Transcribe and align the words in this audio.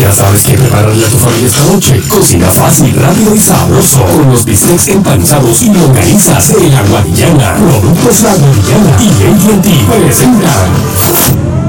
Ya 0.00 0.10
sabes 0.10 0.44
qué 0.44 0.54
prepararle 0.54 1.04
a 1.04 1.08
tu 1.10 1.18
familia 1.18 1.46
esta 1.46 1.62
noche. 1.64 2.00
Cocina 2.08 2.46
fácil, 2.46 2.94
rápido 2.94 3.34
y 3.34 3.38
sabroso. 3.38 4.02
Con 4.06 4.30
los 4.30 4.46
bistecs 4.46 4.88
empanizados 4.88 5.60
y 5.60 5.66
longanizas 5.66 6.54
de 6.54 6.70
la 6.70 6.82
Guadillana. 6.84 7.54
Productos 7.56 8.22
La 8.22 8.34
Guadillana 8.34 8.96
y 8.98 9.08
AT&T 9.08 9.68
presentan. 10.00 11.59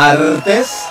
Martes. 0.00 0.84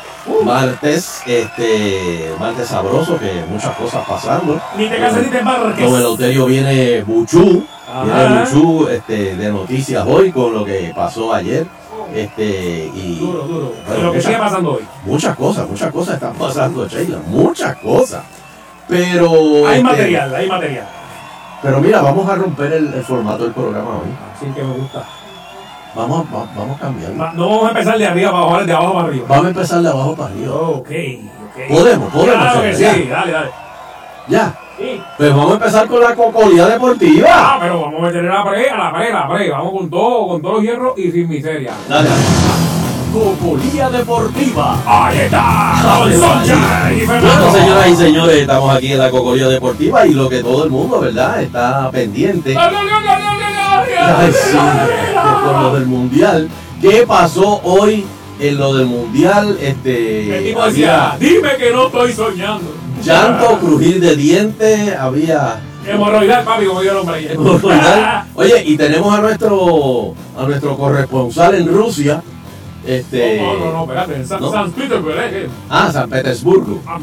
Martes, 0.44 1.22
este, 1.28 2.34
martes 2.39 2.67
sabroso, 2.67 3.20
que 3.20 3.31
muchas 3.47 3.75
cosas 3.75 4.03
pasando. 4.08 4.59
Ni 4.75 4.88
te 4.89 4.97
cases 4.97 5.23
ni 5.25 5.30
te 5.30 5.38
embarques. 5.38 5.86
Con 5.86 5.95
el 6.00 6.02
Euterio 6.06 6.45
viene 6.47 7.03
Buchú, 7.03 7.64
Ajá. 7.88 8.03
viene 8.03 8.39
Buchú 8.45 8.88
este, 8.88 9.36
de 9.36 9.52
noticias 9.52 10.03
hoy 10.08 10.31
con 10.31 10.52
lo 10.56 10.66
que 10.66 10.92
pasó 10.95 11.31
ayer. 11.31 11.67
Este, 12.14 12.89
y 12.95 13.20
Duro, 13.20 13.44
duro. 13.44 13.73
Bueno, 13.88 14.03
lo 14.06 14.12
que 14.12 14.17
muchas- 14.17 14.23
sigue 14.25 14.38
pasando 14.39 14.72
hoy. 14.73 14.84
muchas 15.06 15.36
cosas, 15.36 15.69
muchas 15.69 15.92
cosas 15.92 16.14
están 16.16 16.34
pasando, 16.34 16.88
Sheila, 16.88 17.19
muchas 17.28 17.75
cosas. 17.78 18.23
Pero. 18.88 19.30
Hay 19.67 19.73
este, 19.78 19.84
material, 19.84 20.36
hay 20.36 20.47
material. 20.47 20.88
Pero 21.62 21.81
mira, 21.81 22.02
vamos 22.02 22.28
a 22.28 22.34
romper 22.36 22.73
el, 22.73 22.94
el 22.95 23.03
formato 23.03 23.44
del 23.44 23.53
programa 23.53 23.90
hoy. 23.97 24.09
Así 24.36 24.47
que 24.56 24.64
me 24.64 24.73
gusta. 24.73 25.03
Vamos, 25.95 26.25
va- 26.33 26.45
vamos 26.55 26.77
a 26.77 26.79
cambiarlo. 26.81 27.17
Va- 27.17 27.33
No 27.33 27.49
vamos 27.49 27.65
a 27.65 27.69
empezar 27.69 27.97
de 27.97 28.05
arriba 28.07 28.31
para 28.31 28.43
abajo, 28.43 28.65
de 28.65 28.73
abajo 28.73 28.93
para 28.93 29.07
arriba. 29.07 29.25
Vamos 29.29 29.45
a 29.45 29.49
empezar 29.49 29.81
de 29.81 29.89
abajo 29.89 30.15
para 30.15 30.29
arriba. 30.33 30.53
Ok, 30.53 30.89
ok. 30.89 31.69
Podemos, 31.69 32.11
podemos, 32.13 32.35
Claro 32.41 32.61
que 32.61 32.75
sí, 32.75 32.83
dale, 33.09 33.31
dale. 33.31 33.49
Ya. 34.27 34.55
Sí. 34.77 35.01
Pues 35.17 35.29
vamos 35.29 35.51
a 35.51 35.53
empezar 35.53 35.88
con 35.88 36.01
la 36.01 36.13
cocolía 36.16 36.67
deportiva. 36.67 37.29
Ah, 37.31 37.57
pero 37.61 37.79
vamos 37.81 38.01
a 38.01 38.05
meterle 38.07 38.27
la 38.29 38.43
pre, 38.43 38.69
a 38.69 38.77
la 38.77 38.93
pre, 38.93 39.07
a 39.07 39.13
la 39.13 39.27
pre. 39.29 39.49
Vamos 39.51 39.71
con 39.71 39.89
todo, 39.89 40.27
con 40.27 40.41
todos 40.41 40.55
los 40.55 40.63
hierros 40.63 40.97
y 40.97 41.11
sin 41.11 41.29
miseria. 41.29 41.71
Dale. 41.88 42.09
Cocolía 43.13 43.89
deportiva. 43.89 44.78
Ahí 44.85 45.19
está, 45.19 45.75
y 46.91 47.05
Bueno, 47.05 47.51
señoras 47.53 47.88
y 47.88 47.95
señores, 47.95 48.35
estamos 48.41 48.75
aquí 48.75 48.91
en 48.91 49.00
la 49.00 49.09
cocolía 49.09 49.47
deportiva 49.47 50.05
y 50.05 50.13
lo 50.13 50.28
que 50.28 50.44
todo 50.44 50.66
el 50.66 50.69
mundo, 50.69 51.00
¿verdad? 51.00 51.41
Está 51.41 51.89
pendiente. 51.91 52.53
¡Ay, 52.59 52.75
ay, 54.05 54.31
sí, 54.31 54.57
por 55.45 55.61
lo 55.61 55.73
del 55.75 55.85
mundial. 55.85 56.49
¿Qué 56.81 57.05
pasó 57.07 57.61
hoy 57.63 58.05
en 58.39 58.57
lo 58.57 58.75
del 58.75 58.88
mundial? 58.88 59.57
Este. 59.61 60.38
El 60.38 60.43
tipo 60.45 60.66
decía, 60.66 61.16
dime 61.19 61.55
que 61.57 61.71
no 61.71 61.88
estoy 61.88 62.13
soñando. 62.13 62.73
Llanto, 63.03 63.59
crujir 63.59 63.99
de 63.99 64.16
dientes, 64.16 64.95
había 64.97 65.59
Hemorroidal, 65.88 66.43
papi, 66.43 66.66
como 66.66 66.81
dijo 66.81 66.93
el 66.93 66.97
hombre 66.99 67.16
ayer. 67.17 67.38
Oye, 68.35 68.63
y 68.66 68.77
tenemos 68.77 69.13
a 69.13 69.21
nuestro 69.21 70.16
a 70.37 70.43
nuestro 70.43 70.77
corresponsal 70.77 71.55
en 71.55 71.67
Rusia. 71.67 72.23
Este. 72.85 73.41
No, 73.41 73.57
no, 73.57 73.72
no, 73.72 73.81
espérate. 73.83 74.16
En 74.16 74.27
San, 74.27 74.41
¿No? 74.41 74.51
San 74.51 74.72
Petersburg, 74.72 75.16
¿eh? 75.19 75.49
Ah, 75.69 75.89
San 75.91 76.09
Petersburgo. 76.09 76.81
Ah. 76.87 76.99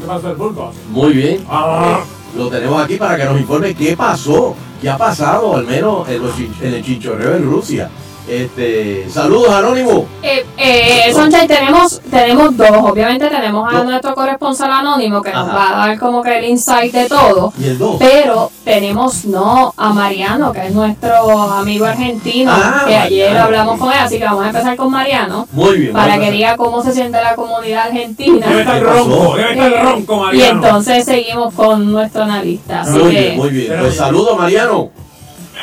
Muy 0.89 1.13
bien. 1.13 1.45
Ah, 1.49 2.01
Lo 2.35 2.49
tenemos 2.49 2.83
aquí 2.83 2.95
para 2.97 3.17
que 3.17 3.25
nos 3.25 3.39
informe 3.39 3.75
qué 3.75 3.95
pasó, 3.95 4.55
qué 4.81 4.89
ha 4.89 4.97
pasado, 4.97 5.55
al 5.55 5.67
menos 5.67 6.07
en, 6.09 6.73
el 6.73 6.83
chinchorreo 6.83 7.35
en 7.35 7.43
Rusia. 7.43 7.89
Este, 8.27 9.05
saludos 9.09 9.49
Anónimo. 9.53 10.05
Eh, 10.21 10.45
eh, 10.57 11.13
Sunshine, 11.13 11.45
tenemos, 11.47 12.01
tenemos 12.09 12.55
dos. 12.55 12.69
Obviamente 12.71 13.27
tenemos 13.29 13.71
a 13.71 13.77
Dos. 13.79 13.85
nuestro 13.85 14.15
corresponsal 14.15 14.71
anónimo 14.71 15.21
que 15.21 15.31
nos 15.31 15.47
va 15.49 15.83
a 15.83 15.87
dar 15.87 15.99
como 15.99 16.23
que 16.23 16.39
el 16.39 16.45
insight 16.45 16.93
de 16.93 17.05
todo. 17.09 17.51
Y 17.59 17.65
el 17.67 17.77
2. 17.77 17.97
Pero 17.99 18.49
tenemos 18.63 19.25
no 19.25 19.73
a 19.75 19.89
Mariano, 19.91 20.53
que 20.53 20.67
es 20.67 20.73
nuestro 20.73 21.13
amigo 21.51 21.85
argentino, 21.85 22.49
Ah, 22.53 22.85
que 22.87 22.95
ayer 22.95 23.25
Mariano. 23.27 23.45
hablamos 23.45 23.79
con 23.79 23.91
él, 23.91 23.99
así 23.99 24.17
que 24.17 24.23
vamos 24.23 24.45
a 24.45 24.47
empezar 24.47 24.75
con 24.77 24.89
Mariano 24.91 25.47
Muy 25.51 25.77
bien. 25.79 25.93
para 25.93 26.17
que 26.17 26.31
diga 26.31 26.55
cómo 26.55 26.81
se 26.81 26.93
siente 26.93 27.21
la 27.21 27.35
comunidad 27.35 27.87
argentina. 27.87 28.47
debe 28.47 28.61
estar 28.61 28.81
ronco, 28.83 29.35
debe 29.35 29.51
estar 29.51 29.83
ronco, 29.83 30.13
Y 30.15 30.19
Mariano. 30.37 30.65
entonces 30.65 31.03
seguimos 31.05 31.53
con 31.53 31.91
nuestro 31.91 32.23
analista. 32.23 32.81
Así 32.81 32.91
Muy 32.97 33.11
que 33.13 33.19
bien, 33.19 33.35
muy 33.37 33.49
bien. 33.49 33.73
Pues 33.81 33.97
saludos 33.97 34.37
Mariano. 34.37 34.91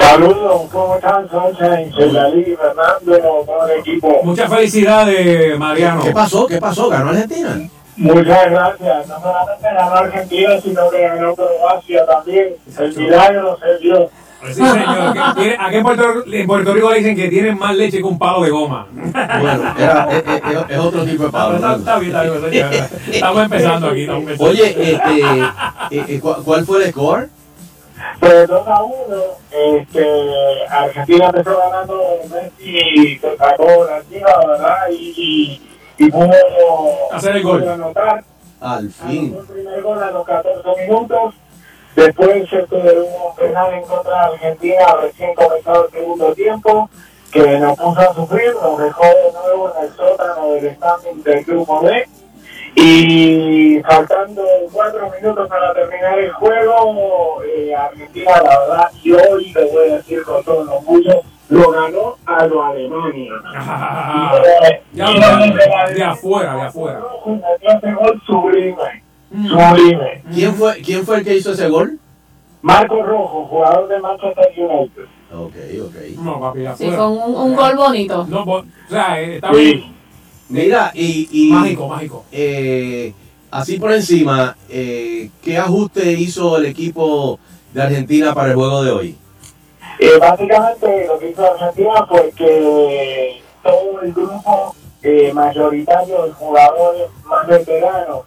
Saludos, 0.01 0.63
¿cómo 0.73 0.97
están, 0.97 1.29
Sunshine? 1.31 1.93
Soy 1.93 2.11
Dalí, 2.13 2.45
Fernando, 2.57 3.45
todo 3.47 3.67
el 3.69 3.79
equipo. 3.81 4.21
Muchas 4.25 4.51
felicidades, 4.51 5.59
Mariano. 5.59 6.03
¿Qué 6.03 6.11
pasó? 6.13 6.47
¿Qué 6.47 6.59
pasó? 6.59 6.89
¿Ganó 6.89 7.11
Argentina? 7.11 7.61
Muchas 7.97 8.51
gracias. 8.51 9.09
No 9.09 9.21
solamente 9.21 9.63
ganó 9.75 9.95
Argentina, 9.95 10.61
sino 10.63 10.91
que 10.91 11.01
ganó 11.03 11.35
Croacia 11.37 12.07
también. 12.07 12.55
El 12.79 12.97
milagro 12.97 13.59
se 13.61 13.79
dio. 13.79 14.11
Sí, 14.49 14.55
señor. 14.55 15.19
Aquí 15.59 15.77
en 15.77 15.83
Puerto, 15.83 16.05
en 16.27 16.47
Puerto 16.47 16.73
Rico 16.73 16.91
dicen 16.93 17.15
que 17.15 17.29
tienen 17.29 17.59
más 17.59 17.77
leche 17.77 17.99
que 17.99 18.05
un 18.05 18.19
palo 18.19 18.43
de 18.43 18.49
goma. 18.51 18.87
Bueno, 18.91 19.75
era, 19.79 20.09
es, 20.11 20.25
es- 20.27 20.71
es 20.71 20.79
otro 20.79 21.05
tipo 21.05 21.25
de 21.25 21.31
palo. 21.31 21.57
está- 21.57 21.69
¿no? 21.69 21.77
está 21.77 21.99
bien, 21.99 22.11
está 22.17 22.23
bien, 22.23 22.35
está 22.37 22.49
bien. 22.49 22.89
Estamos 23.13 23.43
empezando 23.45 23.89
aquí. 23.89 24.01
Estamos 24.01 24.23
empezando. 24.23 24.51
Oye, 24.51 24.93
este, 24.95 25.21
eh, 25.21 26.05
eh, 26.09 26.21
¿cuál, 26.23 26.37
cuál 26.43 26.65
fue 26.65 26.85
el 26.85 26.91
score? 26.91 27.29
Pero 28.21 28.47
2 28.47 28.69
a 28.69 28.83
1, 28.83 28.95
este, 29.51 30.67
Argentina 30.69 31.27
empezó 31.27 31.59
ganando 31.59 32.03
Messi, 32.31 33.21
la 33.23 34.03
tira, 34.09 34.39
¿verdad? 34.47 34.77
Y, 34.91 35.61
y, 35.99 36.05
y 36.07 36.11
pudo 36.11 36.31
Hacer 37.13 37.37
el 37.37 37.43
gol. 37.43 37.69
anotar. 37.69 38.25
Al 38.61 38.91
fin. 38.91 39.35
Anotó 39.35 39.53
el 39.53 39.59
primer 39.59 39.83
gol 39.83 40.03
a 40.03 40.11
los 40.11 40.27
14 40.27 40.83
minutos. 40.87 41.35
Después 41.97 42.49
se 42.49 42.63
tuvo 42.69 43.29
un 43.29 43.37
penal 43.37 43.75
en 43.75 43.83
contra 43.83 44.13
de 44.29 44.35
Argentina 44.35 44.87
recién 45.03 45.35
comenzado 45.35 45.87
el 45.87 45.91
segundo 45.91 46.33
tiempo, 46.35 46.89
que 47.33 47.59
nos 47.59 47.77
puso 47.79 48.01
a 48.01 48.15
sufrir, 48.15 48.55
nos 48.55 48.79
dejó 48.79 49.05
de 49.05 49.33
nuevo 49.33 49.73
en 49.77 49.85
el 49.85 49.93
sótano 49.97 50.49
del 50.53 50.77
standing 50.77 51.23
del 51.25 51.45
grupo 51.45 51.81
B. 51.81 52.09
Y 52.77 53.81
faltando 53.83 54.43
cuatro 54.73 55.11
minutos 55.21 55.49
para 55.49 55.75
terminar 55.75 56.19
el 56.19 56.33
juego, 56.33 57.43
eh, 57.45 57.75
Argentina, 57.75 58.31
la 58.43 58.59
verdad, 58.61 58.91
y 59.03 59.13
hoy 59.13 59.53
lo 59.53 59.69
voy 59.69 59.89
a 59.91 59.97
decir 59.97 60.23
con 60.23 60.43
todo 60.45 60.63
el 60.63 60.69
orgullo, 60.69 61.21
lo 61.49 61.71
ganó 61.71 62.17
a 62.27 62.47
lo 62.47 62.65
Alemania. 62.65 63.33
Ah, 63.55 64.35
Eh, 64.71 64.83
ya 64.93 65.11
la- 65.11 65.89
de 65.95 66.03
afuera, 66.05 66.55
de 66.57 66.63
afuera. 66.63 67.01
Ese 67.61 67.93
gol 67.93 68.23
sublime, 68.27 69.03
Mm. 69.33 69.47
sublime. 69.49 70.23
¿Quién 70.33 70.55
fue, 70.55 70.75
¿Quién 70.83 71.05
fue 71.05 71.19
el 71.19 71.25
que 71.25 71.37
hizo 71.37 71.53
ese 71.53 71.69
gol? 71.69 71.99
Marco 72.63 73.03
Rojo, 73.03 73.47
jugador 73.47 73.89
de 73.89 73.99
Manchester 74.01 74.53
United. 74.57 75.05
Ok, 75.33 75.55
ok. 75.87 75.95
No, 76.23 76.41
papi, 76.41 76.59
de 76.61 76.77
sí, 76.77 76.91
fue 76.91 77.09
un, 77.09 77.35
un 77.35 77.55
gol 77.57 77.77
bonito. 77.77 78.27
No, 78.29 78.43
o 78.43 78.65
sea, 78.89 79.21
eh, 79.21 79.37
está 79.37 79.53
Sí. 79.55 79.95
Mira, 80.51 80.91
y, 80.95 81.29
y 81.33 81.53
Mágico, 81.53 81.89
mágico. 81.89 82.25
eh, 82.33 83.13
así 83.51 83.79
por 83.79 83.93
encima, 83.93 84.57
eh, 84.69 85.31
¿qué 85.43 85.57
ajuste 85.57 86.13
hizo 86.13 86.57
el 86.59 86.67
equipo 86.67 87.39
de 87.73 87.83
Argentina 87.83 88.35
para 88.35 88.49
el 88.49 88.55
juego 88.57 88.83
de 88.83 88.91
hoy? 88.91 89.17
Eh, 90.01 90.19
básicamente 90.19 91.07
lo 91.07 91.19
que 91.19 91.31
hizo 91.31 91.47
Argentina 91.53 92.07
fue 92.09 92.33
que 92.37 93.43
todo 93.63 94.01
el 94.03 94.13
grupo 94.13 94.75
eh, 95.03 95.31
mayoritario 95.33 96.27
de 96.27 96.33
jugadores 96.33 97.09
más 97.25 97.47
veteranos 97.47 98.25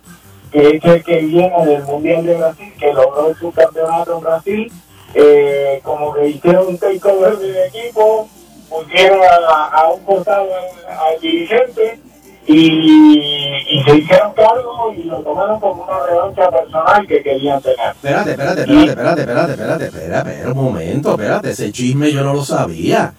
que 0.52 0.78
es 0.78 0.86
el 0.86 1.04
que 1.04 1.18
viene 1.22 1.66
del 1.66 1.84
Mundial 1.84 2.24
de 2.26 2.38
Brasil, 2.38 2.72
que 2.80 2.94
logró 2.94 3.30
el 3.30 3.36
subcampeonato 3.38 4.18
en 4.18 4.24
Brasil, 4.24 4.72
eh, 5.16 5.81
como 5.84 6.14
que 6.14 6.28
hicieron 6.28 6.68
un 6.68 6.78
takeover 6.78 7.38
del 7.40 7.56
equipo, 7.68 8.30
pusieron 8.69 9.19
a, 9.24 9.66
a 9.69 9.92
un 9.92 10.04
costado 10.04 10.48
al 10.88 11.19
dirigente 11.19 12.00
y, 12.45 13.57
y 13.69 13.84
se 13.84 13.98
hicieron 13.98 14.34
cargo 14.34 14.94
y 14.95 15.04
lo 15.04 15.18
tomaron 15.22 15.60
como 15.60 15.84
una 15.84 16.06
revancha 16.06 16.51
personal 16.51 17.07
que 17.07 17.24
querían 17.24 17.62
tener. 17.62 17.80
Espérate, 17.92 18.31
espérate, 18.31 18.62
espérate, 18.62 18.90
espérate, 18.90 19.22
espérate, 19.22 19.51
espérate, 19.51 19.86
espera, 19.86 20.18
espera 20.19 20.51
un 20.51 20.57
momento, 20.57 21.12
espérate, 21.12 21.50
ese 21.51 21.72
chisme 21.72 22.12
yo 22.12 22.24
no 22.24 22.34
lo 22.34 22.44
sabía. 22.44 23.13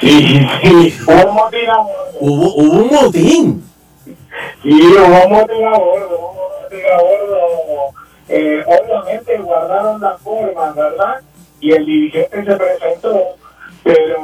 Sí, 0.00 0.40
sí, 0.62 0.94
hubo 1.06 1.28
un 1.28 1.34
motín 1.34 1.68
a 1.68 1.76
bordo. 1.76 2.18
Hubo, 2.20 2.54
hubo 2.54 2.82
un 2.84 2.90
motín. 2.90 3.64
Sí, 4.62 4.70
hubo 4.70 5.26
un 5.26 5.32
motín 5.32 5.64
a 5.64 5.78
bordo, 5.78 6.18
hubo 6.18 6.30
un 6.30 6.62
motín 6.62 6.86
a 6.90 7.02
bordo. 7.02 7.94
Eh, 8.28 8.64
obviamente 8.64 9.38
guardaron 9.38 10.00
las 10.00 10.20
formas, 10.20 10.74
¿verdad? 10.74 11.20
Y 11.60 11.72
el 11.72 11.84
dirigente 11.84 12.44
se 12.44 12.56
presentó, 12.56 13.36
pero 13.82 14.18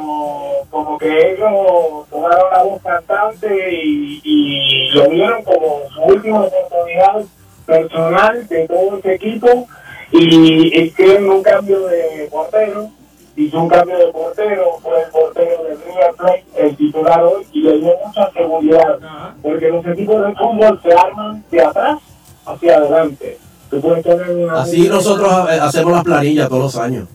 como 0.69 0.97
que 0.97 1.33
ellos 1.33 2.07
tomaron 2.09 2.51
la 2.51 2.63
voz 2.63 2.81
cantante 2.81 3.73
y, 3.73 4.21
y 4.23 4.89
lo 4.91 5.09
vieron 5.09 5.43
como 5.43 5.81
su 5.93 6.01
última 6.01 6.41
oportunidad 6.41 7.23
personal 7.65 8.47
de 8.47 8.67
todo 8.67 8.97
ese 8.97 9.15
equipo 9.15 9.67
y 10.11 10.83
hicieron 10.83 11.29
un 11.29 11.43
cambio 11.43 11.87
de 11.87 12.27
portero 12.31 12.91
hizo 13.37 13.61
un 13.61 13.69
cambio 13.69 13.97
de 13.97 14.07
portero, 14.11 14.79
fue 14.81 14.99
el 15.03 15.09
portero 15.11 15.63
de 15.63 15.75
River 15.75 16.15
Plate, 16.17 16.45
el 16.57 16.75
titular 16.75 17.23
hoy, 17.23 17.45
y 17.53 17.61
le 17.61 17.77
dio 17.77 17.93
mucha 18.03 18.31
seguridad, 18.31 18.99
porque 19.43 19.69
los 19.69 19.85
equipos 19.85 20.25
de 20.25 20.33
fútbol 20.33 20.79
se 20.81 20.93
arman 20.93 21.43
de 21.51 21.61
atrás 21.61 21.99
hacia 22.45 22.77
adelante. 22.77 23.37
Tú 23.69 23.81
puedes 23.81 24.03
tener 24.03 24.29
una 24.29 24.61
Así 24.61 24.87
nosotros 24.87 25.31
ha- 25.31 25.65
hacemos 25.65 25.93
las 25.93 26.03
planillas 26.03 26.47
todos 26.49 26.61
los 26.63 26.77
años. 26.77 27.07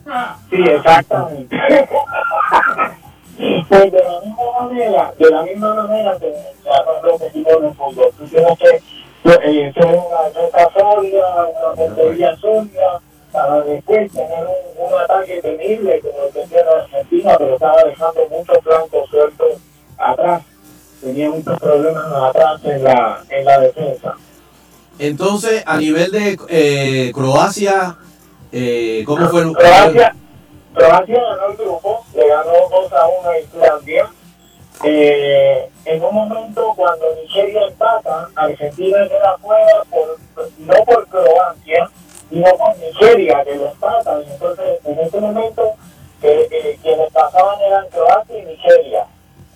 Sí, 0.49 0.57
exactamente. 0.61 1.57
pues 3.69 3.91
de 3.91 4.03
la 4.03 4.19
misma 4.21 4.61
manera, 4.61 5.13
de 5.17 5.29
la 5.31 5.41
misma 5.43 5.73
manera 5.73 6.17
que 6.19 6.33
los 7.03 7.21
equipos 7.21 7.61
de 7.61 7.69
fútbol. 7.73 8.11
Tú 8.17 8.25
tienes 8.25 8.57
que 8.59 8.81
eh, 9.25 9.73
ser 9.73 9.85
una 9.85 10.23
defensa 10.29 10.69
sólida, 10.77 11.47
una 11.65 11.75
portería 11.75 12.35
sólida, 12.37 13.01
para 13.31 13.61
después 13.61 14.11
tener 14.11 14.45
un, 14.45 14.93
un 14.93 15.01
ataque 15.01 15.41
temible 15.41 16.01
como 16.01 16.23
el 16.27 16.33
que 16.33 16.47
tiene 16.47 16.69
Argentina, 16.69 17.35
pero 17.37 17.53
estaba 17.55 17.83
dejando 17.83 18.21
muchos 18.29 18.63
blancos 18.63 19.09
sueltos 19.09 19.53
atrás. 19.97 20.41
Tenía 21.01 21.29
muchos 21.31 21.59
problemas 21.59 22.05
atrás 22.29 22.61
en 22.65 22.83
la, 22.83 23.19
en 23.29 23.45
la 23.45 23.59
defensa. 23.59 24.15
Entonces, 24.99 25.63
a 25.65 25.77
nivel 25.77 26.11
de 26.11 26.37
eh, 26.49 27.11
Croacia, 27.13 27.97
eh, 28.51 29.03
¿cómo 29.05 29.27
fue 29.29 29.41
el 29.41 29.53
Croacia, 29.53 30.15
Croacia 30.73 31.21
ganó 31.21 31.51
el 31.51 31.57
grupo, 31.57 32.05
le 32.15 32.27
ganó 32.27 32.51
2 32.69 32.93
a 32.93 33.07
1 33.07 33.29
a 33.29 33.39
Islandia. 33.39 34.09
Eh, 34.83 35.69
en 35.85 36.03
un 36.03 36.15
momento 36.15 36.73
cuando 36.75 37.05
Nigeria 37.15 37.61
empata, 37.67 38.29
Argentina 38.35 39.07
queda 39.07 39.37
fuera 39.37 39.83
por, 39.89 40.17
no 40.59 40.85
por 40.85 41.07
Croacia, 41.07 41.89
sino 42.29 42.49
por 42.57 42.77
Nigeria 42.77 43.43
que 43.43 43.55
lo 43.55 43.71
empata. 43.71 44.19
Y 44.21 44.31
entonces, 44.31 44.79
en 44.85 44.99
ese 44.99 45.19
momento, 45.19 45.73
eh, 46.21 46.47
eh, 46.51 46.79
quienes 46.81 47.11
pasaban 47.11 47.61
eran 47.61 47.87
Croacia 47.89 48.37
y 48.37 48.45
Nigeria. 48.45 49.05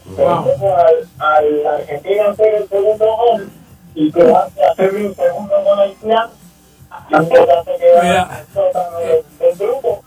Wow. 0.05 0.37
entonces 0.37 0.71
al, 0.71 1.07
al 1.19 1.67
Argentina 1.67 2.29
hacer 2.29 2.55
el 2.55 2.69
segundo 2.69 3.17
gol 3.17 3.51
y 3.99 4.11
Croacia 4.11 4.71
hacer 4.71 4.93
el 4.95 5.15
segundo 5.15 5.55
gol 5.63 5.79
a 5.79 5.87
Islandia, 5.87 6.29
Nigeria 7.09 7.63
se 7.63 7.75
queda 7.77 8.03
Mira. 8.03 8.45
en 8.53 9.09
el 9.09 9.57
del, 9.57 9.67
grupo. 9.67 10.03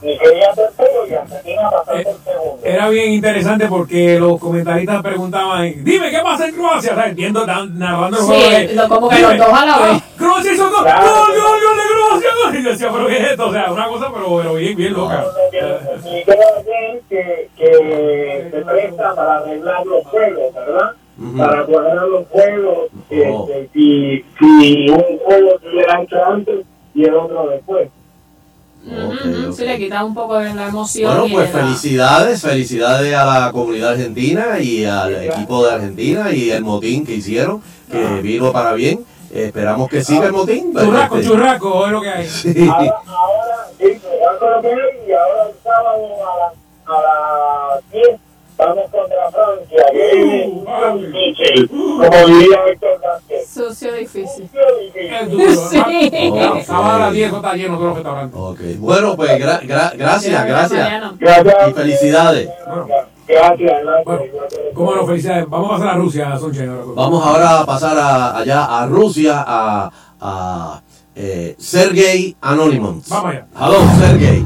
Tercero 0.00 1.06
y 1.08 1.14
Argentina 1.14 1.70
el 1.94 2.04
segundo. 2.04 2.58
Era 2.64 2.88
bien 2.88 3.12
interesante 3.12 3.66
porque 3.68 4.18
los 4.18 4.38
comentaristas 4.40 5.00
preguntaban, 5.02 5.72
dime 5.84 6.10
qué 6.10 6.18
pasa 6.20 6.46
en 6.46 6.54
Croacia, 6.56 6.92
o 6.92 6.94
sea, 6.96 7.06
entiendo, 7.06 7.46
dan- 7.46 7.78
narrando 7.78 8.16
el 8.18 8.22
Sí, 8.24 8.28
juego. 8.28 8.50
de, 8.50 8.74
lo- 8.74 8.88
como 8.88 9.08
que 9.08 9.16
"Dime, 9.16 9.36
los 9.36 9.46
dos 9.46 9.58
a 9.60 9.66
la 9.66 9.74
ah, 9.74 9.92
vez". 9.92 10.02
Croacia 10.18 10.52
hizo 10.52 10.70
gol, 10.70 10.82
Claro. 10.82 11.02
gol, 11.08 11.28
gol, 11.28 11.58
gol 11.66 11.76
de 11.76 11.82
Croacia, 11.94 12.28
gol. 12.44 12.56
Y 12.56 12.64
yo 12.64 12.70
decía, 12.70 12.90
pero 12.92 13.06
qué 13.06 13.16
es 13.18 13.30
esto, 13.30 13.46
o 13.46 13.52
sea, 13.52 13.72
una 13.72 13.86
cosa, 13.88 14.10
pero, 14.12 14.36
pero 14.38 14.54
bien, 14.54 14.76
bien 14.76 14.92
loca. 14.92 15.24
Y 16.04 16.22
creo 16.24 16.62
bien 16.64 17.00
que, 17.08 17.50
que 17.56 18.48
se 18.50 18.60
presta 18.62 19.14
para 19.14 19.36
arreglar 19.38 19.86
los 19.86 20.04
juegos, 20.06 20.54
¿verdad? 20.54 20.90
Ujú. 21.22 21.36
Para 21.38 21.64
cuadrar 21.66 22.08
los 22.08 22.26
juegos, 22.28 22.78
Oh. 23.10 23.48
este, 23.50 23.70
si, 23.74 24.24
si 24.38 24.88
un 24.90 25.18
juego 25.18 25.50
se 25.60 25.68
hubiera 25.68 26.02
hecho 26.02 26.16
antes 26.24 26.64
y 26.94 27.04
el 27.04 27.14
otro 27.14 27.48
después. 27.48 27.88
Sí, 29.54 29.64
le 29.64 29.78
quita 29.78 30.04
un 30.04 30.12
poco 30.14 30.38
de 30.38 30.52
la 30.54 30.66
emoción. 30.68 31.16
Bueno, 31.16 31.34
pues 31.34 31.52
de 31.52 31.58
la- 31.58 31.64
felicidades, 31.66 32.42
felicidades 32.42 33.14
a 33.14 33.24
la 33.24 33.52
comunidad 33.52 33.90
argentina 33.92 34.58
y 34.58 34.84
al 34.84 35.14
equipo 35.24 35.64
de 35.64 35.72
Argentina 35.74 36.32
y 36.32 36.50
el 36.50 36.64
motín 36.64 37.06
que 37.06 37.14
hicieron, 37.14 37.62
que 37.90 38.02
vino 38.22 38.50
para 38.50 38.72
bien. 38.72 39.04
Esperamos 39.32 39.88
que 39.88 40.02
siga 40.02 40.26
el 40.26 40.32
motín. 40.32 40.74
Churraco, 40.74 41.16
Este, 41.16 41.28
churraco, 41.28 41.86
es 41.86 41.92
lo 41.92 42.00
que 42.02 42.08
hay. 42.08 42.26
sí. 42.28 42.68
Ahora, 42.68 42.94
ahora, 43.06 43.66
sí, 43.78 43.84
lo 43.84 44.60
que 44.60 44.68
hay, 44.68 45.08
y 45.08 45.12
ahora 45.12 45.44
el 45.48 45.54
sábado 45.62 46.06
a 46.26 46.38
las 46.38 46.52
a 46.84 47.74
las 47.76 47.90
10 47.92 48.20
vamos 48.66 48.84
contra 48.90 49.30
Francia, 49.30 49.86
que 49.92 50.42
es 50.42 50.48
muy 50.48 51.06
difícil, 51.06 51.68
como 51.68 52.26
diría 52.26 52.58
Héctor 52.70 53.00
Vázquez. 53.02 53.48
Sucio 53.48 53.92
difícil. 53.94 54.48
Es 54.94 55.30
duro. 55.30 55.68
Sí. 55.70 55.82
a 56.68 56.98
las 56.98 57.12
10 57.12 57.32
está 57.32 57.54
lleno 57.54 57.74
todos 57.76 57.88
los 57.88 57.94
restaurantes. 57.96 58.40
Ok, 58.40 58.60
bueno, 58.78 59.16
pues 59.16 59.30
gra- 59.32 59.60
gra- 59.62 59.92
gracias, 59.96 60.46
gracias. 60.46 61.02
Gracias. 61.18 61.68
Y 61.68 61.72
felicidades. 61.72 62.48
Bueno. 62.66 62.86
Gracias, 63.28 63.72
gracias. 63.84 64.04
Bueno, 64.04 64.22
cómo 64.74 64.94
no, 64.96 65.06
felicidades. 65.06 65.48
Vamos 65.48 65.70
a 65.70 65.74
pasar 65.74 65.88
a 65.88 65.94
Rusia, 65.96 66.36
Sonchen. 66.38 66.68
ahora. 66.70 66.82
Vamos 66.94 67.26
ahora 67.26 67.60
a 67.60 67.66
pasar 67.66 67.96
a- 67.98 68.38
allá 68.38 68.64
a 68.80 68.86
Rusia 68.86 69.44
a, 69.46 69.90
a 70.20 70.82
eh, 71.14 71.54
Sergey 71.58 72.36
Anonymous. 72.40 73.08
Vamos 73.08 73.30
allá. 73.32 73.46
Hello, 73.58 73.78
Sergey. 73.98 74.44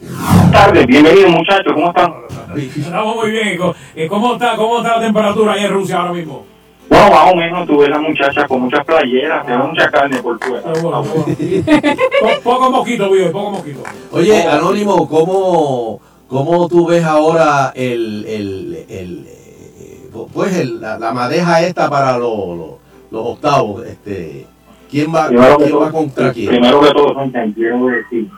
Buenas 0.00 0.52
tardes, 0.52 0.86
bienvenidos 0.86 1.30
muchachos, 1.30 1.72
¿cómo 1.72 1.88
están? 1.88 2.12
Estamos 2.56 3.16
muy 3.16 3.30
bien. 3.30 3.56
¿Cómo- 3.56 3.74
eh, 3.94 4.06
¿Cómo 4.08 4.32
está, 4.34 4.54
¿Cómo 4.56 4.78
está 4.78 4.96
la 4.96 5.02
temperatura 5.06 5.52
ahí 5.54 5.64
en 5.64 5.72
Rusia 5.72 5.98
ahora 6.00 6.12
mismo? 6.12 6.44
Bueno, 6.88 7.10
más 7.10 7.32
o 7.32 7.36
menos 7.36 7.66
tuve 7.66 7.88
la 7.88 7.98
muchacha 7.98 8.46
con 8.46 8.60
muchas 8.62 8.84
playeras, 8.84 9.42
pero 9.46 9.66
mucha 9.66 9.90
carne 9.90 10.18
por 10.22 10.38
fuera. 10.38 10.62
Bueno, 10.82 11.02
pero 11.02 11.24
bueno. 11.24 12.04
Po- 12.20 12.42
poco 12.44 12.70
mosquito, 12.70 13.10
vive, 13.10 13.30
poco 13.30 13.50
mosquito. 13.52 13.80
Oye, 14.12 14.42
Anónimo, 14.46 15.08
¿cómo, 15.08 16.00
cómo 16.28 16.68
tú 16.68 16.86
ves 16.86 17.04
ahora 17.04 17.72
el, 17.74 18.24
el, 18.26 18.84
el, 18.88 19.26
eh, 19.28 20.10
pues 20.32 20.56
el- 20.58 20.80
la, 20.80 20.98
la 20.98 21.12
madeja 21.12 21.62
esta 21.62 21.88
para 21.90 22.18
los, 22.18 22.36
los, 22.56 22.70
los 23.10 23.26
octavos? 23.26 23.84
Este, 23.84 24.46
¿Quién 24.90 25.12
va, 25.12 25.28
quién 25.28 25.40
va 25.40 25.56
todo, 25.56 25.90
contra 25.90 26.32
quién? 26.32 26.48
primero 26.48 26.80
que 26.80 26.90
todo, 26.92 27.14
Soncha, 27.14 27.40
quiero 27.54 27.86
decir 27.86 28.28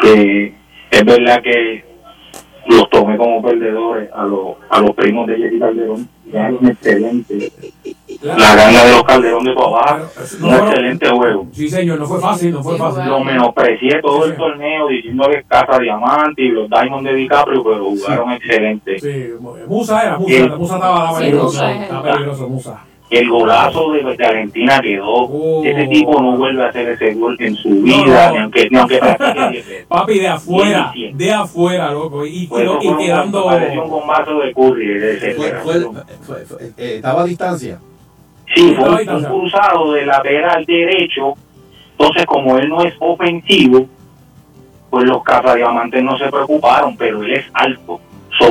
que 0.00 0.54
es 0.92 1.04
verdad 1.04 1.42
que 1.42 1.84
los 2.66 2.88
tomé 2.90 3.16
como 3.16 3.42
perdedores 3.42 4.08
a 4.12 4.24
los, 4.24 4.56
a 4.70 4.80
los 4.80 4.92
primos 4.92 5.26
de 5.26 5.36
Jessy 5.36 5.58
Calderón. 5.58 6.08
Jugaron 6.24 6.66
excelente. 6.68 7.52
La 8.22 8.54
gana 8.54 8.84
de 8.84 8.92
los 8.92 9.02
Calderón 9.02 9.44
de 9.44 9.54
No 9.54 10.48
un 10.48 10.54
excelente 10.54 11.08
juego. 11.08 11.46
Sí, 11.50 11.68
señor, 11.68 11.98
no 11.98 12.06
fue 12.06 12.20
fácil, 12.20 12.52
no 12.52 12.62
fue 12.62 12.74
Sí, 12.74 12.78
fácil. 12.78 13.04
Lo 13.06 13.20
menosprecié 13.24 14.00
todo 14.00 14.26
el 14.26 14.36
torneo 14.36 14.88
diciéndole 14.88 15.42
Casa 15.44 15.78
Diamante 15.78 16.42
y 16.42 16.48
los 16.50 16.68
Diamond 16.70 17.06
de 17.08 17.14
DiCaprio, 17.14 17.64
pero 17.64 17.84
jugaron 17.84 18.32
excelente. 18.32 18.98
Sí, 19.00 19.30
Musa 19.66 20.02
era, 20.02 20.18
Musa, 20.18 20.34
Sí. 20.34 20.48
Musa 20.56 20.74
estaba, 20.76 20.96
estaba 20.98 21.18
Sí, 21.18 21.24
peligroso, 21.24 21.68
estaba 21.68 22.02
peligroso, 22.12 22.48
Musa. 22.48 22.84
El 23.12 23.28
golazo 23.28 23.92
de, 23.92 24.16
de 24.16 24.24
Argentina 24.26 24.80
quedó. 24.80 25.06
Oh. 25.26 25.62
Ese 25.64 25.86
tipo 25.88 26.20
no 26.22 26.36
vuelve 26.38 26.64
a 26.64 26.68
hacer 26.68 26.88
ese 26.88 27.12
gol 27.14 27.36
en 27.40 27.54
su 27.56 27.68
No, 27.68 27.82
vida, 27.82 28.28
no. 28.28 28.32
ni 28.32 28.38
aunque, 28.38 28.68
ni 28.70 28.78
aunque. 28.78 29.00
Papi, 29.88 30.18
de 30.18 30.28
afuera, 30.28 30.92
de 31.12 31.32
afuera, 31.32 31.90
loco, 31.92 32.24
y, 32.24 32.44
y, 32.44 32.46
Pues 32.46 32.64
y 32.80 32.86
un- 32.88 32.98
quedando... 32.98 33.44
pareció 33.44 33.84
un 33.84 33.90
bombazo 33.90 34.38
de 34.38 34.52
Curry. 34.54 34.86
de 34.98 35.34
Fue, 35.36 35.50
fue- 35.62 35.80
fue- 36.26 36.44
fue- 36.46 36.66
eh, 36.78 36.96
¿Estaba 36.96 37.22
a 37.22 37.24
distancia? 37.24 37.78
Sí, 38.54 38.74
fue 38.78 38.88
un, 39.04 39.08
un 39.10 39.24
cruzado 39.24 39.92
de 39.92 40.06
lateral 40.06 40.64
derecho. 40.64 41.34
Entonces, 41.98 42.24
como 42.26 42.56
él 42.58 42.68
no 42.68 42.82
es 42.82 42.94
ofensivo, 42.98 43.86
pues 44.90 45.04
los 45.04 45.22
cazadiamantes 45.22 46.02
no 46.02 46.16
se 46.18 46.28
preocuparon, 46.30 46.96
pero 46.96 47.22
él 47.22 47.32
es 47.34 47.44
alto. 47.54 48.00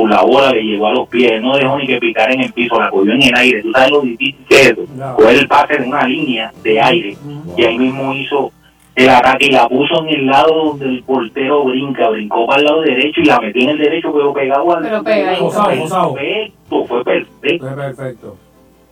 La 0.08 0.22
bola 0.22 0.52
le 0.52 0.62
llegó 0.62 0.86
a 0.88 0.92
los 0.92 1.08
pies, 1.08 1.32
él 1.32 1.42
no 1.42 1.56
dejó 1.56 1.78
ni 1.78 1.86
que 1.86 1.98
picar 1.98 2.32
en 2.32 2.40
el 2.40 2.52
piso, 2.52 2.78
la 2.80 2.90
cogió 2.90 3.12
en 3.12 3.22
el 3.22 3.34
aire. 3.34 3.62
Tú 3.62 3.72
sabes 3.72 3.90
lo 3.90 4.00
difícil 4.02 4.44
que 4.48 4.54
es 4.60 4.70
eso. 4.70 4.82
Ya. 4.96 5.12
Coger 5.14 5.38
el 5.38 5.48
pase 5.48 5.76
de 5.78 5.86
una 5.88 6.06
línea 6.06 6.52
de 6.62 6.80
aire 6.80 7.16
y 7.56 7.64
ahí 7.64 7.78
mismo 7.78 8.14
hizo 8.14 8.52
el 8.94 9.08
ataque 9.08 9.46
y 9.46 9.50
la 9.52 9.68
puso 9.68 10.04
en 10.06 10.08
el 10.10 10.26
lado 10.26 10.64
donde 10.66 10.86
el 10.86 11.02
portero 11.02 11.64
brinca, 11.64 12.10
brincó 12.10 12.46
para 12.46 12.60
el 12.60 12.66
lado 12.66 12.82
derecho 12.82 13.20
y 13.20 13.24
la 13.24 13.40
metió 13.40 13.62
en 13.62 13.70
el 13.70 13.78
derecho, 13.78 14.12
pero 14.12 14.32
pegado 14.34 14.76
al. 14.76 15.02
Pero 15.04 15.38
posado. 15.38 16.14
Perfecto, 16.14 16.84
fue 16.84 17.04
perfecto. 17.04 17.66
Fue 17.66 17.76
perfecto. 17.76 18.36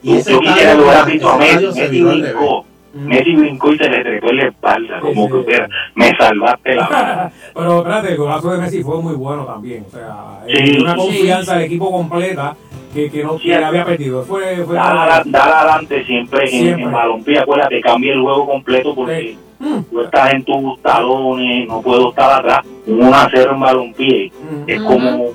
Y 0.02 0.16
ese 0.16 0.32
Yo 0.32 0.40
quisiera 0.40 0.72
que 0.72 0.80
hubiera 0.80 1.04
visto 1.04 1.28
a 1.28 1.44
ese 1.44 1.54
Messi, 1.54 1.80
Messi 1.80 1.90
viró 1.90 2.10
al 2.10 2.20
revés. 2.22 2.34
brincó. 2.34 2.64
Messi 2.94 3.36
brincó 3.36 3.72
y 3.72 3.78
se 3.78 3.88
le 3.88 4.02
trepó 4.02 4.30
en 4.30 4.36
la 4.38 4.44
espalda, 4.48 5.00
Sí, 5.00 5.06
como 5.06 5.26
sí. 5.28 5.46
que 5.46 5.62
me 5.94 6.16
salvaste 6.16 6.74
la 6.74 6.86
vida. 6.88 7.32
Pero 7.54 7.78
espérate, 7.78 8.08
el 8.08 8.16
golazo 8.16 8.50
de 8.52 8.58
Messi 8.58 8.82
fue 8.82 9.00
muy 9.02 9.14
bueno 9.14 9.44
también. 9.44 9.84
O 9.86 9.90
sea, 9.90 10.40
Sí. 10.46 10.54
eh, 10.76 10.78
una 10.80 10.94
Sí. 10.94 10.98
confianza 10.98 11.54
al 11.54 11.62
equipo 11.62 11.90
completa 11.90 12.56
que, 12.92 13.10
que 13.10 13.22
no 13.22 13.38
Sí. 13.38 13.44
que 13.48 13.54
había 13.54 13.84
perdido. 13.84 14.22
Fue, 14.24 14.56
fue 14.64 14.74
Dale, 14.74 15.22
dale 15.26 15.52
adelante 15.52 16.04
siempre, 16.04 16.42
en- 16.44 16.48
Siempre. 16.50 16.82
en, 16.84 16.92
balompié, 16.92 17.38
acuérdate, 17.38 17.80
cambia 17.80 18.12
el 18.12 18.20
juego 18.22 18.46
completo 18.48 18.94
porque 18.94 19.36
Mm, 19.60 19.82
tú 19.90 20.00
estás 20.00 20.32
en 20.32 20.42
tus 20.42 20.80
talones, 20.80 21.68
no 21.68 21.82
puedo 21.82 22.08
estar 22.08 22.40
atrás. 22.40 22.60
Un 22.86 23.02
1 23.04 23.14
a 23.14 23.28
0 23.30 23.50
en 23.52 23.60
balompié 23.60 24.32
mm. 24.32 24.62
es 24.70 24.80
como, 24.80 25.26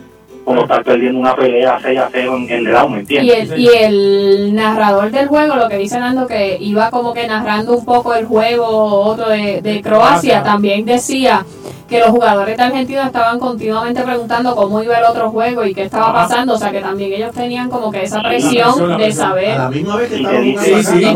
como 0.46 0.62
estar 0.62 0.84
perdiendo 0.84 1.20
una 1.20 1.36
pelea 1.36 1.80
6 1.82 2.00
a 2.00 2.10
0 2.12 2.36
en, 2.38 2.50
en 2.52 2.66
round, 2.66 2.92
¿me 2.92 2.98
Y 2.98 3.02
entiendes? 3.02 3.52
el, 3.52 3.60
y 3.60 3.68
el 3.68 4.56
narrador 4.56 5.10
del 5.12 5.28
juego, 5.28 5.56
lo 5.56 5.68
que 5.68 5.78
dice 5.78 6.00
Nando, 6.00 6.28
que 6.28 6.58
iba 6.62 6.92
como 6.92 7.14
que 7.14 7.28
narrando 7.28 7.76
un 7.76 7.84
poco 7.84 8.14
el 8.14 8.26
juego 8.26 8.66
otro 8.68 9.28
de, 9.30 9.62
de 9.62 9.82
Croacia, 9.82 10.44
también 10.44 10.86
decía 10.86 11.44
que 11.90 12.00
los 12.00 12.10
jugadores 12.10 12.58
de 12.58 12.64
Argentina 12.64 13.06
estaban 13.06 13.40
continuamente 13.40 14.02
preguntando 14.02 14.56
cómo 14.56 14.82
iba 14.82 14.98
el 14.98 15.04
otro 15.06 15.30
juego 15.32 15.66
y 15.66 15.74
qué 15.74 15.84
estaba 15.84 16.14
pasando, 16.14 16.54
o 16.54 16.58
sea 16.58 16.72
que 16.72 16.80
también 16.82 17.14
ellos 17.14 17.32
tenían 17.34 17.70
como 17.70 17.92
que 17.92 18.04
esa 18.04 18.22
La 18.24 18.30
presión, 18.30 18.66
presión, 18.74 18.90
de 18.90 18.96
presión. 18.96 19.28
saber. 19.28 19.52
A 19.52 19.58
la 19.58 19.70
misma 19.70 19.96
vez 19.98 20.10
que 20.10 20.18
sí, 20.18 20.56
sí, 20.60 20.84
sí. 20.84 21.06
Sí. 21.06 21.12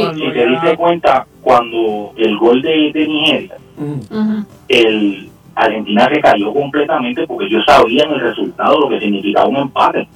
Cuando 0.00 0.24
Si 0.24 0.32
te 0.32 0.46
diste 0.48 0.76
cuenta, 0.76 1.26
cuando 1.40 2.12
el 2.16 2.38
gol 2.38 2.62
de, 2.62 2.90
de 2.94 3.06
Nigeria, 3.06 3.56
Mm. 3.76 3.92
Ujú. 4.16 4.44
el 4.68 5.30
Argentina 5.54 6.08
se 6.12 6.20
cayó 6.20 6.52
completamente 6.52 7.26
porque 7.26 7.46
ellos 7.46 7.62
sabían 7.66 8.10
el 8.12 8.20
resultado, 8.20 8.80
lo 8.80 8.88
que 8.88 9.00
significaba 9.00 9.46
un 9.48 9.56
empate. 9.56 10.08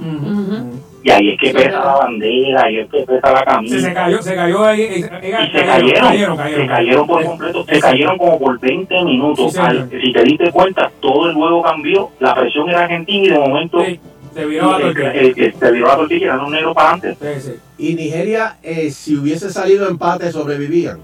Y 1.04 1.10
ahí 1.10 1.30
es 1.30 1.40
que 1.40 1.50
pesa 1.52 1.78
la 1.84 1.94
bandera, 1.96 2.70
y 2.70 2.78
es 2.80 2.90
que 2.90 2.98
pesa 3.04 3.32
la 3.32 3.44
camisa. 3.44 3.78
Se 3.80 3.94
cayó, 3.94 4.20
se 4.20 4.34
cayó 4.34 4.64
ahí. 4.64 4.80
eh, 4.82 5.10
eh, 5.22 5.36
y 5.48 5.52
se 5.56 5.64
cayeron, 5.64 6.00
cayeron, 6.08 6.36
cayeron. 6.36 6.60
se 6.62 6.66
cayeron 6.66 7.06
por 7.06 7.24
completo, 7.24 7.64
se 7.64 7.80
cayeron 7.80 8.18
como 8.18 8.38
por 8.38 8.58
20 8.60 9.04
minutos. 9.04 9.46
Sí, 9.52 9.56
señor. 9.58 9.68
Al- 9.70 9.90
si 9.90 10.12
te 10.12 10.22
diste 10.24 10.50
cuenta, 10.50 10.90
todo 11.00 11.28
el 11.28 11.34
juego 11.34 11.62
cambió, 11.62 12.10
la 12.18 12.34
presión 12.34 12.68
era 12.68 12.82
argentina 12.84 13.24
y 13.26 13.30
de 13.30 13.38
momento 13.38 13.84
Sí, 13.84 14.00
se 14.34 14.44
viró 14.44 14.72
la 14.78 14.86
el- 14.88 14.94
tortilla. 14.94 15.52
se 15.58 15.72
viró 15.72 15.86
la 15.86 15.96
tortilla 15.96 16.38
un 16.44 16.52
negro 16.52 16.74
para 16.74 16.98
sí. 17.00 17.52
Y 17.78 17.94
Nigeria, 17.94 18.56
eh, 18.62 18.90
si 18.90 19.16
hubiese 19.16 19.50
salido 19.50 19.88
empate, 19.88 20.32
sobrevivían. 20.32 20.98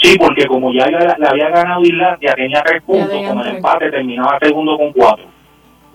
Sí, 0.00 0.16
porque 0.18 0.46
como 0.46 0.72
ya 0.72 0.86
le, 0.86 1.26
había 1.26 1.48
ganado 1.48 1.80
Islandia, 1.82 2.34
tenía 2.34 2.62
tres 2.62 2.82
puntos, 2.82 3.08
con 3.26 3.40
el 3.40 3.56
empate 3.56 3.90
terminaba 3.90 4.38
segundo 4.40 4.76
con 4.76 4.92
cuatro. 4.92 5.24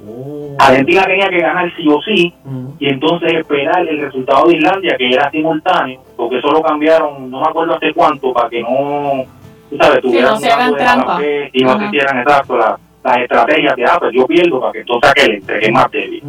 Oh. 0.03 0.55
Argentina 0.57 1.03
tenía 1.05 1.29
que 1.29 1.39
ganar 1.41 1.71
sí 1.77 1.87
o 1.87 2.01
sí, 2.01 2.33
Mm. 2.43 2.67
y 2.79 2.89
entonces 2.89 3.33
esperar 3.33 3.87
el 3.87 3.99
resultado 4.01 4.47
de 4.47 4.55
Islandia, 4.57 4.95
que 4.97 5.09
era 5.13 5.29
simultáneo, 5.29 6.01
porque 6.17 6.39
eso 6.39 6.51
lo 6.51 6.63
cambiaron, 6.63 7.29
no 7.29 7.39
me 7.41 7.47
acuerdo 7.47 7.75
hace 7.75 7.93
cuánto, 7.93 8.33
para 8.33 8.49
que 8.49 8.61
no, 8.63 9.23
tú 9.69 9.77
sabes, 9.77 10.01
tuvieran 10.01 10.31
no 10.33 10.37
se 10.39 10.45
una 10.47 10.55
hagan 10.55 10.69
buena 10.71 10.85
trampa. 10.93 11.17
fe 11.19 11.49
y 11.53 11.63
no 11.63 11.69
Ajá. 11.69 11.79
se 11.79 11.85
hicieran 11.85 12.17
exacto 12.19 12.57
la- 12.57 12.79
las 13.03 13.17
estrategias 13.17 13.75
de, 13.75 13.85
ah, 13.85 13.97
pues 13.99 14.11
yo 14.13 14.25
pierdo 14.27 14.59
para 14.59 14.73
que 14.73 14.79
entonces 14.79 15.09
aquel 15.11 15.31
entregue 15.35 15.71
más 15.71 15.91
débil. 15.91 16.23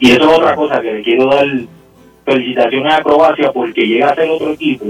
Y 0.00 0.10
eso 0.12 0.30
es 0.30 0.38
otra 0.38 0.54
cosa 0.56 0.80
que 0.80 0.92
le 0.94 1.02
quiero 1.02 1.26
dar 1.26 1.46
felicitaciones 2.24 2.94
a 2.94 3.02
Croacia 3.02 3.52
porque 3.52 3.86
llega 3.86 4.10
a 4.10 4.14
ser 4.14 4.28
otro 4.30 4.50
equipo 4.52 4.86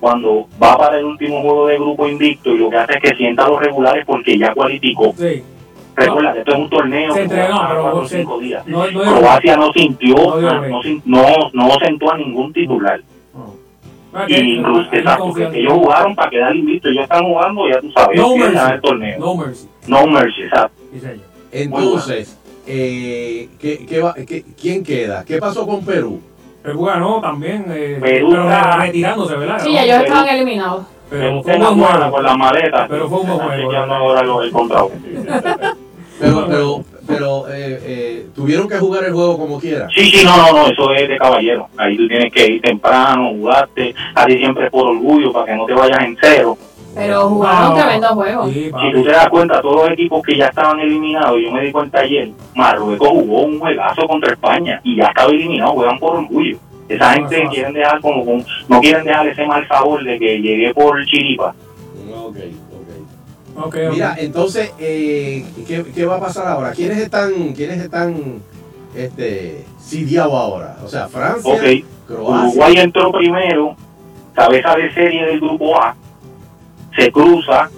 cuando 0.00 0.48
va 0.62 0.76
para 0.78 0.98
el 0.98 1.04
último 1.04 1.42
juego 1.42 1.66
de 1.66 1.76
grupo 1.76 2.08
invicto 2.08 2.50
y 2.50 2.58
lo 2.58 2.70
que 2.70 2.76
hace 2.78 2.94
es 2.94 3.02
que 3.10 3.16
sienta 3.16 3.44
a 3.44 3.48
los 3.50 3.60
regulares 3.60 4.04
porque 4.06 4.38
ya 4.38 4.52
cualificó. 4.54 5.14
Sí. 5.16 5.42
Recuerda 5.94 6.34
esto 6.38 6.52
es 6.52 6.58
un 6.58 6.70
torneo 6.70 7.12
Se 7.14 7.24
a 7.24 7.28
pero 7.28 7.52
cuatro 7.82 7.96
o 7.98 8.06
se- 8.08 8.18
cinco 8.18 8.38
días. 8.38 8.66
No, 8.66 8.90
no, 8.90 9.00
Croacia 9.02 9.56
no 9.56 9.72
sintió, 9.72 10.14
No 11.04 11.50
no, 11.52 11.70
sentó 11.84 12.12
a 12.12 12.16
ningún 12.16 12.52
titular. 12.52 13.00
Y 14.26 14.34
incluso, 14.34 14.88
exacto, 14.92 15.32
que 15.32 15.44
ellos 15.60 15.72
jugaron 15.74 16.16
para 16.16 16.30
quedar 16.30 16.56
invictos, 16.56 16.90
ellos 16.90 17.04
están 17.04 17.24
jugando, 17.24 17.68
ya 17.68 17.80
tú 17.80 17.92
sabes, 17.92 18.16
No 18.18 18.36
mercy. 18.36 18.72
el 18.72 18.80
torneo. 18.80 19.18
No 19.20 19.34
mercy. 19.36 19.68
No 19.86 20.06
mercy, 20.08 20.42
exacto. 20.42 20.82
Entonces, 21.52 22.38
eh, 22.66 23.48
¿qué, 23.60 23.86
qué 23.86 24.00
va- 24.00 24.14
qué- 24.14 24.44
quién 24.60 24.82
queda? 24.82 25.24
¿Qué 25.24 25.38
pasó 25.38 25.66
con 25.66 25.84
Perú? 25.84 26.20
Perú 26.62 26.82
ganó 26.84 27.20
también, 27.20 27.64
eh, 27.70 27.98
Perú 28.00 28.28
pero 28.30 28.42
está- 28.44 28.76
retirándose, 28.76 29.34
¿verdad? 29.36 29.58
Sí, 29.60 29.72
¿No? 29.72 29.80
ellos 29.80 29.96
Perú. 29.96 30.04
estaban 30.08 30.28
eliminados. 30.28 30.84
Pero 31.08 31.42
fue 31.42 31.54
un 31.56 31.60
buen 31.60 32.10
con 32.10 32.22
las 32.22 32.36
maletas. 32.38 32.86
Pero 32.88 33.08
fue 33.08 33.20
un 33.20 33.26
buen 33.26 33.38
juego, 33.40 33.72
ahora 33.76 34.22
lo- 34.22 34.42
el. 34.42 34.52
Pero, 36.20 36.46
pero, 36.46 36.84
pero 37.06 37.48
eh, 37.48 37.80
eh, 37.82 38.26
tuvieron 38.34 38.68
que 38.68 38.76
jugar 38.76 39.04
el 39.04 39.12
juego 39.14 39.38
como 39.38 39.58
quiera. 39.58 39.88
Sí, 39.94 40.04
sí, 40.04 40.22
no, 40.22 40.36
no, 40.36 40.52
no, 40.52 40.66
eso 40.66 40.92
es 40.92 41.08
de 41.08 41.16
caballero. 41.16 41.68
Ahí 41.78 41.96
tú 41.96 42.06
tienes 42.08 42.30
que 42.30 42.46
ir 42.46 42.60
temprano, 42.60 43.30
jugarte, 43.30 43.94
casi 44.14 44.36
siempre 44.36 44.70
por 44.70 44.88
orgullo, 44.88 45.32
para 45.32 45.46
que 45.46 45.54
no 45.56 45.64
te 45.64 45.72
vayas 45.72 45.98
en 46.04 46.18
cero. 46.20 46.58
Pero 46.94 47.28
jugaron 47.28 47.70
No. 47.70 47.74
tremendo 47.76 48.08
juego. 48.08 48.46
Sí, 48.48 48.64
Si 48.64 48.92
tú 48.92 49.02
te 49.04 49.10
das 49.10 49.28
cuenta, 49.28 49.60
todos 49.62 49.76
los 49.82 49.90
equipos 49.90 50.22
que 50.22 50.36
ya 50.36 50.46
estaban 50.46 50.80
eliminados, 50.80 51.38
yo 51.42 51.52
me 51.52 51.62
di 51.62 51.72
cuenta 51.72 52.00
ayer, 52.00 52.30
Marruecos 52.54 53.08
jugó 53.08 53.42
un 53.42 53.60
juegazo 53.60 54.06
contra 54.08 54.32
España 54.32 54.80
y 54.82 54.96
ya 54.96 55.06
estaba 55.06 55.30
eliminado, 55.30 55.72
juegan 55.72 55.98
por 55.98 56.16
orgullo. 56.16 56.58
Esa 56.88 57.14
No, 57.16 57.28
gente 57.28 57.48
quieren 57.52 57.72
dejar 57.74 58.00
como, 58.00 58.24
con- 58.24 58.44
no 58.68 58.80
quieren 58.80 59.04
dejar 59.04 59.26
ese 59.28 59.46
mal 59.46 59.66
sabor 59.68 60.02
de 60.02 60.18
que 60.18 60.40
llegué 60.40 60.74
por 60.74 61.04
chiripa. 61.06 61.54
Ok, 62.12 62.36
ok. 62.36 63.64
Ok, 63.66 63.66
ok. 63.66 63.92
Mira, 63.92 64.16
entonces, 64.18 64.72
eh, 64.80 65.44
¿qué, 65.68 65.84
qué 65.94 66.04
va 66.04 66.16
a 66.16 66.20
pasar 66.20 66.48
ahora? 66.48 66.72
¿Quiénes 66.72 66.98
están, 66.98 67.52
quiénes 67.54 67.78
están 67.80 68.42
este, 68.96 69.64
sitiados 69.78 70.34
ahora? 70.34 70.76
O 70.84 70.88
sea, 70.88 71.06
Francia, 71.06 71.52
Croacia. 72.08 72.48
Uruguay 72.48 72.74
entró 72.78 73.12
primero, 73.12 73.76
cabeza 74.34 74.74
de 74.74 74.92
serie 74.92 75.26
del 75.26 75.38
grupo 75.40 75.80
A, 75.80 75.94
se 77.00 77.10
cruza 77.10 77.70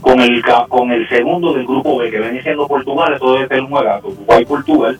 con 0.00 0.20
el 0.20 0.42
con 0.68 0.90
el 0.90 1.06
segundo 1.08 1.52
del 1.52 1.66
grupo 1.66 1.98
B, 1.98 2.10
que 2.10 2.18
viene 2.18 2.42
siendo 2.42 2.66
Portugal, 2.66 3.12
eso 3.14 3.34
debe 3.34 3.48
ser 3.48 3.60
un 3.60 3.68
juegazo, 3.68 4.08
Uruguay-Portugal. 4.08 4.98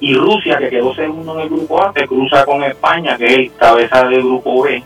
Y 0.00 0.14
Rusia, 0.14 0.58
que 0.58 0.68
quedó 0.68 0.94
segundo 0.94 1.34
en 1.34 1.40
el 1.40 1.48
grupo 1.48 1.82
A, 1.82 1.92
se 1.94 2.06
cruza 2.06 2.44
con 2.44 2.62
España, 2.62 3.16
que 3.16 3.24
es 3.24 3.32
el 3.32 3.52
cabeza 3.54 4.04
del 4.06 4.22
grupo 4.22 4.62
B. 4.62 4.82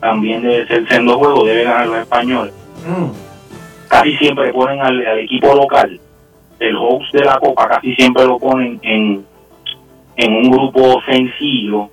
También 0.00 0.40
debe 0.42 0.66
ser 0.66 0.88
sendo 0.88 1.18
juego, 1.18 1.44
debe 1.44 1.64
ganar 1.64 1.86
los 1.86 1.98
españoles. 1.98 2.54
Mm. 2.86 3.88
Casi 3.88 4.16
siempre 4.16 4.52
ponen 4.52 4.80
al, 4.80 5.06
al 5.06 5.18
equipo 5.18 5.54
local, 5.54 6.00
el 6.60 6.76
host 6.76 7.12
de 7.12 7.24
la 7.24 7.38
Copa, 7.38 7.68
casi 7.68 7.94
siempre 7.94 8.24
lo 8.24 8.38
ponen 8.38 8.80
en, 8.82 9.24
en 10.16 10.32
un 10.32 10.50
grupo 10.50 11.02
sencillo, 11.02 11.90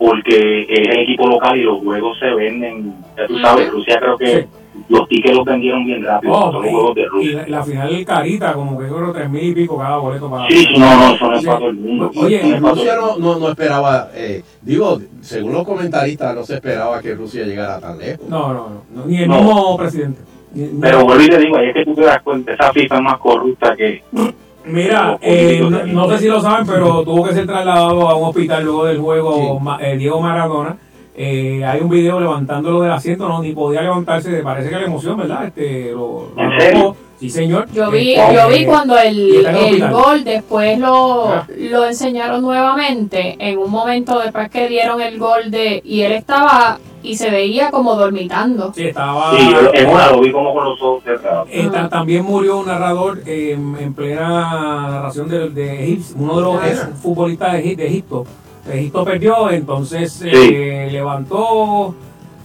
porque 0.00 0.62
es 0.62 0.88
el 0.88 0.98
equipo 1.00 1.28
local 1.28 1.58
y 1.58 1.62
los 1.62 1.78
juegos 1.80 2.18
se 2.18 2.30
venden, 2.34 2.94
ya 3.18 3.26
tú 3.26 3.38
sabes. 3.38 3.70
Rusia 3.70 3.98
creo 4.00 4.16
que 4.16 4.26
Sí. 4.42 4.82
los 4.88 5.06
tickets 5.08 5.34
los 5.36 5.44
vendieron 5.44 5.84
bien 5.84 6.02
rápido, 6.02 6.32
Oh, 6.32 6.50
son 6.52 6.62
los 6.62 6.70
juegos 6.72 6.94
de 6.94 7.02
y 7.02 7.04
Rusia. 7.06 7.36
la, 7.42 7.48
la 7.58 7.62
final 7.64 8.04
carita, 8.06 8.52
como 8.54 8.78
que 8.78 8.88
yo 8.88 8.96
creo 8.96 9.12
tres 9.12 9.28
mil 9.30 9.44
y 9.44 9.52
pico 9.54 9.76
cada 9.76 9.98
boleto 9.98 10.30
para. 10.30 10.48
Sí, 10.48 10.56
sí, 10.64 10.78
no, 10.78 10.96
no, 10.96 11.14
eso 11.14 11.26
no 11.30 11.36
es 11.36 11.44
para 11.44 11.58
todo 11.58 11.68
el 11.68 11.76
mundo. 11.76 12.10
Y, 12.14 12.18
Oye, 12.18 12.40
y 12.46 12.52
Rusia 12.54 12.96
no, 12.96 13.16
no, 13.18 13.38
no 13.38 13.48
esperaba, 13.50 14.08
eh, 14.14 14.42
digo, 14.62 14.98
según 15.20 15.52
los 15.52 15.64
comentaristas, 15.66 16.34
no 16.34 16.44
se 16.44 16.54
esperaba 16.54 17.00
que 17.02 17.14
Rusia 17.14 17.44
llegara 17.44 17.78
tan 17.78 17.98
lejos. 17.98 18.26
No, 18.26 18.54
no, 18.54 18.68
no, 18.70 18.82
no, 18.94 19.04
ni 19.06 19.18
el 19.18 19.28
No. 19.28 19.34
mismo 19.36 19.76
presidente. 19.76 20.22
Ni- 20.54 20.62
ni- 20.64 20.80
Pero 20.80 21.04
vuelvo 21.04 21.22
y 21.24 21.28
te 21.28 21.38
digo, 21.38 21.56
ahí 21.58 21.68
es 21.68 21.74
que 21.74 21.84
tú 21.84 21.94
te 21.94 22.02
das 22.02 22.22
cuenta, 22.22 22.52
esa 22.54 22.72
FIFA 22.72 22.96
es 22.96 23.02
más 23.02 23.18
corrupta 23.18 23.76
que... 23.76 24.02
Mira, 24.64 25.18
eh, 25.22 25.66
no, 25.86 26.08
sé 26.10 26.18
si 26.18 26.26
lo 26.28 26.40
saben, 26.40 26.66
pero 26.66 27.02
tuvo 27.02 27.24
que 27.24 27.32
ser 27.34 27.46
trasladado 27.46 28.08
a 28.08 28.14
un 28.16 28.28
hospital 28.28 28.64
luego 28.64 28.84
del 28.84 28.98
juego 28.98 29.34
Sí. 29.58 29.64
Ma- 29.64 29.78
eh, 29.80 29.96
Diego 29.96 30.20
Maradona. 30.20 30.76
Eh, 31.16 31.64
hay 31.64 31.80
un 31.80 31.88
video 31.90 32.20
levantándolo 32.20 32.80
del 32.82 32.92
asiento, 32.92 33.28
no, 33.28 33.42
ni 33.42 33.52
podía 33.52 33.82
levantarse, 33.82 34.42
parece 34.42 34.70
que 34.70 34.76
la 34.76 34.84
emoción, 34.84 35.18
¿verdad? 35.18 35.46
Este, 35.46 35.92
lo, 35.92 36.28
lo. 36.36 36.96
Sí, 37.20 37.28
señor. 37.28 37.66
Yo 37.72 37.90
vi, 37.90 38.14
Eh, 38.14 38.20
yo 38.34 38.48
vi 38.48 38.64
cuando 38.64 38.94
y 39.04 39.06
el, 39.06 39.46
el 39.46 39.90
gol 39.90 40.24
después 40.24 40.78
lo, 40.78 41.28
Ah. 41.28 41.46
lo 41.54 41.84
enseñaron 41.86 42.40
nuevamente 42.40 43.36
en 43.38 43.58
un 43.58 43.70
momento 43.70 44.18
después 44.18 44.48
que 44.50 44.68
dieron 44.68 45.00
el 45.02 45.18
gol 45.18 45.50
de 45.50 45.82
y 45.84 46.00
él 46.00 46.12
estaba 46.12 46.78
y 47.02 47.16
se 47.16 47.30
veía 47.30 47.70
como 47.70 47.94
dormitando. 47.94 48.72
Sí, 48.74 48.86
estaba. 48.88 49.36
Sí, 49.36 49.50
yo 49.52 49.72
en 49.74 49.88
una 49.90 50.10
lo 50.12 50.20
vi 50.20 50.32
como 50.32 50.54
con 50.54 50.64
los 50.64 50.80
ojos 50.82 51.04
cerrados. 51.04 51.48
Eh, 51.50 51.68
ta- 51.72 51.88
también 51.90 52.24
murió 52.24 52.58
un 52.58 52.66
narrador 52.66 53.20
eh, 53.26 53.52
en 53.52 53.92
plena 53.94 54.88
narración 54.90 55.28
de, 55.28 55.50
de 55.50 55.84
Egipto, 55.84 56.14
uno 56.16 56.36
de 56.36 56.42
los 56.42 56.54
Ah. 56.62 56.68
ex 56.68 56.88
futbolistas 57.02 57.52
de, 57.52 57.64
Egip- 57.64 57.76
de 57.76 57.86
Egipto. 57.86 58.24
Egipto 58.72 59.04
perdió, 59.04 59.50
entonces 59.50 60.22
eh, 60.24 60.88
levantó, 60.92 61.94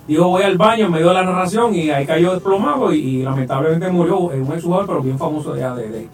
dijo 0.07 0.27
voy 0.27 0.43
al 0.43 0.57
baño 0.57 0.85
en 0.85 0.91
medio 0.91 1.07
de 1.07 1.13
la 1.13 1.23
narración 1.23 1.73
y 1.73 1.89
ahí 1.89 2.05
cayó 2.05 2.33
desplomado 2.33 2.93
y, 2.93 2.99
y 2.99 3.23
lamentablemente 3.23 3.89
murió 3.89 4.31
eh, 4.31 4.41
un 4.41 4.53
exjugador 4.53 4.87
pero 4.87 5.01
bien 5.01 5.17
famoso 5.17 5.53
de 5.53 5.61
de 5.61 6.07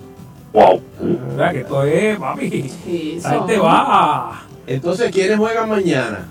Wow. 0.53 0.81
¿verdad? 0.99 1.51
que 1.53 1.59
esto 1.61 1.83
es, 1.83 2.19
papi, 2.19 2.49
Sí, 2.63 3.19
la 3.23 3.29
gente 3.29 3.57
va. 3.57 4.41
Entonces, 4.67 5.11
¿quiénes 5.11 5.37
juegan 5.37 5.69
mañana? 5.69 6.27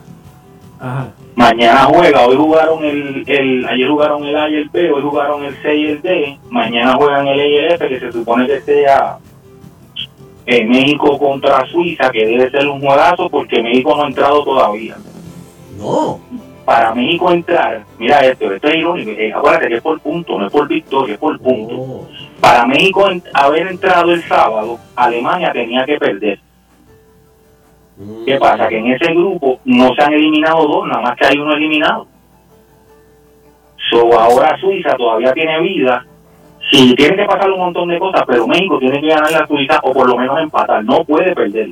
Ajá. 0.79 1.09
Mañana 1.37 1.85
juega, 1.85 2.27
hoy 2.27 2.37
jugaron 2.37 2.85
el, 2.85 3.25
el, 3.27 3.67
ayer 3.67 3.89
jugaron 3.89 4.25
el 4.25 4.37
A 4.37 4.49
y 4.51 4.57
el 4.57 4.69
B, 4.69 4.91
hoy 4.93 5.03
jugaron 5.03 5.45
el 5.45 5.55
C 5.63 5.75
y 5.75 5.87
el 5.87 6.03
D, 6.03 6.39
mañana 6.51 6.95
juegan 6.97 7.27
el 7.29 7.41
E 7.41 7.49
y 7.49 7.57
el 7.57 7.73
F, 7.73 7.89
que 7.89 8.01
se 8.01 8.13
supone 8.13 8.47
que 8.47 8.61
sea 8.61 9.19
eh, 10.45 10.67
México 10.67 11.19
contra 11.19 11.65
Suiza, 11.67 12.11
que 12.11 12.27
debe 12.27 12.51
ser 12.51 12.67
un 12.67 12.81
juegazo 12.81 13.31
porque 13.31 13.63
México 13.63 13.97
no 13.97 14.05
ha 14.05 14.09
entrado 14.09 14.43
todavía. 14.45 14.97
No. 15.79 16.21
Para 16.71 16.95
México 16.95 17.33
entrar, 17.33 17.83
mira 17.99 18.21
esto, 18.25 18.53
esto 18.55 18.69
es 18.69 18.77
irónico, 18.77 19.11
eh, 19.11 19.33
acuérdate 19.33 19.67
que 19.71 19.75
es 19.75 19.83
por 19.83 19.99
punto, 19.99 20.39
no 20.39 20.47
es 20.47 20.53
por 20.53 20.69
victoria, 20.69 21.15
es 21.15 21.19
por 21.19 21.37
punto. 21.41 21.75
Oh, 21.75 22.09
Para 22.41 22.65
México 22.65 23.11
en- 23.11 23.21
haber 23.35 23.67
entrado 23.67 24.13
el 24.13 24.23
sábado, 24.23 24.79
Alemania 24.95 25.51
tenía 25.53 25.85
que 25.85 25.99
perder. 25.99 26.39
mm. 27.97 28.25
¿Qué 28.25 28.39
pasa? 28.39 28.69
Que 28.69 28.79
en 28.79 28.87
ese 28.93 29.13
grupo 29.13 29.59
no 29.65 29.93
se 29.97 30.03
han 30.05 30.13
eliminado 30.13 30.65
dos, 30.69 30.87
nada 30.87 31.01
más 31.01 31.17
que 31.17 31.27
hay 31.27 31.39
uno 31.39 31.55
eliminado. 31.55 32.07
So, 33.91 34.17
ahora 34.17 34.57
Suiza 34.61 34.95
todavía 34.97 35.33
tiene 35.33 35.61
vida. 35.63 36.07
Sí, 36.71 36.95
tiene 36.95 37.17
que 37.17 37.25
pasar 37.25 37.51
un 37.51 37.59
montón 37.59 37.89
de 37.89 37.99
cosas, 37.99 38.23
pero 38.29 38.47
México 38.47 38.79
tiene 38.79 39.01
que 39.01 39.09
ganar 39.09 39.33
la 39.33 39.45
Suiza 39.49 39.81
o 39.83 39.93
por 39.93 40.09
lo 40.09 40.17
menos 40.17 40.39
empatar. 40.41 40.85
No 40.85 41.03
puede 41.03 41.35
perder. 41.35 41.71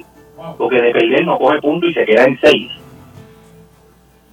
Porque 0.58 0.82
de 0.82 0.90
perder 0.90 1.24
no 1.24 1.38
coge 1.38 1.60
punto 1.60 1.86
y 1.86 1.94
se 1.94 2.04
queda 2.04 2.24
en 2.24 2.36
seis. 2.40 2.72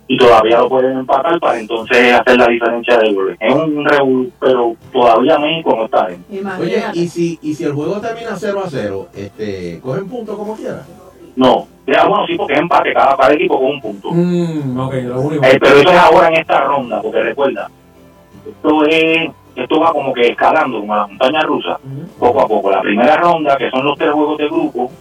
Y 0.08 0.18
todavía 0.18 0.60
lo 0.60 0.70
pueden 0.70 1.00
empatar 1.00 1.40
para 1.40 1.60
entonces 1.60 2.14
hacer 2.14 2.38
la 2.38 2.48
diferencia 2.48 2.98
de 3.00 3.14
goles. 3.14 3.38
Es 3.40 3.54
un 3.54 3.84
revolú, 3.84 4.32
pero 4.40 4.76
todavía 4.94 5.40
México 5.40 5.76
no 5.76 5.86
está 5.86 6.08
dentro. 6.08 6.52
Oye, 6.60 6.84
y 6.94 7.08
si, 7.08 7.40
y 7.42 7.56
si 7.56 7.64
el 7.64 7.74
juego 7.74 8.00
termina 8.00 8.36
0 8.36 8.62
a 8.64 8.70
0, 8.70 9.08
este, 9.16 9.80
cogen 9.82 10.08
puntos 10.08 10.38
como 10.38 10.56
quiera. 10.56 10.86
No, 11.36 11.68
ya, 11.88 12.08
bueno, 12.08 12.26
sí, 12.26 12.36
porque 12.36 12.54
es 12.54 12.60
empate, 12.60 12.94
cada, 12.94 13.18
cada 13.18 13.34
equipo 13.34 13.58
con 13.58 13.72
un 13.72 13.82
punto. 13.82 14.12
Mm, 14.12 14.76
lo 14.76 15.22
único. 15.22 15.46
Eh, 15.46 15.58
pero 15.60 15.76
eso 15.76 15.90
es 15.90 15.98
ahora 15.98 16.28
en 16.30 16.36
esta 16.36 16.62
ronda, 16.62 17.02
porque 17.02 17.22
recuerda, 17.22 17.70
esto 18.48 18.86
es, 18.86 19.30
esto 19.56 19.80
va 19.80 19.92
como 19.92 20.14
que 20.14 20.28
escalando 20.30 20.80
como 20.80 20.96
la 20.96 21.08
montaña 21.08 21.42
rusa, 21.42 21.80
poco 22.18 22.42
a 22.42 22.48
poco. 22.48 22.72
La 22.72 22.82
primera 22.82 23.18
ronda, 23.18 23.58
que 23.58 23.70
son 23.70 23.86
los 23.86 23.98
tres 23.98 24.12
juegos 24.12 24.38
de 24.38 24.48
grupo, 24.48 24.92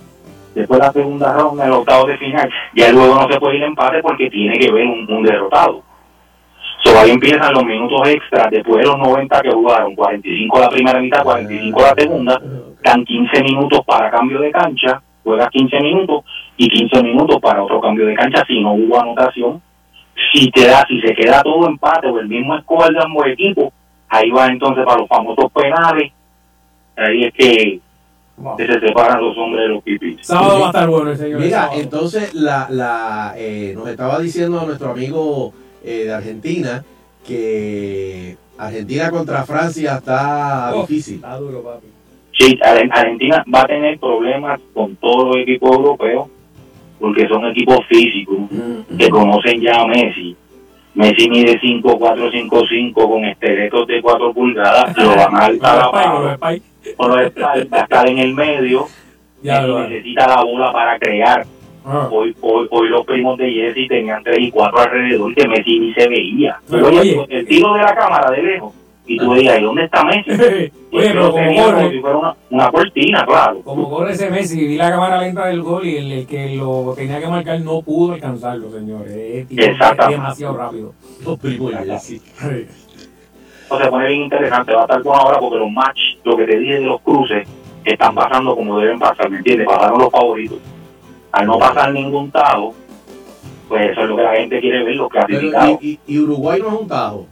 después 0.54 0.80
la 0.80 0.92
segunda 0.92 1.32
ronda, 1.32 1.66
el 1.66 1.72
octavo 1.72 2.06
de 2.06 2.18
final, 2.18 2.50
ya 2.74 2.92
luego 2.92 3.14
no 3.14 3.28
se 3.28 3.38
puede 3.38 3.56
ir 3.56 3.64
empate 3.64 4.00
porque 4.02 4.30
tiene 4.30 4.58
que 4.58 4.70
ver 4.70 4.86
un, 4.86 5.06
un 5.10 5.22
derrotado. 5.22 5.82
So, 6.84 6.98
ahí 6.98 7.10
empiezan 7.10 7.54
los 7.54 7.64
minutos 7.64 8.06
extras, 8.08 8.50
después 8.50 8.80
de 8.80 8.86
los 8.86 8.98
90 8.98 9.40
que 9.40 9.50
jugaron, 9.50 9.94
45 9.94 10.60
la 10.60 10.68
primera 10.68 11.00
mitad, 11.00 11.22
45 11.22 11.80
la 11.80 11.94
segunda, 11.96 12.42
dan 12.82 13.04
15 13.04 13.42
minutos 13.42 13.80
para 13.86 14.10
cambio 14.10 14.40
de 14.40 14.50
cancha, 14.50 15.00
juegas 15.22 15.48
15 15.48 15.80
minutos 15.80 16.24
y 16.58 16.68
15 16.68 17.02
minutos 17.02 17.40
para 17.40 17.62
otro 17.62 17.80
cambio 17.80 18.06
de 18.06 18.14
cancha 18.14 18.44
si 18.46 18.60
no 18.60 18.74
hubo 18.74 19.00
anotación. 19.00 19.62
Si 20.32 20.50
te 20.50 20.66
da, 20.66 20.84
si 20.86 21.00
se 21.00 21.14
queda 21.14 21.42
todo 21.42 21.66
empate 21.66 22.06
o 22.06 22.20
el 22.20 22.28
mismo 22.28 22.56
score 22.60 22.92
de 22.92 23.02
ambos 23.02 23.26
equipos, 23.26 23.72
ahí 24.08 24.30
va 24.30 24.46
entonces 24.46 24.84
para 24.84 25.00
los 25.00 25.08
famosos 25.08 25.50
penales. 25.52 26.12
Ahí 26.96 27.24
es 27.24 27.32
que, 27.32 27.80
Wow. 28.36 28.56
que 28.56 28.66
se 28.66 28.80
separan 28.80 29.22
los 29.22 29.36
hombres 29.38 29.62
de 29.62 29.68
los 29.68 29.82
pipis. 29.84 30.26
Sábado 30.26 30.58
va 30.60 30.66
a 30.66 30.70
estar 30.70 30.88
bueno 30.88 31.10
el 31.12 31.16
señor. 31.16 31.40
Mira, 31.40 31.70
entonces 31.74 32.34
la, 32.34 32.66
la, 32.68 33.34
eh, 33.36 33.72
nos 33.76 33.86
estaba 33.88 34.18
diciendo 34.18 34.64
nuestro 34.66 34.90
amigo 34.90 35.52
eh, 35.84 36.04
de 36.06 36.12
Argentina 36.12 36.84
que 37.24 38.36
Argentina 38.58 39.10
contra 39.10 39.44
Francia 39.44 39.96
está 39.98 40.72
Oh. 40.74 40.80
difícil. 40.82 41.16
Está 41.16 41.36
duro, 41.36 41.62
papi. 41.62 41.86
Sí, 42.32 42.58
Ar- 42.62 42.88
Argentina 42.90 43.44
va 43.54 43.60
a 43.62 43.66
tener 43.66 43.98
problemas 43.98 44.60
con 44.72 44.96
todos 44.96 45.26
los 45.28 45.36
equipos 45.36 45.70
europeos 45.76 46.28
porque 46.98 47.28
son 47.28 47.44
equipos 47.46 47.78
físicos 47.88 48.38
que 48.98 49.08
conocen 49.10 49.60
ya 49.60 49.76
a 49.82 49.86
Messi. 49.86 50.36
Messi 50.94 51.28
mide 51.28 51.58
5, 51.60 51.98
4, 51.98 52.30
5, 52.30 52.62
5 52.68 53.10
con 53.10 53.24
esqueletos 53.24 53.86
de 53.86 54.00
4 54.00 54.32
pulgadas, 54.32 54.96
lo 54.96 55.08
van 55.16 55.34
a 55.36 55.44
alzar 55.46 55.78
a 55.80 55.90
Con 55.90 56.60
los 56.84 56.92
Spike, 56.92 56.96
con 56.96 57.08
palo, 57.08 57.16
los 57.16 57.26
Spike. 57.26 57.36
con 57.36 57.48
los 57.56 57.66
espaldas, 57.66 57.72
va 57.72 57.78
a 57.78 57.82
estar 57.82 58.08
en 58.08 58.18
el 58.18 58.34
medio 58.34 58.86
Ya 59.42 59.66
vale. 59.66 59.88
necesita 59.88 60.28
la 60.28 60.42
bola 60.44 60.72
para 60.72 60.98
crear. 60.98 61.46
Ah. 61.86 62.08
Hoy, 62.10 62.34
hoy, 62.40 62.66
hoy 62.70 62.88
los 62.88 63.04
primos 63.04 63.36
de 63.36 63.50
Jesse 63.52 63.88
tenían 63.88 64.22
3 64.24 64.38
y 64.40 64.50
4 64.50 64.78
alrededor 64.80 65.34
que 65.34 65.46
Messi 65.48 65.78
ni 65.80 65.92
se 65.94 66.08
veía. 66.08 66.58
Pero, 66.70 66.86
Oye, 66.88 66.98
oye. 66.98 67.26
el 67.28 67.46
tiro 67.46 67.74
de 67.74 67.82
la 67.82 67.94
cámara 67.94 68.30
de 68.30 68.42
lejos 68.42 68.72
y 69.06 69.18
tú 69.18 69.32
veías, 69.32 69.58
¿y 69.58 69.62
dónde 69.64 69.84
está 69.84 70.02
Messi? 70.02 70.30
Oye, 70.94 71.08
pero 71.08 71.30
como 71.32 71.34
tenía 71.34 71.64
como 71.64 71.76
si 71.76 71.84
corre, 71.84 72.00
fuera 72.00 72.16
una, 72.18 72.36
una 72.50 72.70
cortina, 72.70 73.26
claro. 73.26 73.60
como 73.62 73.90
corre 73.90 74.12
ese 74.12 74.30
Messi, 74.30 74.66
vi 74.66 74.76
la 74.76 74.90
cámara 74.92 75.20
lenta 75.20 75.46
del 75.46 75.60
gol 75.60 75.84
y 75.86 75.96
el, 75.98 76.10
el 76.12 76.26
que 76.26 76.54
lo 76.56 76.94
tenía 76.96 77.20
que 77.20 77.26
marcar 77.28 77.60
no 77.60 77.82
pudo 77.82 78.14
alcanzarlo, 78.14 78.70
señores. 78.70 79.12
Es, 79.12 79.50
es 79.50 79.68
Exactamente. 79.68 80.12
demasiado 80.22 80.56
rápido. 80.56 80.94
Los 81.22 81.38
primos 81.38 81.72
de 81.72 81.84
Messi. 81.84 82.22
O 83.68 83.78
se 83.78 83.86
pone 83.88 84.08
bien 84.08 84.22
interesante, 84.22 84.72
va 84.74 84.80
a 84.82 84.84
estar 84.84 85.02
bueno 85.02 85.20
ahora 85.20 85.38
porque 85.38 85.58
los 85.58 85.70
match, 85.70 85.98
lo 86.24 86.36
que 86.36 86.44
te 86.46 86.58
dije 86.58 86.74
de 86.74 86.80
los 86.86 87.00
cruces, 87.00 87.48
están 87.84 88.14
pasando 88.14 88.54
como 88.54 88.78
deben 88.78 88.98
pasar, 88.98 89.30
¿me 89.30 89.38
entiendes? 89.38 89.66
Pasaron 89.66 89.98
los 89.98 90.10
favoritos. 90.10 90.58
Al 91.32 91.46
no 91.46 91.58
pasar 91.58 91.92
ningún 91.92 92.30
tajo, 92.30 92.74
pues 93.68 93.90
eso 93.90 94.02
es 94.02 94.08
lo 94.08 94.16
que 94.16 94.22
la 94.22 94.34
gente 94.36 94.60
quiere 94.60 94.84
ver, 94.84 94.94
los 94.96 95.08
clasificados. 95.08 95.78
y, 95.82 95.90
y- 95.92 96.00
y 96.14 96.18
Uruguay 96.20 96.60
no 96.60 96.68
es 96.68 96.80
un 96.80 96.88
tajo. 96.88 97.26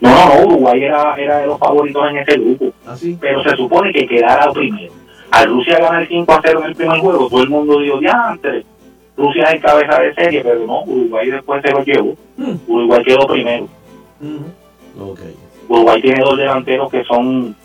No, 0.00 0.10
no, 0.10 0.34
no, 0.40 0.46
Uruguay 0.46 0.82
era, 0.82 1.14
era 1.16 1.38
de 1.38 1.46
los 1.46 1.58
favoritos 1.58 2.10
en 2.10 2.16
ese 2.18 2.36
grupo, 2.38 2.72
Así. 2.86 3.16
pero 3.20 3.42
se 3.44 3.56
supone 3.56 3.92
que 3.92 4.06
quedara 4.06 4.50
primero. 4.52 4.92
Al 5.30 5.48
Rusia 5.48 5.78
ganar 5.78 6.06
5 6.08 6.32
a 6.32 6.40
0 6.44 6.60
en 6.60 6.66
el 6.66 6.74
primer 6.74 6.98
juego, 7.00 7.28
todo 7.28 7.42
el 7.42 7.48
mundo 7.48 7.78
dijo, 7.80 8.00
ya 8.00 8.30
antes, 8.30 8.64
Rusia 9.16 9.44
es 9.44 9.62
cabeza 9.62 10.00
de 10.00 10.14
serie, 10.14 10.42
pero 10.42 10.66
no, 10.66 10.82
Uruguay 10.82 11.30
después 11.30 11.62
se 11.62 11.70
lo 11.70 11.84
llevó. 11.84 12.14
Mm. 12.36 12.54
Uruguay 12.66 13.02
quedó 13.04 13.26
primero. 13.28 13.68
Ok. 15.00 15.20
Uruguay 15.68 16.02
tiene 16.02 16.22
dos 16.22 16.36
delanteros 16.36 16.90
que 16.90 17.04
son 17.04 17.56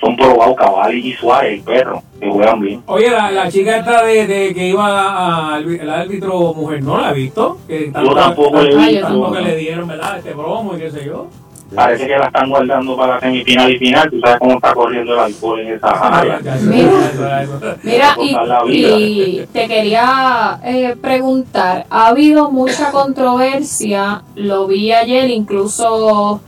son 0.00 0.16
probados, 0.16 0.56
Cavalli 0.56 1.08
y 1.08 1.12
Suárez, 1.14 1.54
el 1.54 1.60
perro, 1.62 2.02
que 2.20 2.28
juegan 2.28 2.60
bien. 2.60 2.82
Oye, 2.86 3.10
la, 3.10 3.30
la 3.30 3.50
chica 3.50 3.78
esta 3.78 4.04
de, 4.04 4.26
de 4.26 4.52
que 4.52 4.68
iba 4.68 5.54
al 5.54 5.66
el 5.66 5.88
árbitro 5.88 6.52
mujer, 6.52 6.82
¿no 6.82 7.00
la 7.00 7.12
he 7.12 7.14
visto? 7.14 7.58
Que 7.66 7.90
Yo 7.90 8.14
tampoco 8.14 8.60
le 8.60 8.72
he 8.72 8.76
visto. 8.76 9.06
Tanto 9.06 9.32
que 9.32 9.40
le 9.40 9.56
dieron, 9.56 9.88
¿verdad? 9.88 10.18
Este 10.18 10.34
bromo 10.34 10.74
y 10.76 10.80
qué 10.80 10.90
sé 10.90 11.06
yo. 11.06 11.28
Parece 11.74 12.06
que 12.06 12.18
la 12.18 12.26
están 12.26 12.50
guardando 12.50 12.96
para 12.96 13.14
la 13.14 13.20
semifinal 13.20 13.72
y 13.72 13.78
final. 13.78 14.10
Tú 14.10 14.20
sabes 14.20 14.38
cómo 14.38 14.54
está 14.56 14.74
corriendo 14.74 15.14
el 15.14 15.18
alcohol 15.20 15.60
en 15.60 15.72
esa 15.74 15.88
área. 15.88 16.40
Mira. 16.60 17.46
Mira, 17.82 18.16
y, 18.68 18.86
y 18.86 19.46
te 19.52 19.66
quería 19.66 20.60
eh, 20.64 20.94
preguntar, 21.00 21.86
ha 21.88 22.08
habido 22.08 22.50
mucha 22.50 22.92
controversia, 22.92 24.22
lo 24.34 24.66
vi 24.66 24.92
ayer, 24.92 25.30
incluso 25.30 26.42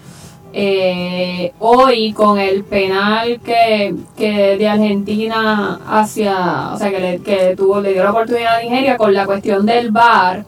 eh, 0.59 1.53
hoy 1.59 2.14
con 2.14 2.38
el 2.38 2.64
penal 2.64 3.40
que, 3.45 3.95
que 4.16 4.57
de 4.57 4.66
Argentina 4.66 5.79
hacia, 5.87 6.73
o 6.73 6.79
sea, 6.79 6.90
que, 6.90 6.99
le, 6.99 7.19
que 7.21 7.55
tuvo, 7.55 7.83
le 7.83 7.92
dio 7.92 8.03
la 8.03 8.11
oportunidad 8.11 8.57
a 8.57 8.62
Nigeria 8.62 8.97
con 8.97 9.12
la 9.12 9.27
cuestión 9.27 9.66
del 9.66 9.90
VAR, 9.90 10.45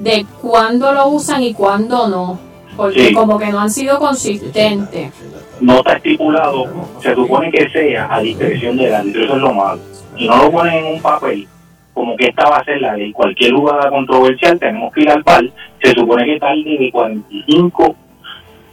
de 0.00 0.26
cuándo 0.42 0.92
lo 0.92 1.06
usan 1.06 1.40
y 1.44 1.54
cuándo 1.54 2.08
no, 2.08 2.36
porque 2.76 3.10
Sí. 3.10 3.14
como 3.14 3.38
que 3.38 3.46
no 3.52 3.60
han 3.60 3.70
sido 3.70 4.00
consistentes. 4.00 5.12
No 5.60 5.76
está 5.76 5.92
estipulado, 5.94 6.66
se 7.00 7.14
supone 7.14 7.52
que 7.52 7.70
sea 7.70 8.08
a 8.12 8.18
discreción 8.18 8.76
del 8.76 8.92
árbitro, 8.92 9.22
eso 9.24 9.36
es 9.36 9.40
lo 9.40 9.54
malo. 9.54 9.80
Si 10.18 10.26
no 10.26 10.36
lo 10.36 10.50
ponen 10.50 10.84
en 10.84 10.94
un 10.94 11.00
papel, 11.00 11.46
como 11.92 12.16
que 12.16 12.24
esta 12.26 12.48
va 12.50 12.56
a 12.56 12.64
ser 12.64 12.80
la 12.80 12.96
ley, 12.96 13.12
cualquier 13.12 13.52
jugada 13.52 13.88
controversial 13.88 14.58
tenemos 14.58 14.92
que 14.92 15.02
ir 15.02 15.10
al 15.10 15.22
par, 15.22 15.44
se 15.80 15.92
supone 15.92 16.24
que 16.24 16.40
tarde 16.40 16.76
de 16.76 16.90
45 16.90 17.94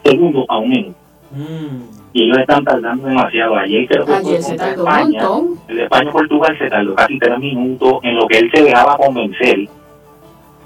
segundos 0.03 0.45
a 0.49 0.57
un 0.57 0.69
minuto. 0.69 0.95
Mm. 1.31 2.01
Y 2.13 2.23
ellos 2.23 2.37
están 2.39 2.63
tardando 2.65 3.07
demasiado. 3.07 3.55
Ayer 3.55 3.87
creo 3.87 4.05
que 4.05 4.13
Ayer 4.13 4.41
se 4.43 4.55
tardó 4.57 4.83
un 4.83 4.89
España. 4.89 5.27
montón. 5.29 5.59
El 5.69 5.75
de 5.77 5.83
España-Portugal 5.83 6.57
se 6.57 6.69
tardó 6.69 6.95
casi 6.95 7.17
tres 7.19 7.39
minutos 7.39 7.99
en 8.03 8.15
lo 8.17 8.27
que 8.27 8.37
él 8.39 8.51
se 8.53 8.63
dejaba 8.63 8.97
convencer 8.97 9.67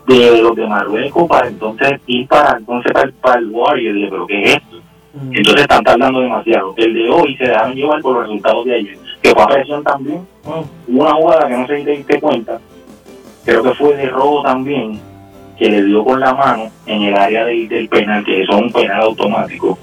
de 0.07 0.41
los 0.41 0.55
de 0.55 0.67
Marruecos 0.67 1.27
para 1.27 1.47
entonces 1.47 1.99
ir 2.07 2.27
para 2.27 2.57
entonces 2.57 2.91
para, 2.93 3.05
el- 3.05 3.13
para 3.13 3.39
el 3.39 3.49
Warrior. 3.49 3.97
Y 3.97 4.09
pero 4.09 4.27
¿qué 4.27 4.41
es 4.43 4.49
esto? 4.55 4.77
Mm. 5.13 5.35
Entonces 5.35 5.61
están 5.61 5.83
tardando 5.83 6.19
demasiado. 6.19 6.73
El 6.77 6.93
de 6.93 7.09
hoy 7.09 7.35
se 7.37 7.45
dejaron 7.45 7.73
llevar 7.75 8.01
por 8.01 8.13
los 8.15 8.23
resultados 8.23 8.65
de 8.65 8.75
ayer, 8.75 8.97
que 9.21 9.29
fue 9.31 9.43
a 9.43 9.47
presión 9.47 9.83
también. 9.83 10.21
Wow. 10.43 10.65
Una 10.87 11.13
jugada 11.13 11.47
que 11.47 11.57
no 11.57 11.67
sé 11.67 11.77
si 11.79 11.83
te 11.85 11.91
diste 11.91 12.19
cuenta, 12.21 12.59
creo 13.45 13.63
que 13.63 13.73
fue 13.75 13.95
de 13.95 14.09
robo 14.09 14.41
también, 14.43 14.99
que 15.57 15.69
le 15.69 15.83
dio 15.83 16.03
con 16.03 16.19
la 16.19 16.33
mano 16.33 16.69
en 16.85 17.01
el 17.03 17.15
área 17.15 17.45
del, 17.45 17.67
del 17.67 17.87
penal, 17.87 18.23
que 18.25 18.41
eso 18.41 18.51
es 18.53 18.61
un 18.61 18.71
penal 18.71 19.01
automático. 19.01 19.77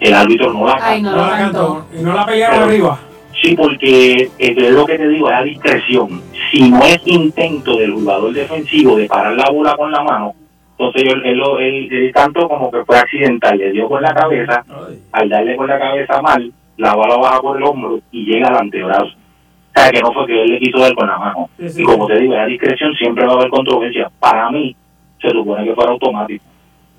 El 0.00 0.14
árbitro 0.14 0.52
no 0.52 0.66
la 0.66 0.78
Ay, 0.80 1.02
no 1.02 1.16
la 1.16 1.28
cantó. 1.30 1.74
cantó. 1.84 1.86
Y 1.98 2.02
no 2.02 2.12
la 2.14 2.26
pelearon 2.26 2.56
Pero- 2.58 2.70
arriba. 2.70 2.98
Sí, 3.42 3.54
porque 3.54 4.28
es 4.36 4.70
lo 4.72 4.84
que 4.84 4.98
te 4.98 5.08
digo, 5.08 5.30
es 5.30 5.36
a 5.36 5.42
discreción. 5.42 6.20
Si 6.50 6.70
no 6.70 6.82
es 6.84 7.00
intento 7.06 7.76
del 7.76 7.92
jugador 7.92 8.32
defensivo 8.32 8.96
de 8.96 9.06
parar 9.06 9.34
la 9.34 9.48
bola 9.50 9.76
con 9.76 9.92
la 9.92 10.02
mano, 10.02 10.34
entonces 10.72 11.04
él, 11.12 11.22
él, 11.24 11.38
lo- 11.38 11.58
él- 11.60 11.88
él 11.90 12.12
tanto 12.12 12.48
como 12.48 12.68
que 12.70 12.84
fue 12.84 12.98
accidental, 12.98 13.56
le 13.56 13.70
dio 13.70 13.88
con 13.88 14.02
la 14.02 14.12
cabeza, 14.12 14.64
Ay. 14.68 14.98
al 15.12 15.28
darle 15.28 15.54
con 15.56 15.68
la 15.68 15.78
cabeza 15.78 16.20
mal, 16.20 16.52
la 16.78 16.94
bola 16.96 17.16
baja 17.16 17.40
por 17.40 17.56
el 17.56 17.62
hombro 17.62 18.00
y 18.10 18.24
llega 18.24 18.48
al 18.48 18.56
antebrazo. 18.56 19.04
O 19.06 19.80
sea, 19.80 19.90
que 19.92 20.00
no 20.00 20.12
fue 20.12 20.26
que 20.26 20.42
él 20.42 20.50
le 20.50 20.58
quiso 20.58 20.78
dar 20.80 20.94
con 20.96 21.06
la 21.06 21.18
mano. 21.18 21.48
Sí, 21.60 21.68
sí. 21.68 21.82
Y 21.82 21.84
como 21.84 22.06
te 22.08 22.18
digo, 22.18 22.34
es 22.34 22.40
a 22.40 22.46
discreción, 22.46 22.92
siempre 22.94 23.24
va 23.24 23.34
a 23.34 23.36
haber 23.36 23.50
controversia. 23.50 24.10
Para 24.18 24.50
mí, 24.50 24.74
se 25.20 25.30
supone 25.30 25.64
que 25.64 25.74
fuera 25.74 25.90
automático. 25.92 26.44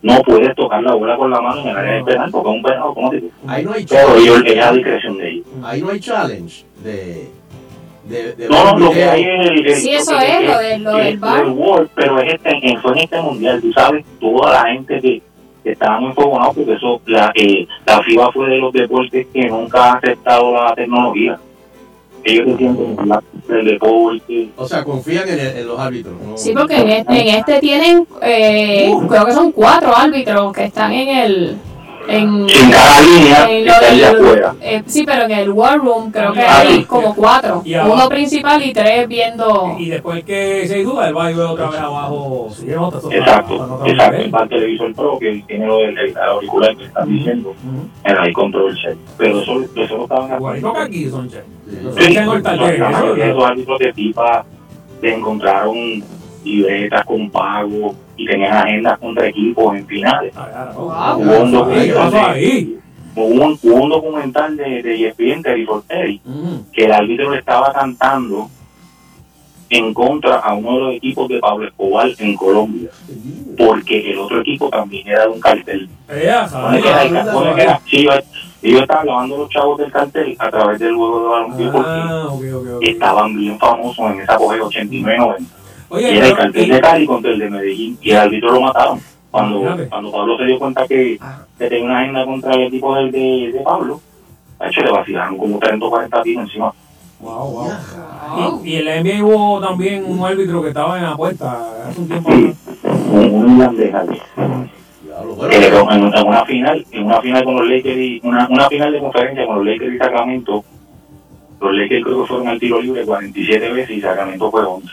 No 0.01 0.21
puedes 0.21 0.55
tocar 0.55 0.81
la 0.81 0.93
bola 0.95 1.17
con 1.17 1.29
la 1.29 1.41
mano 1.41 1.61
en 1.61 1.67
el 1.69 1.77
área 1.77 1.93
del 1.95 2.03
penal 2.05 2.31
porque 2.31 2.49
es 2.49 2.55
un 2.55 2.63
penal 2.63 2.79
automático. 2.79 3.27
Ahí 3.47 3.65
no 3.65 3.73
hay 3.73 3.85
Pero 3.85 4.15
ellos, 4.15 4.41
es 4.45 4.63
a 4.65 4.71
discreción 4.71 5.17
de 5.17 5.29
ellos. 5.29 5.45
Ahí 5.63 5.81
no 5.81 5.89
hay 5.89 5.99
challenge 5.99 6.65
de. 6.83 7.29
de, 8.05 8.33
de 8.35 8.47
No, 8.49 8.63
no, 8.73 8.79
lo 8.79 8.91
que 8.91 9.03
hay 9.03 9.23
es 9.23 9.47
el, 9.49 9.65
el- 9.67 9.75
Sí, 9.75 9.89
eso 9.91 10.17
que- 10.17 10.25
es, 10.25 10.37
que- 10.39 10.45
lo 10.47 10.57
del- 10.59 10.83
lo 10.83 10.91
que 10.95 11.03
del 11.03 11.13
es 11.15 11.19
bar. 11.19 11.47
World, 11.49 11.89
pero 11.95 12.19
es 12.21 12.33
este, 12.33 12.49
en, 12.71 12.81
fue 12.81 12.91
en 12.93 12.97
este 12.99 13.21
mundial, 13.21 13.61
tú 13.61 13.73
sabes, 13.73 14.05
toda 14.21 14.53
la 14.53 14.71
gente 14.71 15.01
que, 15.01 15.21
que 15.65 15.71
estaba 15.73 15.99
muy 15.99 16.09
enfogonada 16.11 16.53
porque 16.53 16.73
eso, 16.73 17.01
la, 17.05 17.31
eh, 17.35 17.67
la 17.85 18.01
FIBA 18.01 18.31
fue 18.31 18.49
de 18.49 18.57
los 18.57 18.71
deportes 18.71 19.27
que 19.33 19.47
nunca 19.49 19.83
ha 19.83 19.93
aceptado 19.97 20.53
la 20.53 20.73
tecnología. 20.75 21.37
Ellos 22.23 22.47
defienden 22.47 22.95
la- 23.05 23.21
el 23.57 23.65
deporte. 23.65 24.49
O 24.55 24.67
sea, 24.67 24.83
confían 24.83 25.27
en, 25.29 25.39
el- 25.39 25.57
en 25.57 25.67
los 25.67 25.79
árbitros. 25.79 26.13
¿no? 26.25 26.37
Sí, 26.37 26.53
porque 26.53 26.77
en 26.77 26.89
este, 26.89 27.21
en 27.21 27.27
este 27.35 27.59
tienen, 27.59 28.07
eh, 28.21 28.91
creo 29.07 29.25
que 29.25 29.31
son 29.33 29.51
cuatro 29.51 29.95
árbitros 29.95 30.53
que 30.53 30.65
están 30.65 30.91
en 30.93 31.09
el... 31.17 31.57
En, 32.07 32.47
En 32.49 32.71
cada 32.71 33.01
línea 33.01 33.49
en 33.51 33.65
lo 33.65 33.71
está 33.73 33.89
el 33.89 34.03
afuera. 34.03 34.55
eh, 34.61 34.83
sí, 34.87 35.03
pero 35.05 35.23
en 35.25 35.31
el 35.31 35.49
War 35.51 35.77
Room 35.79 36.11
creo 36.11 36.33
que 36.33 36.41
Ah, 36.41 36.59
hay 36.61 36.77
sí. 36.77 36.83
como 36.85 37.13
cuatro. 37.15 37.61
Y 37.65 37.73
abajo. 37.73 37.93
Uno 37.93 38.09
principal 38.09 38.63
y 38.63 38.73
tres 38.73 39.07
viendo... 39.07 39.75
Y 39.77 39.89
después 39.89 40.23
que 40.23 40.67
se 40.67 40.83
duda, 40.83 41.07
él 41.09 41.17
va 41.17 41.25
a 41.27 41.31
ir 41.31 41.39
otra 41.39 41.69
vez 41.69 41.79
abajo. 41.79 42.49
Si 42.51 42.65
no, 42.67 42.91
te- 42.91 43.17
Exacto, 43.17 43.81
exacto. 43.85 44.11
nivel. 44.17 44.33
Va 44.35 44.39
al 44.39 44.49
televisor 44.49 44.93
pro 44.95 45.19
que 45.19 45.43
tiene 45.47 45.67
lo 45.67 45.77
del 45.79 45.97
el 45.97 46.17
auricular 46.17 46.75
que 46.77 46.85
están 46.85 47.09
diciendo. 47.09 47.49
Ujú. 47.49 47.87
En 48.03 48.17
ahí 48.17 48.33
control 48.33 48.75
check. 48.75 48.97
Pero 49.17 49.41
eso, 49.41 49.61
eso 49.75 49.97
lo 49.97 50.03
estaban 50.03 50.35
Igualito 50.35 50.73
que 50.73 50.79
aquí, 50.79 51.09
Sonche. 51.09 51.43
Sí. 51.69 51.77
Los 51.83 51.95
Sí, 51.95 52.15
el 52.15 53.21
esos 53.21 53.43
árbitros 53.43 53.79
de 53.79 53.93
FIFA 53.93 54.45
le 55.01 55.15
encontraron 55.15 56.03
libretas 56.43 57.05
con 57.05 57.29
pago 57.29 57.95
y 58.17 58.25
tenían 58.25 58.53
agendas 58.53 58.97
contra 58.99 59.27
equipos 59.27 59.75
en 59.75 59.85
finales. 59.87 60.33
Ah. 60.35 60.71
Wow. 60.75 60.87
Hubo 61.21 61.39
un 61.43 61.51
¿Qué 61.51 61.57
documental 61.57 61.95
pasó 61.95 62.11
de- 62.11 62.19
ahí? 62.21 62.75
hubo 63.15 63.25
un, 63.45 63.59
hubo 63.61 63.75
un 63.83 63.89
documental 63.89 64.57
de, 64.57 64.81
de 64.83 65.07
ESPN, 65.07 65.41
Terry 65.43 66.21
Ujú. 66.25 66.65
que 66.71 66.85
el 66.85 66.91
árbitro 66.91 67.31
le 67.31 67.39
estaba 67.39 67.73
cantando 67.73 68.49
en 69.71 69.93
contra 69.93 70.37
a 70.37 70.55
uno 70.55 70.73
de 70.77 70.79
los 70.85 70.93
equipos 70.95 71.27
de 71.29 71.39
Pablo 71.39 71.67
Escobar 71.67 72.07
en 72.17 72.35
Colombia, 72.35 72.89
porque 73.57 74.11
el 74.11 74.17
otro 74.19 74.41
equipo 74.41 74.67
también 74.69 75.07
era 75.07 75.23
de 75.23 75.27
un 75.29 75.39
cartel. 75.39 75.87
Ellos- 77.91 78.23
estaban 78.61 79.05
lavando 79.07 79.37
los 79.37 79.49
chavos 79.49 79.77
del 79.77 79.91
cartel 79.91 80.35
a 80.39 80.49
través 80.49 80.79
del 80.79 80.95
juego 80.95 81.21
de 81.21 81.27
baloncesto 81.29 81.71
porque 81.71 81.89
Ah, 81.89 82.79
estaban 82.81 83.37
bien 83.37 83.57
famosos 83.59 84.11
en 84.11 84.21
esa 84.21 84.33
apogeo 84.35 84.67
89-90. 84.69 85.37
Y 85.91 86.03
era 86.03 86.27
el 86.27 86.35
cartel 86.35 86.67
y- 86.67 86.69
de 86.71 86.81
Cali 86.81 87.05
contra 87.05 87.31
el 87.31 87.39
de 87.39 87.49
Medellín 87.49 87.97
y 88.01 88.11
el 88.11 88.17
árbitro 88.17 88.51
lo 88.51 88.61
mataron. 88.61 88.99
Cuando, 89.31 89.61
cuando 89.89 90.11
Pablo 90.11 90.37
se 90.37 90.45
dio 90.45 90.59
cuenta 90.59 90.87
que, 90.87 91.19
que 91.57 91.67
tenía 91.69 91.85
una 91.85 91.99
agenda 91.99 92.25
contra 92.25 92.53
el 92.53 92.63
equipo 92.63 92.95
del 92.95 93.11
de, 93.11 93.51
de 93.53 93.59
Pablo, 93.61 94.01
de 94.59 94.67
hecho 94.67 94.81
le 94.81 94.91
vacilaron 94.91 95.37
como 95.37 95.59
30 95.59 95.85
o 95.85 95.89
40 95.89 96.21
tiros 96.23 96.43
encima. 96.45 96.73
Wow, 97.19 97.51
wow. 97.51 98.61
Y, 98.63 98.69
y 98.69 98.75
en 98.77 98.85
la 98.85 99.01
NBA 99.03 99.23
hubo 99.23 99.59
también 99.59 100.03
un 100.07 100.25
árbitro 100.25 100.61
que 100.61 100.69
estaba 100.69 100.97
en 100.97 101.05
apuesta 101.05 101.59
hace 101.87 102.01
un 102.01 102.07
tiempo. 102.07 102.31
Sí, 102.31 102.53
un, 103.11 103.35
un 103.35 103.51
irlandés 103.57 103.93
en, 105.51 106.13
en 106.13 106.27
una 106.27 106.45
final, 106.45 106.85
en 106.91 107.05
una 107.05 107.21
final 107.21 107.43
con 107.43 107.55
los 107.55 107.67
Lakers 107.69 107.97
y 107.97 108.19
una, 108.23 108.47
una 108.49 108.67
final 108.69 108.91
de 108.93 108.99
conferencia 108.99 109.45
con 109.45 109.55
los 109.57 109.65
Lakers 109.65 109.93
y 109.93 109.97
Sacramento, 109.97 110.63
los 111.61 111.73
Lakers 111.75 112.03
creo 112.05 112.21
que 112.21 112.27
fueron 112.27 112.47
al 112.47 112.59
tiro 112.59 112.81
libre 112.81 113.05
47 113.05 113.71
veces 113.73 113.97
y 113.97 114.01
Sacramento 114.01 114.49
fue 114.51 114.63
11. 114.63 114.91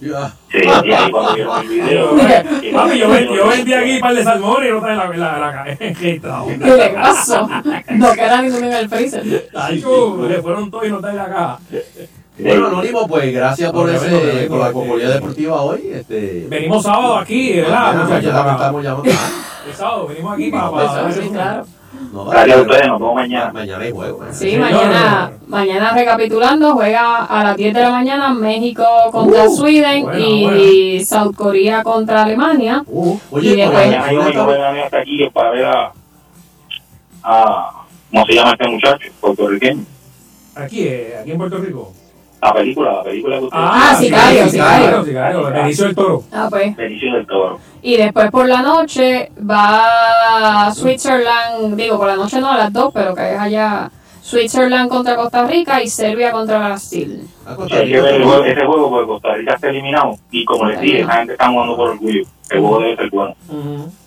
ya. 0.00 0.32
Sí, 0.50 0.58
y 0.62 0.92
ahí 0.92 1.10
cuando 1.10 1.34
vieron 1.34 1.60
el 1.62 1.68
video. 1.68 2.16
que- 2.60 2.70
Papi, 2.72 2.98
yo, 2.98 3.08
ven- 3.10 3.28
yo 3.34 3.48
vendí 3.48 3.72
aquí 3.74 3.94
un 3.94 4.00
par 4.00 4.14
de 4.14 4.24
salmones 4.24 4.68
y 4.68 4.72
no 4.72 4.78
está 4.78 4.92
en 4.92 4.96
la, 4.98 5.04
en 5.04 5.20
la, 5.20 5.34
en 5.34 5.40
la 5.40 5.52
caja. 5.52 5.74
¿Qué 5.78 6.76
le 6.76 6.88
pasó? 6.90 7.48
No 7.90 8.12
queda 8.12 8.42
ninguno 8.42 8.66
en 8.66 8.72
el 8.72 8.88
freezer. 8.88 9.48
Tacho, 9.52 10.26
le 10.28 10.40
fueron 10.42 10.70
todos 10.70 10.86
y 10.86 10.90
no 10.90 10.96
está 10.96 11.10
en 11.10 11.16
la 11.16 11.26
caja. 11.26 11.58
Bueno, 12.38 12.66
Anónimo, 12.66 13.08
pues 13.08 13.32
gracias 13.34 13.72
por 13.72 13.88
ese, 13.88 14.46
por 14.48 14.58
la 14.58 14.66
este, 14.66 14.72
comunidad 14.74 15.14
deportiva 15.14 15.62
hoy. 15.62 15.88
Este, 15.92 16.46
Venimos 16.48 16.82
sábado 16.82 17.16
aquí, 17.18 17.54
¿verdad, 17.54 18.06
Para- 18.06 18.52
estamos 18.52 18.84
llamando. 18.84 19.10
El 19.10 19.74
sábado 19.74 20.06
venimos 20.08 20.34
aquí 20.34 20.50
para... 20.50 20.70
para. 20.70 21.64
No, 22.12 22.24
Gracias 22.26 22.56
a 22.58 22.60
ustedes, 22.62 22.86
nos 22.88 23.00
vemos 23.00 23.14
mañana. 23.14 23.52
Mañana 23.52 23.84
hay 23.84 23.90
juego. 23.92 24.24
¿eh? 24.24 24.28
Sí, 24.32 24.50
Señor. 24.50 24.60
mañana, 24.70 25.32
mañana 25.46 25.92
recapitulando, 25.92 26.72
juega 26.74 27.24
a 27.24 27.44
las 27.44 27.56
10 27.56 27.74
de 27.74 27.80
la 27.82 27.90
mañana 27.90 28.28
México 28.34 28.84
contra 29.12 29.48
Sweden 29.48 30.02
bueno, 30.04 30.56
y 30.56 31.04
South 31.04 31.34
Korea 31.36 31.82
contra 31.82 32.22
Alemania. 32.22 32.82
Uh, 32.86 33.16
Y 33.32 33.34
oye, 33.36 33.56
después- 33.56 33.72
pues, 33.86 33.86
Mañana 34.00 34.12
yo 34.12 34.22
me 34.22 34.42
voy 34.44 34.54
a 34.54 34.68
venir 34.70 34.82
hasta 34.84 34.98
aquí 34.98 35.30
para 35.32 35.50
ver 35.50 35.64
a, 35.66 35.92
a 37.22 37.72
¿cómo 38.10 38.26
se 38.26 38.32
llama 38.34 38.52
este 38.52 38.68
muchacho? 38.68 39.08
Puertorriqueño. 39.20 39.84
Aquí, 40.54 40.82
eh, 40.88 41.16
aquí 41.20 41.32
en 41.32 41.38
Puerto 41.38 41.58
Rico. 41.58 41.92
La 42.40 42.52
película, 42.52 42.92
la 42.92 43.02
película 43.02 43.38
que 43.38 43.44
usted 43.44 43.58
Ah, 43.60 43.96
Sicario, 43.98 44.48
Sicario, 44.48 45.04
Sicario. 45.04 45.42
Benicio 45.50 45.84
del 45.86 45.94
Toro. 45.96 46.22
Ah, 46.32 46.46
pues. 46.48 46.76
Benicio 46.76 47.12
del 47.14 47.26
Toro. 47.26 47.58
Y 47.86 47.96
después 47.96 48.32
por 48.32 48.48
la 48.48 48.62
noche 48.62 49.30
va 49.48 50.72
Switzerland, 50.74 51.76
digo 51.76 51.96
por 51.98 52.08
la 52.08 52.16
noche 52.16 52.40
no, 52.40 52.50
a 52.50 52.56
las 52.58 52.72
2, 52.72 52.90
pero 52.92 53.14
que 53.14 53.34
es 53.34 53.38
allá 53.38 53.88
Switzerland 54.22 54.88
contra 54.90 55.14
Costa 55.14 55.46
Rica 55.46 55.80
y 55.80 55.88
Serbia 55.88 56.32
contra 56.32 56.58
Brasil. 56.58 57.28
a 57.46 57.54
Costa 57.54 57.76
Hay 57.76 57.82
que 57.88 57.92
Rica, 57.98 58.02
ver 58.02 58.14
el 58.16 58.24
juego- 58.24 58.44
ese 58.44 58.66
juego 58.66 58.90
porque 58.90 59.06
Costa 59.06 59.34
Rica 59.34 59.54
está 59.54 59.68
eliminado 59.68 60.18
y 60.32 60.44
como 60.44 60.64
les 60.64 60.80
dije, 60.80 61.00
esa 61.02 61.12
gente 61.12 61.32
está 61.34 61.48
jugando 61.48 61.76
por 61.76 61.90
orgullo. 61.90 62.22
El 62.50 62.58
juego 62.60 62.80
debe 62.80 62.96
ser 62.96 63.10
bueno. 63.10 63.34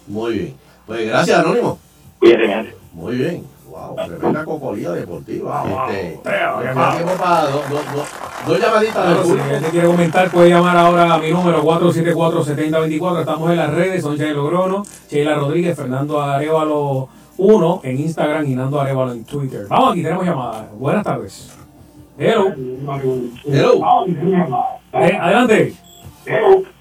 Muy 0.08 0.34
bien. 0.34 0.56
Pues 0.86 1.08
gracias, 1.08 1.40
Anónimo. 1.40 1.80
Cuídense, 2.20 2.48
mi 2.48 2.54
gente. 2.54 2.76
Muy 2.92 3.16
bien. 3.16 3.44
Wow, 3.70 3.96
tremenda 3.96 4.46
cocolía 4.46 4.92
deportiva. 4.92 5.62
Wow, 5.62 5.72
wow. 5.72 5.90
Este, 5.90 6.74
malo. 6.74 6.98
tengo 6.98 7.12
para 7.14 7.42
dos, 7.44 7.70
dos, 7.70 7.82
dos, 7.94 8.08
dos 8.48 8.60
llamaditas 8.60 9.08
del 9.08 9.14
Claro, 9.14 9.24
si 9.24 9.40
alguien 9.40 9.64
te 9.64 9.70
quiere 9.70 9.88
comentar, 9.88 10.32
puede 10.32 10.50
llamar 10.50 10.78
ahora 10.78 11.14
a 11.14 11.20
mi 11.20 11.32
número 11.32 11.64
474-7024. 11.64 13.20
Estamos 13.20 13.52
en 13.52 13.58
las 13.58 13.74
redes, 13.74 14.02
son 14.02 14.16
Sheila 14.18 14.34
Logrono, 14.34 14.84
Sheila 15.10 15.36
Rodríguez, 15.36 15.76
Fernando 15.78 16.20
Arevalo 16.20 17.10
1 17.38 17.82
en 17.84 18.00
Instagram 18.00 18.46
y 18.48 18.56
Nando 18.56 18.82
Arevalo 18.82 19.12
en 19.12 19.24
Twitter. 19.24 19.68
Vamos, 19.70 19.92
aquí 19.92 20.02
tenemos 20.02 20.26
llamada. 20.26 20.68
Buenas 20.74 21.04
tardes. 21.04 21.52
Hello. 22.18 22.54
Hello. 23.46 24.06
Eh, 24.94 25.18
adelante. 25.22 25.74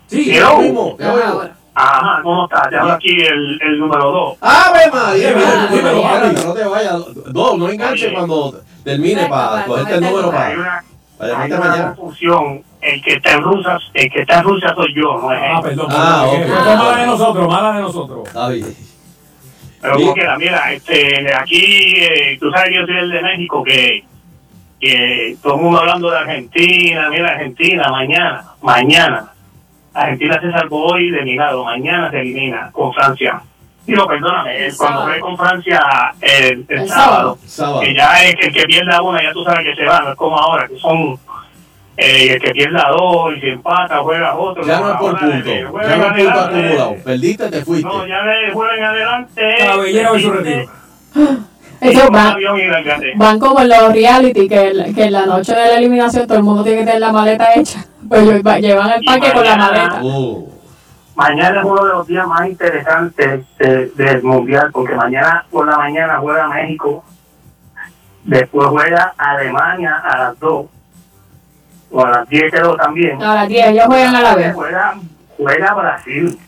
Sí, 0.07 0.31
Hello. 0.35 0.57
Te 0.57 0.66
oigo. 0.66 0.96
Ahora. 1.01 1.58
Ajá, 1.81 2.21
¿cómo 2.25 2.45
estás? 2.45 2.69
Te 2.71 2.77
hablo 2.77 2.93
aquí 2.95 3.21
el, 3.21 3.59
el 3.62 3.79
número 3.79 4.11
2. 4.11 4.38
¡Ave 4.41 4.91
María! 4.93 5.29
Espérate, 5.31 6.45
no 6.47 6.53
te 6.55 6.64
vayas. 6.64 7.01
Dos, 7.33 7.59
no 7.59 7.69
enganches 7.69 8.07
Oye. 8.09 8.14
cuando 8.17 8.61
termine 8.83 9.27
para 9.29 9.49
para 9.51 9.64
cogerte 9.67 9.95
el 9.95 10.01
cogerte 10.01 10.07
el 10.07 10.12
número 10.12 10.27
número. 10.27 10.38
Hay 10.43 10.57
para, 10.57 10.61
una, 10.61 10.85
para 11.19 11.43
hay 11.43 11.53
una 11.53 11.95
confusión. 11.95 12.62
El 12.81 13.03
que 13.03 13.12
está 13.14 13.33
en 13.33 13.43
Rusia, 13.43 13.79
el 13.95 14.11
que 14.11 14.21
está 14.21 14.38
en 14.38 14.45
Rusia 14.45 14.73
soy 14.75 14.95
yo, 14.95 15.19
no 15.21 15.33
es 15.33 15.38
Ah, 15.41 15.57
él. 15.57 15.62
perdón. 15.62 15.87
Ah, 15.91 16.27
perdón, 16.31 16.43
ok. 16.43 16.47
que 16.47 16.53
fue 16.64 16.77
mala 16.77 16.97
de 17.01 17.07
nosotros, 17.07 17.49
mala 17.49 17.73
de 17.73 17.81
nosotros. 17.83 18.27
Está 18.29 18.49
bien. 18.49 18.77
Pero 19.81 19.95
Sí. 19.97 20.03
como 20.03 20.14
quiera, 20.14 20.38
mira, 20.38 20.73
este, 20.73 21.35
aquí, 21.35 21.93
eh, 21.97 22.37
tú 22.41 22.51
sabes 22.51 22.71
que 22.71 22.75
yo 22.75 22.87
soy 22.87 22.97
el 22.99 23.11
de 23.11 23.23
México, 23.23 23.62
que, 23.62 24.05
que 24.81 25.37
todo 25.43 25.55
el 25.57 25.61
mundo 25.62 25.79
hablando 25.81 26.11
de 26.11 26.19
Argentina, 26.19 27.09
mira, 27.11 27.31
Argentina, 27.31 27.88
mañana, 27.91 28.45
mañana. 28.62 29.33
Argentina 30.03 30.41
se 30.41 30.51
salvó 30.53 30.87
hoy 30.93 31.11
de 31.11 31.23
milagro, 31.23 31.65
mañana 31.65 32.11
se 32.11 32.21
elimina 32.21 32.71
con 32.73 32.93
Francia. 32.93 33.41
Digo, 33.87 34.07
perdóname, 34.07 34.67
El 34.67 34.77
cuando 34.77 34.99
sábado. 35.01 35.13
fue 35.13 35.21
con 35.21 35.37
Francia 35.39 35.81
el, 36.21 36.67
el 36.69 36.79
El 36.81 36.89
sábado, 36.89 37.39
Sábado. 37.47 37.81
que 37.81 37.95
ya 37.95 38.23
es 38.25 38.35
que 38.37 38.47
el 38.49 38.53
que 38.53 38.63
pierda 38.65 39.01
una, 39.03 39.23
ya 39.23 39.33
tú 39.33 39.43
sabes 39.45 39.61
que 39.65 39.75
se 39.77 39.85
va, 39.87 40.01
no 40.01 40.11
es 40.11 40.17
como 40.17 40.37
ahora, 40.39 40.69
que 40.69 40.79
son 40.79 41.19
eh, 41.97 42.33
el 42.35 42.41
que 42.41 42.51
pierda 42.51 42.87
dos 42.91 43.35
y 43.37 43.41
si 43.41 43.47
empata, 43.49 43.99
juega 43.99 44.37
otro. 44.37 44.63
Ya 44.65 44.79
no 44.81 44.91
es 44.91 44.97
por 44.99 45.19
punto. 45.19 45.51
Ya 45.51 45.97
no 45.97 46.05
es 46.17 46.23
punto 46.23 46.41
acumulado. 46.41 46.97
Perdiste, 47.05 47.49
te 47.51 47.65
fuiste. 47.65 47.89
No, 47.89 48.07
ya 48.07 48.23
le 48.23 48.53
juegan 48.53 48.85
adelante. 48.85 49.55
Cabellera 49.59 50.13
hoy 50.13 50.23
su 50.23 50.33
retiro. 50.33 50.71
Un 51.81 52.13
van, 52.13 52.37
y 52.41 53.17
van 53.17 53.39
como 53.39 53.61
en 53.61 53.69
los 53.69 53.93
reality, 53.93 54.49
que, 54.49 54.67
el- 54.69 54.95
que 54.97 55.05
en 55.05 55.13
la 55.13 55.27
noche 55.27 55.55
de 55.55 55.61
la 55.69 55.77
eliminación 55.79 56.27
todo 56.27 56.37
el 56.39 56.43
mundo 56.43 56.65
tiene 56.65 56.81
que 56.81 56.85
tener 56.87 57.01
la 57.01 57.13
maleta 57.13 57.55
hecha. 57.55 57.85
Pues 58.09 58.61
llevan 58.61 58.90
el 58.90 59.03
Y 59.03 59.07
parque 59.07 59.33
con 59.33 59.44
la 59.44 59.57
maleta. 59.57 60.01
Uh, 60.03 60.49
Mañana 61.14 61.59
es 61.61 61.64
uno 61.66 61.85
de 61.85 61.92
los 61.92 62.07
días 62.07 62.27
más 62.29 62.47
interesantes 62.49 63.44
de- 63.59 63.87
del 63.97 64.23
Mundial, 64.23 64.71
porque 64.73 64.94
mañana 64.94 65.44
por 65.51 65.66
la 65.66 65.77
mañana 65.77 66.18
juega 66.18 66.47
México, 66.49 67.05
después 68.25 68.68
juega 68.68 69.14
Alemania 69.18 69.97
a 70.05 70.18
las 70.18 70.38
2, 70.38 70.66
o 71.90 72.05
a 72.05 72.11
las 72.11 72.29
10 72.29 72.51
creo 72.53 72.77
también. 72.77 73.21
A 73.23 73.35
las 73.35 73.49
10, 73.49 73.66
ellos 73.66 73.87
juegan 73.87 74.14
a 74.14 74.21
la 74.21 74.35
vez. 74.37 74.55
Juega, 74.55 74.94
juega 75.37 75.75
Brasil. 75.75 76.38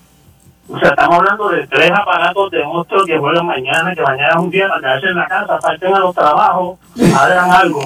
O 0.68 0.78
sea, 0.78 0.90
estamos 0.90 1.18
hablando 1.18 1.48
de 1.48 1.66
tres 1.66 1.90
aparatos 1.90 2.50
de 2.52 2.64
monstruos 2.64 3.04
que 3.06 3.18
juegan 3.18 3.44
mañana, 3.44 3.92
que 3.92 4.02
mañana 4.02 4.28
es 4.30 4.36
un 4.36 4.50
día 4.50 4.68
para 4.68 4.80
quedarse 4.80 5.06
en 5.08 5.16
la 5.16 5.26
casa, 5.26 5.58
falten 5.60 5.94
a 5.96 5.98
los 5.98 6.14
trabajos, 6.14 6.78
hagan 7.20 7.50
algo. 7.50 7.80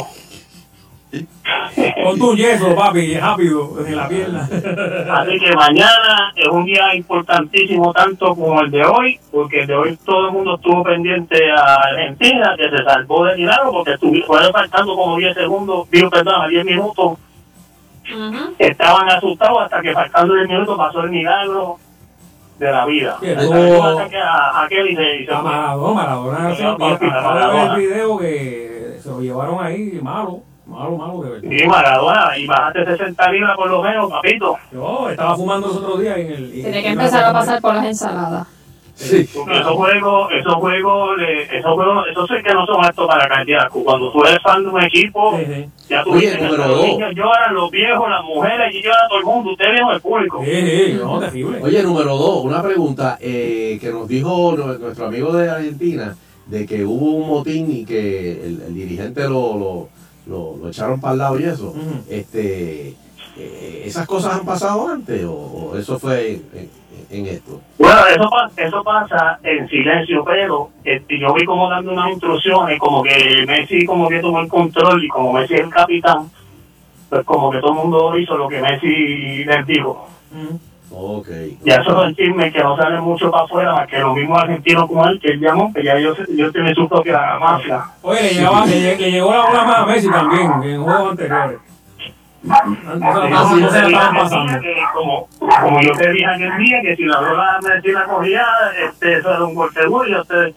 Con 2.02 2.18
tu 2.18 2.36
yeso, 2.36 2.74
papi, 2.74 3.16
rápido, 3.18 3.86
en 3.86 3.96
la 3.96 4.08
pierna. 4.08 4.40
Así 4.42 5.38
que 5.38 5.54
mañana 5.54 6.32
es 6.36 6.48
un 6.48 6.64
día 6.64 6.94
importantísimo 6.94 7.92
tanto 7.92 8.34
como 8.34 8.60
el 8.60 8.70
de 8.70 8.84
hoy, 8.84 9.18
porque 9.30 9.60
el 9.60 9.66
de 9.66 9.74
hoy 9.74 9.98
todo 10.04 10.26
el 10.28 10.32
mundo 10.32 10.56
estuvo 10.56 10.82
pendiente 10.82 11.50
a 11.50 11.74
Argentina, 11.74 12.54
que 12.56 12.70
se 12.70 12.84
salvó 12.84 13.24
de 13.24 13.36
milagro, 13.36 13.72
porque 13.72 13.92
estuvo 13.92 14.14
fue 14.26 14.52
faltando 14.52 14.94
como 14.94 15.16
10 15.16 15.34
segundos, 15.34 15.90
digo, 15.90 16.10
perdón, 16.10 16.42
a 16.42 16.48
10 16.48 16.64
minutos, 16.64 17.18
estaban 18.58 19.08
asustados 19.10 19.62
hasta 19.62 19.80
que 19.80 19.92
faltando 19.92 20.34
10 20.34 20.48
minutos 20.48 20.76
pasó 20.76 21.00
el 21.00 21.10
milagro 21.10 21.78
de 22.58 22.70
la 22.70 22.86
vida. 22.86 23.18
A, 23.20 24.62
a 24.62 24.68
Kelly 24.68 24.92
y 24.92 25.26
se-. 25.26 25.32
Maradona, 25.32 26.16
Maradona. 26.16 27.74
el 27.74 27.80
video 27.80 28.18
que 28.18 28.98
se 29.00 29.08
lo 29.08 29.20
llevaron 29.20 29.64
ahí, 29.64 29.98
malo, 30.02 30.42
malo, 30.66 30.96
malo 30.96 31.22
de 31.22 31.30
verdad. 31.30 31.48
Sí, 31.50 31.66
Maradona, 31.66 32.38
y 32.38 32.46
bajaste 32.46 32.84
60 32.86 33.32
libras 33.32 33.56
por 33.56 33.70
lo 33.70 33.82
menos, 33.82 34.10
papito. 34.10 34.56
Yo 34.72 35.08
estaba 35.10 35.36
fumando 35.36 35.68
los 35.68 35.76
otros 35.76 36.00
días 36.00 36.18
en 36.18 36.30
el... 36.32 36.52
Tiene 36.52 36.82
que 36.82 36.88
empezar 36.88 37.24
a 37.24 37.32
pasar 37.32 37.60
por 37.60 37.74
las 37.74 37.84
ensaladas. 37.86 38.46
Sí. 38.96 39.28
Porque 39.34 39.58
esos 39.58 39.72
juegos, 39.72 40.28
esos 40.38 40.54
juegos, 40.54 41.18
le- 41.18 41.58
esos 41.58 41.72
juegos, 41.74 42.04
esos 42.12 42.28
sí 42.28 42.34
que 42.46 42.54
no 42.54 42.64
son 42.64 42.84
aptos 42.84 43.08
para 43.08 43.26
cardíaco. 43.26 43.82
Cuando 43.82 44.12
tú 44.12 44.22
eres 44.24 44.38
fan 44.40 44.62
de 44.62 44.68
un 44.68 44.80
equipo, 44.84 45.36
Sí, 45.36 45.44
sí. 45.52 45.68
ya 45.90 46.04
tú 46.04 46.12
Oye, 46.12 46.30
dices 46.30 46.50
los 46.52 46.68
dos. 46.68 46.86
niños 46.86 47.10
lloran, 47.12 47.54
los 47.54 47.70
viejos, 47.72 48.08
las 48.08 48.22
mujeres, 48.22 48.72
y 48.72 48.82
llora 48.82 49.08
todo 49.08 49.18
el 49.18 49.24
mundo. 49.24 49.50
Ustedes 49.50 49.72
vieron 49.72 49.90
el 49.94 50.00
público. 50.00 50.42
Sí, 50.44 50.52
sí, 50.52 50.98
no, 51.02 51.18
terrible. 51.18 51.58
Oye, 51.64 51.82
número 51.82 52.16
dos, 52.16 52.44
una 52.44 52.62
pregunta 52.62 53.18
eh, 53.20 53.78
que 53.80 53.90
nos 53.90 54.06
dijo 54.06 54.52
nue- 54.56 54.78
nuestro 54.78 55.06
amigo 55.06 55.32
de 55.32 55.50
Argentina 55.50 56.14
de 56.46 56.64
que 56.64 56.84
hubo 56.84 57.16
un 57.16 57.28
motín 57.28 57.72
y 57.72 57.84
que 57.84 58.44
el, 58.46 58.62
el 58.68 58.74
dirigente 58.76 59.22
lo, 59.24 59.58
lo, 59.58 59.88
lo, 60.26 60.56
lo 60.56 60.68
echaron 60.68 61.00
para 61.00 61.12
el 61.12 61.18
lado 61.18 61.40
y 61.40 61.44
eso. 61.44 61.74
Este 62.08 62.94
eh, 63.36 63.82
¿Esas 63.84 64.06
cosas 64.06 64.34
han 64.38 64.46
pasado 64.46 64.86
antes 64.88 65.24
o, 65.24 65.32
o 65.34 65.76
eso 65.76 65.98
fue 65.98 66.32
en, 66.34 66.42
en- 66.54 66.70
en 67.10 67.26
esto? 67.26 67.60
Bueno, 67.78 68.00
eso, 68.06 68.30
eso 68.56 68.82
pasa 68.84 69.38
en 69.42 69.68
silencio, 69.68 70.24
pero 70.24 70.70
este, 70.84 71.18
yo 71.18 71.34
vi 71.34 71.44
como 71.44 71.68
dando 71.68 71.92
unas 71.92 72.10
instrucciones, 72.12 72.78
como 72.78 73.02
que 73.02 73.44
Messi 73.46 73.84
como 73.84 74.08
que 74.08 74.20
tomó 74.20 74.40
el 74.40 74.48
control 74.48 75.04
y 75.04 75.08
como 75.08 75.32
Messi 75.32 75.54
es 75.54 75.60
el 75.60 75.70
capitán, 75.70 76.30
pues 77.08 77.24
como 77.24 77.50
que 77.50 77.58
todo 77.58 77.70
el 77.72 77.76
mundo 77.78 78.16
hizo 78.18 78.36
lo 78.36 78.48
que 78.48 78.60
Messi 78.60 79.44
les 79.44 79.66
dijo. 79.66 80.08
Ok. 80.96 81.28
Ya 81.64 81.76
eso 81.76 82.02
es 82.02 82.08
el 82.08 82.16
chisme 82.16 82.52
que 82.52 82.62
no 82.62 82.76
sale 82.76 83.00
mucho 83.00 83.30
para 83.30 83.44
afuera, 83.44 83.72
más 83.74 83.88
que 83.88 83.98
los 83.98 84.14
mismos 84.14 84.38
argentinos 84.40 84.86
como 84.86 85.06
él, 85.06 85.18
que 85.20 85.32
él 85.32 85.40
llamó, 85.40 85.72
que 85.72 85.82
ya 85.82 85.96
ellos, 85.96 86.16
ellos 86.28 86.52
tienen 86.52 86.74
su 86.74 86.88
propia 86.88 87.38
mafia. 87.40 87.84
Oye, 88.02 88.22
le 88.22 89.10
llegó 89.10 89.32
la 89.32 89.46
bola 89.46 89.64
más 89.64 89.78
a 89.78 89.86
Messi 89.86 90.10
también, 90.10 90.62
en 90.62 90.82
juegos 90.82 91.10
anteriores. 91.10 91.58
No, 92.44 93.28
no 93.28 93.70
se 93.70 93.80
la 93.80 93.86
estaban 93.88 94.16
pasando. 94.16 94.60
Que 94.60 94.74
como, 94.92 95.28
como 95.38 95.80
yo 95.80 95.92
te 95.94 96.10
dije 96.10 96.26
aquel 96.26 96.56
día, 96.58 96.82
que 96.82 96.96
si 96.96 97.04
la 97.04 97.60
Messi 97.62 97.92
la 97.92 98.04
cogía, 98.04 98.44
este, 98.86 99.18
eso 99.18 99.30
era 99.30 99.44
un 99.44 99.54
gol 99.54 99.72
seguro, 99.72 100.06
y 100.06 100.12
yo 100.12 100.24
te, 100.24 100.54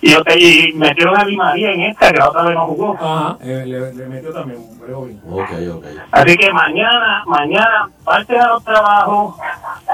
y 0.00 0.10
yo 0.10 0.24
te 0.24 0.38
y 0.38 0.72
metieron 0.74 1.18
a 1.18 1.24
Di 1.24 1.36
María 1.36 1.72
en 1.72 1.82
esta, 1.82 2.10
que 2.10 2.18
la 2.18 2.28
otra 2.28 2.42
vez 2.42 2.54
no 2.54 2.66
jugó. 2.66 2.96
Ajá, 3.00 3.36
eh, 3.42 3.64
le, 3.66 3.92
le 3.94 4.06
metió 4.06 4.32
también, 4.32 4.60
pero 4.80 5.02
bien. 5.02 5.20
Ok, 5.30 5.50
ok. 5.74 5.84
Así 6.10 6.36
que 6.36 6.52
mañana, 6.52 7.22
mañana, 7.26 7.88
parten 8.04 8.40
a 8.40 8.48
los 8.48 8.64
trabajos, 8.64 9.36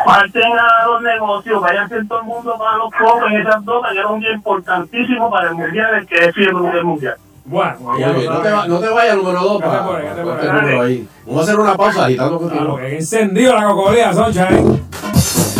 parten 0.04 0.52
a 0.52 0.86
los 0.86 1.02
negocios, 1.02 1.60
vayan 1.60 1.88
todo 2.08 2.20
el 2.20 2.26
mundo 2.26 2.56
para 2.56 2.76
los 2.76 2.90
en 3.30 3.40
esas 3.40 3.64
dos, 3.64 3.84
que 3.90 3.98
era 3.98 4.08
un 4.08 4.20
día 4.20 4.32
importantísimo 4.32 5.30
para 5.30 5.48
el 5.48 5.54
mundial, 5.56 5.94
el 5.94 6.06
que 6.06 6.24
es 6.24 6.34
fiebre 6.34 6.70
del 6.70 6.84
mundial. 6.84 7.16
Bueno, 7.44 7.74
Muy 7.80 7.96
bien, 7.98 8.24
no, 8.26 8.38
te 8.40 8.50
va- 8.50 8.68
no 8.68 8.78
te 8.78 8.88
vayas 8.88 9.16
número 9.16 9.40
dos 9.42 9.58
Quédate 9.60 9.76
para, 9.76 9.86
por 9.86 9.96
ahí, 9.96 10.02
quédate 10.02 10.22
para 10.22 10.34
por 10.36 10.44
este 10.44 10.50
ahí. 10.50 10.60
número 10.62 10.82
ahí. 10.82 11.08
Vamos 11.26 11.40
a 11.40 11.42
hacer 11.44 11.60
una 11.60 11.76
pausa 11.76 12.04
agitando 12.04 12.38
Claro, 12.38 12.54
contigo. 12.54 12.76
que 12.76 12.96
encendido 12.98 13.54
la 13.54 13.64
cocolea, 13.64 14.12
Sunshine. 14.14 14.80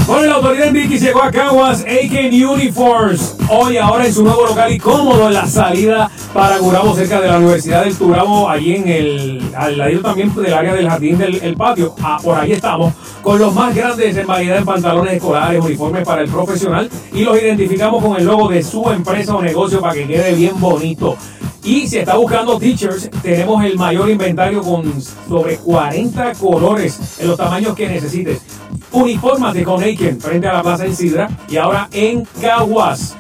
Bueno, 0.07 0.25
y 0.25 0.29
la 0.29 0.35
autoridad 0.35 0.67
en 0.67 0.75
Vicky 0.75 0.99
llegó 0.99 1.23
a 1.23 1.31
Caguas, 1.31 1.83
AK 1.83 2.33
Uniforms. 2.51 3.37
Hoy, 3.49 3.77
ahora 3.79 4.05
en 4.07 4.13
su 4.13 4.23
nuevo 4.25 4.47
local 4.47 4.73
y 4.73 4.79
cómodo 4.79 5.29
en 5.29 5.35
la 5.35 5.47
salida 5.47 6.11
para 6.35 6.59
Gurabo, 6.59 6.95
cerca 6.95 7.21
de 7.21 7.29
la 7.29 7.39
Universidad 7.39 7.85
del 7.85 7.97
Turabo, 7.97 8.49
allí 8.49 8.75
en 8.77 8.89
el, 8.89 9.43
al 9.57 9.79
ladito 9.79 10.03
también 10.03 10.35
del 10.35 10.55
área 10.55 10.75
del 10.75 10.89
jardín 10.89 11.19
del 11.19 11.37
el 11.43 11.57
patio. 11.57 11.95
Ah, 12.03 12.19
por 12.23 12.37
ahí 12.37 12.53
estamos, 12.53 12.93
con 13.23 13.39
los 13.39 13.55
más 13.55 13.75
grandes 13.75 14.17
en 14.17 14.27
variedad 14.27 14.59
de 14.59 14.65
pantalones 14.65 15.15
escolares, 15.15 15.65
uniformes 15.65 16.05
para 16.05 16.23
el 16.23 16.31
profesional 16.31 16.89
y 17.13 17.23
los 17.25 17.41
identificamos 17.41 18.03
con 18.05 18.17
el 18.17 18.25
logo 18.25 18.49
de 18.49 18.63
su 18.63 18.89
empresa 18.91 19.37
o 19.37 19.43
negocio 19.43 19.81
para 19.81 19.95
que 19.95 20.07
quede 20.07 20.33
bien 20.35 20.59
bonito. 20.61 21.17
Y 21.65 21.87
si 21.87 21.99
está 21.99 22.17
buscando 22.17 22.59
teachers, 22.59 23.09
tenemos 23.23 23.65
el 23.65 23.77
mayor 23.77 24.11
inventario 24.11 24.63
con 24.63 25.01
sobre 25.01 25.57
40 25.59 26.35
colores 26.35 27.19
en 27.21 27.29
los 27.29 27.37
tamaños 27.37 27.77
que 27.77 27.89
necesites. 27.89 28.41
Uniformate 28.91 29.63
con 29.63 29.81
Aiken 29.83 30.21
frente 30.21 30.49
a 30.49 30.55
la 30.55 30.63
Plaza 30.63 30.87
Isidra 30.87 31.31
y 31.49 31.57
ahora 31.57 31.89
en 31.93 32.27
Caguas. 32.41 33.17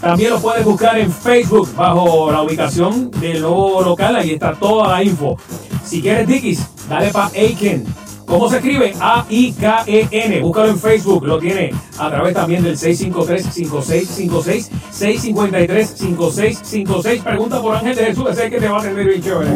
También 0.00 0.30
lo 0.30 0.40
puedes 0.40 0.64
buscar 0.64 0.98
en 0.98 1.12
Facebook 1.12 1.68
bajo 1.76 2.30
la 2.30 2.42
ubicación 2.42 3.10
del 3.10 3.42
nuevo 3.42 3.82
local. 3.82 4.16
Ahí 4.16 4.30
está 4.30 4.54
toda 4.54 4.88
la 4.88 5.02
info. 5.02 5.36
Si 5.84 6.00
quieres 6.00 6.28
Dickies, 6.28 6.64
dale 6.88 7.10
para 7.10 7.26
Aiken. 7.34 7.84
¿Cómo 8.30 8.48
se 8.48 8.56
escribe? 8.58 8.94
A-I-K-E-N. 9.00 10.40
Búscalo 10.40 10.68
en 10.68 10.78
Facebook. 10.78 11.26
Lo 11.26 11.40
tiene 11.40 11.74
a 11.98 12.08
través 12.08 12.32
también 12.32 12.62
del 12.62 12.78
653-5656, 12.78 14.70
653-5656. 14.92 17.24
Pregunta 17.24 17.60
por 17.60 17.74
Ángel 17.74 17.96
de 17.96 18.04
Jesús, 18.04 18.30
ese 18.30 18.48
que 18.48 18.60
te 18.60 18.68
va 18.68 18.76
a 18.76 18.80
atender 18.80 19.08
bien 19.08 19.20
chévere. 19.20 19.50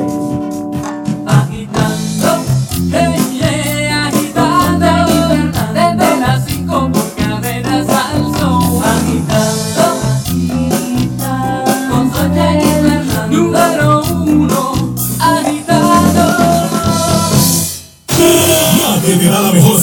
Agitando, 1.24 2.44
hey, 2.90 3.23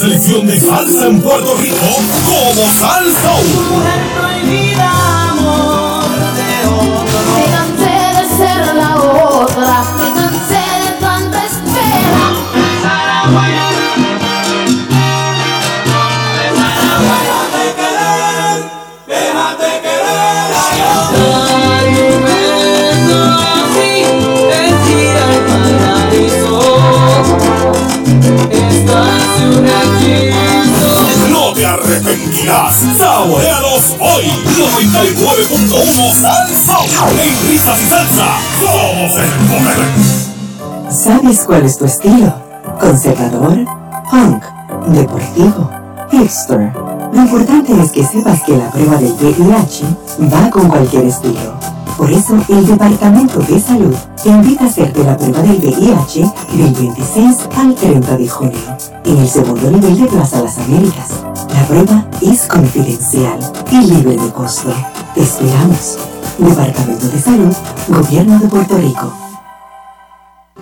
selección 0.02 0.48
de 0.48 0.60
salsa 0.60 1.06
en 1.06 1.22
Puerto 1.22 1.56
Rico 1.58 1.86
como 2.26 2.68
Salsa. 2.74 5.21
Arrepentirás. 31.74 32.84
Hoy. 34.00 34.26
99.1 34.58 36.14
Salsa. 36.14 36.78
En 37.10 37.50
risas 37.50 37.82
y 37.82 37.86
salsa. 37.88 38.28
Somos 38.60 39.12
el 39.18 39.30
poder. 39.48 40.92
¿Sabes 40.92 41.44
cuál 41.46 41.66
es 41.66 41.78
tu 41.78 41.86
estilo? 41.86 42.34
Conservador, 42.80 43.66
punk, 44.10 44.44
deportivo, 44.88 45.70
hipster. 46.12 46.74
Lo 47.14 47.22
importante 47.22 47.80
es 47.82 47.92
que 47.92 48.04
sepas 48.04 48.42
que 48.44 48.58
la 48.58 48.70
prueba 48.70 48.98
del 48.98 49.14
VIH 49.14 49.86
va 50.32 50.50
con 50.50 50.68
cualquier 50.68 51.06
estilo. 51.06 51.56
Por 51.98 52.12
eso, 52.12 52.38
el 52.50 52.66
Departamento 52.66 53.40
de 53.40 53.60
Salud 53.60 53.96
te 54.22 54.30
invita 54.30 54.66
a 54.66 54.68
hacerte 54.68 55.04
la 55.04 55.16
prueba 55.18 55.42
del 55.42 55.58
VIH 55.58 56.20
del 56.54 56.74
26 56.74 57.38
al 57.58 57.76
30 57.76 58.18
de 58.18 58.28
junio 58.28 58.78
en 59.06 59.18
el 59.18 59.28
segundo 59.28 59.72
nivel 59.72 60.00
de 60.00 60.08
Plaza 60.08 60.42
Las 60.42 60.58
Américas. 60.58 61.31
La 61.54 61.68
prueba 61.68 62.06
es 62.22 62.48
confidencial 62.48 63.40
y 63.72 63.82
libre 63.82 64.18
de 64.18 64.32
costo. 64.32 64.74
Te 65.16 65.22
esperamos. 65.22 65.98
Departamento 66.38 67.08
de 67.08 67.20
Salud, 67.20 67.56
Gobierno 67.88 68.40
de 68.40 68.48
Puerto 68.48 68.78
Rico. 68.78 69.14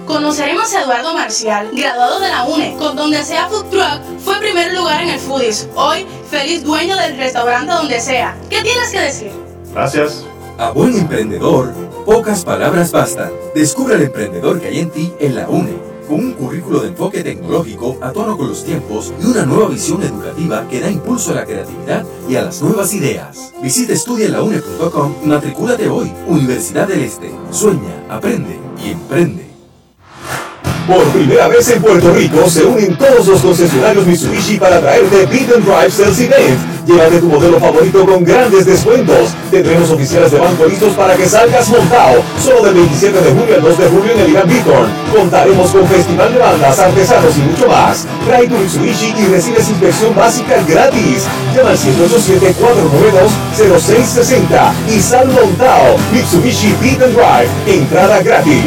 Conoceremos 0.05 0.73
a 0.73 0.81
Eduardo 0.81 1.13
Marcial, 1.13 1.69
graduado 1.73 2.19
de 2.19 2.29
la 2.29 2.45
UNE, 2.45 2.75
con 2.77 2.95
donde 2.95 3.23
sea 3.23 3.47
Food 3.47 3.65
Truck, 3.69 4.01
fue 4.23 4.39
primer 4.39 4.73
lugar 4.73 5.01
en 5.03 5.09
el 5.09 5.19
Foodies. 5.19 5.69
Hoy, 5.75 6.05
feliz 6.29 6.63
dueño 6.63 6.95
del 6.97 7.17
restaurante 7.17 7.71
donde 7.71 7.99
sea. 7.99 8.35
¿Qué 8.49 8.61
tienes 8.61 8.89
que 8.91 8.99
decir? 8.99 9.31
Gracias. 9.73 10.25
A 10.57 10.71
buen 10.71 10.97
emprendedor, 10.97 11.71
pocas 12.05 12.43
palabras 12.43 12.91
bastan. 12.91 13.31
Descubre 13.53 13.95
al 13.95 14.01
emprendedor 14.01 14.59
que 14.59 14.67
hay 14.67 14.79
en 14.79 14.89
ti 14.89 15.13
en 15.19 15.35
la 15.35 15.47
UNE, 15.47 15.77
con 16.09 16.19
un 16.19 16.33
currículo 16.33 16.81
de 16.81 16.89
enfoque 16.89 17.23
tecnológico 17.23 17.97
a 18.01 18.11
tono 18.11 18.35
con 18.35 18.49
los 18.49 18.65
tiempos 18.65 19.13
y 19.21 19.25
una 19.25 19.45
nueva 19.45 19.69
visión 19.69 20.01
educativa 20.01 20.67
que 20.67 20.81
da 20.81 20.89
impulso 20.89 21.31
a 21.31 21.35
la 21.35 21.45
creatividad 21.45 22.03
y 22.27 22.35
a 22.35 22.41
las 22.41 22.61
nuevas 22.61 22.93
ideas. 22.93 23.53
Visita 23.61 23.93
estudialaune.com 23.93 25.15
y 25.23 25.27
matricúlate 25.27 25.87
hoy. 25.87 26.11
Universidad 26.27 26.87
del 26.87 27.01
Este. 27.01 27.31
Sueña, 27.51 28.05
aprende 28.09 28.59
y 28.83 28.89
emprende. 28.89 29.48
Por 30.89 31.03
primera 31.09 31.47
vez 31.47 31.69
en 31.69 31.81
Puerto 31.83 32.11
Rico 32.11 32.49
se 32.49 32.65
unen 32.65 32.97
todos 32.97 33.27
los 33.27 33.41
concesionarios 33.41 34.07
Mitsubishi 34.07 34.57
para 34.57 34.81
traerte 34.81 35.27
Beat 35.27 35.53
and 35.55 35.63
Drive 35.63 35.91
Sales 35.91 36.19
Event. 36.19 36.57
Llévate 36.87 37.19
tu 37.19 37.27
modelo 37.27 37.59
favorito 37.59 38.03
con 38.07 38.23
grandes 38.23 38.65
descuentos. 38.65 39.29
Tendremos 39.51 39.91
oficiales 39.91 40.31
de 40.31 40.39
banco 40.39 40.65
listos 40.65 40.95
para 40.95 41.15
que 41.15 41.29
salgas 41.29 41.69
montado. 41.69 42.23
Solo 42.43 42.63
del 42.63 42.73
27 42.73 43.21
de 43.21 43.29
julio 43.29 43.53
al 43.53 43.61
2 43.61 43.77
de 43.77 43.87
julio 43.87 44.13
en 44.13 44.19
el 44.19 44.31
Irán 44.31 44.47
Beaton. 44.47 44.89
Contaremos 45.15 45.69
con 45.69 45.87
festival 45.87 46.33
de 46.33 46.39
bandas, 46.39 46.79
artesanos 46.79 47.37
y 47.37 47.41
mucho 47.41 47.67
más. 47.67 48.07
Trae 48.25 48.47
tu 48.47 48.57
Mitsubishi 48.57 49.13
y 49.15 49.27
recibes 49.27 49.69
inspección 49.69 50.15
básica 50.15 50.55
gratis. 50.67 51.27
Llama 51.55 51.69
al 51.69 51.77
787-492-0660 51.77 54.73
y 54.89 54.99
sal 54.99 55.27
montado. 55.27 55.97
Mitsubishi 56.11 56.73
Beat 56.81 56.97
Drive. 56.97 57.47
Entrada 57.67 58.23
gratis. 58.23 58.63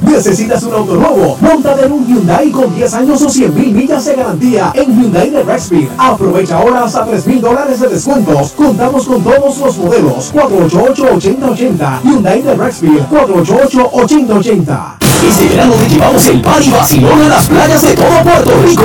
¿Necesitas 0.00 0.62
un 0.62 0.74
auto 0.74 0.96
nuevo? 0.96 1.36
Montate 1.40 1.86
en 1.86 1.92
un 1.92 2.06
Hyundai 2.06 2.50
con 2.50 2.74
10 2.74 2.94
años 2.94 3.22
o 3.22 3.28
100 3.28 3.54
mil 3.54 3.72
millas 3.72 4.04
de 4.04 4.16
garantía 4.16 4.72
en 4.74 5.00
Hyundai 5.00 5.30
de 5.30 5.42
Rexfield. 5.42 5.90
Aprovecha 5.98 6.58
ahora 6.58 6.84
hasta 6.84 7.04
3 7.04 7.26
mil 7.26 7.40
dólares 7.40 7.80
de 7.80 7.88
descuentos. 7.88 8.52
Contamos 8.52 9.06
con 9.06 9.22
todos 9.22 9.58
los 9.58 9.78
modelos. 9.78 10.32
488-8080. 10.34 12.02
Hyundai 12.04 12.42
de 12.42 12.54
Rexfield. 12.54 13.08
488-8080. 13.10 15.11
Este 15.28 15.48
verano 15.48 15.74
te 15.74 15.88
llevamos 15.88 16.26
el 16.26 16.40
party 16.40 16.70
vacilón 16.70 17.22
a 17.22 17.28
las 17.28 17.46
playas 17.46 17.82
de 17.82 17.94
todo 17.94 18.22
Puerto 18.24 18.62
Rico. 18.66 18.84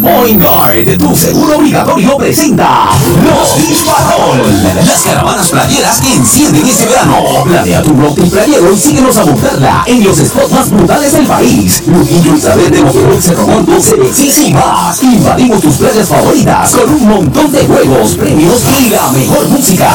Point 0.00 0.42
Guard, 0.42 0.98
tu 0.98 1.16
seguro 1.16 1.56
obligatorio 1.56 2.16
presenta 2.16 2.90
Los 3.24 3.56
Beach 3.56 3.84
Patrol. 3.84 4.86
Las 4.86 5.02
caravanas 5.02 5.48
playeras 5.48 6.00
que 6.00 6.14
encienden 6.14 6.66
este 6.66 6.86
verano. 6.86 7.44
Planea 7.44 7.82
tu 7.82 7.94
trip 8.14 8.30
playero 8.30 8.72
y 8.72 8.78
síguenos 8.78 9.16
a 9.16 9.24
montarla 9.24 9.82
en 9.86 10.04
los 10.04 10.18
spots 10.18 10.52
más 10.52 10.70
brutales 10.70 11.12
del 11.12 11.26
país. 11.26 11.82
Lujillo 11.86 12.36
Isabel 12.36 12.70
de 12.70 12.82
Motorol, 12.82 13.22
Cerro 13.22 13.46
CDX 13.80 14.38
y 14.38 14.54
más. 14.54 15.02
Invadimos 15.02 15.60
tus 15.60 15.76
playas 15.76 16.08
favoritas 16.08 16.70
con 16.70 16.94
un 16.94 17.08
montón 17.08 17.50
de 17.50 17.66
juegos, 17.66 18.14
premios 18.14 18.62
y 18.80 18.90
la 18.90 19.10
mejor 19.10 19.48
música. 19.48 19.90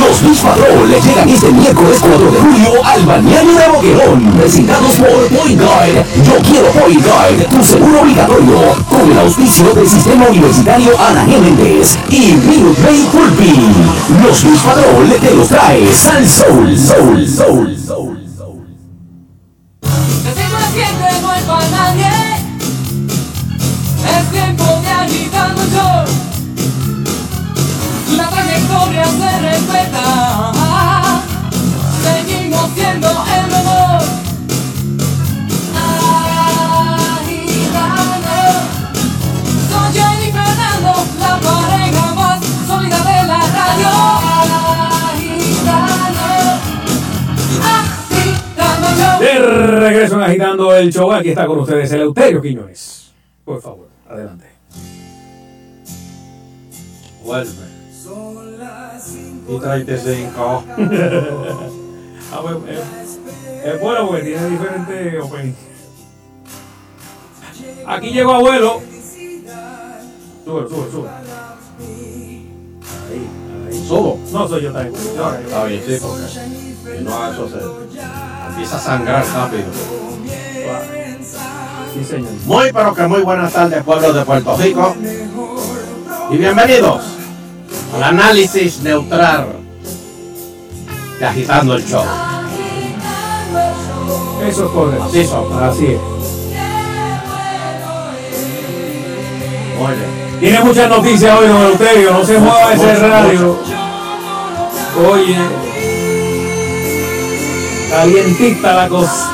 Los 0.00 0.22
Beach 0.22 0.40
Patrol 0.40 0.88
llegan 0.88 1.28
este 1.28 1.52
miércoles 1.52 1.98
4 2.00 2.30
de 2.30 2.38
julio 2.38 2.84
al 2.84 3.04
balneario 3.04 3.52
de 3.52 3.68
Boquerón. 3.68 4.32
Presentados 4.38 5.01
por 5.02 5.28
Point 5.28 5.60
Guard. 5.60 6.04
Yo 6.24 6.38
quiero 6.48 6.68
Point 6.70 7.04
Guard, 7.04 7.48
tu 7.50 7.64
seguro 7.64 8.02
obligatorio. 8.02 8.58
Con 8.88 9.10
el 9.10 9.18
auspicio 9.18 9.74
del 9.74 9.88
Sistema 9.88 10.26
Universitario 10.28 10.92
Ana. 10.98 11.24
Méndez 11.24 11.98
y 12.08 12.34
Minute 12.34 12.80
Maid 12.82 13.06
Pulpi. 13.06 13.52
Los 14.22 14.44
Beach 14.44 14.60
Patrol 14.62 15.12
te 15.20 15.34
los 15.34 15.48
trae 15.48 15.92
Sal 15.92 16.28
Soul, 16.28 16.78
Soul, 16.78 17.28
Soul, 17.28 17.78
Soul. 17.78 18.11
Regreso 49.82 50.14
en 50.14 50.22
Agitando 50.22 50.74
el 50.74 50.92
Show, 50.92 51.12
aquí 51.12 51.30
está 51.30 51.46
con 51.46 51.58
ustedes 51.60 51.92
Eleuterio 51.92 52.40
Quiñones. 52.40 53.12
Por 53.44 53.60
favor, 53.60 53.88
adelante. 54.08 54.46
Vuelve. 57.24 57.72
Y 59.48 59.58
35. 59.58 60.64
Ah, 62.34 62.40
pues, 62.40 62.56
es, 62.66 63.18
es 63.74 63.80
bueno 63.82 64.06
porque 64.08 64.22
tiene 64.22 64.48
diferentes 64.48 65.22
openings. 65.22 65.56
Aquí 67.86 68.10
llegó 68.10 68.32
abuelo. 68.32 68.80
Sube, 70.42 70.66
sube, 70.66 70.90
sube. 70.90 71.08
Ahí, 73.10 73.28
ahí. 73.68 73.84
Subo. 73.86 74.18
No 74.32 74.48
soy 74.48 74.62
yo 74.62 74.72
también. 74.72 74.94
Está 74.94 75.64
bien, 75.66 75.82
sí, 75.86 75.98
porque 76.00 76.71
si 76.82 77.04
no 77.04 77.32
eso 77.32 77.48
se 77.48 78.48
empieza 78.48 78.76
a 78.76 78.80
sangrar 78.80 79.24
rápido. 79.34 79.64
Sí, 81.94 82.04
señor. 82.04 82.30
Muy 82.46 82.72
pero 82.72 82.94
que 82.94 83.06
muy 83.06 83.20
buenas 83.22 83.52
tardes 83.52 83.84
pueblo 83.84 84.12
de 84.12 84.24
Puerto 84.24 84.56
Rico 84.56 84.96
y 86.30 86.36
bienvenidos 86.36 87.02
al 87.94 88.02
análisis 88.02 88.80
neutral 88.82 89.46
de 91.18 91.26
Agitando 91.26 91.74
el 91.74 91.86
Show. 91.86 92.04
Eso 94.44 94.64
es 94.64 94.70
correcto. 94.72 95.04
Así 95.04 95.26
son. 95.26 95.62
Así 95.62 95.86
es. 95.86 96.00
Bien. 99.78 100.12
Tiene 100.40 100.60
muchas 100.64 100.88
noticias 100.88 101.38
hoy, 101.38 101.46
don 101.46 101.56
Eleuterio. 101.58 102.12
No 102.12 102.24
se 102.24 102.38
mueva 102.38 102.72
ese 102.72 102.94
radio. 102.96 103.56
Oye. 105.08 105.61
Calientita 107.92 108.72
la 108.72 108.88
cosa. 108.88 109.30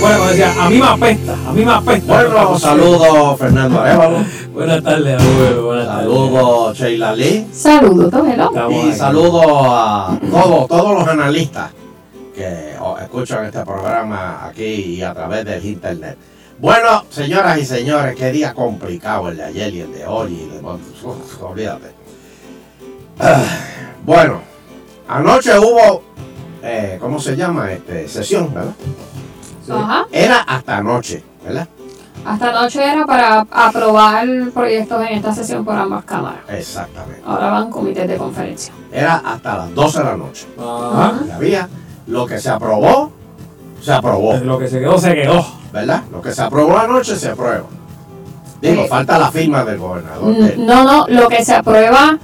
Bueno, 0.00 0.16
como 0.16 0.30
decía, 0.30 0.54
a 0.58 0.70
mí 0.70 0.78
me 0.78 0.86
apesta, 0.86 1.34
a 1.46 1.52
mí 1.52 1.64
me 1.66 1.72
apesta. 1.72 2.22
Bueno, 2.22 2.58
saludos 2.58 3.38
Fernando 3.38 3.80
Arevalo. 3.82 4.24
Buenas 4.54 4.82
tardes, 4.82 5.22
abuelo. 5.22 5.66
Buenas 5.66 5.86
tardes. 5.86 6.00
Saludos 6.00 6.78
Sheila 6.78 7.14
Lee. 7.14 7.46
Saludos, 7.52 8.10
Tomelo. 8.10 8.50
Y 8.70 8.92
saludos 8.94 9.44
a 9.46 10.18
todos, 10.32 10.68
todos 10.68 10.94
los 11.00 11.06
analistas 11.06 11.79
que 12.40 12.76
escuchan 13.02 13.44
este 13.44 13.62
programa 13.64 14.46
aquí 14.46 14.64
y 14.96 15.02
a 15.02 15.12
través 15.12 15.44
del 15.44 15.62
internet. 15.64 16.16
Bueno, 16.58 17.04
señoras 17.10 17.58
y 17.58 17.66
señores, 17.66 18.16
qué 18.16 18.32
día 18.32 18.54
complicado 18.54 19.28
el 19.28 19.36
de 19.36 19.44
ayer 19.44 19.74
y 19.74 19.80
el 19.80 19.92
de 19.92 20.06
hoy. 20.06 20.32
Y 20.32 20.48
de- 20.48 20.60
uf, 20.60 21.42
olvídate. 21.42 21.90
Ah, 23.18 23.42
bueno, 24.04 24.40
anoche 25.06 25.58
hubo, 25.58 26.02
eh, 26.62 26.96
¿cómo 27.00 27.18
se 27.18 27.36
llama? 27.36 27.72
Este, 27.72 28.08
sesión, 28.08 28.52
¿verdad? 28.54 28.72
Ajá. 29.70 30.06
Era 30.10 30.40
hasta 30.40 30.78
anoche, 30.78 31.22
¿verdad? 31.44 31.68
Hasta 32.24 32.50
anoche 32.50 32.82
era 32.84 33.06
para 33.06 33.46
aprobar 33.50 34.26
proyectos 34.52 35.02
en 35.06 35.16
esta 35.18 35.34
sesión 35.34 35.64
por 35.64 35.74
ambas 35.74 36.04
cámaras. 36.04 36.40
Exactamente. 36.48 37.22
Ahora 37.26 37.50
van 37.50 37.70
comités 37.70 38.06
de 38.08 38.16
conferencia. 38.16 38.72
Era 38.92 39.16
hasta 39.16 39.56
las 39.58 39.74
12 39.74 39.98
de 39.98 40.04
la 40.04 40.16
noche. 40.16 40.46
Ajá. 40.58 41.12
Y 41.26 41.30
había 41.30 41.68
lo 42.06 42.26
que 42.26 42.38
se 42.38 42.48
aprobó, 42.50 43.10
se 43.82 43.92
aprobó. 43.92 44.34
Lo 44.38 44.58
que 44.58 44.68
se 44.68 44.78
quedó, 44.80 44.98
se 44.98 45.14
quedó. 45.14 45.44
¿verdad? 45.72 46.02
Lo 46.10 46.20
que 46.20 46.32
se 46.32 46.42
aprobó 46.42 46.76
anoche 46.78 47.14
se 47.16 47.28
aprueba. 47.30 47.62
Digo, 48.60 48.86
falta 48.88 49.18
la 49.18 49.30
firma 49.30 49.64
del 49.64 49.78
gobernador. 49.78 50.28
Mm, 50.34 50.44
del- 50.44 50.66
No, 50.66 50.84
no, 50.84 51.06
lo 51.08 51.28
que 51.28 51.44
se 51.44 51.54
aprueba, 51.54 52.18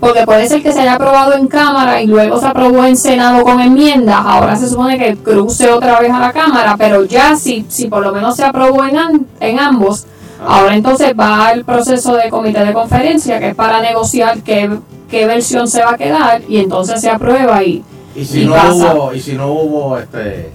porque 0.00 0.24
puede 0.24 0.48
ser 0.48 0.62
que 0.62 0.72
se 0.72 0.80
haya 0.80 0.94
aprobado 0.94 1.34
en 1.34 1.48
Cámara 1.48 2.00
y 2.00 2.06
luego 2.06 2.38
se 2.40 2.46
aprobó 2.46 2.84
en 2.84 2.96
Senado 2.96 3.42
con 3.44 3.60
enmiendas, 3.60 4.20
ahora 4.24 4.56
se 4.56 4.68
supone 4.68 4.98
que 4.98 5.16
cruce 5.16 5.70
otra 5.70 6.00
vez 6.00 6.10
a 6.12 6.18
la 6.20 6.32
Cámara, 6.32 6.76
pero 6.78 7.04
ya 7.04 7.36
si, 7.36 7.66
si 7.68 7.88
por 7.88 8.02
lo 8.02 8.12
menos 8.12 8.36
se 8.36 8.44
aprobó 8.44 8.84
en, 8.84 9.26
en 9.40 9.58
ambos, 9.58 10.06
Ah. 10.44 10.60
ahora 10.60 10.74
entonces 10.74 11.12
va 11.18 11.52
el 11.52 11.64
proceso 11.64 12.14
de 12.16 12.28
comité 12.30 12.64
de 12.64 12.72
conferencia, 12.72 13.38
que 13.38 13.50
es 13.50 13.54
para 13.54 13.80
negociar 13.80 14.38
qué, 14.42 14.70
qué 15.08 15.26
versión 15.26 15.68
se 15.68 15.84
va 15.84 15.92
a 15.92 15.96
quedar 15.96 16.42
y 16.48 16.58
entonces 16.58 17.00
se 17.00 17.10
aprueba 17.10 17.62
y, 17.62 17.84
Y 18.14 18.24
si 18.24 18.42
y 18.42 18.46
no 18.46 18.52
pasa. 18.54 18.94
hubo, 18.94 19.14
y 19.14 19.20
si 19.20 19.34
no 19.34 19.52
hubo 19.52 19.98
este 19.98 20.50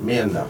enmienda. 0.00 0.46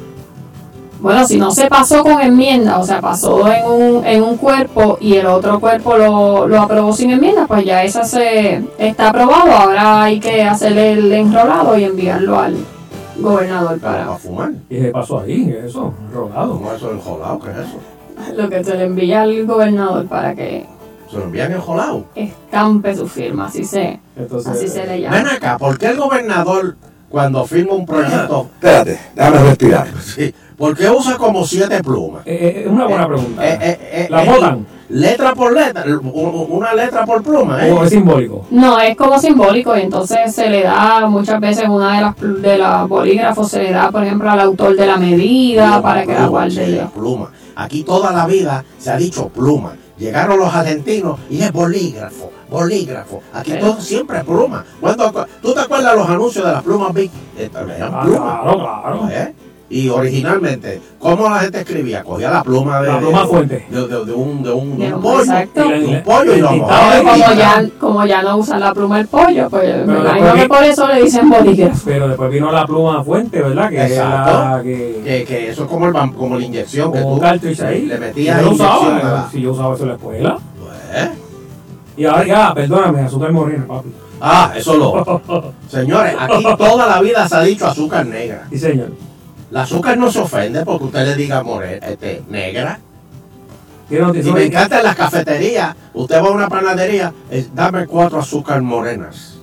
Bueno, 1.01 1.27
si 1.27 1.39
no 1.39 1.51
se 1.51 1.67
pasó 1.67 2.03
con 2.03 2.21
enmienda, 2.21 2.79
o 2.79 2.85
sea, 2.85 3.01
pasó 3.01 3.51
en 3.51 3.65
un, 3.65 4.05
en 4.05 4.23
un 4.23 4.37
cuerpo 4.37 4.99
y 5.01 5.15
el 5.15 5.27
otro 5.27 5.59
cuerpo 5.59 5.97
lo, 5.97 6.47
lo 6.47 6.61
aprobó 6.61 6.93
sin 6.93 7.11
enmienda, 7.11 7.47
pues 7.47 7.65
ya 7.65 7.83
esa 7.85 8.05
se 8.05 8.63
está 8.79 9.09
aprobado. 9.09 9.51
Ahora 9.51 10.03
hay 10.03 10.21
que 10.21 10.43
hacer 10.43 10.77
el 10.77 11.11
enrolado 11.11 11.79
y 11.79 11.85
enviarlo 11.85 12.39
al 12.39 12.57
gobernador 13.17 13.79
para 13.81 14.09
fumar. 14.17 14.53
¿Y 14.69 14.79
qué 14.79 14.89
pasó 14.91 15.21
ahí? 15.21 15.55
¿Eso? 15.65 15.95
¿Rolado? 16.13 16.53
¿Cómo 16.55 16.73
eso 16.73 16.93
enjolado? 16.93 17.39
¿Qué 17.41 17.51
es 17.51 17.57
eso? 17.57 17.79
lo 18.37 18.49
que 18.49 18.63
se 18.63 18.77
le 18.77 18.85
envía 18.85 19.23
al 19.23 19.47
gobernador 19.47 20.07
para 20.07 20.35
que 20.35 20.67
¿Se 21.11 21.17
lo 21.19 21.25
envían 21.25 21.53
enjolado? 21.53 22.05
estampe 22.15 22.95
su 22.95 23.09
firma, 23.09 23.47
así 23.47 23.65
se, 23.65 23.99
así 24.47 24.69
se 24.69 24.87
le 24.87 25.01
llama. 25.01 25.17
Ven 25.17 25.27
acá, 25.27 25.59
¿por 25.59 25.77
qué 25.77 25.87
el 25.87 25.97
gobernador 25.97 26.77
cuando 27.09 27.45
firma 27.45 27.73
un 27.75 27.85
proyecto... 27.87 28.49
Espérate, 28.55 29.01
déjame 29.17 29.39
respirar. 29.39 29.89
Sí, 30.01 30.33
¿por 30.57 30.77
qué 30.77 30.89
usa 30.89 31.17
como 31.17 31.45
siete 31.45 31.83
plumas? 31.83 32.23
Es 32.25 32.67
una 32.67 32.87
buena 32.87 33.09
pregunta. 33.09 33.43
Eh, 33.45 34.07
¿La 34.09 34.23
votan? 34.25 34.67
Letra 34.91 35.35
por 35.35 35.53
letra, 35.53 35.85
una 36.03 36.75
letra 36.75 37.05
por 37.05 37.23
pluma, 37.23 37.65
¿eh? 37.65 37.71
¿O 37.71 37.85
es 37.85 37.91
simbólico? 37.91 38.47
No, 38.51 38.79
es 38.81 38.97
como 38.97 39.19
simbólico 39.21 39.77
y 39.77 39.83
entonces 39.83 40.35
se 40.35 40.51
le 40.51 40.65
da 40.65 41.07
muchas 41.09 41.41
veces 41.41 41.69
una 41.69 41.95
de 41.95 42.01
las 42.01 42.43
de 42.43 42.59
los 42.59 42.89
bolígrafos 42.89 43.51
se 43.51 43.63
le 43.63 43.71
da, 43.71 43.91
por 43.93 44.03
ejemplo, 44.03 44.29
al 44.31 44.41
autor 44.41 44.75
de 44.77 44.87
la 44.87 44.97
medida 44.97 45.65
Pluma, 45.67 45.83
para 45.83 46.03
que 46.03 46.09
la 46.13 46.15
pluma, 46.17 46.29
guarde. 46.29 46.67
sí, 46.67 46.73
la 46.73 46.89
pluma. 46.89 47.31
Aquí 47.55 47.85
toda 47.85 48.13
la 48.13 48.27
vida 48.27 48.65
se 48.79 48.91
ha 48.91 48.97
dicho 48.97 49.29
pluma. 49.29 49.75
Llegaron 50.01 50.39
los 50.39 50.53
argentinos 50.55 51.21
y 51.29 51.43
es 51.43 51.53
bolígrafo, 51.53 52.33
bolígrafo. 52.49 53.23
Aquí 53.35 53.53
todo 53.61 53.79
siempre 53.83 54.19
es 54.19 54.25
pluma. 54.25 54.65
Cuando, 54.81 55.27
¿Tú 55.43 55.53
te 55.53 55.61
acuerdas 55.61 55.95
los 55.95 56.09
anuncios 56.09 56.43
de 56.47 56.53
las 56.53 56.63
plumas 56.63 56.95
Big? 56.95 57.11
Eh, 57.37 57.51
Ah, 57.55 58.01
plumas. 58.03 58.41
claro, 58.43 58.59
claro. 58.59 59.09
¿Eh? 59.11 59.35
Y 59.73 59.89
originalmente, 59.89 60.81
¿cómo 60.99 61.31
la 61.31 61.39
gente 61.41 61.61
escribía? 61.61 62.03
Cogía 62.03 62.29
la 62.29 62.43
pluma 62.43 62.81
de, 62.81 62.89
La 62.89 62.99
pluma 62.99 63.21
de- 63.23 63.27
fuente. 63.29 63.67
de, 63.71 63.87
de- 63.87 64.05
de 64.05 64.13
un, 64.13 64.43
de 64.43 64.51
un, 64.53 64.83
un 64.83 65.01
pollo. 65.01 65.21
exacto. 65.21 65.69
De 65.69 65.85
un 65.87 66.03
pollo 66.03 66.35
y 66.37 66.41
lo 66.41 66.51
mojaba 66.51 66.99
como 66.99 67.17
ya, 67.37 67.69
como 67.79 68.05
ya 68.07 68.23
no 68.23 68.37
usan 68.39 68.59
la 68.59 68.75
pluma 68.75 68.97
del 68.99 69.07
pollo, 69.07 69.49
pues 69.49 69.87
me 69.87 69.93
Pero 69.95 70.01
imagino 70.01 70.25
después 70.27 70.43
que 70.43 70.49
por 70.49 70.65
eso 70.65 70.89
le 70.89 71.03
dicen 71.05 71.31
bolígrafo. 71.31 71.83
Pero 71.85 72.09
después 72.09 72.31
vino 72.33 72.51
la 72.51 72.67
pluma 72.67 73.05
fuente, 73.05 73.41
¿verdad? 73.41 73.71
Que 73.71 73.83
Exacto. 73.85 74.33
la 74.33 74.61
que... 74.65 75.01
Que, 75.05 75.25
que 75.25 75.49
eso 75.51 75.63
es 75.63 75.69
como, 75.71 75.87
el, 75.87 75.93
como 76.15 76.37
la 76.37 76.45
inyección 76.45 76.93
que 76.93 77.01
tú 77.03 77.21
cartridge 77.21 77.61
ahí. 77.61 77.87
le 77.87 77.99
metías 77.99 78.43
yo 78.43 78.51
usaba, 78.51 78.99
la- 78.99 79.29
si 79.31 79.41
yo 79.41 79.53
usaba 79.53 79.75
eso 79.77 79.85
en 79.85 79.89
la 79.91 79.95
escuela. 79.95 80.39
Pues, 80.61 81.09
Y 81.97 82.05
ahora 82.07 82.25
ya, 82.27 82.55
perdóname, 82.55 83.03
azúcar 83.03 83.31
morena, 83.31 83.67
papi. 83.69 83.89
Ah, 84.21 84.53
eso 84.57 84.77
lo. 84.77 85.53
Señores, 85.69 86.17
aquí 86.19 86.45
toda 86.59 86.87
la 86.87 87.01
vida 87.01 87.29
se 87.29 87.37
ha 87.37 87.41
dicho 87.43 87.69
azúcar 87.69 88.05
negra. 88.05 88.47
Sí, 88.51 88.59
señor. 88.59 88.89
La 89.51 89.63
azúcar 89.63 89.99
no 89.99 90.11
se 90.11 90.21
ofende 90.21 90.65
porque 90.65 90.85
usted 90.85 91.07
le 91.07 91.17
diga 91.17 91.43
more- 91.43 91.81
este, 91.83 92.23
negra. 92.29 92.79
Y 93.91 93.97
me 94.31 94.45
encanta 94.45 94.79
en 94.79 94.85
las 94.85 94.95
cafeterías. 94.95 95.75
Usted 95.93 96.23
va 96.23 96.29
a 96.29 96.31
una 96.31 96.49
panadería, 96.49 97.13
es, 97.29 97.53
dame 97.53 97.87
cuatro 97.87 98.21
azúcar 98.21 98.63
morenas. 98.63 99.39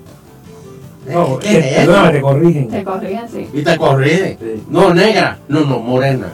No, 1.05 1.38
¿Qué 1.39 1.58
eh, 1.58 1.82
es 1.84 2.12
te 2.12 2.22
corrigen. 2.22 2.70
Te 2.70 2.84
corrigen, 2.84 3.30
sí. 3.30 3.49
Y 3.53 3.64
te 3.64 3.78
corrige. 3.78 4.38
No, 4.70 4.93
negra. 4.93 5.38
No, 5.47 5.62
no, 5.62 5.80
morena. 5.80 6.28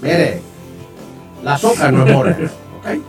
Mire, 0.00 0.40
la 1.42 1.54
azúcar 1.54 1.92
no 1.92 2.06
es 2.06 2.12
morena. 2.12 2.36
¿ok? 2.80 3.00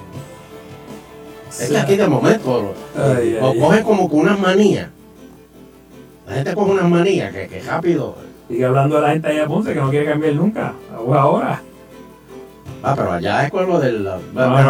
Es 1.60 1.70
que 1.70 1.78
aquí 1.78 1.96
de 1.96 2.08
momento 2.08 2.74
Ay, 2.96 3.38
lo 3.40 3.50
ay, 3.50 3.60
cogen 3.60 3.84
como 3.84 4.10
con 4.10 4.20
unas 4.22 4.40
manías. 4.40 4.88
La 6.28 6.36
gente 6.36 6.54
coge 6.56 6.72
unas 6.72 6.90
manías 6.90 7.32
que, 7.32 7.48
que 7.48 7.62
rápido. 7.62 8.16
Sigue 8.52 8.66
hablando 8.66 8.98
de 8.98 9.02
la 9.02 9.10
gente 9.12 9.28
allá 9.30 9.42
de 9.44 9.48
Ponce 9.48 9.74
que 9.74 9.80
no 9.80 9.90
quiere 9.90 10.06
cambiar 10.08 10.34
nunca. 10.36 10.74
Ahora, 10.94 11.22
ahora. 11.22 11.62
Ah, 12.84 12.94
pero 12.98 13.12
allá 13.14 13.46
es 13.46 13.52
con 13.52 13.66
lo 13.70 13.80
del. 13.80 14.04
No, 14.04 14.12
vas 14.34 14.66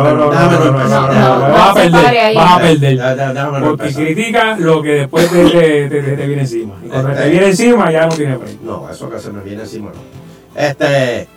a 1.70 1.74
perder, 1.74 2.36
vas 2.36 2.52
a 2.52 2.60
perder. 2.60 3.00
Porque 3.64 3.94
critica 3.94 4.56
lo 4.60 4.84
que 4.84 4.90
después 4.92 5.32
te, 5.32 5.46
te, 5.50 5.90
te- 5.90 6.02
te 6.16 6.28
viene 6.28 6.42
encima. 6.44 6.76
Y 6.86 6.90
cuando 6.90 7.10
Este- 7.10 7.24
te 7.24 7.30
viene 7.30 7.48
encima 7.48 7.92
ya 7.92 8.06
no 8.06 8.14
tiene 8.14 8.36
break. 8.38 8.62
No, 8.62 8.88
eso 8.90 9.10
que 9.10 9.18
se 9.20 9.32
me 9.32 9.42
viene 9.42 9.64
encima 9.64 9.90
no. 9.92 10.62
Este. 10.62 11.28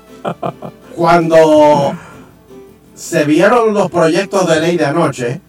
Cuando 0.97 1.95
se 2.95 3.25
vieron 3.25 3.73
los 3.73 3.91
proyectos 3.91 4.47
de 4.49 4.61
ley 4.61 4.77
de 4.77 4.85
anoche, 4.85 5.41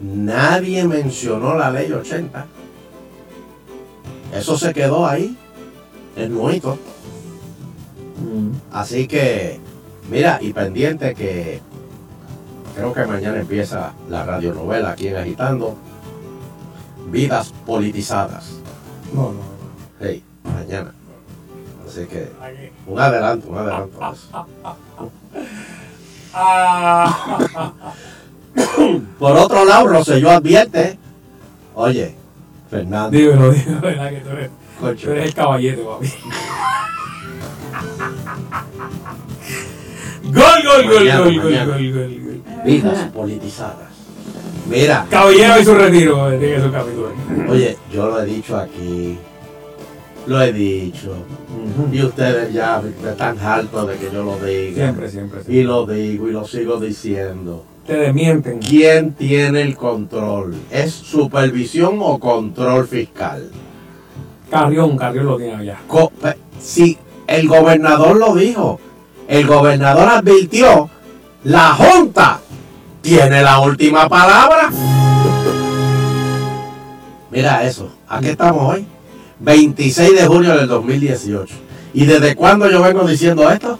nadie 0.00 0.84
mencionó 0.88 1.54
la 1.54 1.70
ley 1.70 1.92
80. 1.92 2.46
Eso 4.34 4.56
se 4.58 4.72
quedó 4.74 5.06
ahí, 5.06 5.36
es 6.16 6.30
nuito. 6.30 6.78
Así 8.72 9.06
que, 9.06 9.60
mira, 10.10 10.38
y 10.40 10.52
pendiente 10.52 11.14
que 11.14 11.60
creo 12.74 12.92
que 12.92 13.04
mañana 13.06 13.40
empieza 13.40 13.92
la 14.08 14.24
radionovela 14.24 14.90
aquí 14.90 15.08
en 15.08 15.16
Agitando. 15.16 15.76
Vidas 17.10 17.52
politizadas. 17.66 18.54
No, 19.12 19.32
no. 19.32 19.40
Hey, 20.00 20.24
mañana. 20.42 20.92
Así 21.86 22.06
que, 22.06 22.30
un 22.86 22.98
adelanto, 22.98 23.48
un 23.48 23.58
adelanto. 23.58 23.98
a 24.02 24.12
eso. 24.12 24.46
Por 29.18 29.36
otro 29.36 29.64
lado, 29.64 29.86
Roselló 29.86 30.30
advierte, 30.30 30.98
oye, 31.74 32.14
Fernando, 32.70 33.16
Dímelo, 33.16 33.50
dímelo, 33.52 33.80
¿verdad? 33.80 34.10
Que 34.10 34.20
tú 34.20 34.30
eres, 34.30 34.50
Tú 34.80 34.86
eres 35.10 35.24
el 35.26 35.34
caballete, 35.34 35.82
papi. 35.82 36.08
Gol, 40.24 40.34
gol, 40.64 40.84
gol, 40.88 40.94
Mañana, 41.04 41.18
gol, 41.20 41.36
mañana. 41.36 41.64
gol, 41.66 41.92
gol, 41.92 42.20
gol. 42.24 42.64
vidas 42.64 43.10
politizadas. 43.12 43.88
Mira, 44.68 45.06
Caballero 45.10 45.60
y 45.60 45.64
su 45.64 45.74
retiro, 45.74 46.32
eh, 46.32 46.38
tiene 46.38 46.62
su 46.62 46.72
capítulo. 46.72 47.12
oye, 47.50 47.76
yo 47.92 48.08
lo 48.08 48.22
he 48.22 48.24
dicho 48.26 48.56
aquí, 48.56 49.18
lo 50.26 50.40
he 50.40 50.52
dicho, 50.54 51.14
y 51.92 52.02
ustedes 52.02 52.52
ya 52.54 52.82
están 53.06 53.38
hartos 53.38 53.88
de 53.88 53.96
que 53.96 54.10
yo 54.10 54.24
lo 54.24 54.38
diga. 54.38 54.74
Siempre, 54.84 55.10
siempre, 55.10 55.42
siempre. 55.42 55.54
Y 55.54 55.62
lo 55.64 55.84
digo 55.86 56.28
y 56.28 56.32
lo 56.32 56.46
sigo 56.46 56.80
diciendo. 56.80 57.64
Te 57.86 57.92
desmienten. 57.94 58.60
¿Quién 58.60 59.12
tiene 59.12 59.60
el 59.60 59.76
control? 59.76 60.54
¿Es 60.70 60.92
supervisión 60.94 61.98
o 62.00 62.18
control 62.18 62.88
fiscal? 62.88 63.50
Carrión, 64.58 64.96
Carrión 64.96 65.26
lo 65.26 65.36
tiene 65.36 65.54
allá. 65.56 65.78
Co- 65.88 66.10
pe- 66.10 66.36
Si 66.60 66.96
el 67.26 67.48
gobernador 67.48 68.16
lo 68.16 68.36
dijo, 68.36 68.78
el 69.26 69.48
gobernador 69.48 70.08
advirtió, 70.08 70.88
la 71.42 71.74
Junta 71.74 72.38
tiene 73.02 73.42
la 73.42 73.58
última 73.58 74.08
palabra. 74.08 74.70
Mira 77.32 77.64
eso, 77.64 77.88
aquí 78.08 78.28
estamos 78.28 78.74
hoy, 78.76 78.86
26 79.40 80.14
de 80.20 80.26
junio 80.28 80.56
del 80.56 80.68
2018. 80.68 81.52
¿Y 81.92 82.04
desde 82.06 82.36
cuándo 82.36 82.70
yo 82.70 82.80
vengo 82.80 83.04
diciendo 83.08 83.50
esto? 83.50 83.76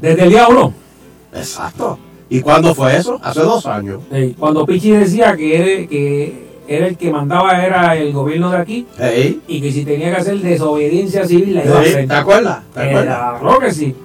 Desde 0.00 0.22
el 0.22 0.30
día 0.30 0.48
uno. 0.48 0.72
Exacto. 1.34 1.98
¿Y 2.30 2.40
cuándo 2.40 2.74
fue 2.74 2.96
eso? 2.96 3.20
Hace 3.22 3.40
dos 3.40 3.66
años. 3.66 4.00
Cuando 4.38 4.64
Pichi 4.64 4.92
decía 4.92 5.36
que 5.36 5.86
que 5.90 6.49
era 6.76 6.86
el 6.86 6.96
que 6.96 7.10
mandaba 7.10 7.64
era 7.64 7.96
el 7.96 8.12
gobierno 8.12 8.50
de 8.50 8.58
aquí 8.58 8.86
y 9.48 9.60
que 9.60 9.72
si 9.72 9.84
tenía 9.84 10.10
que 10.14 10.16
hacer 10.18 10.38
desobediencia 10.40 11.26
civil 11.26 11.54
la 11.56 11.64
iba 11.64 11.78
a 11.78 11.80
hacer. 11.80 12.06
¿Te 12.08 12.14
acuerdas? 12.14 12.58
¿Te 12.72 12.80
acuerdas? 12.80 13.04
Era, 13.18 13.38
claro 13.40 13.58
que 13.58 13.72
sí. 13.72 13.96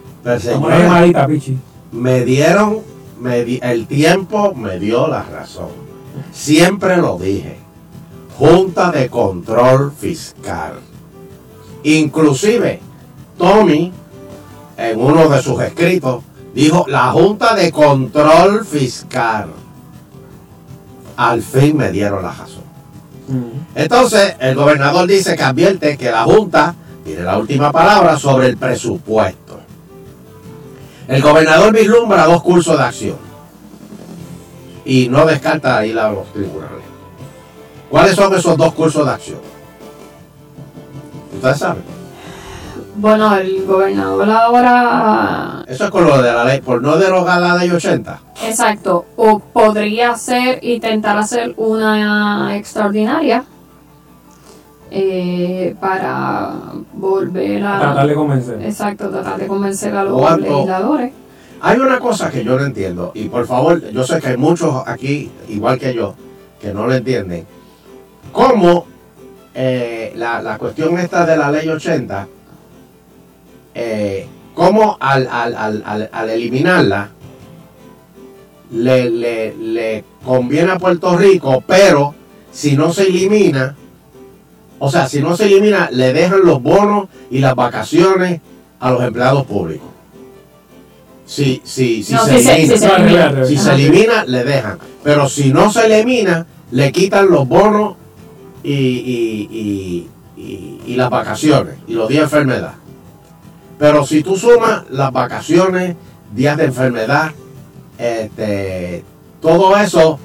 Malita, 0.59 1.27
Pichi. 1.27 1.57
me 1.91 2.25
dieron, 2.25 2.79
me 3.21 3.43
di- 3.45 3.59
el 3.61 3.85
tiempo 3.85 4.55
me 4.55 4.79
dio 4.79 5.07
la 5.07 5.21
razón. 5.23 5.69
Siempre 6.31 6.97
lo 6.97 7.19
dije. 7.19 7.57
Junta 8.37 8.91
de 8.91 9.09
Control 9.09 9.91
Fiscal. 9.97 10.73
Inclusive, 11.83 12.79
Tommy, 13.37 13.91
en 14.77 14.99
uno 14.99 15.29
de 15.29 15.41
sus 15.41 15.61
escritos, 15.61 16.23
dijo 16.55 16.85
la 16.87 17.11
Junta 17.11 17.53
de 17.53 17.71
Control 17.71 18.65
Fiscal. 18.65 19.49
Al 21.17 21.41
fin 21.41 21.77
me 21.77 21.91
dieron 21.91 22.23
la 22.23 22.33
razón. 22.33 22.54
Entonces, 23.73 24.35
el 24.39 24.55
gobernador 24.55 25.07
dice 25.07 25.35
que 25.35 25.43
advierte 25.43 25.97
que 25.97 26.11
la 26.11 26.23
Junta 26.23 26.75
tiene 27.03 27.23
la 27.23 27.37
última 27.37 27.71
palabra 27.71 28.17
sobre 28.17 28.47
el 28.47 28.57
presupuesto. 28.57 29.59
El 31.07 31.21
gobernador 31.21 31.73
vislumbra 31.73 32.25
dos 32.25 32.41
cursos 32.41 32.77
de 32.77 32.83
acción 32.83 33.17
y 34.85 35.07
no 35.07 35.25
descarta 35.25 35.85
ir 35.85 35.97
a 35.99 36.11
los 36.11 36.31
tribunales. 36.33 36.83
¿Cuáles 37.89 38.15
son 38.15 38.33
esos 38.33 38.57
dos 38.57 38.73
cursos 38.73 39.05
de 39.05 39.11
acción? 39.11 39.39
Ustedes 41.33 41.57
saben. 41.57 41.83
Bueno, 42.95 43.35
el 43.35 43.65
gobernador 43.65 44.29
ahora, 44.29 45.54
Eso 45.67 45.85
es 45.85 45.91
con 45.91 46.05
lo 46.05 46.21
de 46.21 46.31
la 46.31 46.45
ley, 46.45 46.61
por 46.61 46.81
no 46.81 46.97
derogar 46.97 47.41
la 47.41 47.55
ley 47.55 47.69
80. 47.69 48.19
exacto, 48.43 49.05
o 49.15 49.39
podría 49.39 50.11
hacer, 50.11 50.59
intentar 50.63 51.17
hacer 51.17 51.53
una 51.57 52.55
extraordinaria 52.55 53.45
eh, 54.91 55.75
para 55.79 56.53
volver 56.93 57.63
a... 57.65 57.79
Tratar 57.79 58.07
de 58.07 58.13
convencer. 58.15 58.61
Exacto, 58.63 59.09
tratar 59.09 59.39
de 59.39 59.47
convencer 59.47 59.95
a 59.95 60.03
los 60.03 60.13
O 60.21 60.37
legisladores. 60.37 61.13
Hay 61.61 61.79
una 61.79 61.99
cosa 61.99 62.29
que 62.29 62.43
yo 62.43 62.57
no 62.59 62.65
entiendo, 62.65 63.11
y 63.15 63.27
por 63.27 63.47
favor, 63.47 63.81
yo 63.89 64.03
sé 64.03 64.19
que 64.21 64.27
hay 64.27 64.37
muchos 64.37 64.83
aquí, 64.85 65.31
igual 65.49 65.79
que 65.79 65.93
yo, 65.93 66.13
que 66.61 66.73
no 66.73 66.85
lo 66.85 66.93
entienden. 66.93 67.47
¿Cómo 68.31 68.85
eh, 69.53 70.13
la, 70.15 70.41
la 70.41 70.57
cuestión 70.57 70.99
esta 70.99 71.25
de 71.25 71.37
la 71.37 71.49
ley 71.49 71.67
80, 71.67 72.27
eh, 73.73 74.27
cómo 74.55 74.97
al, 74.99 75.27
al- 75.31 75.55
al- 75.55 75.83
al- 75.85 76.09
al 76.11 76.29
eliminarla, 76.31 77.09
le, 78.71 79.09
le- 79.09 79.55
le 79.55 80.03
conviene 80.23 80.71
a 80.71 80.77
Puerto 80.79 81.15
Rico, 81.17 81.63
pero 81.67 82.15
si 82.51 82.75
no 82.75 82.91
se 82.93 83.03
elimina, 83.03 83.75
o 84.79 84.89
sea, 84.89 85.07
si 85.07 85.21
no 85.21 85.37
se 85.37 85.45
elimina, 85.45 85.89
le 85.91 86.13
dejan 86.13 86.41
los 86.43 86.61
bonos 86.61 87.07
y 87.29 87.39
las 87.39 87.55
vacaciones 87.55 88.41
a 88.79 88.91
los 88.91 89.03
empleados 89.03 89.45
públicos. 89.45 89.87
Si, 91.25 91.61
si, 91.63 92.03
si 92.03 92.13
No, 92.13 92.25
se 92.25 92.37
si 92.37 92.43
se- 92.43 92.53
elimina, 92.55 92.75
si 92.75 92.77
se 92.79 92.95
elimina. 92.95 93.45
si 93.45 93.57
se 93.57 93.69
Ajá. 93.69 93.75
elimina, 93.75 94.25
le 94.25 94.43
dejan. 94.43 94.77
Pero 95.03 95.27
si 95.29 95.51
no 95.51 95.71
se 95.71 95.85
elimina, 95.85 96.45
le 96.71 96.91
quitan 96.91 97.29
los 97.29 97.47
bonos 97.47 97.95
y, 98.63 98.73
y- 98.73 99.47
y- 99.51 100.09
y- 100.41 100.81
y 100.87 100.95
las 100.95 101.09
vacaciones 101.09 101.75
y 101.87 101.93
los 101.93 102.09
días 102.09 102.19
de 102.31 102.37
enfermedad. 102.37 102.73
Pero 103.77 104.05
si 104.05 104.23
tú 104.23 104.37
sumas 104.37 104.83
las 104.89 105.11
vacaciones, 105.11 105.95
días 106.33 106.57
de 106.57 106.65
enfermedad, 106.65 107.31
este, 107.97 109.03
todo 109.41 109.75
eso 109.77 110.19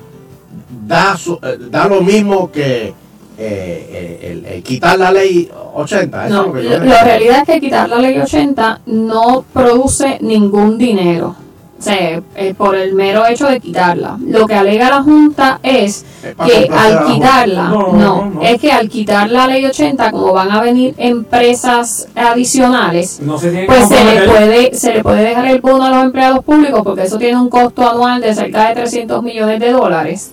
da, 0.86 1.16
eh, 1.42 1.58
da 1.70 1.88
lo 1.88 2.00
mismo 2.00 2.50
que 2.50 2.88
eh, 2.88 2.94
eh, 3.38 4.30
el, 4.32 4.44
el 4.44 4.62
quitar 4.62 4.98
la 4.98 5.10
ley 5.10 5.50
80. 5.74 6.26
eso 6.26 6.34
es 6.34 6.40
No, 6.40 6.46
lo 6.46 6.52
que 6.52 6.64
yo 6.64 6.78
la, 6.78 7.04
realidad 7.04 7.38
es 7.38 7.54
que 7.54 7.60
quitar 7.60 7.88
la 7.88 7.98
ley 7.98 8.18
80 8.18 8.82
no 8.86 9.44
produce 9.52 10.18
ningún 10.20 10.76
dinero. 10.78 11.36
O 11.80 11.82
sea, 11.82 12.20
eh, 12.36 12.52
por 12.54 12.76
el 12.76 12.92
mero 12.92 13.24
hecho 13.26 13.46
de 13.46 13.58
quitarla. 13.58 14.18
Lo 14.20 14.46
que 14.46 14.54
alega 14.54 14.90
la 14.90 15.02
Junta 15.02 15.60
es 15.62 16.04
para 16.36 16.50
que 16.50 16.68
al 16.70 17.06
quitarla, 17.06 17.68
No, 17.70 17.92
no, 17.92 17.92
no, 17.94 18.30
no. 18.34 18.42
es 18.42 18.60
que 18.60 18.70
al 18.70 18.90
quitar 18.90 19.30
la 19.30 19.46
ley 19.46 19.64
80, 19.64 20.10
como 20.10 20.34
van 20.34 20.50
a 20.50 20.60
venir 20.60 20.94
empresas 20.98 22.06
adicionales, 22.14 23.12
se 23.12 23.64
pues 23.66 23.88
se 23.88 24.04
le 24.04 24.28
puede 24.28 24.74
se 24.74 24.92
le 24.92 25.02
puede 25.02 25.22
dejar 25.22 25.46
el 25.46 25.62
bono 25.62 25.84
a 25.84 25.90
los 25.90 26.04
empleados 26.04 26.44
públicos 26.44 26.82
porque 26.84 27.04
eso 27.04 27.16
tiene 27.16 27.40
un 27.40 27.48
costo 27.48 27.88
anual 27.88 28.20
de 28.20 28.34
cerca 28.34 28.68
de 28.68 28.74
300 28.74 29.22
millones 29.22 29.58
de 29.58 29.72
dólares. 29.72 30.32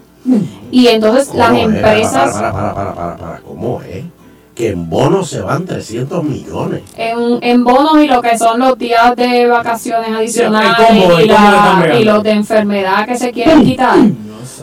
Y 0.69 0.87
entonces 0.87 1.33
las 1.33 1.57
empresas 1.57 2.33
Para, 2.33 2.51
para, 2.51 2.73
para, 2.73 2.93
para, 2.93 2.95
para, 2.95 3.15
para, 3.17 3.39
¿cómo 3.39 3.81
es? 3.83 4.03
Que 4.57 4.69
en 4.69 4.89
bonos 4.89 5.29
se 5.29 5.41
van 5.41 5.65
300 5.65 6.23
millones. 6.23 6.81
en, 6.97 7.37
en 7.41 7.63
bonos 7.63 8.01
y 8.03 8.07
lo 8.07 8.21
que 8.23 8.37
son 8.37 8.59
los 8.59 8.77
días 8.77 9.15
de 9.15 9.45
vacaciones 9.47 10.09
adicionales 10.09 10.71
y, 11.23 11.27
la- 11.27 11.95
y 11.99 12.03
los 12.03 12.23
de 12.23 12.31
enfermedad 12.31 13.05
que 13.05 13.17
se 13.17 13.31
quieren 13.31 13.63
quitar, 13.63 13.97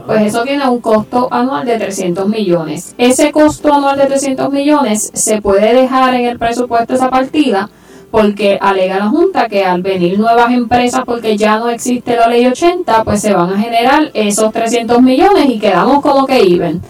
pues 0.07 0.23
eso 0.23 0.43
tiene 0.43 0.69
un 0.69 0.81
costo 0.81 1.29
anual 1.31 1.65
de 1.65 1.79
300 1.79 2.29
millones. 2.29 2.95
Ese 2.99 3.31
costo 3.31 3.73
anual 3.73 3.97
de 3.97 4.07
300 4.07 4.51
millones 4.53 5.11
se 5.15 5.41
puede 5.41 5.73
dejar 5.75 6.15
en 6.15 6.25
el 6.27 6.39
presupuesto 6.41 6.95
esa 6.95 7.09
partida 7.11 7.71
porque 8.11 8.59
alega 8.61 8.99
la 8.99 9.09
Junta 9.09 9.49
que 9.49 9.65
al 9.65 9.83
venir 9.83 10.19
nuevas 10.19 10.53
empresas 10.53 11.03
porque 11.05 11.37
ya 11.37 11.59
no 11.59 11.69
existe 11.69 12.17
la 12.17 12.29
ley 12.29 12.47
80, 12.47 13.05
pues 13.05 13.21
se 13.21 13.33
van 13.35 13.53
a 13.53 13.59
generar 13.59 14.11
esos 14.15 14.53
300 14.53 15.01
millones 15.03 15.47
y 15.49 15.59
quedamos 15.59 16.01
como 16.01 16.27
que 16.27 16.39
even. 16.41 16.81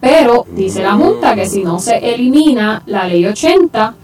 Pero 0.00 0.46
dice 0.54 0.82
la 0.82 0.92
Junta 0.94 1.34
que 1.34 1.46
si 1.46 1.64
no 1.64 1.78
se 1.80 1.96
elimina 2.14 2.82
la 2.86 3.04
ley 3.08 3.26
80, 3.26 3.94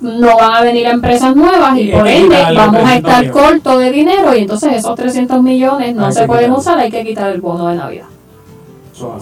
no 0.00 0.36
van 0.36 0.54
a 0.54 0.60
venir 0.62 0.86
empresas 0.86 1.34
nuevas 1.36 1.76
y 1.76 1.82
Y 1.82 1.92
por 1.92 2.06
ende 2.08 2.36
vamos 2.54 2.76
a 2.82 3.00
300 3.00 3.12
estar 3.12 3.30
cortos 3.30 3.78
de 3.80 3.90
dinero 3.92 4.34
y 4.34 4.38
entonces 4.42 4.72
esos 4.76 4.94
300 4.94 5.42
millones 5.42 5.94
no 5.94 6.06
Hay 6.06 6.12
se 6.12 6.26
pueden 6.26 6.52
usar, 6.52 6.78
hay 6.78 6.90
que 6.90 7.04
quitar 7.04 7.30
el 7.30 7.40
bono 7.40 7.66
de 7.68 7.76
Navidad 7.76 8.06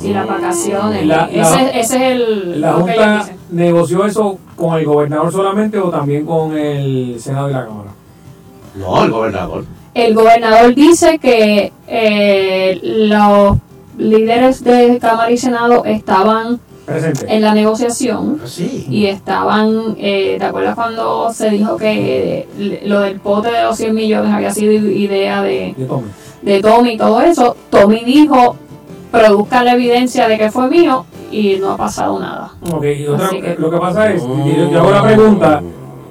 y 0.02 0.08
las 0.08 0.26
vacaciones. 0.26 1.06
La- 1.06 1.26
la- 1.26 1.30
ese, 1.30 1.80
ese 1.80 1.96
es 1.96 2.02
el 2.12 2.60
¿La 2.62 2.72
Junta 2.74 3.28
negoció 3.50 4.06
eso 4.06 4.38
con 4.56 4.78
el 4.78 4.86
gobernador 4.86 5.30
solamente 5.32 5.78
o 5.78 5.90
también 5.90 6.24
con 6.24 6.56
el 6.56 7.16
Senado 7.20 7.50
y 7.50 7.52
la 7.52 7.66
Cámara? 7.66 7.90
No, 8.76 9.04
el 9.04 9.10
gobernador. 9.10 9.64
El 9.92 10.14
gobernador 10.14 10.74
dice 10.74 11.18
que 11.18 11.72
eh, 11.88 12.78
los 12.82 13.56
líderes 13.98 14.62
de 14.64 14.98
Cámara 15.00 15.30
y 15.30 15.36
Senado 15.38 15.84
estaban 15.84 16.60
Presente. 16.84 17.26
en 17.34 17.42
la 17.42 17.54
negociación 17.54 18.40
Sí. 18.44 18.86
y 18.88 19.06
estaban, 19.06 19.96
eh, 19.98 20.36
¿te 20.38 20.44
acuerdas 20.44 20.74
cuando 20.74 21.32
se 21.32 21.50
dijo 21.50 21.76
que 21.76 22.46
eh, 22.58 22.82
lo 22.86 23.00
del 23.00 23.18
pote 23.20 23.50
de 23.50 23.62
los 23.64 23.76
100 23.76 23.94
millones 23.94 24.32
había 24.32 24.50
sido 24.52 24.72
idea 24.72 25.42
de, 25.42 25.74
De 25.76 25.84
Tommy. 25.86 26.08
de 26.42 26.60
Tommy 26.62 26.90
y 26.92 26.96
todo 26.98 27.20
eso? 27.22 27.56
Tommy 27.70 28.04
dijo, 28.04 28.56
produzca 29.10 29.64
la 29.64 29.72
evidencia 29.74 30.28
de 30.28 30.38
que 30.38 30.50
fue 30.50 30.68
mío 30.68 31.06
y 31.32 31.56
no 31.60 31.72
ha 31.72 31.76
pasado 31.76 32.18
nada. 32.20 32.52
Ok, 32.72 32.84
y 32.84 33.06
otra- 33.08 33.30
que- 33.30 33.56
lo 33.58 33.70
que 33.70 33.78
pasa 33.78 34.12
es, 34.12 34.22
y 34.22 34.56
yo, 34.56 34.70
yo 34.70 34.78
hago 34.80 34.90
la 34.90 35.02
pregunta 35.02 35.62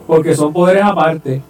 porque 0.07 0.36
son 0.36 0.51
poderes 0.51 0.83
aparte 0.83 1.41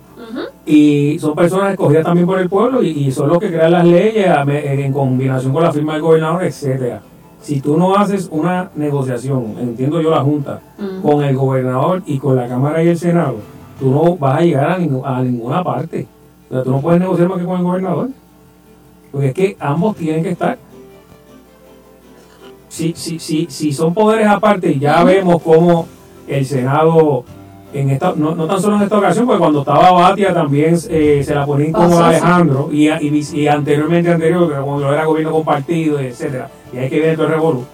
y 0.65 1.19
son 1.19 1.35
personas 1.35 1.71
escogidas 1.71 2.05
también 2.05 2.25
por 2.25 2.39
el 2.39 2.49
pueblo 2.49 2.81
y, 2.83 2.89
y 2.89 3.11
son 3.11 3.29
los 3.29 3.37
que 3.39 3.49
crean 3.49 3.71
las 3.71 3.85
leyes 3.85 4.25
en 4.47 4.91
combinación 4.91 5.53
con 5.53 5.63
la 5.63 5.71
firma 5.71 5.93
del 5.93 6.01
gobernador, 6.01 6.43
etcétera. 6.43 7.01
Si 7.41 7.61
tú 7.61 7.77
no 7.77 7.95
haces 7.95 8.27
una 8.31 8.71
negociación, 8.75 9.55
entiendo 9.59 10.01
yo 10.01 10.09
la 10.09 10.21
Junta, 10.21 10.61
Ujú. 10.79 11.01
con 11.07 11.23
el 11.23 11.35
gobernador 11.35 12.01
y 12.07 12.17
con 12.17 12.35
la 12.35 12.47
Cámara 12.47 12.83
y 12.83 12.87
el 12.87 12.97
Senado, 12.97 13.35
tú 13.79 13.91
no 13.91 14.17
vas 14.17 14.39
a 14.39 14.41
llegar 14.41 14.71
a 14.71 15.21
ninguna 15.21 15.63
parte. 15.63 16.07
O 16.49 16.53
sea, 16.55 16.63
tú 16.63 16.71
no 16.71 16.81
puedes 16.81 16.99
negociar 16.99 17.29
más 17.29 17.37
que 17.37 17.45
con 17.45 17.57
el 17.57 17.63
gobernador. 17.63 18.09
Porque 19.11 19.27
es 19.27 19.33
que 19.33 19.57
ambos 19.59 19.95
tienen 19.95 20.23
que 20.23 20.31
estar. 20.31 20.57
Si, 22.67 22.93
si, 22.95 23.19
si, 23.19 23.45
si 23.49 23.71
son 23.71 23.93
poderes 23.93 24.27
aparte, 24.27 24.77
ya 24.79 25.03
vemos 25.03 25.41
cómo 25.41 25.87
el 26.27 26.45
Senado, 26.45 27.23
en 27.73 27.89
esta, 27.89 28.13
no, 28.15 28.33
no 28.35 28.45
tan 28.47 28.61
solo 28.61 28.77
en 28.77 28.83
esta 28.83 28.97
ocasión, 28.97 29.25
porque 29.25 29.39
cuando 29.39 29.59
estaba 29.59 29.91
Batia 29.91 30.33
también 30.33 30.77
eh, 30.89 31.21
se 31.25 31.35
la 31.35 31.45
ponía 31.45 31.67
incómoda 31.67 31.89
Pasó, 31.89 32.03
a 32.05 32.09
sí. 32.11 32.15
Alejandro, 32.17 32.69
y, 32.71 32.89
y, 32.89 33.27
y 33.33 33.47
anteriormente, 33.47 34.11
anterior, 34.11 34.49
cuando 34.63 34.93
era 34.93 35.05
gobierno 35.05 35.31
compartido, 35.33 35.99
etcétera, 35.99 36.49
y 36.71 36.77
hay 36.77 36.89
que 36.89 36.99
ver 37.01 37.15
todo 37.15 37.27
el 37.27 37.33
revolú. 37.33 37.65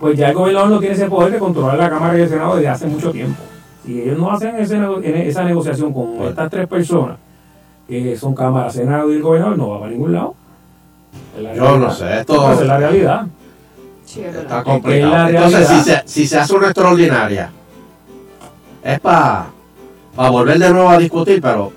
Pues 0.00 0.16
ya 0.18 0.28
el 0.28 0.34
gobernador 0.34 0.68
no 0.70 0.78
tiene 0.78 0.94
ese 0.94 1.06
poder 1.06 1.32
de 1.32 1.38
controlar 1.38 1.78
la 1.78 1.90
Cámara 1.90 2.18
y 2.18 2.22
el 2.22 2.28
Senado 2.28 2.56
desde 2.56 2.68
hace 2.68 2.86
mucho 2.86 3.10
tiempo. 3.10 3.40
Si 3.84 4.02
ellos 4.02 4.18
no 4.18 4.30
hacen 4.30 4.54
ese 4.56 4.76
en 4.76 5.16
esa 5.16 5.44
negociación 5.44 5.92
con 5.92 6.22
estas 6.28 6.50
tres 6.50 6.68
personas, 6.68 7.16
que 7.88 8.16
son 8.16 8.34
Cámara, 8.34 8.70
Senado 8.70 9.10
y 9.12 9.16
el 9.16 9.22
gobernador, 9.22 9.56
no 9.56 9.70
va 9.70 9.78
para 9.80 9.90
ningún 9.92 10.12
lado. 10.12 10.34
Yo 11.56 11.78
no 11.78 11.90
sé, 11.90 12.20
esto- 12.20 12.52
Esa 12.52 12.60
es 12.62 12.68
la 12.68 12.76
realidad. 12.76 13.26
Está 14.16 14.62
complicado. 14.62 15.28
Entonces, 15.28 15.66
si 15.68 15.80
se, 15.80 16.02
si 16.04 16.26
se 16.26 16.38
hace 16.38 16.54
una 16.54 16.66
extraordinaria, 16.68 17.50
es 18.92 19.00
para 19.00 19.46
volver 20.16 20.58
de 20.58 20.70
nuevo 20.70 20.88
a 20.88 20.98
discutir, 20.98 21.40
pero 21.40 21.72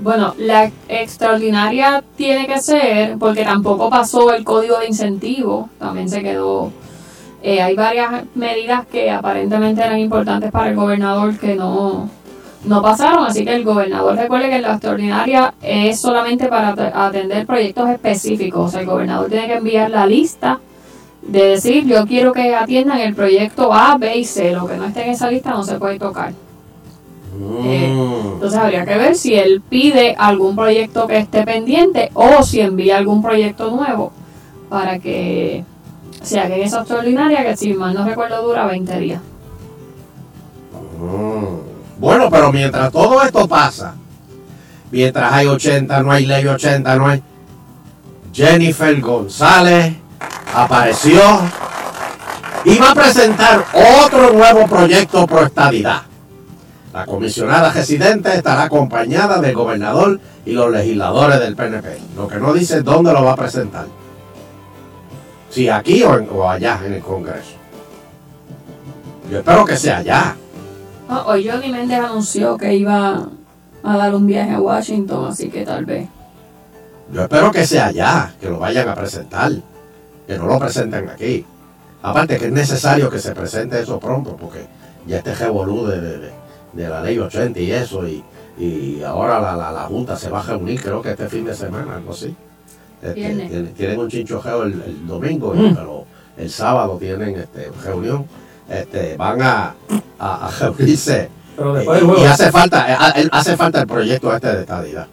Bueno, 0.00 0.34
la 0.38 0.70
extraordinaria 0.88 2.02
tiene 2.16 2.46
que 2.46 2.58
ser, 2.60 3.16
porque 3.18 3.44
tampoco 3.44 3.90
pasó 3.90 4.32
el 4.32 4.44
código 4.44 4.78
de 4.78 4.88
incentivo, 4.88 5.68
también 5.78 6.08
se 6.08 6.22
quedó. 6.22 6.72
eh, 7.42 7.60
hay 7.62 7.74
varias 7.74 8.24
medidas 8.34 8.86
que 8.86 9.10
aparentemente 9.10 9.82
eran 9.82 9.98
importantes 9.98 10.50
para 10.50 10.68
el 10.70 10.76
gobernador 10.76 11.38
que 11.38 11.54
no, 11.54 12.08
no 12.64 12.82
pasaron, 12.82 13.24
así 13.24 13.44
que 13.44 13.54
el 13.54 13.64
gobernador 13.64 14.16
recuerde 14.16 14.50
que 14.50 14.58
la 14.60 14.72
extraordinaria 14.72 15.54
es 15.62 16.00
solamente 16.00 16.48
para 16.48 16.68
at- 16.70 16.92
atender 16.94 17.46
proyectos 17.46 17.88
específicos, 17.90 18.68
o 18.68 18.70
sea, 18.70 18.80
el 18.80 18.86
gobernador 18.86 19.28
tiene 19.30 19.46
que 19.46 19.54
enviar 19.54 19.90
la 19.90 20.06
lista 20.06 20.60
de 21.22 21.42
decir 21.44 21.86
yo 21.86 22.06
quiero 22.06 22.32
que 22.32 22.54
atiendan 22.54 22.98
el 23.00 23.14
proyecto 23.14 23.72
A, 23.72 23.96
B 23.98 24.16
y 24.16 24.24
C, 24.24 24.52
lo 24.52 24.66
que 24.66 24.76
no 24.76 24.86
esté 24.86 25.04
en 25.04 25.10
esa 25.10 25.30
lista 25.30 25.50
no 25.50 25.62
se 25.62 25.78
puede 25.78 25.98
tocar. 25.98 26.32
Eh, 27.64 28.32
entonces 28.34 28.58
habría 28.58 28.84
que 28.84 28.98
ver 28.98 29.14
si 29.14 29.34
él 29.34 29.62
pide 29.66 30.14
algún 30.18 30.56
proyecto 30.56 31.06
que 31.06 31.18
esté 31.18 31.44
pendiente 31.44 32.10
o 32.14 32.42
si 32.42 32.60
envía 32.60 32.98
algún 32.98 33.22
proyecto 33.22 33.70
nuevo 33.70 34.12
para 34.68 34.98
que 34.98 35.64
se 36.22 36.38
haga 36.38 36.56
en 36.56 36.62
esa 36.62 36.80
extraordinaria 36.80 37.44
que 37.44 37.56
si 37.56 37.72
mal 37.72 37.94
no 37.94 38.04
recuerdo 38.04 38.42
dura 38.42 38.66
20 38.66 38.98
días. 38.98 39.22
mm, 40.98 42.30
pero 42.30 42.52
mientras 42.52 42.92
todo 42.92 43.22
esto 43.22 43.48
pasa, 43.48 43.94
mientras 44.90 45.32
hay 45.32 45.46
80, 45.46 46.02
no 46.02 46.12
hay 46.12 46.26
ley 46.26 46.46
80, 46.46 46.96
no 46.96 47.06
hay... 47.06 47.22
Jennifer 48.32 49.00
González 49.00 49.99
apareció 50.54 51.20
y 52.64 52.78
va 52.78 52.90
a 52.90 52.94
presentar 52.94 53.64
otro 54.04 54.32
nuevo 54.32 54.66
proyecto 54.66 55.26
pro 55.26 55.42
estadidad. 55.46 56.02
La 56.92 57.06
comisionada 57.06 57.70
residente 57.72 58.34
estará 58.34 58.64
acompañada 58.64 59.40
del 59.40 59.54
gobernador 59.54 60.18
y 60.44 60.52
los 60.52 60.70
legisladores 60.70 61.38
del 61.38 61.54
PNP. 61.54 61.98
Lo 62.16 62.26
que 62.26 62.36
no 62.36 62.52
dice 62.52 62.82
dónde 62.82 63.12
lo 63.12 63.24
va 63.24 63.32
a 63.32 63.36
presentar. 63.36 63.86
Si 65.50 65.68
aquí 65.68 66.02
o, 66.02 66.18
en- 66.18 66.28
o 66.32 66.48
allá 66.50 66.80
en 66.84 66.94
el 66.94 67.00
Congreso. 67.00 67.52
Yo 69.30 69.38
espero 69.38 69.64
que 69.64 69.76
sea 69.76 69.98
allá. 69.98 70.36
No, 71.08 71.22
hoy 71.26 71.48
Johnny 71.48 71.70
Méndez 71.70 72.00
anunció 72.00 72.56
que 72.56 72.74
iba 72.74 73.26
a 73.82 73.96
dar 73.96 74.14
un 74.14 74.26
viaje 74.26 74.52
a 74.52 74.60
Washington, 74.60 75.26
así 75.30 75.48
que 75.48 75.64
tal 75.64 75.84
vez. 75.84 76.08
Yo 77.12 77.22
espero 77.22 77.50
que 77.52 77.66
sea 77.66 77.86
allá, 77.86 78.32
que 78.40 78.48
lo 78.48 78.58
vayan 78.58 78.88
a 78.88 78.94
presentar, 78.94 79.52
que 80.30 80.38
no 80.38 80.46
lo 80.46 80.58
presenten 80.60 81.08
aquí. 81.08 81.44
Aparte 82.02 82.38
que 82.38 82.46
es 82.46 82.52
necesario 82.52 83.10
que 83.10 83.18
se 83.18 83.32
presente 83.34 83.80
eso 83.80 83.98
pronto, 83.98 84.36
porque 84.36 84.64
ya 85.06 85.18
este 85.18 85.34
revolú 85.34 85.86
de, 85.86 86.00
de- 86.00 86.18
de- 86.18 86.32
de 86.72 86.88
la 86.88 87.02
ley 87.02 87.18
80 87.18 87.58
y 87.58 87.72
eso, 87.72 88.06
y, 88.06 88.22
y 88.56 89.02
ahora 89.02 89.40
la, 89.40 89.56
la- 89.56 89.72
la 89.72 89.82
Junta 89.86 90.16
se 90.16 90.30
va 90.30 90.38
a 90.38 90.42
reunir, 90.44 90.80
creo 90.80 91.02
que 91.02 91.10
este 91.10 91.28
fin 91.28 91.44
de 91.44 91.52
semana, 91.54 91.96
algo 91.96 92.12
así. 92.12 92.32
Este, 93.02 93.14
tienen, 93.14 93.74
tienen 93.74 93.98
un 93.98 94.08
chinchojeo 94.08 94.62
el, 94.62 94.72
el 94.82 95.06
domingo, 95.08 95.52
Mm. 95.52 95.74
pero 95.74 96.04
el 96.38 96.48
sábado 96.48 96.96
tienen 96.98 97.34
este, 97.36 97.70
reunión. 97.84 98.24
Este, 98.68 99.16
van 99.16 99.42
a, 99.42 99.74
a, 100.18 100.46
a 100.46 100.50
reunirse. 100.60 101.28
Pero 101.56 101.74
después 101.74 101.98
y, 101.98 102.00
del 102.00 102.10
juego. 102.14 102.22
y 102.22 102.26
hace 102.32 102.52
falta, 102.52 102.92
eh, 103.20 103.28
hace 103.32 103.56
falta 103.56 103.80
el 103.80 103.86
proyecto 103.88 104.32
este 104.32 104.46
de 104.54 104.60
estadidad. 104.60 105.06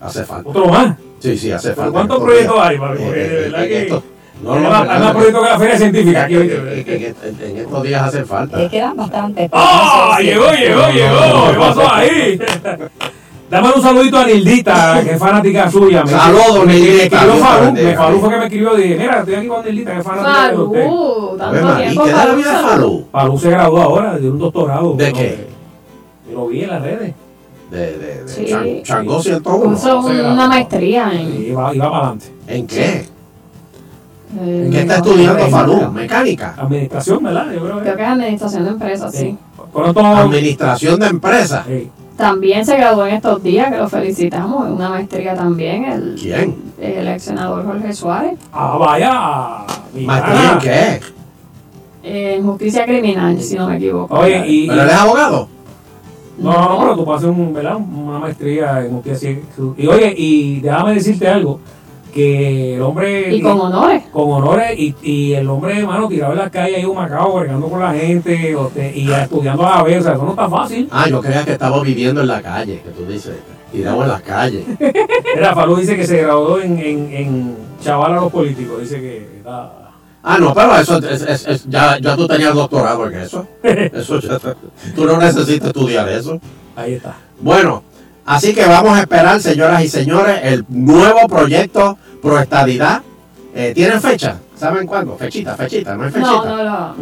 Hace 0.00 0.24
falta. 0.24 0.50
¿Otro 0.50 0.66
más? 0.66 0.96
Sí, 1.20 1.38
sí, 1.38 1.52
hace 1.52 1.68
¿Pero 1.70 1.76
falta. 1.76 1.92
cuántos 1.92 2.18
proyectos 2.20 2.56
hay, 2.60 2.76
Eh, 2.76 3.52
eh, 3.54 3.68
que- 3.68 3.82
esto- 3.84 4.02
no, 4.42 4.58
no, 4.60 4.70
más- 4.70 4.86
más 5.00 5.12
proyectos 5.12 5.42
que 5.42 5.48
la 5.50 5.58
feria 5.58 5.78
científica 5.78 6.24
aquí, 6.24 6.34
en- 6.34 6.40
oíste. 6.68 7.14
en- 7.42 7.56
estos 7.58 7.82
días 7.82 8.02
hace 8.02 8.24
falta. 8.24 8.56
Le 8.58 8.68
quedan 8.68 8.96
bastantes. 8.96 9.48
¡Ah! 9.52 10.18
Llegó, 10.20 10.50
llegó, 10.52 10.88
llegó. 10.90 11.50
¿Qué 11.50 11.58
pasó 11.58 11.92
ahí? 11.92 12.38
Dame 13.50 13.68
un 13.76 13.82
saludito 13.82 14.18
a 14.18 14.26
Nildita, 14.26 15.00
que 15.04 15.12
es 15.12 15.18
fanática 15.18 15.70
suya. 15.70 16.02
Me- 16.02 16.10
Saludos, 16.10 16.60
me- 16.60 16.72
me 16.72 16.80
Nildita, 16.80 17.18
Falú, 17.20 17.72
me 17.72 17.94
Falú 17.94 18.20
fue 18.20 18.30
que 18.30 18.36
me 18.38 18.44
escribió 18.44 18.74
dije, 18.74 18.96
mira, 18.96 19.18
estoy 19.20 19.34
aquí 19.34 19.46
con 19.46 19.64
Nildita, 19.64 19.92
que 19.92 19.98
es 19.98 20.04
fanática 20.04 20.48
de 20.50 20.58
usted. 20.58 20.80
Falú, 21.38 21.38
¿y 21.78 21.82
tiempo 21.82 22.02
qué 22.04 22.08
de 22.10 22.12
la 22.16 22.22
Falú, 22.22 22.36
vida 22.36 22.50
de 22.50 22.56
Falú. 22.56 22.68
Falú? 22.68 23.06
Falú 23.12 23.38
se 23.38 23.50
graduó 23.50 23.82
ahora 23.82 24.18
de 24.18 24.30
un 24.30 24.38
doctorado. 24.38 24.94
¿De 24.94 25.10
No, 25.12 25.16
qué? 25.18 25.46
Yo 26.28 26.34
lo 26.38 26.46
vi 26.48 26.62
en 26.64 26.70
las 26.70 26.82
redes. 26.82 27.14
De, 27.70 27.78
de, 27.78 28.22
de 28.24 28.28
Sí. 28.28 28.46
Chan- 28.46 28.82
Changó 28.82 29.22
101. 29.22 29.70
Puso 29.70 30.02
se 30.02 30.14
grabó. 30.14 30.32
una 30.34 30.46
maestría 30.48 31.12
en. 31.12 31.20
Y 31.34 31.46
iba, 31.48 31.74
iba 31.74 31.84
para 31.90 31.98
adelante. 31.98 32.26
¿En 32.48 32.66
qué? 32.66 33.06
Eh, 34.40 34.68
¿Qué 34.70 34.80
está 34.80 34.96
estudiando 34.96 35.46
Falú? 35.48 35.90
¿Mecánica? 35.92 36.54
Administración, 36.58 37.22
¿verdad? 37.22 37.52
Yo 37.52 37.60
creo 37.60 37.76
que. 37.76 37.82
Creo 37.82 37.96
que 37.96 38.02
es 38.02 38.08
administración 38.08 38.64
de 38.64 38.70
empresas, 38.70 39.14
sí. 39.14 39.38
Pronto. 39.72 40.00
Administración 40.00 41.00
de 41.00 41.06
empresas. 41.06 41.66
Sí. 41.66 41.90
También 42.16 42.64
se 42.64 42.76
graduó 42.76 43.06
en 43.06 43.14
estos 43.16 43.42
días, 43.42 43.72
que 43.72 43.76
lo 43.78 43.88
felicitamos, 43.88 44.68
una 44.70 44.88
maestría 44.88 45.34
también, 45.34 45.84
el, 45.84 46.14
¿Quién? 46.20 46.54
el 46.80 47.08
ex 47.08 47.24
senador 47.24 47.66
Jorge 47.66 47.92
Suárez, 47.92 48.38
Ah, 48.52 48.76
vaya. 48.78 49.64
¿Maestría 50.06 50.52
en 50.52 50.58
qué? 50.60 51.00
en 52.04 52.44
justicia 52.44 52.84
criminal, 52.84 53.40
si 53.40 53.56
no 53.56 53.68
me 53.68 53.76
equivoco. 53.76 54.14
Oye, 54.14 54.44
y. 54.46 54.68
¿Pero 54.68 54.82
él 54.82 54.88
es 54.88 54.94
abogado? 54.94 55.48
No, 56.38 56.52
no, 56.52 56.68
no, 56.68 56.78
pero 56.80 56.96
tú 56.96 57.04
pasas 57.04 57.24
un, 57.30 57.52
¿verdad? 57.54 57.76
una 57.76 58.18
maestría 58.18 58.84
en 58.84 58.90
justicia. 58.92 59.38
Y 59.76 59.86
oye, 59.86 60.14
y 60.16 60.60
déjame 60.60 60.94
decirte 60.94 61.26
algo, 61.28 61.60
que 62.14 62.76
el 62.76 62.82
hombre... 62.82 63.34
Y 63.34 63.42
con 63.42 63.60
honores. 63.60 64.04
Con 64.12 64.30
honores, 64.30 64.78
y, 64.78 64.94
y 65.02 65.34
el 65.34 65.48
hombre, 65.48 65.78
hermano, 65.80 66.08
tirado 66.08 66.32
en 66.32 66.38
la 66.38 66.48
calle 66.50 66.76
ahí 66.76 66.84
un 66.84 66.96
macao, 66.96 67.34
bregando 67.40 67.68
con 67.68 67.80
la 67.80 67.92
gente, 67.92 68.54
o 68.54 68.68
te- 68.68 68.96
y 68.96 69.10
estudiando 69.10 69.66
a 69.66 69.76
la 69.78 69.82
vez, 69.82 70.00
o 70.00 70.02
sea, 70.04 70.12
eso 70.14 70.22
no 70.24 70.30
está 70.30 70.48
fácil. 70.48 70.88
Ah, 70.92 71.08
yo 71.08 71.20
creía 71.20 71.44
que 71.44 71.52
estaba 71.52 71.82
viviendo 71.82 72.20
en 72.20 72.28
la 72.28 72.40
calle, 72.40 72.80
que 72.84 72.90
tú 72.90 73.04
dices, 73.10 73.34
tirado 73.72 74.02
en 74.02 74.08
las 74.08 74.22
calles. 74.22 74.64
Mira, 75.34 75.54
Falú 75.54 75.76
dice 75.76 75.96
que 75.96 76.06
se 76.06 76.22
graduó 76.22 76.60
en, 76.60 76.78
en, 76.78 77.12
en 77.12 77.56
Chaval 77.82 78.12
a 78.12 78.16
los 78.20 78.32
políticos, 78.32 78.80
dice 78.80 79.00
que 79.00 79.18
está... 79.38 79.72
Ah, 80.22 80.38
no, 80.38 80.54
pero 80.54 80.74
eso 80.78 80.98
es, 80.98 81.20
es- 81.22 81.46
es- 81.46 81.68
ya, 81.68 81.98
ya 81.98 82.16
tú 82.16 82.26
tenías 82.26 82.54
doctorado 82.54 83.06
en 83.08 83.18
eso. 83.18 83.46
Eso 83.62 84.20
ya, 84.20 84.38
tú 84.94 85.04
no 85.04 85.18
necesitas 85.18 85.68
estudiar 85.68 86.08
eso. 86.08 86.40
Ahí 86.76 86.94
está. 86.94 87.14
Bueno, 87.40 87.82
así 88.26 88.54
que 88.54 88.64
vamos 88.66 88.96
a 88.96 89.00
esperar, 89.00 89.40
señoras 89.40 89.82
y 89.84 89.88
señores, 89.88 90.40
el 90.42 90.64
nuevo 90.68 91.26
proyecto 91.28 91.98
Pro 92.22 92.38
Estadidad. 92.38 93.02
Eh, 93.54 93.72
¿Tienen 93.74 94.00
fecha? 94.00 94.36
¿Saben 94.56 94.86
cuándo? 94.86 95.16
Fechita, 95.16 95.54
fechita, 95.56 95.96
no 95.96 96.04
hay 96.04 96.10
fechita. 96.10 96.30
No, 96.32 96.44
no, 96.44 96.64
no. 96.64 96.94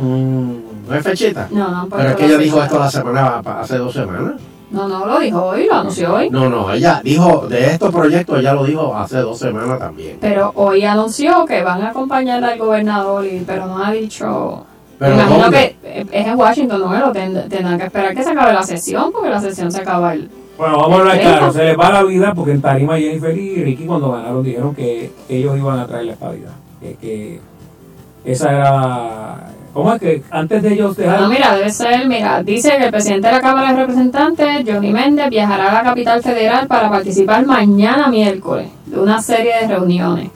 ¿No 0.89 0.95
hay 0.95 1.01
fechita? 1.01 1.49
No, 1.51 1.69
no 1.71 1.89
Pero 1.89 2.09
es 2.11 2.17
que 2.17 2.23
la 2.23 2.29
ella 2.35 2.39
dijo 2.39 2.63
esto 2.63 2.79
la 2.79 2.91
semana, 2.91 3.43
hace 3.61 3.79
dos 3.79 3.93
semanas. 3.93 4.35
No, 4.71 4.89
no, 4.89 5.05
lo 5.07 5.19
dijo 5.21 5.43
hoy, 5.45 5.67
lo 5.67 5.75
anunció 5.75 6.15
hoy. 6.15 6.31
No, 6.31 6.49
no, 6.49 6.73
ella 6.73 7.01
dijo 7.05 7.47
de 7.47 7.73
estos 7.73 7.91
proyectos, 7.91 8.39
ella 8.39 8.55
lo 8.55 8.65
dijo 8.65 8.97
hace 8.97 9.19
dos 9.19 9.39
semanas 9.39 9.79
también. 9.79 10.17
Pero 10.21 10.51
hoy 10.55 10.85
anunció 10.85 11.45
que 11.45 11.63
van 11.63 11.83
a 11.83 11.91
acompañar 11.91 12.43
al 12.43 12.59
gobernador, 12.59 13.25
y, 13.27 13.45
pero 13.47 13.67
no 13.67 13.85
ha 13.85 13.93
dicho... 13.93 14.65
¿Pero 14.99 15.15
imagino 15.15 15.39
dónde? 15.39 15.77
que 15.83 16.01
eh, 16.01 16.07
es 16.11 16.27
en 16.27 16.39
Washington, 16.39 16.81
no 16.81 17.13
tend- 17.13 17.49
tendrán 17.49 17.79
que 17.79 17.85
esperar 17.87 18.15
que 18.15 18.23
se 18.25 18.31
acabe 18.31 18.53
la 18.55 18.63
sesión, 18.63 19.13
porque 19.13 19.29
la 19.31 19.41
sesión 19.41 19.71
se 19.71 19.81
acaba 19.81 20.15
el... 20.15 20.31
Bueno, 20.59 20.77
vamos 20.79 20.99
a 20.99 21.01
hablar 21.01 21.21
claro, 21.21 21.37
30. 21.51 21.53
se 21.59 21.65
les 21.65 21.79
va 21.79 21.91
la 21.93 22.03
vida 22.05 22.35
porque 22.35 22.53
en 22.53 22.61
Tarima, 22.63 22.99
Jennifer 22.99 23.37
y 23.37 23.65
Ricky 23.65 23.85
cuando 23.85 24.13
ganaron 24.13 24.43
dijeron 24.45 24.75
que 24.75 25.11
ellos 25.29 25.57
iban 25.57 25.79
a 25.79 25.87
traer 25.87 26.05
la 26.07 26.13
estabilidad. 26.13 26.53
Que, 26.81 26.95
que 26.97 27.41
esa 28.25 28.51
era... 28.53 29.37
¿Cómo 29.73 29.95
es 29.95 30.01
que 30.01 30.23
antes 30.31 30.63
de 30.63 30.75
ellos 30.75 30.95
dejar... 30.97 31.23
No, 31.23 31.29
mira, 31.31 31.57
debe 31.57 31.71
ser, 31.71 32.07
mira, 32.07 32.43
dice 32.43 32.77
que 32.77 32.85
el 32.85 32.91
presidente 32.91 33.29
de 33.29 33.33
la 33.33 33.41
Cámara 33.41 33.73
de 33.73 33.81
Representantes, 33.81 34.65
Johnny 34.67 34.93
Méndez, 34.93 35.31
viajará 35.31 35.71
a 35.71 35.75
la 35.75 35.83
capital 35.83 36.23
federal 36.23 36.67
para 36.67 36.91
participar 36.91 37.47
mañana 37.47 38.09
miércoles 38.09 38.69
de 38.85 39.01
una 39.01 39.23
serie 39.23 39.53
de 39.63 39.69
reuniones. 39.69 40.29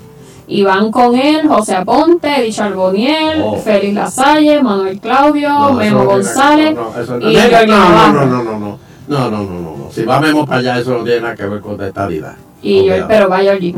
Y 0.48 0.62
van 0.62 0.90
con 0.90 1.14
él 1.16 1.46
José 1.48 1.74
Aponte, 1.76 2.40
Eddie 2.40 2.52
Charboniel, 2.52 3.42
Oh. 3.44 3.56
Félix 3.56 3.92
Lasalle, 3.94 4.62
Manuel 4.62 4.98
Claudio, 5.00 5.50
No, 5.50 5.72
Memo 5.74 6.04
González 6.04 6.74
no, 6.74 6.90
no, 6.94 7.00
eso 7.02 7.18
no- 7.18 7.30
y 7.30 7.34
no, 7.66 8.12
no, 8.12 8.26
no, 8.26 8.58
no, 8.58 8.78
no, 9.08 9.30
no, 9.30 9.30
no, 9.30 9.44
no, 9.44 9.44
no, 9.44 9.60
no, 9.60 9.76
no. 9.76 9.92
Si 9.92 10.04
va 10.04 10.20
Memo 10.20 10.46
para 10.46 10.58
allá, 10.58 10.78
eso 10.78 10.98
no 10.98 11.04
tiene 11.04 11.20
nada 11.20 11.36
que 11.36 11.46
ver 11.46 11.60
con 11.60 11.80
estabilidad. 11.80 12.36
Y 12.62 12.76
yo, 12.78 12.82
Olvídalo. 12.82 13.08
pero 13.08 13.28
vaya 13.28 13.52
allí. 13.52 13.74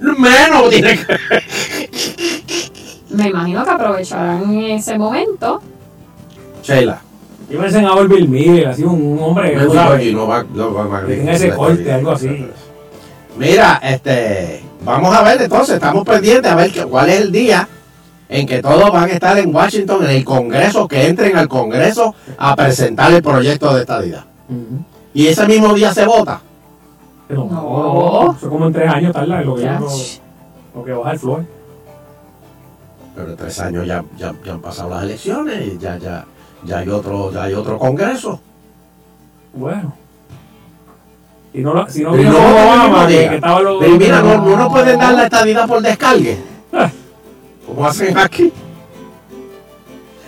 Menos 0.00 0.70
tiene 0.70 0.98
que 0.98 1.18
Me 3.10 3.28
imagino 3.28 3.64
que 3.64 3.70
aprovecharán 3.70 4.54
ese 4.58 4.98
momento. 4.98 5.60
Sheila. 6.62 7.00
Yo 7.50 7.60
me 7.60 7.66
enseñaba 7.66 8.00
el 8.00 8.08
Bill 8.08 8.28
Miller, 8.28 8.68
así 8.68 8.82
un, 8.82 9.00
un 9.02 9.18
hombre 9.22 9.54
Giorgi 9.54 10.12
no 10.14 10.26
va, 10.26 10.44
no 10.54 10.72
va, 10.72 11.04
que 11.06 11.14
tenga 11.14 11.32
ese 11.32 11.50
corte, 11.50 11.92
algo 11.92 12.12
así. 12.12 12.48
Mira, 13.38 13.80
este, 13.82 14.62
vamos 14.82 15.14
a 15.14 15.22
ver 15.22 15.42
entonces, 15.42 15.74
estamos 15.74 16.04
pendientes 16.04 16.50
a 16.50 16.54
ver 16.54 16.72
cuál 16.88 17.10
es 17.10 17.20
el 17.20 17.30
día 17.32 17.68
en 18.28 18.46
que 18.46 18.62
todos 18.62 18.90
van 18.90 19.04
a 19.10 19.12
estar 19.12 19.36
en 19.38 19.54
Washington, 19.54 20.04
en 20.04 20.10
el 20.10 20.24
Congreso, 20.24 20.88
que 20.88 21.06
entren 21.06 21.36
al 21.36 21.48
Congreso 21.48 22.14
a 22.38 22.56
presentar 22.56 23.12
el 23.12 23.22
proyecto 23.22 23.74
de 23.74 23.80
estadidad. 23.82 24.24
Y 25.12 25.26
ese 25.26 25.46
mismo 25.46 25.74
día 25.74 25.92
se 25.94 26.06
vota. 26.06 26.40
No, 27.28 27.44
no, 27.44 27.50
no, 28.26 28.36
eso 28.36 28.48
como 28.50 28.66
en 28.66 28.72
tres 28.72 28.88
años 28.90 29.12
tarda 29.12 29.40
lo 29.42 29.54
que, 29.54 29.62
Ya. 29.62 29.80
lo, 30.74 30.84
que 30.84 30.92
baja 30.92 31.12
el 31.12 31.18
floor. 31.18 31.44
Pero 33.16 33.30
en 33.30 33.36
tres 33.36 33.60
años 33.60 33.86
ya, 33.86 34.04
ya, 34.18 34.34
ya 34.44 34.52
han 34.52 34.60
pasado 34.60 34.90
las 34.90 35.04
elecciones 35.04 35.66
y 35.74 35.78
ya, 35.78 35.96
ya, 35.98 36.24
ya 36.64 36.78
hay 36.78 36.88
otro, 36.88 37.32
ya 37.32 37.44
hay 37.44 37.54
otro 37.54 37.78
Congreso. 37.78 38.40
Bueno. 39.54 39.94
Si 41.52 41.60
no, 41.60 41.72
lo- 41.72 41.88
si 41.88 42.02
no 42.02 42.10
no 42.10 42.16
el 43.08 43.98
mira, 43.98 44.20
no, 44.20 44.38
no 44.44 44.56
nos 44.56 44.68
pueden 44.70 44.98
dar 44.98 45.14
la 45.14 45.24
estadidad 45.24 45.68
por 45.68 45.80
descargue. 45.80 46.38
Como 47.66 47.86
hacen 47.86 48.16
aquí. 48.18 48.52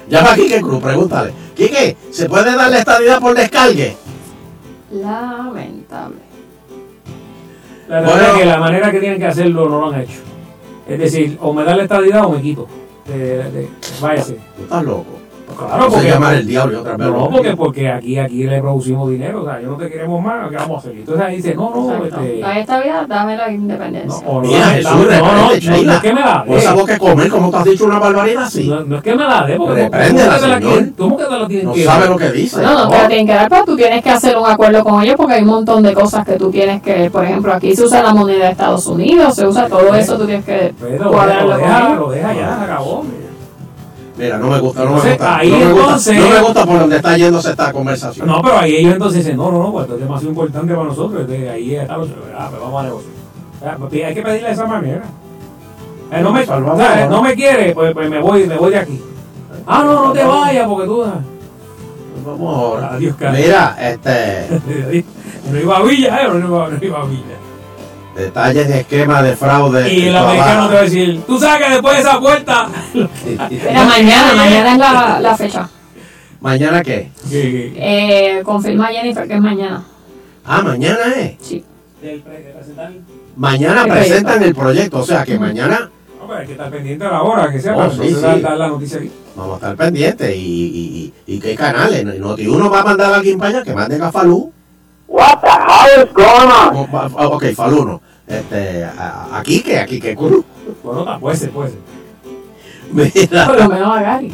Llama 0.08 0.32
a 0.32 0.34
Quique 0.36 0.60
Cruz, 0.60 0.82
pregúntale. 0.82 1.32
Quique, 1.56 1.96
¿se 2.10 2.28
puede 2.28 2.54
dar 2.54 2.70
la 2.70 2.78
estadidad 2.78 3.20
por 3.20 3.34
descargue? 3.36 3.96
Lamentable. 4.92 6.16
La 7.88 8.00
verdad 8.00 8.12
Bueno. 8.16 8.28
es 8.34 8.38
que 8.40 8.44
la 8.46 8.58
manera 8.58 8.90
que 8.90 9.00
tienen 9.00 9.18
que 9.18 9.26
hacerlo 9.26 9.68
no 9.68 9.80
lo 9.80 9.92
han 9.94 10.00
hecho. 10.00 10.20
Es 10.88 10.98
decir, 10.98 11.36
o 11.40 11.52
me 11.52 11.64
da 11.64 11.76
la 11.76 11.82
estadidad 11.84 12.24
o 12.26 12.30
me 12.30 12.42
quito. 12.42 12.66
De, 13.06 13.18
de- 13.50 13.68
váyase. 14.00 14.38
Tú 14.56 14.62
estás 14.62 14.84
loco. 14.84 15.15
Claro, 15.56 15.84
Se 15.84 15.90
porque, 15.90 16.08
llama 16.10 16.32
el 16.34 16.46
diablo 16.46 16.72
y 16.72 16.80
otra 16.80 16.96
vez. 16.96 17.06
no, 17.08 17.30
porque, 17.30 17.56
porque 17.56 17.88
aquí, 17.90 18.18
aquí 18.18 18.44
le 18.44 18.60
producimos 18.60 19.08
dinero, 19.10 19.42
o 19.42 19.44
sea, 19.46 19.60
yo 19.60 19.68
no 19.70 19.76
te 19.76 19.88
queremos 19.88 20.22
más, 20.22 20.50
¿qué 20.50 20.56
vamos 20.56 20.76
a 20.76 20.78
hacer? 20.80 20.92
Entonces 20.98 21.24
ahí 21.26 21.36
dice, 21.36 21.54
no, 21.54 21.70
no, 21.70 21.94
Exacto. 21.94 22.20
este, 22.22 22.40
No 22.40 22.46
hay 22.48 22.60
estabilidad, 22.60 23.06
dame 23.06 23.36
la 23.36 23.52
independencia. 23.52 24.26
o 24.26 24.34
no, 24.42 24.48
Mira, 24.48 24.66
no, 24.66 24.72
Jesús, 24.72 24.90
no, 24.90 24.98
no, 24.98 25.32
no, 25.32 25.42
no 25.46 25.52
es 25.52 26.00
que 26.00 26.12
me 26.12 26.20
la 26.20 26.44
No 26.46 26.54
dé. 26.54 26.60
sabes 26.60 26.84
qué 26.84 26.98
comer, 26.98 27.28
como 27.30 27.50
tú 27.50 27.56
has 27.56 27.64
dicho 27.64 27.84
una 27.84 27.98
barbaridad 27.98 28.42
así. 28.44 28.68
No, 28.68 28.80
no 28.84 28.96
es 28.96 29.02
que 29.02 29.14
me 29.14 29.24
la 29.24 29.46
dé, 29.46 29.56
porque 29.56 29.82
Repréndela, 29.84 30.28
¿cómo 30.28 30.36
que 30.36 30.40
te 30.40 30.48
la 30.48 30.54
señor. 30.60 30.92
¿Cómo 30.98 31.16
que 31.16 31.24
te 31.24 31.30
la 31.38 31.46
tienen 31.48 31.66
No 31.66 31.72
que 31.72 31.84
sabe 31.84 32.00
dar? 32.00 32.10
lo 32.10 32.16
que 32.16 32.32
dice. 32.32 32.62
No, 32.62 32.74
no 32.74 32.88
te 32.90 32.98
la 32.98 33.08
tienen 33.08 33.26
que 33.26 33.34
dar, 33.34 33.48
pero 33.48 33.64
tú 33.64 33.76
tienes 33.76 34.02
que 34.02 34.10
hacer 34.10 34.36
un 34.36 34.46
acuerdo 34.46 34.84
con 34.84 35.02
ellos 35.02 35.14
porque 35.16 35.34
hay 35.34 35.42
un 35.42 35.48
montón 35.48 35.82
de 35.82 35.94
cosas 35.94 36.24
que 36.26 36.32
tú 36.34 36.50
tienes 36.50 36.82
que, 36.82 37.08
por 37.10 37.24
ejemplo, 37.24 37.52
aquí 37.54 37.74
se 37.74 37.84
usa 37.84 38.02
la 38.02 38.12
moneda 38.12 38.46
de 38.46 38.50
Estados 38.50 38.86
Unidos, 38.86 39.34
se 39.34 39.46
usa 39.46 39.68
todo 39.68 39.94
eso, 39.94 40.18
tú 40.18 40.26
tienes 40.26 40.44
que 40.44 40.74
Pero 40.80 41.10
cuadrarlo 41.10 41.48
lo 41.50 41.56
deja, 41.58 41.94
lo 41.94 42.10
deja 42.10 42.34
ya, 42.34 42.62
acabó. 42.62 43.04
Mira, 44.16 44.38
no 44.38 44.48
me 44.48 44.58
gusta, 44.60 44.84
no 44.84 44.90
me 44.90 44.96
Entonces, 44.96 45.18
gusta. 45.18 45.36
ahí 45.36 45.50
no, 45.50 45.58
me 45.58 45.72
gusta 45.72 46.12
no 46.14 46.28
me 46.28 46.40
gusta 46.40 46.66
por 46.66 46.78
donde 46.78 46.96
está 46.96 47.16
yéndose 47.16 47.50
esta 47.50 47.72
conversación. 47.72 48.26
No, 48.26 48.40
pero 48.42 48.58
ahí 48.58 48.76
ellos 48.76 48.94
entonces 48.94 49.24
dicen, 49.24 49.36
no, 49.36 49.52
no, 49.52 49.58
no, 49.58 49.72
pues 49.72 49.84
esto 49.84 49.94
es 49.94 50.00
demasiado 50.00 50.30
importante 50.30 50.74
para 50.74 50.86
nosotros, 50.86 51.30
ahí 51.30 51.74
está 51.74 51.96
lo 51.98 52.06
ah, 52.36 52.46
pues 52.50 52.62
vamos 52.62 52.80
a 52.80 52.84
negociar. 52.84 53.78
Pues, 53.78 54.04
hay 54.04 54.14
que 54.14 54.22
pedirle 54.22 54.48
de 54.48 54.54
esa 54.54 54.66
manera. 54.66 55.02
Eh, 56.12 56.20
no, 56.22 56.32
me, 56.32 56.42
o 56.42 56.76
sea, 56.76 57.06
no 57.08 57.22
me 57.22 57.34
quiere, 57.34 57.72
pues, 57.74 57.92
pues 57.92 58.08
me 58.08 58.20
voy, 58.20 58.46
me 58.46 58.56
voy 58.56 58.70
de 58.70 58.78
aquí. 58.78 59.00
Ah, 59.66 59.82
no, 59.84 60.06
no 60.06 60.12
te 60.12 60.24
vayas 60.24 60.66
porque 60.68 60.86
tú... 60.86 61.04
Vamos 62.24 62.56
ahora. 62.56 62.94
Adiós, 62.94 63.16
cara. 63.16 63.32
Mira, 63.32 63.76
este. 63.80 65.04
No 65.50 65.60
iba 65.60 65.76
a 65.76 65.82
Villa, 65.82 66.22
eh, 66.22 66.28
no 66.28 66.38
iba, 66.38 66.68
no 66.68 66.78
iba 66.84 67.00
a 67.00 67.04
Villa. 67.04 67.36
Detalles 68.16 68.68
de 68.68 68.80
esquema 68.80 69.22
de 69.22 69.36
fraude. 69.36 69.92
Y 69.92 70.08
el 70.08 70.16
americano 70.16 70.68
te 70.68 70.74
va 70.74 70.80
a 70.80 70.84
decir, 70.84 71.20
tú 71.26 71.38
sabes 71.38 71.66
que 71.66 71.72
después 71.74 71.94
de 71.96 72.00
esa 72.00 72.18
puerta... 72.20 72.68
Mañana, 72.94 74.34
mañana 74.34 74.72
es 74.72 74.78
la, 74.78 75.20
la 75.20 75.36
fecha. 75.36 75.68
¿Mañana 76.40 76.82
qué? 76.82 77.10
Eh, 77.30 78.40
confirma 78.44 78.86
Jennifer 78.88 79.26
que 79.28 79.34
es 79.34 79.40
mañana. 79.40 79.84
Ah, 80.44 80.62
mañana 80.62 81.12
es. 81.16 81.34
Sí. 81.40 81.64
Mañana 83.36 83.82
El 83.82 83.90
presentan 83.90 84.42
el 84.42 84.54
proyecto, 84.54 84.98
o 85.00 85.04
sea 85.04 85.24
que 85.24 85.38
mañana 85.38 85.90
No, 86.20 86.26
pero 86.26 86.38
hay 86.40 86.46
que 86.46 86.52
estar 86.52 86.70
pendiente 86.70 87.04
a 87.04 87.10
la 87.10 87.22
hora, 87.22 87.50
que 87.50 87.60
sea, 87.60 87.74
Oh, 87.74 87.78
para 87.78 87.90
sí, 87.90 87.96
entonces 87.96 88.16
sí. 88.18 88.22
dar, 88.22 88.40
dar 88.40 88.58
la 88.58 88.68
noticia 88.68 88.98
aquí. 88.98 89.10
vamos 89.34 89.52
a 89.54 89.56
estar 89.56 89.76
pendientes. 89.76 90.36
¿Y, 90.36 90.38
y, 90.40 91.12
y, 91.26 91.34
y 91.36 91.40
qué 91.40 91.54
canales? 91.54 92.04
Noti 92.18 92.46
uno 92.46 92.70
va 92.70 92.80
a 92.80 92.84
mandar 92.84 93.12
a 93.12 93.16
alguien 93.16 93.38
para 93.38 93.50
allá 93.50 93.62
que 93.64 93.74
manden 93.74 94.02
a 94.02 94.12
Falú. 94.12 94.52
What 95.08 95.40
the 95.40 95.48
hell 95.48 96.04
is 96.06 96.12
going 96.12 96.50
on? 96.50 96.88
Oh, 97.16 97.36
Ok, 97.36 97.44
Falú 97.54 97.84
no. 97.84 98.00
Este, 98.26 98.84
a- 98.84 99.38
aquí 99.38 99.62
que, 99.62 99.78
aquí 99.78 100.00
que 100.00 100.14
Curu. 100.16 100.44
Bueno, 100.82 101.20
puede 101.20 101.36
ser, 101.36 101.50
puede 101.50 101.70
ser. 101.70 101.78
Mira. 102.92 103.46
Por 103.46 103.58
lo 103.60 103.68
menos 103.68 103.96
a 103.96 104.02
Gary. 104.02 104.32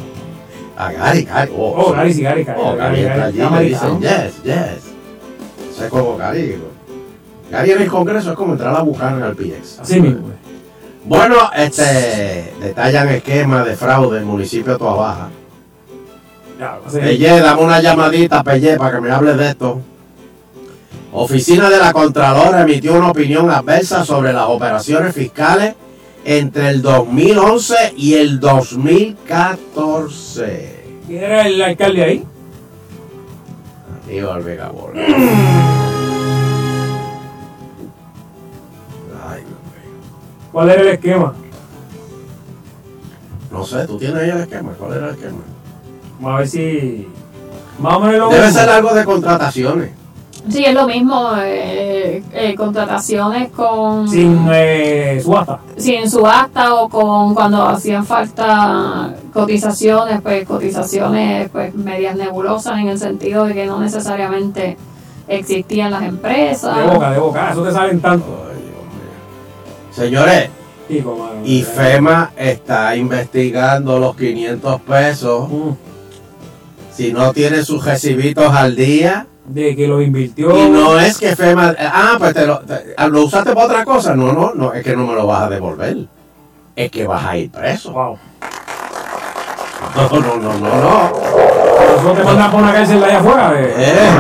A 0.77 0.93
Gary, 0.93 1.25
Gary. 1.25 1.53
Oh, 1.57 1.75
Oh, 1.77 1.93
Gary, 1.93 2.15
sí, 2.15 2.23
Gary, 2.23 2.45
Gary, 2.45 2.61
Oh, 2.63 2.75
Gary 2.77 3.03
Gary, 3.03 3.09
está 3.11 3.25
allí, 3.27 3.41
está 3.41 3.59
le 3.61 3.65
dicen 3.69 4.01
yes, 4.01 4.43
yes. 4.43 5.77
Sé 5.79 5.89
como 5.91 6.17
Gary. 6.17 6.59
Gary 7.51 7.71
en 7.73 7.83
el 7.83 7.89
Congreso 7.91 8.31
es 8.31 8.37
como 8.37 8.53
entrar 8.53 8.75
a 8.75 8.81
buscar 8.83 9.13
en 9.13 9.23
el 9.25 9.37
PX. 9.37 9.81
Así 9.81 10.01
mismo. 10.01 10.31
Bueno, 11.05 11.37
este, 11.55 12.55
detallan 12.61 13.09
esquema 13.09 13.63
de 13.65 13.77
fraude 13.77 14.17
en 14.19 14.23
el 14.23 14.29
municipio 14.29 14.73
de 14.73 14.79
Toabaja. 14.79 15.29
Ya, 16.59 16.79
va 16.79 16.87
a 16.87 16.91
ser- 16.91 17.03
Pelle, 17.03 17.41
dame 17.41 17.63
una 17.63 17.81
llamadita, 17.81 18.43
Pelle, 18.43 18.77
para 18.79 18.93
que 18.97 19.01
me 19.03 19.11
hables 19.11 19.37
de 19.37 19.49
esto. 19.51 19.81
Oficina 21.13 21.69
de 21.69 21.77
la 21.79 21.93
Contralora 21.93 22.63
emitió 22.63 22.95
una 22.95 23.11
opinión 23.11 23.51
adversa 23.51 24.03
sobre 24.05 24.33
las 24.33 24.47
operaciones 24.49 25.15
fiscales 25.15 25.75
entre 26.25 26.71
el 26.71 26.81
2011 26.81 27.75
y 27.97 28.15
el 28.15 28.41
2014. 28.41 30.85
¿Quién 31.07 31.23
era 31.23 31.47
el 31.47 31.61
alcalde 31.61 32.05
ahí? 32.05 32.25
Aníbal 34.07 34.43
Vega 34.43 34.69
Borda. 34.71 35.01
Ay, 39.29 39.43
¿Cuál 40.51 40.71
era 40.71 40.81
el 40.83 40.89
esquema? 40.89 41.35
no 43.51 43.67
sé, 43.67 43.87
tú 43.87 43.99
tienes 43.99 44.17
ahí 44.17 44.31
el 44.31 44.41
esquema. 44.41 44.73
¿Cuál 44.79 44.95
era 44.95 45.09
el 45.11 45.15
esquema? 45.15 45.43
Vamos 46.21 46.37
a 46.37 46.39
ver 46.39 46.49
si... 46.49 47.07
Más 47.79 47.95
o 47.97 48.01
menos 48.01 48.19
lo 48.19 48.29
Debe 48.31 48.47
mismo. 48.47 48.61
ser 48.61 48.71
algo 48.71 48.95
de 48.95 49.05
contrataciones. 49.05 49.91
Sí, 50.51 50.65
es 50.65 50.75
lo 50.75 50.87
mismo. 50.87 51.31
eh, 51.37 52.23
eh, 52.33 52.55
contrataciones 52.55 53.51
con. 53.51 54.09
Sin 54.09 54.49
eh, 54.53 55.21
subasta. 55.23 55.61
sin 55.77 56.11
subasta 56.11 56.75
o 56.75 56.89
con 56.89 57.35
cuando 57.35 57.63
hacían 57.63 58.05
falta 58.05 59.15
cotizaciones, 59.33 60.21
pues 60.21 60.47
cotizaciones 60.47 61.49
pues 61.51 61.75
medias 61.75 62.17
nebulosas 62.17 62.79
en 62.79 62.89
el 62.89 62.99
sentido 62.99 63.45
de 63.45 63.55
que 63.55 63.67
no 63.67 63.81
necesariamente 63.81 64.77
existían 65.29 65.91
las 65.91 66.03
empresas. 66.03 66.77
De 66.77 66.87
boca, 66.87 67.11
de 67.11 67.19
boca. 67.19 67.51
Eso 67.53 67.63
te 67.63 67.73
salen 67.73 68.01
tanto. 68.01 68.47
Señores, 69.91 70.49
y 71.45 71.63
FEMA 71.63 72.33
está 72.37 72.97
investigando 72.97 73.99
los 73.99 74.17
500 74.17 74.81
pesos. 74.83 75.49
Mm. 75.49 75.71
Si 76.95 77.13
no 77.13 77.33
tiene 77.33 77.65
sus 77.65 77.85
recibitos 77.85 78.53
al 78.53 78.77
día. 78.77 79.27
De 79.47 79.75
que 79.77 79.89
lo 79.89 80.01
invirtió. 80.01 80.57
Y 80.57 80.71
no 80.71 80.99
es 80.99 81.19
que 81.19 81.35
FEMA. 81.35 81.75
Ah, 81.79 82.15
pues 82.19 82.33
te 82.35 82.47
lo, 82.47 82.61
te- 82.61 82.95
lo 83.09 83.25
usaste 83.25 83.53
para 83.53 83.67
otra 83.67 83.85
cosa. 83.85 84.15
No, 84.15 84.33
no, 84.33 84.53
no, 84.55 84.73
es 84.73 84.83
que 84.85 84.97
no 84.97 85.07
me 85.07 85.15
lo 85.15 85.27
vas 85.27 85.43
a 85.43 85.49
devolver. 85.51 85.97
Es 86.77 86.91
que 86.91 87.07
vas 87.07 87.25
a 87.27 87.37
ir 87.37 87.51
preso. 87.51 87.93
Wow. 87.93 88.19
No, 89.97 90.09
no, 90.21 90.37
no, 90.37 90.53
no, 90.55 90.81
no. 90.81 91.13
Eso 91.99 92.13
te 92.13 92.25
mandan 92.25 92.51
por 92.51 92.63
una 92.63 92.73
cárcel 92.73 93.03
allá 93.05 93.19
afuera. 93.19 93.53
eh. 93.61 93.75
Eh. 93.77 94.11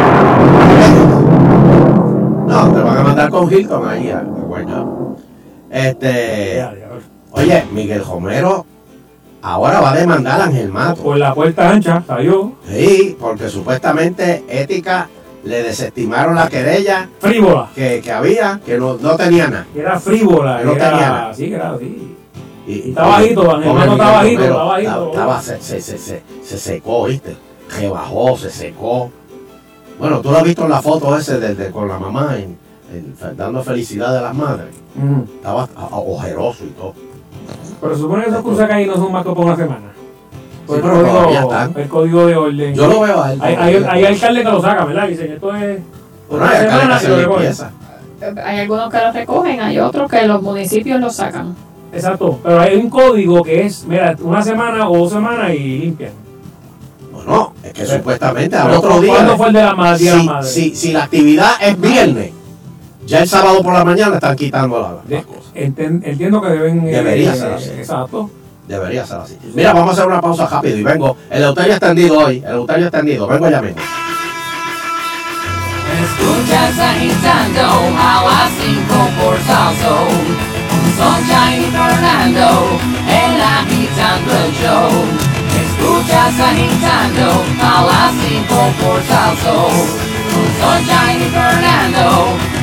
No, 2.46 2.72
te 2.72 2.80
van 2.80 2.98
a 2.98 3.02
mandar 3.02 3.30
con 3.30 3.50
Hilton 3.52 3.88
ahí 3.88 4.12
Guaynabo. 4.46 5.16
Este. 5.70 6.66
Oye, 7.30 7.64
Miguel 7.72 8.04
Romero 8.04 8.66
ahora 9.42 9.80
va 9.80 9.92
a 9.92 9.96
demandar 9.96 10.40
a 10.40 10.44
Ángel 10.44 10.70
Mato. 10.70 11.02
Por 11.02 11.18
la 11.18 11.34
puerta 11.34 11.68
ancha, 11.70 12.02
salió. 12.06 12.52
Sí, 12.68 13.16
porque 13.20 13.48
supuestamente 13.48 14.44
Ética 14.48 15.08
le 15.44 15.62
desestimaron 15.64 16.36
la 16.36 16.48
querella 16.48 17.08
Frívola. 17.18 17.68
que, 17.74 18.00
que 18.00 18.12
había, 18.12 18.60
que 18.64 18.78
no, 18.78 18.96
no 18.96 19.16
tenía 19.16 19.48
nada. 19.48 19.66
Que 19.74 19.80
era 19.80 19.98
frívola. 19.98 20.58
Que 20.60 20.64
no 20.64 20.72
que 20.74 20.78
tenía 20.80 20.96
era, 20.98 21.08
nada. 21.08 21.34
sí, 21.34 21.48
que 21.48 21.54
era 21.54 21.72
así. 21.72 22.16
Y, 22.66 22.72
Y 22.72 22.88
está 22.90 23.02
bajito, 23.06 23.56
Ángel 23.56 23.72
Mato 23.74 23.92
está 23.92 24.10
bajito, 24.12 24.42
está 24.44 24.62
bajito. 24.62 25.10
estaba- 25.10 25.42
se, 25.42 25.60
se, 25.60 25.80
se, 25.80 25.98
se, 25.98 26.22
se 26.44 26.58
secó, 26.58 27.04
¿viste? 27.06 27.36
Rebajó, 27.80 28.36
se 28.38 28.50
secó. 28.50 29.10
Bueno, 29.98 30.20
tú 30.20 30.30
lo 30.30 30.38
has 30.38 30.44
visto 30.44 30.62
en 30.64 30.70
la 30.70 30.80
foto 30.80 31.16
ese 31.16 31.40
de, 31.40 31.54
de- 31.56 31.70
con 31.72 31.88
la 31.88 31.98
mamá 31.98 32.36
en, 32.38 32.56
en- 32.94 33.36
dando 33.36 33.62
felicidad 33.64 34.14
de 34.14 34.20
las 34.20 34.34
madres. 34.34 34.74
Mm. 34.94 35.22
Estaba 35.36 35.62
a- 35.74 35.80
a- 35.82 35.96
ojeroso 35.96 36.64
y 36.64 36.68
todo. 36.70 36.94
Pero 37.82 37.98
supone 37.98 38.22
que 38.24 38.30
esos 38.30 38.42
cruzacalles 38.42 38.86
no 38.88 38.94
son 38.94 39.12
más 39.12 39.22
que 39.24 39.30
por 39.32 39.44
una 39.44 39.56
semana. 39.56 39.92
Por 40.66 40.76
Sí, 40.80 40.86
el, 40.86 40.90
código, 40.92 41.30
están. 41.32 41.72
el 41.76 41.88
código 41.88 42.26
de 42.26 42.36
orden. 42.36 42.74
Yo 42.74 42.86
lo 42.86 43.00
veo 43.00 43.22
a 43.22 43.32
él. 43.32 43.38
Hay, 43.42 43.54
hay, 43.56 43.84
hay 43.90 44.04
alcaldes 44.06 44.44
que 44.44 44.50
lo 44.52 44.62
sacan, 44.62 44.86
¿verdad? 44.88 45.08
Dicen, 45.08 45.32
esto 45.32 45.54
es 45.56 45.80
por 46.28 46.40
una 46.40 46.50
que 46.52 46.56
semana 46.58 47.00
y 47.02 47.06
lo 47.08 47.16
recogen. 47.16 47.42
limpieza. 47.42 47.70
Hay 48.46 48.60
algunos 48.60 48.88
que 48.90 48.98
los 48.98 49.14
recogen, 49.14 49.60
hay 49.60 49.78
otros 49.80 50.08
que 50.10 50.26
los 50.28 50.40
municipios 50.40 51.00
los 51.00 51.14
sacan. 51.16 51.54
Exacto. 51.92 52.38
Pero 52.42 52.60
hay 52.60 52.76
un 52.76 52.88
código 52.88 53.42
que 53.42 53.66
es, 53.66 53.84
mira, 53.84 54.16
una 54.22 54.40
semana 54.42 54.88
o 54.88 54.96
dos 54.96 55.12
semanas 55.12 55.50
y 55.52 55.58
limpian. 55.78 56.12
No, 57.26 57.52
es 57.62 57.72
que 57.72 57.82
Pero- 57.82 57.96
supuestamente 57.98 58.56
al 58.56 58.70
otro 58.72 59.00
día. 59.00 59.12
¿cuándo 59.14 59.36
fue 59.36 59.46
el 59.48 59.52
de 59.52 59.62
la 59.62 59.70
de 59.70 59.76
madre? 59.76 60.44
si, 60.44 60.74
si 60.74 60.92
la 60.92 61.04
actividad 61.04 61.50
es 61.60 61.80
viernes, 61.80 62.32
ya 63.06 63.20
el 63.22 63.28
sábado 63.28 63.62
por 63.62 63.72
la 63.74 63.84
mañana 63.84 64.14
están 64.16 64.34
quitando 64.36 64.80
la, 64.80 64.96
De-. 65.08 65.24
Enten- 65.54 66.02
entiendo 66.04 66.40
que 66.42 66.48
deben. 66.48 66.86
eh, 66.88 66.92
Debería 66.92 67.32
eh, 67.32 67.36
ser 67.36 67.52
así. 67.52 67.70
Exacto. 67.78 68.30
Debería 68.68 69.04
ser 69.06 69.18
así. 69.18 69.38
Mira, 69.54 69.72
vamos 69.72 69.90
a 69.90 69.92
hacer 69.92 70.06
una 70.06 70.20
pausa 70.20 70.46
rápido 70.46 70.76
y 70.78 70.82
vengo. 70.82 71.16
El 71.30 71.42
Euterio 71.42 71.72
extendido 71.72 72.18
hoy. 72.18 72.42
El 72.46 72.52
Euterio 72.54 72.86
extendido. 72.86 73.26
Vengo 73.26 73.50
ya 73.50 73.60
mismo. 73.62 73.80
Escuchas 76.02 76.78
agitando 76.78 77.62
a 77.98 78.24
las 78.24 78.50
cinco 78.60 78.98
por 79.20 79.36
salso. 79.46 80.06
Sunshine 80.96 81.62
y 81.62 81.70
Fernando, 81.70 82.78
el 83.08 83.40
agitando 83.42 84.32
el 84.44 84.52
show. 84.62 84.90
Escuchas 85.62 86.34
agitando 86.40 87.44
a 87.62 87.84
las 87.84 88.12
cinco 88.22 88.58
por 88.80 89.02
salso. 89.02 89.68
Sunshine 90.60 91.22
y 91.26 91.30
Fernando, 91.30 92.06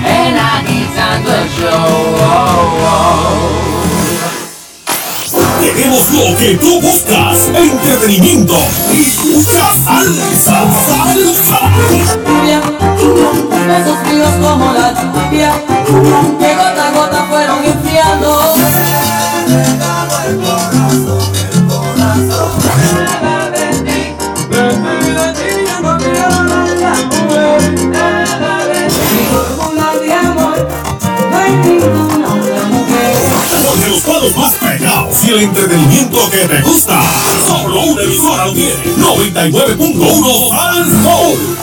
el 0.05 0.37
agitando 0.37 0.78
el 1.27 1.49
show. 1.49 2.09
Tenemos 5.61 6.11
lo 6.11 6.37
que 6.37 6.55
tú 6.55 6.81
buscas, 6.81 7.49
entretenimiento 7.53 8.55
y 8.91 9.27
mucha 9.27 9.73
salsa, 9.83 10.65
salsa. 10.87 11.59
Lluvia, 12.25 12.61
besos 13.67 13.97
fríos 14.05 14.33
como 14.41 14.73
la 14.73 14.93
lluvia, 14.93 15.51
que 16.39 16.68
y 35.29 35.31
el 35.31 35.43
entretenimiento 35.43 36.17
que 36.31 36.37
te 36.47 36.61
gusta. 36.61 37.01
Solo 37.47 37.81
una 37.83 38.01
emisora 38.01 38.45
tiene. 38.53 38.95
99.1 38.97 40.49
Sal 40.49 40.85
Soul. 41.03 41.59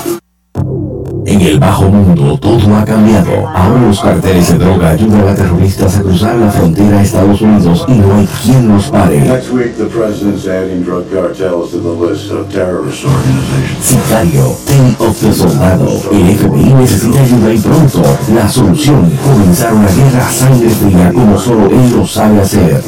En 1.26 1.40
el 1.40 1.58
bajo 1.58 1.88
mundo 1.88 2.38
todo 2.38 2.76
ha 2.76 2.84
cambiado. 2.84 3.48
Ahora 3.48 3.80
los 3.88 4.00
carteles 4.00 4.48
de 4.48 4.58
droga 4.58 4.90
ayudan 4.90 5.28
a 5.28 5.34
terroristas 5.34 5.96
a 5.96 6.02
cruzar 6.02 6.36
la 6.36 6.52
frontera 6.52 7.00
a 7.00 7.02
Estados 7.02 7.40
Unidos 7.40 7.84
y 7.88 7.92
no 7.94 8.14
hay 8.14 8.28
quien 8.44 8.68
los 8.68 8.84
pare. 8.84 9.20
Next 9.20 9.50
week, 9.50 9.76
the 9.76 9.86
president's 9.86 10.46
adding 10.46 10.84
drug 10.84 11.10
cartels 11.10 11.72
to 11.72 11.80
the 11.80 11.88
list 11.88 12.30
of 12.30 12.48
terrorist 12.52 13.04
organizations. 13.04 13.84
Sicario, 13.84 14.56
Ten 14.66 14.96
of 15.00 15.20
the 15.20 15.32
Soldado. 15.32 15.88
El 16.12 16.36
FBI 16.36 16.74
necesita 16.74 17.20
ayuda 17.20 17.52
y 17.52 17.58
pronto. 17.58 18.02
La 18.32 18.48
solución, 18.48 19.10
comenzar 19.24 19.74
una 19.74 19.88
guerra 19.88 20.28
a 20.28 20.32
sangre 20.32 20.70
fría 20.70 21.12
como 21.12 21.38
solo 21.38 21.66
él 21.66 21.96
lo 21.96 22.06
sabe 22.06 22.40
hacer. 22.40 22.84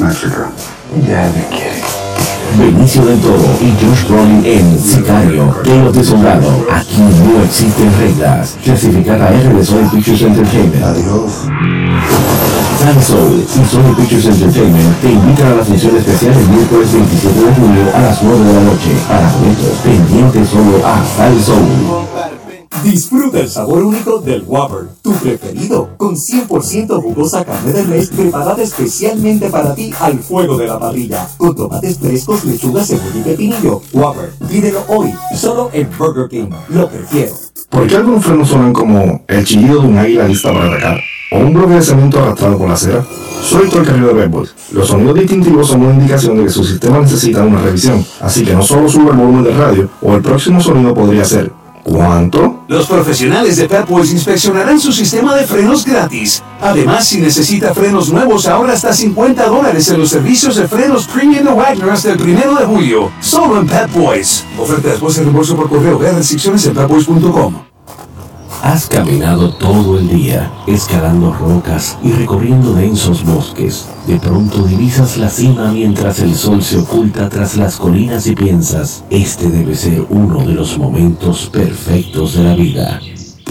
Benicio 2.57 3.05
del 3.05 3.19
Toro 3.19 3.45
y 3.61 3.71
Josh 3.79 4.07
Brolin 4.07 4.43
en 4.43 4.79
Sicario, 4.79 5.49
of 5.87 5.95
the 5.95 6.03
Soldado. 6.03 6.65
Aquí 6.71 6.97
no 6.99 7.43
existen 7.43 7.91
reglas. 7.99 8.57
Clasificada 8.63 9.29
R 9.29 9.53
de 9.53 9.63
Sony 9.63 9.87
Pictures 9.91 10.23
Entertainment. 10.23 10.97
Sun 12.79 13.03
Soul 13.03 13.45
y 13.55 13.65
Sony 13.69 13.93
Pictures 13.95 14.25
Entertainment 14.25 15.01
te 15.01 15.11
invitan 15.11 15.51
a 15.51 15.55
la 15.57 15.63
función 15.63 15.95
especial 15.95 16.33
el 16.33 16.47
miércoles 16.47 16.91
27 16.91 17.39
de 17.39 17.53
julio 17.53 17.83
a 17.93 17.99
las 17.99 18.23
9 18.23 18.45
de 18.45 18.53
la 18.53 18.61
noche. 18.61 18.91
Para 19.07 19.31
boletos, 19.33 19.77
pendiente 19.83 20.45
solo 20.45 20.85
a 20.85 21.05
Sun 21.05 21.39
Soul. 21.43 22.18
Disfruta 22.83 23.39
el 23.41 23.49
sabor 23.49 23.83
único 23.83 24.19
del 24.19 24.43
Whopper, 24.47 24.87
tu 25.01 25.11
preferido, 25.13 25.89
con 25.97 26.15
100% 26.15 27.01
jugosa 27.01 27.43
carne 27.43 27.73
de 27.73 27.83
res 27.83 28.09
preparada 28.09 28.63
especialmente 28.63 29.49
para 29.49 29.75
ti 29.75 29.93
al 29.99 30.19
fuego 30.19 30.57
de 30.57 30.67
la 30.67 30.79
parrilla, 30.79 31.27
con 31.37 31.55
tomates 31.55 31.99
frescos, 31.99 32.45
lechuga, 32.45 32.83
cebolla 32.83 33.19
y 33.19 33.21
pepinillo. 33.21 33.81
Whopper, 33.91 34.31
pídelo 34.49 34.83
hoy, 34.87 35.13
solo 35.35 35.69
en 35.73 35.89
Burger 35.97 36.29
King. 36.29 36.49
Lo 36.69 36.87
prefiero. 36.89 37.33
¿Por 37.69 37.85
qué 37.87 37.97
algunos 37.97 38.23
frenos 38.23 38.47
suenan 38.47 38.73
como 38.73 39.23
el 39.27 39.45
chillido 39.45 39.81
de 39.81 39.87
un 39.87 39.97
águila 39.97 40.27
lista 40.27 40.53
para 40.53 40.67
atacar? 40.67 40.99
¿O 41.31 41.39
un 41.39 41.53
bloque 41.53 41.73
de 41.73 41.81
cemento 41.81 42.19
arrastrado 42.19 42.57
por 42.57 42.69
la 42.69 42.73
acera? 42.75 43.05
Soy 43.43 43.69
el 43.69 44.01
de 44.01 44.13
Bad 44.13 44.29
Boys. 44.29 44.55
Los 44.71 44.87
sonidos 44.87 45.15
distintivos 45.15 45.67
son 45.67 45.81
una 45.81 45.93
indicación 45.93 46.37
de 46.37 46.45
que 46.45 46.49
su 46.49 46.63
sistema 46.63 46.99
necesita 46.99 47.43
una 47.43 47.61
revisión, 47.61 48.05
así 48.21 48.43
que 48.43 48.53
no 48.53 48.63
solo 48.63 48.89
sube 48.89 49.11
el 49.11 49.17
volumen 49.17 49.43
del 49.43 49.57
radio, 49.57 49.89
o 50.01 50.15
el 50.15 50.21
próximo 50.21 50.61
sonido 50.61 50.93
podría 50.93 51.23
ser 51.23 51.51
¿Cuánto? 51.89 52.59
Los 52.67 52.85
profesionales 52.85 53.57
de 53.57 53.67
Pep 53.67 53.87
Boys 53.89 54.11
inspeccionarán 54.11 54.79
su 54.79 54.91
sistema 54.91 55.35
de 55.35 55.45
frenos 55.45 55.83
gratis. 55.83 56.43
Además, 56.61 57.07
si 57.07 57.19
necesita 57.19 57.73
frenos 57.73 58.11
nuevos, 58.11 58.45
ahora 58.45 58.73
hasta 58.73 58.93
50 58.93 59.47
dólares 59.47 59.89
en 59.89 59.99
los 59.99 60.09
servicios 60.09 60.55
de 60.55 60.67
frenos 60.67 61.07
Premium 61.07 61.43
de 61.43 61.51
Wagner 61.51 61.89
hasta 61.89 62.11
el 62.11 62.19
primero 62.19 62.53
de 62.55 62.65
julio. 62.65 63.11
Solo 63.21 63.59
en 63.59 63.67
Pep 63.67 63.91
Boys. 63.93 64.45
Oferta 64.59 64.89
después 64.89 65.15
de 65.15 65.23
reembolso 65.23 65.55
por 65.55 65.67
correo. 65.67 65.97
Vea 65.97 66.11
restricciones 66.11 66.63
en 66.67 66.75
pepboys.com. 66.75 67.68
Has 68.61 68.87
caminado 68.87 69.51
todo 69.53 69.97
el 69.97 70.09
día, 70.09 70.51
escalando 70.67 71.33
rocas 71.33 71.97
y 72.03 72.11
recorriendo 72.11 72.73
densos 72.73 73.23
bosques. 73.23 73.87
De 74.05 74.19
pronto 74.19 74.63
divisas 74.63 75.17
la 75.17 75.29
cima 75.29 75.71
mientras 75.71 76.19
el 76.19 76.35
sol 76.35 76.61
se 76.61 76.77
oculta 76.77 77.29
tras 77.29 77.55
las 77.55 77.77
colinas 77.77 78.27
y 78.27 78.35
piensas, 78.35 79.05
este 79.09 79.49
debe 79.49 79.75
ser 79.75 80.05
uno 80.09 80.45
de 80.45 80.53
los 80.53 80.77
momentos 80.77 81.49
perfectos 81.49 82.33
de 82.33 82.43
la 82.43 82.55
vida. 82.55 82.99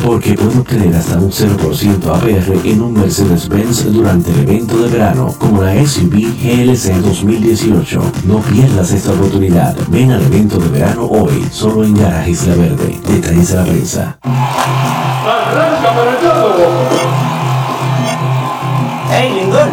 Porque 0.04 0.34
puedo 0.34 0.60
obtener 0.60 0.94
hasta 0.94 1.18
un 1.18 1.30
0% 1.30 2.06
APR 2.06 2.68
en 2.68 2.82
un 2.82 2.94
Mercedes-Benz 2.94 3.92
durante 3.92 4.30
el 4.30 4.40
evento 4.40 4.78
de 4.78 4.88
verano, 4.88 5.34
como 5.38 5.62
la 5.62 5.74
SUV 5.74 6.14
GLC 6.40 6.94
2018. 7.02 8.00
No 8.24 8.38
pierdas 8.38 8.92
esta 8.92 9.12
oportunidad. 9.12 9.76
Ven 9.88 10.12
al 10.12 10.22
evento 10.22 10.58
de 10.58 10.68
verano 10.68 11.04
hoy, 11.06 11.46
solo 11.50 11.84
en 11.84 11.94
Garajes 11.94 12.46
La 12.46 12.54
Verde. 12.54 12.98
Detalles 13.06 13.48
de 13.48 13.54
la 13.56 13.64
prensa. 13.64 14.18
Arranca 14.22 15.94
para 15.94 16.10
el 16.10 16.18
Hey, 19.10 19.32
Lindor, 19.40 19.68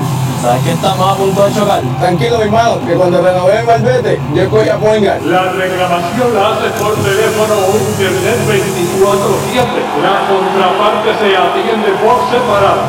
¿sabes 0.45 0.63
que 0.63 0.71
estamos 0.73 1.09
a 1.09 1.15
punto 1.17 1.43
de 1.43 1.53
chocar? 1.53 1.81
Tranquilo, 1.99 2.37
mi 2.37 2.43
hermano, 2.43 2.79
que 2.85 2.93
cuando 2.93 3.21
renové 3.21 3.59
el 3.59 3.65
malvete, 3.65 4.19
yo 4.35 4.49
cogí 4.49 4.69
a 4.69 4.77
Poingar. 4.77 5.19
La 5.23 5.51
reclamación 5.51 6.33
la 6.35 6.53
haces 6.53 6.71
por 6.77 6.93
teléfono 7.01 7.53
o 7.65 7.73
internet 7.73 8.37
24-7. 8.45 9.65
La 10.05 10.15
contraparte 10.29 11.09
se 11.17 11.33
atiende 11.33 11.89
por 11.97 12.21
separado. 12.29 12.85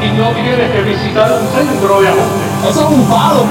Y 0.00 0.08
no 0.16 0.30
tienes 0.32 0.70
que 0.70 0.82
visitar 0.82 1.32
un 1.32 1.46
centro 1.50 2.00
de 2.00 2.08
ajuste. 2.08 2.70
Eso 2.70 2.80
es 2.80 2.86
un 2.86 3.04
palo. 3.06 3.42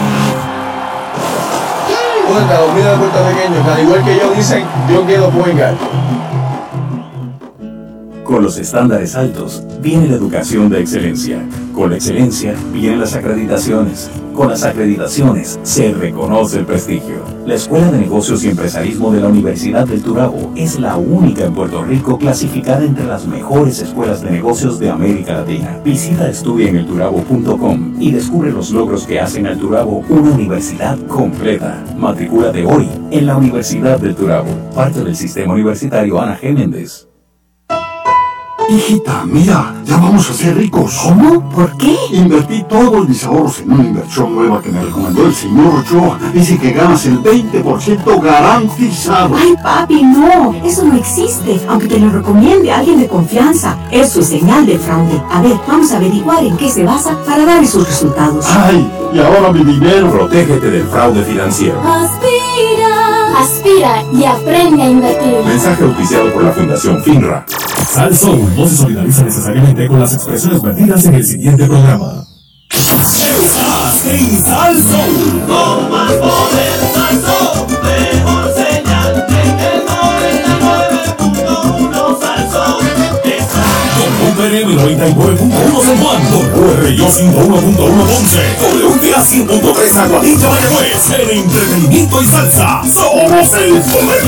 Cuenta, 2.29 2.59
los 2.61 2.75
de 2.75 2.97
puertorriqueños, 2.97 3.65
que 3.65 3.71
al 3.71 3.79
igual 3.79 4.03
que 4.03 4.13
ellos 4.13 4.37
dicen, 4.37 4.65
yo 4.87 5.03
quiero 5.03 5.29
Poingar. 5.29 5.73
Con 8.29 8.43
los 8.43 8.59
estándares 8.59 9.15
altos 9.15 9.63
viene 9.81 10.07
la 10.07 10.13
educación 10.13 10.69
de 10.69 10.79
excelencia. 10.79 11.43
Con 11.73 11.89
la 11.89 11.95
excelencia 11.95 12.53
vienen 12.71 12.99
las 12.99 13.15
acreditaciones. 13.15 14.11
Con 14.35 14.49
las 14.49 14.63
acreditaciones 14.63 15.59
se 15.63 15.91
reconoce 15.93 16.59
el 16.59 16.65
prestigio. 16.67 17.23
La 17.47 17.55
Escuela 17.55 17.91
de 17.91 17.97
Negocios 17.97 18.43
y 18.43 18.49
Empresarismo 18.49 19.11
de 19.11 19.21
la 19.21 19.29
Universidad 19.29 19.87
del 19.87 20.03
Turabo 20.03 20.53
es 20.55 20.79
la 20.79 20.95
única 20.97 21.45
en 21.45 21.55
Puerto 21.55 21.83
Rico 21.83 22.19
clasificada 22.19 22.85
entre 22.85 23.05
las 23.05 23.25
mejores 23.25 23.81
escuelas 23.81 24.21
de 24.21 24.29
negocios 24.29 24.77
de 24.77 24.91
América 24.91 25.33
Latina. 25.33 25.81
Visita 25.83 26.29
estudiaenelturabo.com 26.29 27.95
y 27.99 28.11
descubre 28.11 28.51
los 28.51 28.69
logros 28.69 29.07
que 29.07 29.19
hacen 29.19 29.47
al 29.47 29.57
Turabo 29.57 30.03
una 30.07 30.29
universidad 30.29 30.99
completa. 31.07 31.83
Matricúlate 31.97 32.63
hoy 32.63 32.87
en 33.09 33.25
la 33.25 33.37
Universidad 33.37 33.99
del 33.99 34.13
Turabo, 34.13 34.51
parte 34.75 35.03
del 35.03 35.15
sistema 35.15 35.55
universitario 35.55 36.21
Ana 36.21 36.39
G. 36.39 37.08
Hijita, 38.69 39.23
mira, 39.25 39.73
ya 39.83 39.97
vamos 39.97 40.29
a 40.29 40.33
ser 40.33 40.55
ricos. 40.55 40.95
¿Cómo? 41.03 41.49
¿Por 41.49 41.75
qué? 41.77 41.97
Invertí 42.11 42.63
todos 42.69 43.09
mis 43.09 43.23
ahorros 43.23 43.61
en 43.61 43.71
una 43.71 43.83
inversión 43.83 44.35
nueva 44.35 44.61
que 44.61 44.69
me 44.69 44.83
recomendó 44.83 45.25
el 45.25 45.33
señor 45.33 45.73
Ochoa. 45.79 46.19
Dice 46.33 46.59
que 46.59 46.71
ganas 46.71 47.03
el 47.07 47.19
20% 47.23 48.21
garantizado. 48.21 49.35
Ay, 49.35 49.55
papi, 49.63 50.03
no, 50.03 50.53
eso 50.63 50.85
no 50.85 50.95
existe. 50.95 51.59
Aunque 51.67 51.87
te 51.87 51.97
lo 51.97 52.11
recomiende 52.11 52.71
alguien 52.71 52.99
de 52.99 53.07
confianza. 53.07 53.75
Eso 53.89 54.19
es 54.19 54.27
señal 54.27 54.67
de 54.67 54.77
fraude. 54.77 55.19
A 55.31 55.41
ver, 55.41 55.57
vamos 55.67 55.91
a 55.91 55.97
averiguar 55.97 56.43
en 56.43 56.55
qué 56.55 56.69
se 56.69 56.83
basa 56.83 57.17
para 57.25 57.45
dar 57.45 57.63
esos 57.63 57.87
resultados. 57.87 58.45
Ay, 58.49 58.87
y 59.13 59.19
ahora 59.19 59.51
mi 59.51 59.63
dinero. 59.63 60.11
Protégete 60.11 60.69
del 60.69 60.85
fraude 60.87 61.23
financiero. 61.23 61.81
Aspira, 61.81 63.39
aspira 63.39 64.03
y 64.13 64.25
aprende 64.25 64.83
a 64.83 64.89
invertir. 64.89 65.37
Mensaje 65.43 65.83
auspiciado 65.83 66.31
por 66.31 66.43
la 66.43 66.51
Fundación 66.51 67.01
FINRA. 67.01 67.45
Sal 67.91 68.15
Soul 68.15 68.53
no 68.55 68.69
se 68.69 68.77
solidariza 68.77 69.23
necesariamente 69.23 69.87
con 69.87 69.99
las 69.99 70.13
expresiones 70.13 70.61
vertidas 70.61 71.05
en 71.05 71.15
el 71.15 71.25
siguiente 71.25 71.65
programa. 71.65 72.23
Estás 72.69 74.05
en 74.05 74.45
Sal 74.45 74.75
Soul. 74.75 75.41
Con 75.47 75.89
más 75.91 76.11
poder, 76.13 76.79
Salso, 76.93 77.65
mejor 77.81 78.53
señal 78.53 79.25
en 79.27 79.59
el 79.59 79.87
99.1 79.87 82.19
Salso. 82.21 82.77
Con 83.97 84.11
UPRM 84.29 84.69
99.1 84.77 85.81
San 85.83 85.97
Juan, 85.97 86.21
WRIO 86.53 87.07
101.1 87.07 88.05
Ponce, 88.05 88.43
WTA 88.61 89.25
100.3 89.25 89.97
Aguadilla 89.97 90.49
Mayagüez, 90.49 91.09
el 91.19 91.29
entretenimiento 91.31 92.21
y 92.21 92.25
salsa, 92.27 92.83
somos 92.93 93.51
el 93.55 93.81
poder. 93.81 94.23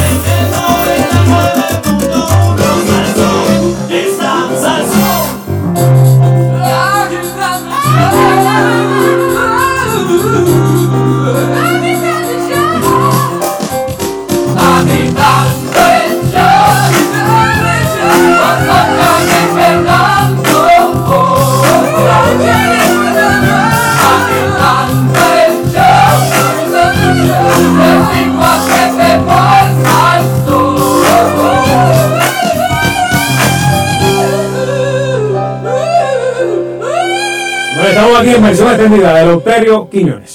Estamos 37.92 38.20
aquí 38.20 38.30
en 38.32 38.44
versión 38.44 38.68
extendida 38.70 39.14
de 39.14 39.22
Eleuterio 39.22 39.90
Quiñones. 39.90 40.31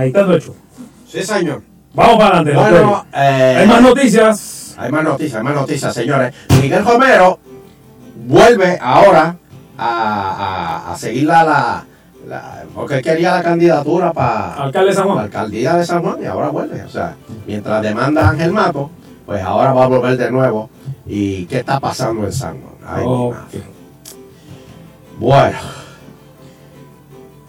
Aquí. 0.00 0.08
Agitando 0.10 0.34
el 0.34 0.42
show. 0.42 0.56
Sí, 1.08 1.22
señor. 1.22 1.62
Vamos 1.94 2.16
para 2.16 2.38
adelante. 2.40 2.70
Bueno, 2.70 3.06
eh, 3.14 3.56
Hay 3.60 3.66
más 3.66 3.82
noticias. 3.82 4.74
Hay 4.78 4.90
más 4.92 5.04
noticias, 5.04 5.36
hay 5.38 5.42
más 5.44 5.54
noticias, 5.54 5.92
señores. 5.94 6.34
Miguel 6.62 6.84
Romero 6.84 7.38
vuelve 8.26 8.78
ahora 8.80 9.36
a, 9.76 10.86
a- 10.88 10.92
a 10.92 10.96
seguir 10.96 11.24
la, 11.24 11.44
la, 11.44 11.84
la- 12.28 12.62
porque 12.74 13.02
quería 13.02 13.32
la 13.32 13.42
candidatura 13.42 14.12
para 14.12 14.54
Alcalde 14.54 14.90
de 14.90 14.94
San 14.94 15.04
Juan. 15.04 15.16
la 15.16 15.22
alcaldía 15.24 15.74
de 15.76 15.84
San 15.84 16.02
Juan 16.02 16.16
y 16.22 16.26
ahora 16.26 16.48
vuelve. 16.50 16.82
O 16.82 16.88
sea, 16.88 17.14
mientras 17.46 17.82
demanda 17.82 18.26
a 18.26 18.30
Ángel 18.30 18.52
Mato, 18.52 18.90
pues 19.26 19.42
ahora 19.42 19.72
va 19.72 19.84
a 19.84 19.88
volver 19.88 20.16
de 20.16 20.30
nuevo. 20.30 20.70
¿Y 21.06 21.44
qué 21.46 21.58
está 21.58 21.80
pasando 21.80 22.24
en 22.24 22.32
San 22.32 22.58
Juan? 22.60 22.74
Ay, 22.86 23.04
mi 23.04 23.10
Ok. 23.12 23.34
madre. 23.34 23.64
Bueno. 25.18 25.58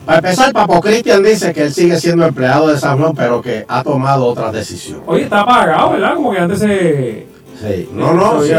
Para 0.05 0.17
empezar, 0.17 0.51
Papo 0.51 0.81
Cristian 0.81 1.23
dice 1.23 1.53
que 1.53 1.63
él 1.63 1.73
sigue 1.73 1.97
siendo 1.99 2.25
empleado 2.25 2.67
de 2.67 2.77
San 2.79 2.97
Juan, 2.99 3.13
pero 3.15 3.41
que 3.41 3.65
ha 3.67 3.83
tomado 3.83 4.25
otras 4.25 4.51
decisiones. 4.51 5.03
Oye, 5.07 5.23
está 5.23 5.41
apagado, 5.41 5.91
¿verdad? 5.91 6.15
Como 6.15 6.31
que 6.31 6.39
antes 6.39 6.59
se. 6.59 7.27
Sí, 7.61 7.89
no, 7.93 8.13
no, 8.13 8.41
sí. 8.41 8.51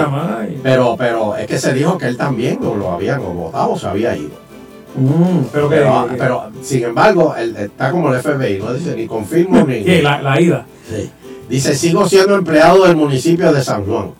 Pero, 0.62 0.94
pero 0.96 1.36
es 1.36 1.46
que 1.46 1.58
se 1.58 1.72
dijo 1.74 1.98
que 1.98 2.06
él 2.06 2.16
también 2.16 2.58
lo, 2.62 2.76
lo 2.76 2.92
habían 2.92 3.20
votado 3.34 3.76
se 3.76 3.88
había 3.88 4.16
ido. 4.16 4.30
Mm, 4.94 5.46
pero 5.52 5.68
que. 5.68 5.76
Pero, 5.76 6.06
que- 6.08 6.16
pero, 6.16 6.44
sin 6.62 6.84
embargo, 6.84 7.34
él 7.36 7.56
está 7.56 7.90
como 7.90 8.12
el 8.14 8.20
FBI, 8.22 8.58
no 8.60 8.72
dice 8.72 8.94
ni 8.94 9.06
confirmo 9.06 9.64
ni. 9.66 9.82
que 9.84 10.00
la, 10.02 10.22
la 10.22 10.40
ida. 10.40 10.66
Sí. 10.88 11.10
Dice, 11.48 11.74
sigo 11.74 12.08
siendo 12.08 12.36
empleado 12.36 12.86
del 12.86 12.96
municipio 12.96 13.52
de 13.52 13.62
San 13.64 13.84
Juan. 13.84 14.12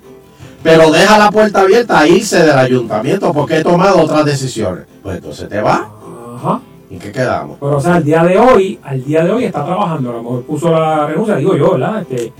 Pero 0.62 0.90
deja 0.90 1.18
la 1.18 1.30
puerta 1.30 1.60
abierta 1.60 1.98
a 2.00 2.06
irse 2.08 2.40
del 2.42 2.58
ayuntamiento 2.58 3.32
porque 3.32 3.58
he 3.58 3.62
tomado 3.62 4.00
otras 4.00 4.24
decisiones. 4.24 4.84
Pues 5.02 5.16
entonces 5.18 5.48
te 5.48 5.60
va. 5.60 5.88
Ajá. 6.36 6.60
¿En 6.93 6.99
qué 6.99 7.11
quedamos? 7.11 7.57
Pero, 7.59 7.76
o 7.76 7.80
sea, 7.80 7.95
al 7.95 8.05
día 8.05 8.22
de 8.22 8.38
hoy, 8.38 8.78
al 8.82 9.03
día 9.03 9.24
de 9.24 9.30
hoy 9.32 9.45
está 9.45 9.64
trabajando. 9.64 10.11
A 10.11 10.12
lo 10.14 10.22
mejor 10.22 10.43
puso 10.43 10.70
la 10.70 11.07
renuncia, 11.07 11.36
digo 11.36 11.57
yo, 11.57 11.72
¿verdad? 11.72 12.03
Este, 12.03 12.32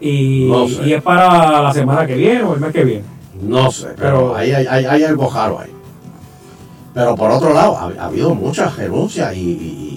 y, 0.00 0.48
No 0.50 0.66
sé. 0.68 0.82
y 0.88 0.92
es 0.94 1.02
para 1.02 1.62
la 1.62 1.72
semana 1.72 2.04
que 2.06 2.14
viene 2.16 2.42
o 2.42 2.54
el 2.54 2.60
mes 2.60 2.72
que 2.72 2.84
viene. 2.84 3.04
No 3.42 3.70
sé, 3.70 3.88
pero, 3.96 3.96
Pero- 3.96 4.36
ahí 4.36 4.50
hay, 4.52 4.66
hay, 4.66 4.84
hay 4.86 5.04
algo 5.04 5.30
raro 5.30 5.60
ahí. 5.60 5.70
Pero 6.94 7.14
por 7.14 7.30
otro 7.30 7.54
lado, 7.54 7.76
ha, 7.78 7.92
ha 8.02 8.06
habido 8.06 8.34
muchas 8.34 8.76
renuncias 8.76 9.34
y 9.36 9.91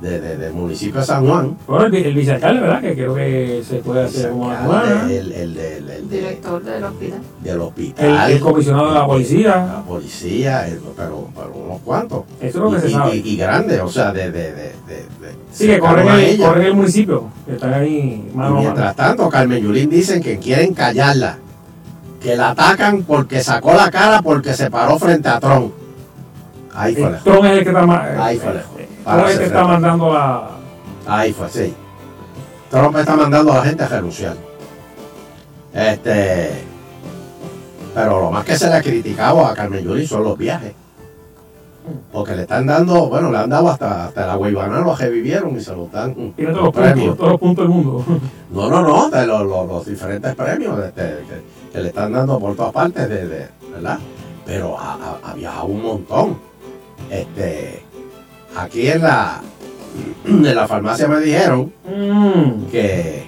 de- 0.00 0.20
de- 0.20 0.36
del 0.36 0.52
municipio 0.52 1.00
de 1.00 1.06
San 1.06 1.26
Juan. 1.26 1.56
Bueno, 1.66 1.86
el, 1.86 1.94
el 1.94 2.14
vicealcalde, 2.14 2.60
¿verdad? 2.60 2.80
Que 2.80 2.94
creo 2.94 3.14
que 3.14 3.62
se 3.68 3.76
puede 3.76 4.04
hacer 4.04 4.30
como. 4.30 4.50
El, 4.52 5.32
el, 5.32 6.08
Director 6.10 6.62
del 6.64 6.84
hospital. 6.84 7.20
del 7.42 7.60
hospital. 7.60 8.06
El- 8.26 8.32
el 8.32 8.40
comisionado 8.40 8.88
de 8.88 8.94
la 8.94 9.06
policía. 9.06 9.56
La 9.56 9.82
policía, 9.86 10.66
el- 10.68 10.80
pero, 10.96 11.28
pero 11.34 11.52
unos 11.54 11.80
cuantos. 11.82 12.22
Eso 12.40 12.48
es 12.48 12.54
lo 12.54 12.70
que 12.70 12.76
y, 12.78 12.80
se 12.80 12.88
y- 12.88 12.92
sabe. 12.92 13.16
Y, 13.16 13.28
y 13.28 13.36
grandes, 13.36 13.80
o 13.80 13.88
sea, 13.88 14.12
de... 14.12 14.30
de, 14.30 14.52
de, 14.52 14.52
de- 14.52 14.72
de- 15.20 15.40
Sí, 15.52 15.66
que 15.66 15.78
corren 15.80 16.08
el, 16.08 16.20
ella. 16.20 16.46
corren 16.48 16.66
el 16.66 16.74
municipio. 16.74 17.24
Que 17.44 17.54
están 17.54 17.74
ahí 17.74 18.28
Y 18.32 18.36
mano 18.36 18.50
mano. 18.50 18.60
mientras 18.62 18.94
tanto, 18.96 19.28
Carmen 19.28 19.62
Yulín 19.62 19.90
dicen 19.90 20.22
que 20.22 20.38
quieren 20.38 20.72
callarla. 20.74 21.38
Que 22.22 22.36
la 22.36 22.50
atacan 22.50 23.02
porque 23.02 23.42
sacó 23.42 23.72
la 23.74 23.90
cara 23.90 24.22
porque 24.22 24.54
se 24.54 24.70
paró 24.70 24.98
frente 24.98 25.28
a 25.28 25.40
Trump. 25.40 25.72
Ahí 26.72 26.94
fue 26.94 27.10
lejos. 27.10 27.24
Trump 27.24 27.44
es 27.46 27.50
el 27.52 27.62
que 27.64 27.68
está, 27.70 27.86
ma- 27.86 28.24
Ahí 28.24 28.38
fue 28.38 28.52
eh, 28.78 28.79
lejos. 29.06 29.32
Trump 29.34 29.42
está 29.42 29.64
mandando 29.64 30.12
la. 30.12 30.48
Ahí 31.06 31.32
fue, 31.32 31.48
sí. 31.48 31.74
Trump 32.70 32.96
está 32.96 33.16
mandando 33.16 33.52
a 33.52 33.56
la 33.56 33.62
gente 33.64 33.84
a 33.84 33.88
renunciar. 33.88 34.36
Este. 35.74 36.50
Pero 37.94 38.20
lo 38.20 38.30
más 38.30 38.44
que 38.44 38.56
se 38.56 38.68
le 38.68 38.74
ha 38.74 38.82
criticado 38.82 39.44
a 39.44 39.54
Carmen 39.54 39.82
Yulín 39.84 40.06
son 40.06 40.22
los 40.24 40.38
viajes. 40.38 40.74
Porque 42.12 42.36
le 42.36 42.42
están 42.42 42.66
dando, 42.66 43.08
bueno, 43.08 43.32
le 43.32 43.38
han 43.38 43.50
dado 43.50 43.68
hasta, 43.68 44.06
hasta 44.06 44.26
la 44.26 44.36
Guaybana, 44.36 44.80
lo 44.80 44.94
revivieron 44.94 45.56
y 45.56 45.60
se 45.60 45.74
lo 45.74 45.86
dan 45.86 46.14
Tiene 46.36 46.52
todos 46.52 46.64
los 46.66 46.74
premios. 46.74 47.16
todos 47.16 47.30
los 47.30 47.40
puntos 47.40 47.64
del 47.64 47.74
mundo. 47.74 48.04
No, 48.52 48.68
no, 48.68 48.82
no, 48.82 49.08
de 49.10 49.26
los, 49.26 49.42
los- 49.46 49.66
los 49.68 49.86
diferentes 49.86 50.34
premios 50.34 50.76
este, 50.84 51.02
que, 51.02 51.72
que 51.72 51.80
le 51.80 51.88
están 51.88 52.12
dando 52.12 52.38
por 52.38 52.54
todas 52.56 52.72
partes, 52.72 53.08
de, 53.08 53.26
de- 53.28 53.48
¿verdad? 53.72 53.98
Pero 54.44 54.76
ha, 54.78 54.94
ha- 54.94 55.30
ha 55.30 55.34
viajado 55.34 55.66
un 55.66 55.82
montón. 55.82 56.38
Este, 57.10 57.84
aquí 58.56 58.88
en 58.88 59.02
la, 59.02 59.40
en 60.24 60.54
la 60.54 60.66
farmacia 60.68 61.08
me 61.08 61.20
dijeron 61.20 61.72
Mm. 61.88 62.66
que, 62.70 63.24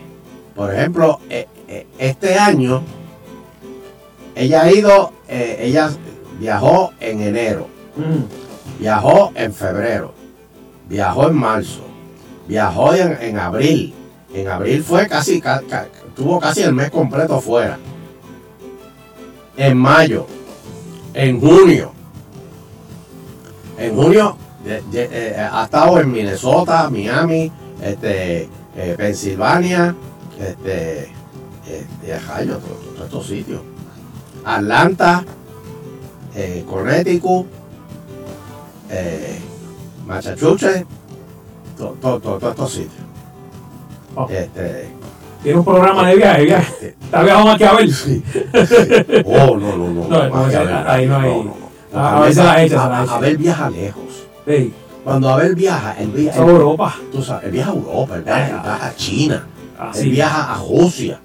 por 0.55 0.73
ejemplo, 0.73 1.19
e- 1.29 1.49
e- 1.69 1.87
este 1.99 2.39
año 2.39 2.83
ella 4.35 4.63
ha 4.63 4.73
ido, 4.73 5.13
eh, 5.29 5.59
ella 5.61 5.91
viajó 6.39 6.93
en 7.01 7.21
enero, 7.23 7.67
Mm. 7.97 8.81
viajó 8.81 9.33
en 9.35 9.53
febrero, 9.53 10.15
viajó 10.89 11.29
en 11.29 11.35
marzo, 11.37 11.83
viajó 12.49 12.95
en, 12.95 13.19
en 13.21 13.39
abril. 13.39 13.95
En 14.35 14.49
abril 14.49 14.83
fue 14.83 15.07
casi, 15.09 15.41
ca- 15.43 15.63
ca- 15.69 15.89
tuvo 16.17 16.41
casi 16.41 16.63
el 16.63 16.73
mes 16.73 16.91
completo 16.91 17.39
fuera. 17.41 17.79
En 19.59 19.77
mayo, 19.77 20.27
en 21.13 21.39
junio, 21.39 21.93
en 23.77 23.95
junio 23.95 24.37
ha 25.51 25.65
estado 25.65 26.01
en 26.01 26.13
Minnesota, 26.13 26.89
Miami, 26.91 27.51
este, 27.83 28.49
eh, 28.77 28.95
Pensilvania, 28.97 29.95
este, 30.39 31.11
este, 31.67 32.19
rayo, 32.29 32.59
todos 32.59 32.95
todos 32.95 33.05
estos 33.07 33.27
sitios. 33.27 33.61
Atlanta, 34.45 35.25
eh, 36.35 36.65
Connecticut, 36.69 37.47
eh, 38.91 39.39
Massachusetts, 40.07 40.85
to- 41.79 41.97
to- 42.01 42.21
to- 42.21 42.39
todos 42.39 42.51
estos 42.51 42.73
sitios. 42.73 43.03
Este, 44.31 44.89
Tiene 45.43 45.59
un 45.59 45.65
programa 45.65 46.09
de 46.09 46.17
viaje, 46.17 46.45
viaje. 46.45 46.97
Está 47.03 47.23
viajado 47.23 47.57
que 47.59 47.65
a 47.65 47.73
ver. 47.75 47.89
oh, 49.25 49.57
no, 49.57 49.77
no, 49.77 49.89
no. 50.09 50.17
Ahí 50.87 51.07
no 51.07 51.17
hay. 51.17 51.29
no, 51.31 51.45
no, 51.45 51.45
no. 51.45 51.99
A, 51.99 52.17
a 52.17 52.21
ver, 52.21 52.37
la 52.37 52.99
A-. 53.01 53.17
Abel 53.17 53.37
viaja 53.39 53.71
lejos. 53.71 54.03
Sí. 54.47 54.73
Cuando 55.05 55.29
Abel 55.31 55.55
viaja, 55.55 55.97
él 55.99 56.09
viaja. 56.09 56.41
A 56.41 56.47
Europa. 56.47 56.95
Tú 57.11 57.23
sabes, 57.23 57.45
él 57.47 57.51
viaja 57.53 57.71
a 57.71 57.75
Europa, 57.75 58.17
él 58.17 58.23
viaja, 58.23 58.47
él 58.47 58.53
viaja 58.63 58.87
a 58.87 58.95
China, 58.95 59.47
Ah, 59.79 59.91
él 59.95 60.01
sí. 60.03 60.11
viaja 60.11 60.55
a 60.55 60.59
Rusia. 60.59 61.21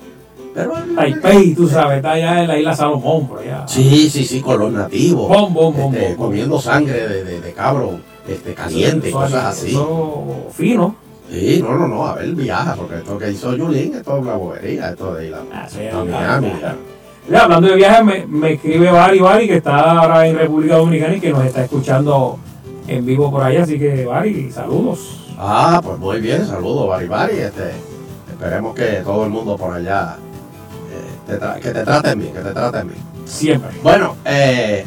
Pero 0.56 0.74
Taipei, 0.96 1.54
tú 1.54 1.68
sabes, 1.68 1.98
está 1.98 2.12
allá 2.14 2.42
en 2.42 2.48
la 2.48 2.58
isla 2.58 2.76
Salomón, 2.76 3.28
por 3.28 3.40
allá. 3.40 3.64
Sí, 3.68 4.10
sí, 4.10 4.26
sí, 4.26 4.42
con 4.42 4.60
los 4.60 4.72
nativos. 4.72 5.28
Bom, 5.30 5.54
bom, 5.54 5.76
bom, 5.76 5.94
este, 5.94 6.16
comiendo 6.16 6.60
sangre 6.60 7.08
de, 7.08 7.24
de, 7.24 7.42
de 7.42 7.54
cabro 7.54 8.00
este, 8.28 8.56
caliente, 8.56 9.10
Eso- 9.10 9.20
cosas 9.20 9.46
así. 9.46 9.70
Eso 9.70 10.48
fino. 10.52 10.96
Sí, 11.30 11.60
no, 11.62 11.76
no, 11.78 11.88
no, 11.88 12.06
Abel 12.08 12.34
viaja, 12.34 12.74
porque 12.76 12.96
esto 12.96 13.18
que 13.20 13.30
hizo 13.32 13.56
Yulín, 13.56 13.94
esto 13.94 14.16
es 14.18 14.22
una 14.24 14.34
bobería, 14.36 14.90
esto 14.90 15.14
de 15.14 15.28
ir 15.28 15.36
a, 15.36 15.42
Ah, 15.54 15.68
a 15.94 16.04
Miami. 16.04 16.52
Mira, 17.28 17.44
hablando 17.44 17.68
de 17.68 17.76
viajes, 17.76 18.06
me, 18.06 18.26
me 18.26 18.54
escribe 18.54 18.90
Bari 18.90 19.20
Bari, 19.20 19.48
que 19.48 19.58
está 19.58 19.92
ahora 19.92 20.26
en 20.26 20.38
República 20.38 20.78
Dominicana 20.78 21.16
y 21.16 21.20
que 21.20 21.30
nos 21.32 21.46
está 21.46 21.66
escuchando 21.66 22.40
en 22.88 23.06
vivo 23.06 23.30
por 23.32 23.44
allá. 23.44 23.64
Así 23.64 23.78
que, 23.78 24.06
Bari, 24.06 24.52
saludos. 24.52 25.28
Ah, 25.38 25.82
pues 25.84 26.00
muy 26.00 26.20
bien, 26.20 26.46
saludos, 26.46 26.88
Bari 26.88 27.08
Bari. 27.08 27.38
Este, 27.38 27.72
esperemos 28.30 28.74
que 28.76 29.02
todo 29.04 29.26
el 29.26 29.30
mundo 29.30 29.56
por 29.58 29.74
allá 29.74 30.16
eh, 30.92 31.32
te 31.34 31.62
que 31.62 31.72
te 31.72 31.84
traten 31.84 32.20
bien, 32.20 32.34
que 32.34 32.40
te 32.40 32.52
traten 32.52 32.88
bien. 32.88 33.00
Siempre. 33.26 33.70
Bueno, 33.84 34.16
eh, 34.26 34.86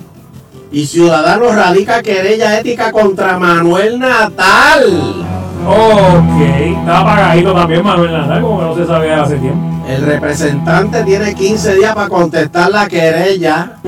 y 0.72 0.86
Ciudadanos 0.86 1.54
radica 1.54 2.02
querella 2.02 2.58
ética 2.58 2.92
contra 2.92 3.38
Manuel 3.38 3.98
Natal. 3.98 5.26
Ok, 5.66 6.40
está 6.40 7.00
apagadito 7.00 7.52
también 7.52 7.84
Manuel 7.84 8.12
Natal, 8.12 8.40
como 8.40 8.58
que 8.58 8.64
no 8.64 8.76
se 8.76 8.86
sabía 8.86 9.22
hace 9.22 9.36
tiempo. 9.36 9.70
El 9.88 10.02
representante 10.06 11.02
tiene 11.02 11.34
15 11.34 11.74
días 11.74 11.94
para 11.94 12.08
contestar 12.08 12.70
la 12.70 12.88
querella, 12.88 13.78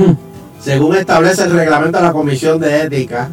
según 0.61 0.97
establece 0.97 1.45
el 1.45 1.53
reglamento 1.53 1.99
de 1.99 2.05
la 2.05 2.13
Comisión 2.13 2.61
de 2.61 2.83
Ética. 2.83 3.31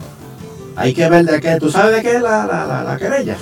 Hay 0.80 0.94
que 0.94 1.10
ver 1.10 1.26
de 1.26 1.42
qué. 1.42 1.58
¿Tú 1.60 1.70
sabes 1.70 1.96
de 1.98 2.02
qué 2.02 2.16
es 2.18 2.22
la, 2.22 2.46
la, 2.46 2.66
la, 2.66 2.84
la 2.84 2.98
querella? 2.98 3.36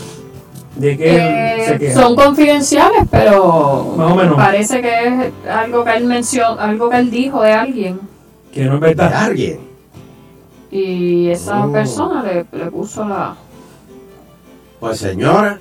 De 0.76 0.98
que 0.98 1.16
Eh, 1.18 1.66
se 1.68 1.78
queja. 1.80 2.02
son 2.02 2.16
confidenciales, 2.16 3.04
pero 3.10 3.94
Más 3.98 4.12
o 4.12 4.16
menos. 4.16 4.36
parece 4.36 4.82
que 4.82 5.08
es 5.08 5.50
algo 5.50 5.84
que 5.84 5.96
él 5.98 6.06
mencionó, 6.06 6.60
algo 6.60 6.90
que 6.90 6.98
él 6.98 7.10
dijo 7.12 7.42
de 7.42 7.52
alguien. 7.54 8.00
Que 8.52 8.66
no 8.66 8.76
es 8.76 8.82
De 8.82 8.88
verdad. 8.88 9.14
alguien. 9.24 9.60
Y 10.72 11.30
esa 11.30 11.66
Oh. 11.66 11.72
persona 11.72 12.24
le, 12.24 12.46
le 12.52 12.72
puso 12.72 13.08
la... 13.08 13.36
Pues 14.80 15.00
señora, 15.00 15.58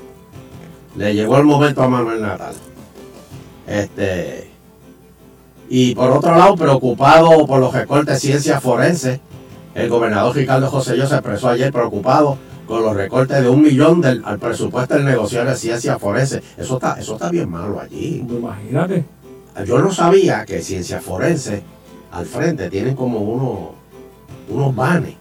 le 0.96 1.14
llegó 1.14 1.38
el 1.38 1.44
momento 1.44 1.82
a 1.82 1.88
Manuel 1.88 2.20
Natal. 2.20 2.54
Este. 3.66 4.50
Y 5.68 5.94
por 5.94 6.10
otro 6.10 6.36
lado, 6.36 6.54
preocupado 6.56 7.46
por 7.46 7.58
los 7.60 7.72
recortes 7.72 8.14
de 8.14 8.20
ciencias 8.20 8.62
forenses, 8.62 9.20
el 9.76 9.90
gobernador 9.90 10.34
Ricardo 10.34 10.68
José 10.68 10.96
se 10.96 11.14
expresó 11.14 11.50
ayer 11.50 11.70
preocupado 11.70 12.38
con 12.66 12.82
los 12.82 12.96
recortes 12.96 13.42
de 13.42 13.48
un 13.48 13.62
millón 13.62 14.00
del, 14.00 14.22
al 14.24 14.38
presupuesto 14.38 14.94
del 14.94 15.04
negociado 15.04 15.50
de 15.50 15.56
ciencias 15.56 16.00
forenses. 16.00 16.42
Eso 16.56 16.74
está, 16.74 16.98
eso 16.98 17.14
está 17.14 17.30
bien 17.30 17.50
malo 17.50 17.78
allí. 17.78 18.26
Imagínate. 18.28 19.04
Yo 19.66 19.78
no 19.78 19.92
sabía 19.92 20.44
que 20.44 20.60
ciencias 20.62 21.04
forenses 21.04 21.62
al 22.10 22.26
frente 22.26 22.70
tienen 22.70 22.96
como 22.96 23.20
unos, 23.20 23.58
unos 24.48 24.74
vanes. 24.74 25.14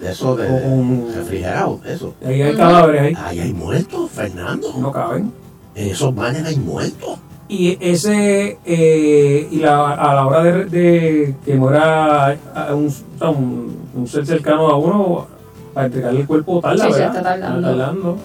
De 0.00 0.10
esos 0.10 0.36
de, 0.36 1.14
refrigerados, 1.14 1.84
eso. 1.86 2.14
Ahí 2.24 2.42
hay 2.42 2.54
cadáveres 2.56 3.02
ahí. 3.02 3.14
Ahí 3.16 3.40
hay 3.40 3.52
muertos, 3.52 4.10
Fernando. 4.10 4.74
No 4.78 4.90
caben. 4.90 5.32
En 5.74 5.88
esos 5.88 6.14
vanes 6.14 6.44
hay 6.44 6.56
muertos. 6.56 7.18
Y 7.48 7.76
ese, 7.80 8.58
eh, 8.64 9.48
y 9.50 9.56
la, 9.58 9.90
a 9.92 10.14
la 10.14 10.26
hora 10.26 10.42
de, 10.42 10.64
de 10.64 11.34
que 11.44 11.54
muera 11.54 12.36
un, 12.72 12.90
un- 13.20 13.76
un 13.94 14.06
ser 14.08 14.24
cercano 14.26 14.68
a 14.68 14.76
uno, 14.76 15.26
para 15.74 15.86
entregarle 15.86 16.20
el 16.20 16.26
cuerpo 16.26 16.60
tarda, 16.60 16.86
Sí, 16.86 16.92
se 16.92 16.98
¿verdad? 17.00 17.16
está 17.16 17.22
tardando. 17.60 18.16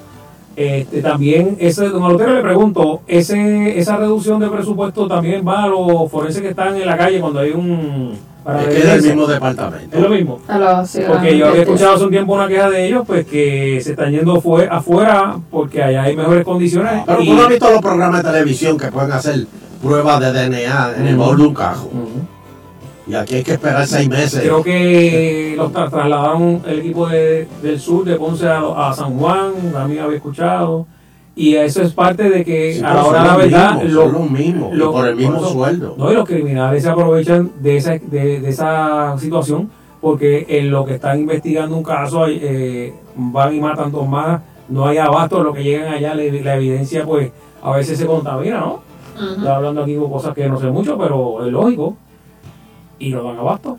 Este, 0.55 1.01
también, 1.01 1.55
ese, 1.59 1.87
don 1.89 2.03
Alotero 2.03 2.33
le 2.33 2.41
pregunto, 2.41 3.01
ese, 3.07 3.77
esa 3.79 3.97
reducción 3.97 4.39
de 4.39 4.47
presupuesto 4.49 5.07
también 5.07 5.45
va 5.47 5.63
a 5.63 5.67
los 5.67 6.09
forenses 6.11 6.41
que 6.41 6.49
están 6.49 6.75
en 6.75 6.85
la 6.85 6.97
calle 6.97 7.19
cuando 7.21 7.39
hay 7.39 7.51
un... 7.51 8.13
para 8.43 8.61
Es 8.63 8.67
que 8.69 8.77
es 8.79 8.85
del 8.85 9.01
mismo 9.15 9.27
departamento. 9.27 9.95
Es 9.97 10.01
lo 10.03 10.09
mismo. 10.09 10.39
A 10.47 10.57
los 10.57 10.97
Porque 11.07 11.37
yo 11.37 11.47
había 11.47 11.61
escuchado 11.63 11.95
hace 11.95 12.03
un 12.05 12.09
tiempo 12.11 12.33
una 12.33 12.47
queja 12.47 12.69
de 12.69 12.87
ellos, 12.87 13.03
pues 13.05 13.25
que 13.25 13.79
se 13.83 13.91
están 13.91 14.11
yendo 14.11 14.39
fue, 14.41 14.67
afuera 14.69 15.37
porque 15.51 15.83
allá 15.83 16.03
hay 16.03 16.15
mejores 16.15 16.43
condiciones. 16.45 17.03
Pero 17.05 17.21
y- 17.21 17.27
tú 17.27 17.33
no 17.35 17.41
has 17.43 17.49
visto 17.49 17.71
los 17.71 17.81
programas 17.81 18.23
de 18.23 18.31
televisión 18.31 18.77
que 18.77 18.87
pueden 18.91 19.11
hacer 19.11 19.45
pruebas 19.81 20.19
de 20.19 20.31
DNA 20.33 20.93
en 20.97 21.07
el 21.07 21.17
baúl 21.17 21.37
de 21.37 21.43
un 21.47 21.53
cajo. 21.53 21.89
Y 23.07 23.15
aquí 23.15 23.35
hay 23.35 23.43
que 23.43 23.53
esperar 23.53 23.87
seis 23.87 24.07
meses. 24.07 24.41
Creo 24.41 24.61
que 24.63 25.55
los 25.57 25.71
tra- 25.73 25.89
trasladaron 25.89 26.61
el 26.67 26.79
equipo 26.79 27.07
de- 27.07 27.47
del 27.63 27.79
sur 27.79 28.05
de 28.05 28.15
Ponce 28.17 28.47
a, 28.47 28.59
a 28.89 28.93
San 28.93 29.17
Juan, 29.17 29.51
también 29.73 30.03
había 30.03 30.17
escuchado. 30.17 30.85
Y 31.39 31.55
eso 31.55 31.81
es 31.83 31.93
parte 31.93 32.29
de 32.29 32.43
que 32.43 32.73
Sí, 32.73 32.81
a 32.83 32.93
la 32.95 33.05
hora 33.05 33.21
de 33.21 33.27
la 33.29 33.37
verdad. 33.37 33.73
mismos, 33.75 33.93
lo- 33.93 34.01
son 34.03 34.11
los 34.13 34.29
mismos, 34.31 34.73
y 34.73 34.75
lo- 34.75 34.91
por 34.91 35.07
el 35.07 35.15
mismo 35.15 35.37
eso- 35.37 35.53
sueldo. 35.53 35.95
No, 35.97 36.11
y 36.11 36.15
los 36.15 36.25
criminales 36.27 36.83
se 36.83 36.89
aprovechan 36.89 37.51
de 37.61 37.77
esa, 37.77 37.91
de, 37.91 38.41
de 38.41 38.49
esa 38.49 39.17
situación 39.17 39.69
porque 40.01 40.45
en 40.49 40.69
lo 40.69 40.83
que 40.83 40.95
están 40.95 41.17
investigando 41.19 41.77
un 41.77 41.83
caso 41.83 42.25
eh, 42.27 42.93
van 43.15 43.55
y 43.55 43.61
matan 43.61 43.89
dos 43.89 44.05
más, 44.07 44.41
no 44.67 44.85
hay 44.85 44.97
abasto, 44.97 45.41
lo 45.41 45.53
que 45.53 45.63
llegan 45.63 45.93
allá, 45.93 46.13
la, 46.13 46.23
la 46.23 46.55
evidencia 46.55 47.05
pues 47.05 47.31
a 47.63 47.71
veces 47.71 47.97
se 47.97 48.05
contamina, 48.05 48.59
¿no? 48.59 48.81
Ujú. 49.15 49.29
Estoy 49.35 49.47
hablando 49.47 49.83
aquí 49.83 49.95
con 49.95 50.11
cosas 50.11 50.33
que 50.35 50.47
no 50.49 50.59
sé 50.59 50.67
mucho, 50.67 50.97
pero 50.97 51.45
es 51.45 51.51
lógico. 51.53 51.95
Y 52.99 53.11
no 53.11 53.23
dan 53.23 53.37
abasto. 53.37 53.77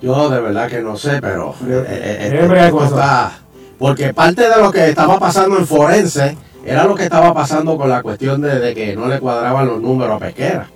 Yo 0.00 0.30
de 0.30 0.40
verdad 0.40 0.68
que 0.68 0.80
no 0.80 0.96
sé, 0.96 1.18
pero 1.20 1.54
eh, 1.68 1.84
eh, 1.88 2.30
eh, 2.32 2.66
esto 2.66 2.84
está- 2.84 3.32
porque 3.80 4.14
parte 4.14 4.42
de 4.48 4.56
lo 4.62 4.70
que 4.70 4.90
estaba 4.90 5.18
pasando 5.18 5.58
en 5.58 5.66
forense 5.66 6.36
era 6.64 6.84
lo 6.84 6.94
que 6.94 7.02
estaba 7.04 7.34
pasando 7.34 7.76
con 7.76 7.88
la 7.88 8.02
cuestión 8.02 8.40
de, 8.42 8.60
de 8.60 8.74
que 8.74 8.94
no 8.94 9.08
le 9.08 9.18
cuadraban 9.18 9.66
los 9.66 9.80
números 9.80 10.14
a 10.16 10.18
Pesquera, 10.26 10.68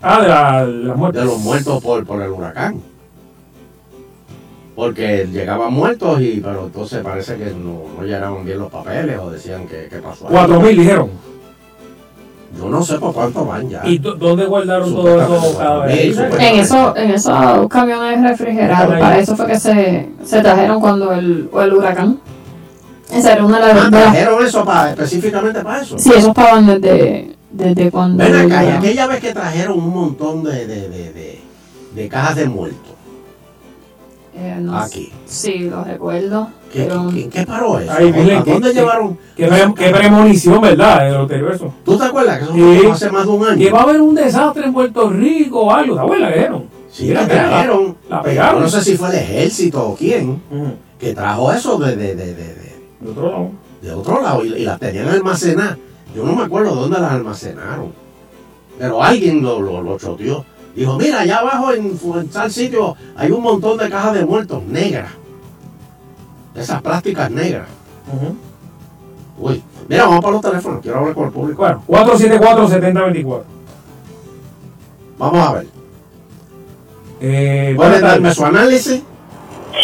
Ah, 0.00 0.22
de 0.22 0.28
la, 0.28 0.64
las 0.64 0.96
muertes. 0.96 1.20
de 1.20 1.26
los 1.26 1.38
muertos 1.38 1.82
por, 1.82 2.04
por 2.06 2.22
el 2.22 2.30
huracán. 2.30 2.80
Porque 4.74 5.28
llegaban 5.30 5.72
muertos 5.72 6.20
y 6.20 6.40
pero 6.40 6.64
entonces 6.64 7.02
parece 7.02 7.36
que 7.36 7.46
no, 7.50 7.82
no 7.98 8.02
llenaban 8.04 8.44
bien 8.44 8.58
los 8.58 8.70
papeles 8.70 9.18
o 9.18 9.30
decían 9.30 9.66
que, 9.68 9.88
que 9.88 9.98
pasó. 9.98 10.24
Cuatro 10.26 10.60
mil 10.60 10.76
dijeron. 10.76 11.10
Yo 12.58 12.68
no 12.68 12.82
sé 12.82 12.98
por 12.98 13.12
cuánto 13.14 13.44
van 13.46 13.68
ya. 13.68 13.80
¿Y 13.84 13.98
dó- 13.98 14.14
dónde 14.14 14.44
guardaron 14.46 14.94
todo 14.94 15.20
eso 15.22 15.58
cadáveres? 15.58 16.18
En, 16.18 16.58
eso, 16.60 16.96
en 16.96 17.10
esos 17.10 17.68
camiones 17.68 18.22
refrigerados, 18.22 18.98
para 18.98 19.18
eso 19.18 19.36
fue 19.36 19.46
que 19.46 19.58
se, 19.58 20.10
se 20.22 20.40
trajeron 20.42 20.80
cuando 20.80 21.12
el, 21.12 21.48
o 21.52 21.60
el 21.62 21.72
huracán. 21.72 22.20
Esa 23.10 23.32
era 23.34 23.44
una 23.44 23.58
de 23.66 23.74
las... 23.74 23.84
Ah, 23.86 23.90
trajeron 23.90 24.44
eso 24.46 24.64
para, 24.64 24.90
específicamente 24.90 25.60
para 25.62 25.82
eso. 25.82 25.98
sí, 25.98 26.10
esos 26.10 26.28
estaban 26.28 26.66
desde, 26.66 27.36
desde 27.50 27.90
cuando... 27.90 28.22
Ven 28.24 28.34
acá, 28.34 28.64
y 28.64 28.66
el- 28.68 28.72
aquella 28.76 29.06
vez 29.06 29.20
que 29.20 29.32
trajeron 29.34 29.78
un 29.78 29.90
montón 29.90 30.44
de, 30.44 30.66
de, 30.66 30.88
de, 30.88 31.12
de, 31.12 31.40
de 31.94 32.08
cajas 32.08 32.36
de 32.36 32.48
muertos. 32.48 32.92
eh, 34.34 34.56
no 34.60 34.78
sé. 34.80 34.86
Aquí. 34.86 35.12
Sí, 35.26 35.58
lo 35.70 35.84
recuerdo. 35.84 36.48
¿Qué, 36.72 36.88
qué- 37.14 37.28
qué 37.28 37.46
paró 37.46 37.78
eso? 37.78 37.92
Ay, 37.96 38.08
¿A 38.08 38.42
dónde 38.42 38.72
llevaron? 38.72 39.18
Qué, 39.36 39.46
pre- 39.46 39.74
qué 39.76 39.90
premonición, 39.90 40.60
¿verdad? 40.60 41.08
En 41.08 41.30
el 41.42 41.48
eso. 41.52 41.72
¿Tú 41.84 41.98
te 41.98 42.04
acuerdas 42.04 42.38
que 42.38 42.44
eso 42.44 42.54
Sí. 42.54 42.86
hace 42.90 43.10
más 43.10 43.26
de 43.26 43.30
un 43.32 43.44
año? 43.46 43.58
Que 43.58 43.70
va 43.70 43.80
a 43.80 43.82
haber 43.82 44.00
un 44.00 44.14
desastre 44.14 44.64
en 44.64 44.72
Puerto 44.72 45.10
Rico 45.10 45.60
o 45.60 45.70
algo. 45.70 45.96
¿Te 45.96 46.00
acuerdas 46.00 46.28
que 46.32 46.38
dijeron? 46.38 46.64
Sí. 46.90 47.08
La, 47.08 47.20
la 47.22 48.22
pegaron. 48.22 48.54
Yo 48.54 48.60
no 48.60 48.68
sé 48.68 48.80
si 48.82 48.96
fue 48.96 49.08
el 49.10 49.16
ejército 49.16 49.88
o 49.90 49.94
quién 49.96 50.40
que 50.98 51.14
trajo 51.14 51.52
eso 51.52 51.78
de, 51.78 51.96
de, 51.96 52.14
de, 52.14 52.26
de, 52.26 52.34
de- 52.34 52.72
De 53.00 53.10
otro 53.10 53.28
lado. 53.30 53.50
de 53.82 53.92
otro 53.92 54.22
lado 54.22 54.44
y, 54.44 54.48
y 54.54 54.64
las 54.64 54.78
tenían 54.80 55.08
almacenadas. 55.08 55.76
Yo 56.14 56.24
no 56.24 56.34
me 56.34 56.44
acuerdo 56.44 56.74
dónde 56.74 57.00
las 57.00 57.12
almacenaron. 57.12 57.92
Pero 58.78 59.02
alguien 59.02 59.42
lo, 59.42 59.60
lo, 59.60 59.82
lo 59.82 59.98
choteó. 59.98 60.44
Dijo, 60.74 60.96
mira, 60.98 61.20
allá 61.20 61.38
abajo 61.38 61.72
en, 61.72 61.98
en 62.14 62.28
tal 62.28 62.50
sitio 62.50 62.96
hay 63.16 63.30
un 63.30 63.42
montón 63.42 63.76
de 63.78 63.90
cajas 63.90 64.14
de 64.14 64.24
muertos 64.24 64.62
negras. 64.64 65.10
De 66.54 66.60
esas 66.60 66.82
plásticas 66.82 67.30
negras. 67.30 67.68
Uy, 69.38 69.62
mira, 69.88 70.04
vamos 70.04 70.20
para 70.20 70.32
los 70.32 70.42
teléfonos. 70.42 70.80
Quiero 70.82 70.98
hablar 70.98 71.14
con 71.14 71.24
el 71.26 71.32
público. 71.32 71.62
Bueno, 71.62 71.82
474-7024. 71.88 73.42
Vamos 75.18 75.48
a 75.48 75.52
ver. 75.54 75.66
Eh, 77.20 77.72
¿Puede 77.76 77.90
buenas 77.90 78.00
darme 78.00 78.22
tardes. 78.22 78.34
su 78.36 78.44
análisis? 78.44 79.02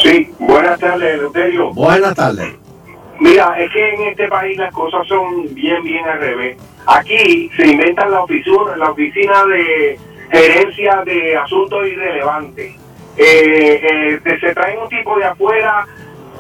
Sí, 0.03 0.33
buenas 0.39 0.79
tardes, 0.79 1.15
Eleuterio. 1.15 1.73
Buenas 1.73 2.15
tardes. 2.15 2.55
Mira, 3.21 3.59
es 3.59 3.71
que 3.73 3.95
en 3.95 4.03
este 4.09 4.29
país 4.29 4.57
las 4.59 4.73
cosas 4.73 5.07
son 5.09 5.53
bien, 5.55 5.83
bien 5.83 6.05
al 6.07 6.21
revés. 6.21 6.57
Aquí 6.87 7.51
se 7.57 7.67
inventan 7.67 8.11
la 8.11 8.23
oficina, 8.23 8.77
la 8.77 8.91
oficina 8.91 9.45
de 9.47 9.99
gerencia 10.31 11.03
de 11.05 11.37
asuntos 11.37 11.87
irrelevantes. 11.87 12.75
Eh, 13.17 14.21
eh, 14.25 14.39
se 14.41 14.55
traen 14.55 14.79
un 14.81 14.89
tipo 14.89 15.19
de 15.19 15.25
afuera 15.25 15.87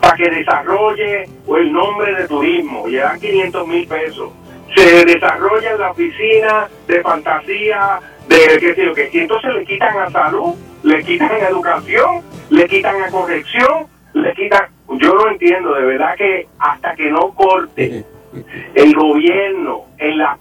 para 0.00 0.16
que 0.16 0.30
desarrolle 0.30 1.28
el 1.56 1.72
nombre 1.72 2.14
de 2.14 2.28
turismo, 2.28 2.88
y 2.88 2.92
le 2.92 2.98
dan 2.98 3.20
500 3.20 3.66
mil 3.66 3.86
pesos. 3.86 4.32
Se 4.74 5.04
desarrolla 5.04 5.72
en 5.72 5.80
la 5.80 5.90
oficina 5.90 6.68
de 6.86 7.00
fantasía, 7.02 8.00
de 8.28 8.58
qué 8.60 8.74
sé 8.74 8.84
yo 8.84 8.94
qué, 8.94 9.10
y 9.12 9.18
entonces 9.20 9.54
le 9.54 9.64
quitan 9.64 9.98
a 9.98 10.10
salud, 10.10 10.54
le 10.82 11.02
quitan 11.02 11.30
a 11.30 11.48
educación, 11.48 12.22
le 12.50 12.68
quitan 12.68 13.02
a 13.02 13.10
corrección, 13.10 13.86
le 14.12 14.32
quitan, 14.34 14.66
yo 14.88 15.14
no 15.14 15.28
entiendo, 15.28 15.74
de 15.74 15.84
verdad 15.84 16.16
que 16.16 16.46
hasta 16.58 16.94
que 16.94 17.10
no 17.10 17.34
corte 17.34 18.04
el 18.74 18.94
gobierno 18.94 19.84
en 19.98 20.18
las 20.18 20.38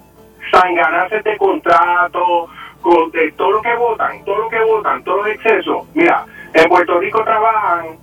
sanganazas 0.51 1.23
de 1.23 1.37
contrato, 1.37 2.47
con 2.81 3.11
de 3.11 3.31
todo 3.33 3.51
lo 3.51 3.61
que 3.61 3.75
votan, 3.75 4.23
todo 4.23 4.37
lo 4.37 4.49
que 4.49 4.59
votan, 4.63 5.03
todos 5.03 5.25
los 5.25 5.35
excesos. 5.35 5.87
Mira, 5.93 6.25
en 6.53 6.69
Puerto 6.69 6.99
Rico 6.99 7.23
trabajan 7.23 7.97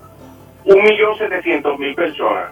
un 0.65 0.83
millón 0.83 1.17
setecientos 1.19 1.79
mil 1.79 1.95
personas. 1.95 2.51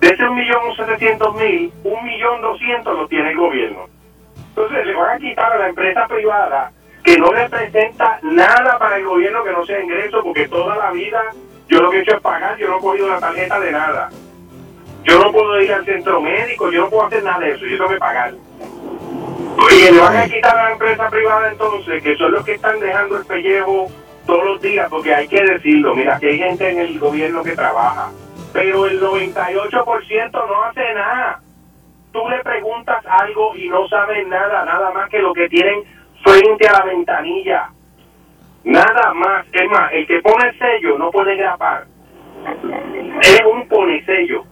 De 0.00 0.08
ese 0.08 0.24
un 0.24 0.36
millón 0.36 0.74
setecientos 0.76 1.34
mil, 1.34 1.72
un 1.84 2.04
millón 2.04 2.40
doscientos 2.40 2.96
lo 2.96 3.08
tiene 3.08 3.30
el 3.30 3.36
gobierno. 3.36 3.86
Entonces 4.48 4.86
le 4.86 4.94
van 4.94 5.16
a 5.16 5.18
quitar 5.18 5.52
a 5.52 5.58
la 5.58 5.68
empresa 5.68 6.06
privada 6.06 6.72
que 7.04 7.18
no 7.18 7.30
representa 7.30 8.18
nada 8.22 8.78
para 8.78 8.96
el 8.96 9.04
gobierno 9.04 9.42
que 9.44 9.52
no 9.52 9.64
sea 9.64 9.82
ingreso, 9.82 10.22
porque 10.22 10.48
toda 10.48 10.76
la 10.76 10.90
vida 10.90 11.22
yo 11.68 11.80
lo 11.80 11.90
que 11.90 11.98
he 11.98 12.00
hecho 12.00 12.16
es 12.16 12.20
pagar, 12.20 12.58
yo 12.58 12.68
no 12.68 12.78
he 12.78 12.80
cogido 12.80 13.08
la 13.08 13.20
tarjeta 13.20 13.60
de 13.60 13.72
nada. 13.72 14.10
Yo 15.04 15.18
no 15.18 15.32
puedo 15.32 15.60
ir 15.60 15.72
al 15.72 15.84
centro 15.84 16.20
médico, 16.20 16.70
yo 16.70 16.82
no 16.82 16.90
puedo 16.90 17.06
hacer 17.06 17.22
nada 17.22 17.38
de 17.38 17.52
eso, 17.52 17.64
yo 17.64 17.76
tengo 17.76 17.90
que 17.90 17.96
pagar. 17.96 18.34
Y 19.70 19.92
le 19.92 20.00
van 20.00 20.16
a 20.16 20.28
quitar 20.28 20.58
a 20.58 20.64
la 20.64 20.72
empresa 20.72 21.08
privada 21.08 21.50
entonces, 21.50 22.02
que 22.02 22.16
son 22.16 22.32
los 22.32 22.44
que 22.44 22.54
están 22.54 22.80
dejando 22.80 23.18
el 23.18 23.24
pellejo 23.24 23.88
todos 24.30 24.44
los 24.44 24.62
días, 24.62 24.88
porque 24.88 25.12
hay 25.12 25.26
que 25.26 25.42
decirlo, 25.42 25.92
mira, 25.92 26.16
que 26.20 26.28
hay 26.28 26.38
gente 26.38 26.70
en 26.70 26.78
el 26.78 27.00
gobierno 27.00 27.42
que 27.42 27.56
trabaja, 27.56 28.12
pero 28.52 28.86
el 28.86 29.00
98% 29.00 30.30
no 30.32 30.62
hace 30.62 30.94
nada. 30.94 31.40
Tú 32.12 32.20
le 32.28 32.38
preguntas 32.44 33.04
algo 33.06 33.56
y 33.56 33.68
no 33.68 33.88
saben 33.88 34.28
nada, 34.28 34.64
nada 34.64 34.92
más 34.92 35.08
que 35.08 35.18
lo 35.18 35.32
que 35.32 35.48
tienen 35.48 35.82
frente 36.22 36.68
a 36.68 36.72
la 36.74 36.84
ventanilla. 36.84 37.70
Nada 38.62 39.14
más. 39.14 39.46
Es 39.52 39.68
más, 39.68 39.92
el 39.92 40.06
que 40.06 40.20
pone 40.20 40.48
el 40.48 40.58
sello 40.58 40.98
no 40.98 41.10
puede 41.10 41.34
grapar. 41.36 41.86
Es 43.22 43.40
un 43.52 43.66
pone 43.68 44.04
sello. 44.04 44.44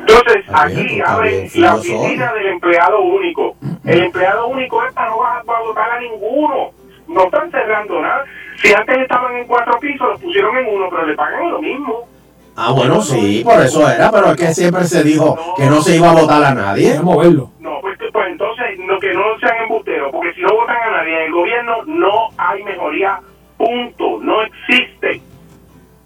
Entonces, 0.00 0.44
aquí 0.52 1.00
abre 1.00 1.48
la 1.54 1.76
oficina 1.76 2.32
del 2.34 2.46
empleado 2.46 3.00
único. 3.00 3.56
El 3.84 4.04
empleado 4.04 4.48
único 4.48 4.84
es 4.84 4.92
para 4.92 5.10
no 5.10 5.64
votar 5.66 5.90
a 5.92 6.00
ninguno. 6.00 6.72
No 7.08 7.24
están 7.24 7.50
cerrando 7.50 8.00
nada. 8.00 8.24
Si 8.56 8.72
antes 8.72 8.98
estaban 8.98 9.36
en 9.36 9.46
cuatro 9.46 9.78
pisos, 9.80 10.08
los 10.08 10.20
pusieron 10.20 10.56
en 10.56 10.66
uno, 10.74 10.88
pero 10.90 11.06
le 11.06 11.14
pagan 11.14 11.50
lo 11.50 11.60
mismo. 11.60 12.08
Ah, 12.56 12.72
bueno, 12.72 13.00
sí, 13.00 13.42
por 13.44 13.60
eso 13.60 13.88
era, 13.88 14.10
pero 14.10 14.32
es 14.32 14.36
que 14.36 14.52
siempre 14.52 14.82
se 14.84 15.04
dijo 15.04 15.38
que 15.56 15.66
no 15.66 15.80
se 15.80 15.96
iba 15.96 16.10
a 16.10 16.14
votar 16.14 16.42
a 16.42 16.54
nadie. 16.54 16.96
Vamos 16.96 17.12
a 17.12 17.16
moverlo. 17.16 17.50
No, 17.60 17.78
pues, 17.80 17.96
pues 18.12 18.26
entonces 18.28 18.78
no, 18.80 18.98
que 18.98 19.14
no 19.14 19.38
sean 19.38 19.62
embusteros, 19.62 20.10
porque 20.10 20.34
si 20.34 20.40
no 20.40 20.52
votan 20.54 20.76
a 20.76 20.90
nadie 20.98 21.18
en 21.18 21.26
el 21.26 21.32
gobierno, 21.32 21.76
no 21.86 22.28
hay 22.36 22.64
mejoría, 22.64 23.20
punto, 23.56 24.18
no 24.22 24.42
existe. 24.42 25.20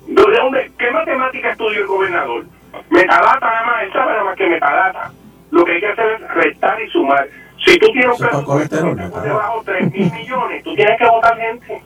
¿De 0.07 0.23
dónde? 0.23 0.71
¿Qué 0.79 0.91
matemática 0.91 1.53
estudia 1.53 1.79
el 1.79 1.87
gobernador? 1.87 2.45
Metadata 2.91 3.47
nada 3.47 3.65
más, 3.65 3.83
él 3.85 3.93
sabe 3.93 4.13
nada 4.13 4.25
más 4.25 4.37
que 4.37 4.47
metadata. 4.47 5.13
Lo 5.51 5.65
que 5.65 5.73
hay 5.73 5.81
que 5.81 5.89
hacer 5.89 6.21
es 6.21 6.35
restar 6.35 6.83
y 6.83 6.89
sumar. 6.91 7.29
Si 7.65 7.79
tú 7.79 7.87
tienes 7.93 8.21
un 8.21 8.29
por 8.47 9.23
debajo 9.23 9.63
de 9.63 9.73
3 9.73 9.93
mil 9.93 10.13
millones, 10.13 10.65
tú 10.65 10.75
tienes 10.75 10.99
que 10.99 11.07
votar 11.07 11.39
gente. 11.39 11.83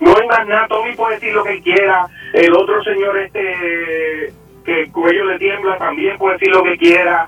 No 0.00 0.16
hay 0.16 0.28
más 0.28 0.46
nada, 0.48 0.66
Tommy 0.68 0.94
puede 0.94 1.14
decir 1.14 1.34
lo 1.34 1.44
que 1.44 1.60
quiera, 1.60 2.06
el 2.32 2.54
otro 2.54 2.82
señor 2.82 3.18
este 3.18 4.32
que 4.64 4.82
el 4.82 4.92
cuello 4.92 5.24
le 5.24 5.38
tiembla 5.38 5.78
también 5.78 6.16
puede 6.18 6.34
decir 6.34 6.54
lo 6.54 6.62
que 6.62 6.76
quiera. 6.76 7.26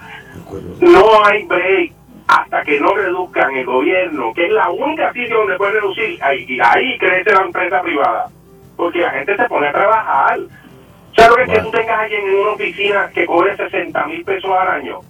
No 0.80 1.24
hay 1.24 1.44
break 1.44 1.92
hasta 2.28 2.62
que 2.62 2.80
no 2.80 2.94
reduzcan 2.94 3.54
el 3.56 3.66
gobierno, 3.66 4.32
que 4.34 4.46
es 4.46 4.52
la 4.52 4.70
única 4.70 5.12
sitio 5.12 5.38
donde 5.38 5.56
puede 5.56 5.72
reducir, 5.72 6.22
ahí, 6.22 6.44
y 6.48 6.60
ahí 6.60 6.98
crece 6.98 7.32
la 7.32 7.42
empresa 7.42 7.82
privada. 7.82 8.28
Porque 8.76 9.00
la 9.00 9.10
gente 9.10 9.36
se 9.36 9.44
pone 9.48 9.68
a 9.68 9.72
trabajar. 9.72 10.38
¿Sabes 11.16 11.30
lo 11.30 11.36
que 11.36 11.42
es 11.42 11.48
que 11.50 11.60
tú 11.60 11.70
tengas 11.70 11.98
alguien 11.98 12.26
en 12.26 12.36
una 12.36 12.50
oficina 12.52 13.10
que 13.12 13.26
cobre 13.26 13.56
60 13.56 14.06
mil 14.06 14.24
pesos 14.24 14.50
al 14.50 14.68
año 14.68 15.00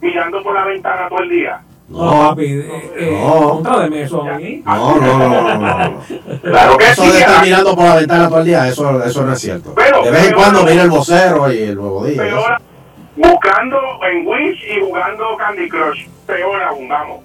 mirando 0.00 0.42
por 0.42 0.54
la 0.54 0.64
ventana 0.64 1.08
todo 1.08 1.20
el 1.20 1.28
día? 1.30 1.60
No, 1.86 2.28
papi, 2.28 2.44
eh, 2.44 2.92
eh, 2.96 3.22
contróleme 3.22 4.02
eso 4.02 4.22
a 4.22 4.38
mí. 4.38 4.62
No, 4.64 4.96
no, 4.96 5.18
no, 5.18 5.28
no, 5.28 5.58
no. 5.58 6.00
Claro 6.40 6.78
que 6.78 6.84
Eso 6.86 7.02
sí, 7.04 7.10
de 7.12 7.18
estar 7.18 7.36
ah. 7.36 7.42
mirando 7.42 7.76
por 7.76 7.84
la 7.84 7.94
ventana 7.96 8.28
todo 8.28 8.38
el 8.38 8.44
día, 8.46 8.68
eso, 8.68 9.04
eso 9.04 9.22
no 9.22 9.32
es 9.34 9.38
cierto. 9.38 9.74
Pero- 9.74 10.02
de 10.02 10.10
vez 10.10 10.28
en 10.28 10.34
cuando 10.34 10.64
mira 10.64 10.82
el 10.82 10.90
vocero 10.90 11.52
y 11.52 11.58
el 11.58 11.74
nuevo 11.74 12.06
día. 12.06 12.22
Peor 12.22 12.38
eso. 12.38 13.28
buscando 13.30 13.78
en 14.10 14.26
Wish 14.26 14.64
y 14.64 14.80
jugando 14.80 15.36
Candy 15.36 15.68
Crush. 15.68 16.06
Peor 16.26 16.62
aún, 16.62 16.88
vamos. 16.88 17.20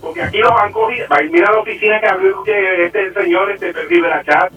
Porque 0.00 0.22
aquí 0.22 0.38
los 0.38 0.52
han 0.52 0.72
cogido. 0.72 1.06
Mira 1.30 1.52
la 1.52 1.58
oficina 1.60 2.00
que 2.00 2.06
abrió 2.06 2.42
que 2.42 2.86
este 2.86 3.12
señor, 3.12 3.50
este 3.50 3.72
Rivera 3.72 4.22
Chat. 4.24 4.50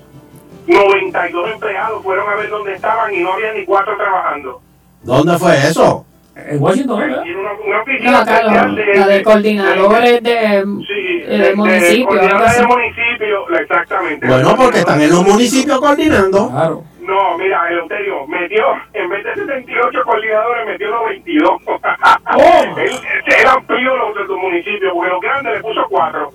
92 0.67 1.51
empleados 1.53 2.03
fueron 2.03 2.29
a 2.29 2.35
ver 2.35 2.49
dónde 2.49 2.73
estaban 2.73 3.13
y 3.13 3.19
no 3.19 3.33
había 3.33 3.53
ni 3.53 3.65
cuatro 3.65 3.95
trabajando. 3.97 4.61
¿Dónde 5.01 5.37
fue 5.37 5.55
eso? 5.55 6.05
En 6.45 6.61
Washington, 6.61 6.99
¿verdad? 6.99 7.23
Una, 7.23 7.51
una 7.65 7.81
oficina 7.81 8.11
No, 8.11 8.67
lo- 8.69 8.93
la 8.99 9.07
de 9.07 9.23
coordinadores 9.23 10.23
de, 10.23 10.65
sí, 10.87 11.23
eh, 11.25 11.37
de 11.37 11.55
municipio. 11.55 12.09
algo 12.09 12.19
coordinadores 12.19 12.57
de 12.57 12.67
municipio, 12.67 13.49
exactamente. 13.59 14.27
Bueno, 14.27 14.55
porque 14.55 14.79
están 14.79 15.01
en 15.01 15.09
los 15.09 15.23
municipios 15.27 15.79
coordinando. 15.79 16.49
Claro. 16.49 16.83
No, 17.01 17.37
mira, 17.37 17.69
Eleuterio 17.69 18.27
metió, 18.27 18.65
en 18.93 19.09
vez 19.09 19.23
de 19.23 19.33
78 19.35 20.03
coordinadores, 20.03 20.67
metió 20.67 20.89
92. 20.91 21.61
él, 22.77 22.91
él 23.25 23.47
amplió 23.47 23.95
los 23.95 24.15
de 24.15 24.25
tu 24.25 24.37
municipio, 24.37 24.93
porque 24.93 25.09
los 25.09 25.21
grandes 25.21 25.53
le 25.55 25.59
puso 25.61 25.85
cuatro. 25.89 26.31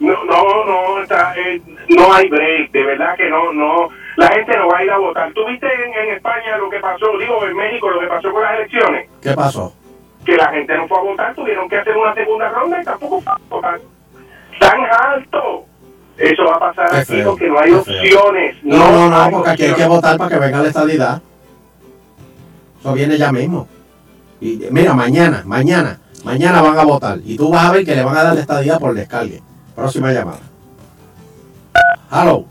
No, 0.00 0.24
no, 0.24 0.64
no, 0.64 1.00
está, 1.02 1.32
eh, 1.36 1.60
no 1.88 2.12
hay 2.12 2.28
break, 2.28 2.72
de 2.72 2.82
verdad 2.84 3.16
que 3.16 3.30
no, 3.30 3.52
no, 3.52 3.88
la 4.16 4.28
gente 4.28 4.56
no 4.56 4.68
va 4.68 4.78
a 4.78 4.84
ir 4.84 4.90
a 4.90 4.98
votar. 4.98 5.32
¿Tú 5.32 5.44
viste 5.46 5.66
en, 5.66 6.08
en 6.08 6.14
España 6.16 6.56
lo 6.58 6.70
que 6.70 6.78
pasó, 6.78 7.06
digo, 7.18 7.44
en 7.46 7.56
México 7.56 7.90
lo 7.90 8.00
que 8.00 8.06
pasó 8.06 8.32
con 8.32 8.42
las 8.42 8.54
elecciones? 8.54 9.08
¿Qué 9.20 9.32
pasó? 9.32 9.72
Que 10.24 10.36
la 10.36 10.48
gente 10.50 10.76
no 10.76 10.88
fue 10.88 10.98
a 10.98 11.02
votar, 11.02 11.34
tuvieron 11.34 11.68
que 11.68 11.76
hacer 11.76 11.96
una 11.96 12.14
segunda 12.14 12.48
ronda 12.48 12.80
y 12.80 12.84
tampoco 12.84 13.20
fue 13.20 13.32
a 13.32 13.38
votar. 13.48 13.80
Tan 14.58 14.80
alto. 14.84 15.64
Eso 16.16 16.44
va 16.44 16.54
a 16.54 16.60
pasar 16.60 16.90
Qué 16.90 16.96
aquí 16.98 17.12
feo, 17.12 17.30
porque 17.30 17.48
no 17.48 17.58
hay 17.58 17.72
opciones. 17.72 18.56
No, 18.62 18.90
no, 18.92 19.08
no, 19.08 19.30
porque 19.30 19.50
aquí 19.50 19.64
hay 19.64 19.74
que 19.74 19.86
votar 19.86 20.16
para 20.16 20.30
que 20.30 20.38
venga 20.38 20.62
la 20.62 20.68
estadidad. 20.68 21.22
Eso 22.80 22.92
viene 22.92 23.18
ya 23.18 23.32
mismo. 23.32 23.66
Y 24.40 24.60
mira, 24.70 24.94
mañana, 24.94 25.42
mañana, 25.44 25.98
mañana 26.22 26.62
van 26.62 26.78
a 26.78 26.84
votar. 26.84 27.18
Y 27.24 27.36
tú 27.36 27.50
vas 27.50 27.64
a 27.64 27.72
ver 27.72 27.84
que 27.84 27.96
le 27.96 28.04
van 28.04 28.16
a 28.16 28.22
dar 28.22 28.34
la 28.34 28.40
estadidad 28.40 28.78
por 28.78 28.94
descargue. 28.94 29.42
Próxima 29.74 30.12
llamada. 30.12 30.40
Hello. 32.12 32.46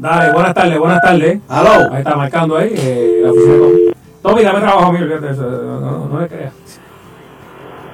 Dale, 0.00 0.32
buenas 0.32 0.54
tardes, 0.54 0.78
buenas 0.78 1.00
tardes. 1.02 1.40
Hello. 1.48 1.92
Ahí 1.92 1.98
está 1.98 2.16
marcando 2.16 2.56
ahí 2.56 2.72
eh, 2.74 3.20
la 3.22 3.30
oficina 3.30 3.52
de 3.54 3.58
Tommy. 3.60 3.92
Tommy, 4.22 4.42
dame 4.44 4.60
trabajo 4.60 4.86
a 4.86 4.92
mí, 4.92 4.98
olvídate 5.02 5.26
de 5.26 5.32
eso, 5.32 5.42
no, 5.42 5.80
no, 5.80 6.06
no 6.08 6.20
le 6.20 6.28
creas. 6.28 6.52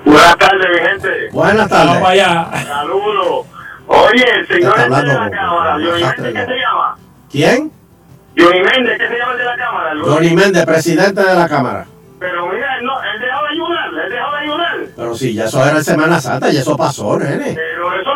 Buenas 0.04 0.36
tardes, 0.38 0.66
mi 0.72 0.88
gente. 0.88 1.08
Buenas 1.32 1.68
Vamos 1.68 1.86
para 1.86 2.00
tardes. 2.00 2.08
allá. 2.22 2.64
Saludos. 2.66 3.46
Oye, 3.88 4.24
el 4.38 4.46
señor 4.48 4.70
Está 4.78 4.82
este 4.82 4.88
de 4.88 4.96
hablando 4.96 5.12
la 5.12 5.18
con- 5.18 5.30
cámara, 5.30 5.72
Johnny 5.72 6.02
Méndez, 6.04 6.16
¿qué 6.32 6.32
¿no? 6.40 6.46
se 6.46 6.58
llama? 6.58 6.96
¿Quién? 7.30 7.72
Johnny 8.38 8.60
Méndez, 8.60 8.98
¿qué 8.98 9.08
se 9.08 9.18
llama 9.18 9.32
el 9.32 9.38
de 9.38 9.44
la 9.44 9.56
cámara? 9.56 9.90
Johnny 10.04 10.34
Méndez, 10.34 10.64
presidente 10.66 11.22
de 11.24 11.34
la 11.34 11.48
Cámara. 11.48 11.86
Pero 12.18 12.46
mira, 12.48 12.78
él, 12.78 12.84
no, 12.84 12.92
él 13.02 13.20
dejó 13.20 13.42
de 13.42 13.48
ayudar, 13.50 14.04
él 14.06 14.10
dejó 14.12 14.30
de 14.32 14.38
ayudar. 14.38 14.76
Pero 14.96 15.14
sí, 15.14 15.34
ya 15.34 15.44
eso 15.44 15.62
era 15.64 15.76
en 15.78 15.84
Semana 15.84 16.20
Santa 16.20 16.50
y 16.50 16.56
eso 16.56 16.76
pasó, 16.76 17.18
nene. 17.18 17.52
Pero 17.54 18.00
eso 18.00 18.14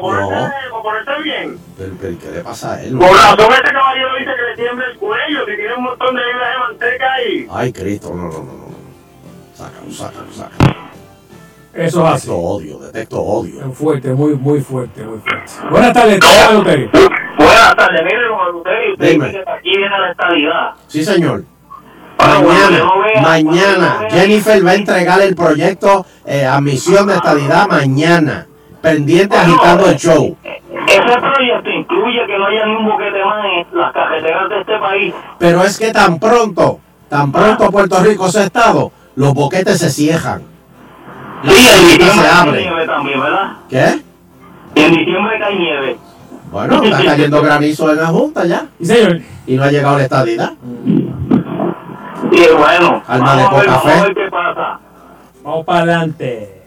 ponerse, 0.00 0.52
para 0.70 0.82
ponerse 0.82 1.22
bien. 1.22 1.58
Pero, 1.78 1.94
pero, 2.00 2.18
¿qué 2.18 2.30
le 2.30 2.40
pasa 2.40 2.74
a 2.74 2.82
él? 2.82 2.96
Por 2.98 3.08
razón 3.10 3.52
este 3.52 3.72
caballero 3.72 4.08
dice 4.18 4.30
que 4.36 4.42
le 4.42 4.56
tiembla 4.56 4.86
el 4.86 4.98
cuello, 4.98 5.46
si 5.46 5.56
tiene 5.56 5.74
un 5.74 5.84
montón 5.84 6.14
de 6.14 6.22
libras 6.24 6.48
de 6.52 6.58
manteca 6.58 7.12
ahí. 7.12 7.48
Ay, 7.50 7.72
Cristo, 7.72 8.14
no, 8.14 8.22
no, 8.24 8.30
no, 8.30 8.42
no. 8.42 8.72
Sácalo, 9.54 9.90
sácalo, 9.90 10.32
sácalo. 10.32 10.82
Eso 11.74 12.06
es 12.06 12.12
así. 12.14 12.28
Detecto 12.28 12.36
odio, 12.36 12.78
detecto 12.80 13.22
odio. 13.22 13.66
Es 13.66 13.78
fuerte, 13.78 14.12
muy, 14.12 14.34
muy 14.34 14.60
fuerte, 14.60 15.02
muy 15.04 15.18
fuerte. 15.20 15.52
Buenas 15.70 15.92
tardes, 15.94 16.20
¿cómo 16.20 16.32
está, 16.32 16.50
Eleuterio? 16.50 16.90
Buenas 17.38 17.76
tardes, 17.76 18.02
mire, 18.04 18.26
don 18.26 18.40
Eleuterio, 18.48 18.92
usted 18.92 19.10
Dime. 19.10 19.26
dice 19.26 19.42
que 19.44 19.50
aquí 19.50 19.76
viene 19.76 19.98
la 19.98 20.10
estabilidad. 20.10 20.70
Sí, 20.86 21.04
señor. 21.04 21.44
Mañana, 22.18 22.84
que 23.14 23.20
mañana, 23.20 24.06
que. 24.08 24.14
Jennifer 24.16 24.66
va 24.66 24.70
a 24.70 24.74
entregar 24.74 25.20
el 25.22 25.34
proyecto 25.34 26.06
eh, 26.24 26.44
Admisión 26.44 27.06
de 27.06 27.14
Estadidad 27.14 27.66
mañana. 27.68 28.46
Pendiente 28.82 29.36
agitando 29.36 29.86
el 29.86 29.96
show. 29.96 30.36
Ese 30.42 31.20
proyecto 31.20 31.70
incluye 31.70 32.26
que 32.26 32.38
no 32.38 32.46
haya 32.46 32.66
ni 32.66 32.74
un 32.76 32.86
boquete 32.86 33.24
más 33.24 33.44
en 33.44 33.78
las 33.78 33.92
carreteras 33.92 34.48
de 34.48 34.60
este 34.60 34.78
país. 34.78 35.14
Pero 35.38 35.62
es 35.62 35.78
que 35.78 35.92
tan 35.92 36.18
pronto, 36.18 36.80
tan 37.08 37.30
pronto 37.30 37.70
Puerto 37.70 38.00
Rico 38.02 38.28
sea 38.28 38.44
estado, 38.44 38.90
los 39.14 39.32
boquetes 39.34 39.78
se 39.78 39.88
cierran. 39.90 40.42
Las 41.44 41.54
Sí, 41.54 41.66
en 41.74 41.98
diciembre 41.98 42.10
se 42.12 42.20
cae 42.22 42.40
abren. 42.40 42.62
nieve 42.64 42.86
también, 42.86 43.20
¿verdad? 43.20 43.52
¿Qué? 43.68 44.02
Y 44.74 44.80
en 44.84 44.94
diciembre 44.94 45.38
cae 45.38 45.54
nieve. 45.56 45.96
Bueno, 46.50 46.82
está 46.82 47.04
cayendo 47.04 47.42
granizo 47.42 47.90
en 47.92 47.96
la 47.98 48.06
Junta 48.08 48.44
ya. 48.44 48.66
Sí, 48.80 48.86
señor. 48.86 49.20
Y 49.46 49.56
no 49.56 49.64
ha 49.64 49.70
llegado 49.70 49.96
la 49.98 50.02
estadidad. 50.04 50.52
Y 52.30 52.46
bueno, 52.56 53.02
Alma 53.06 53.36
de 53.36 53.42
vamos, 53.44 53.52
a 53.52 53.56
ver, 53.58 53.66
poca 53.66 53.76
vamos 53.76 53.86
a 53.86 54.02
ver 54.02 54.14
qué 54.14 54.30
pasa. 54.30 54.80
Vamos 55.42 55.64
para 55.66 55.78
adelante. 55.80 56.61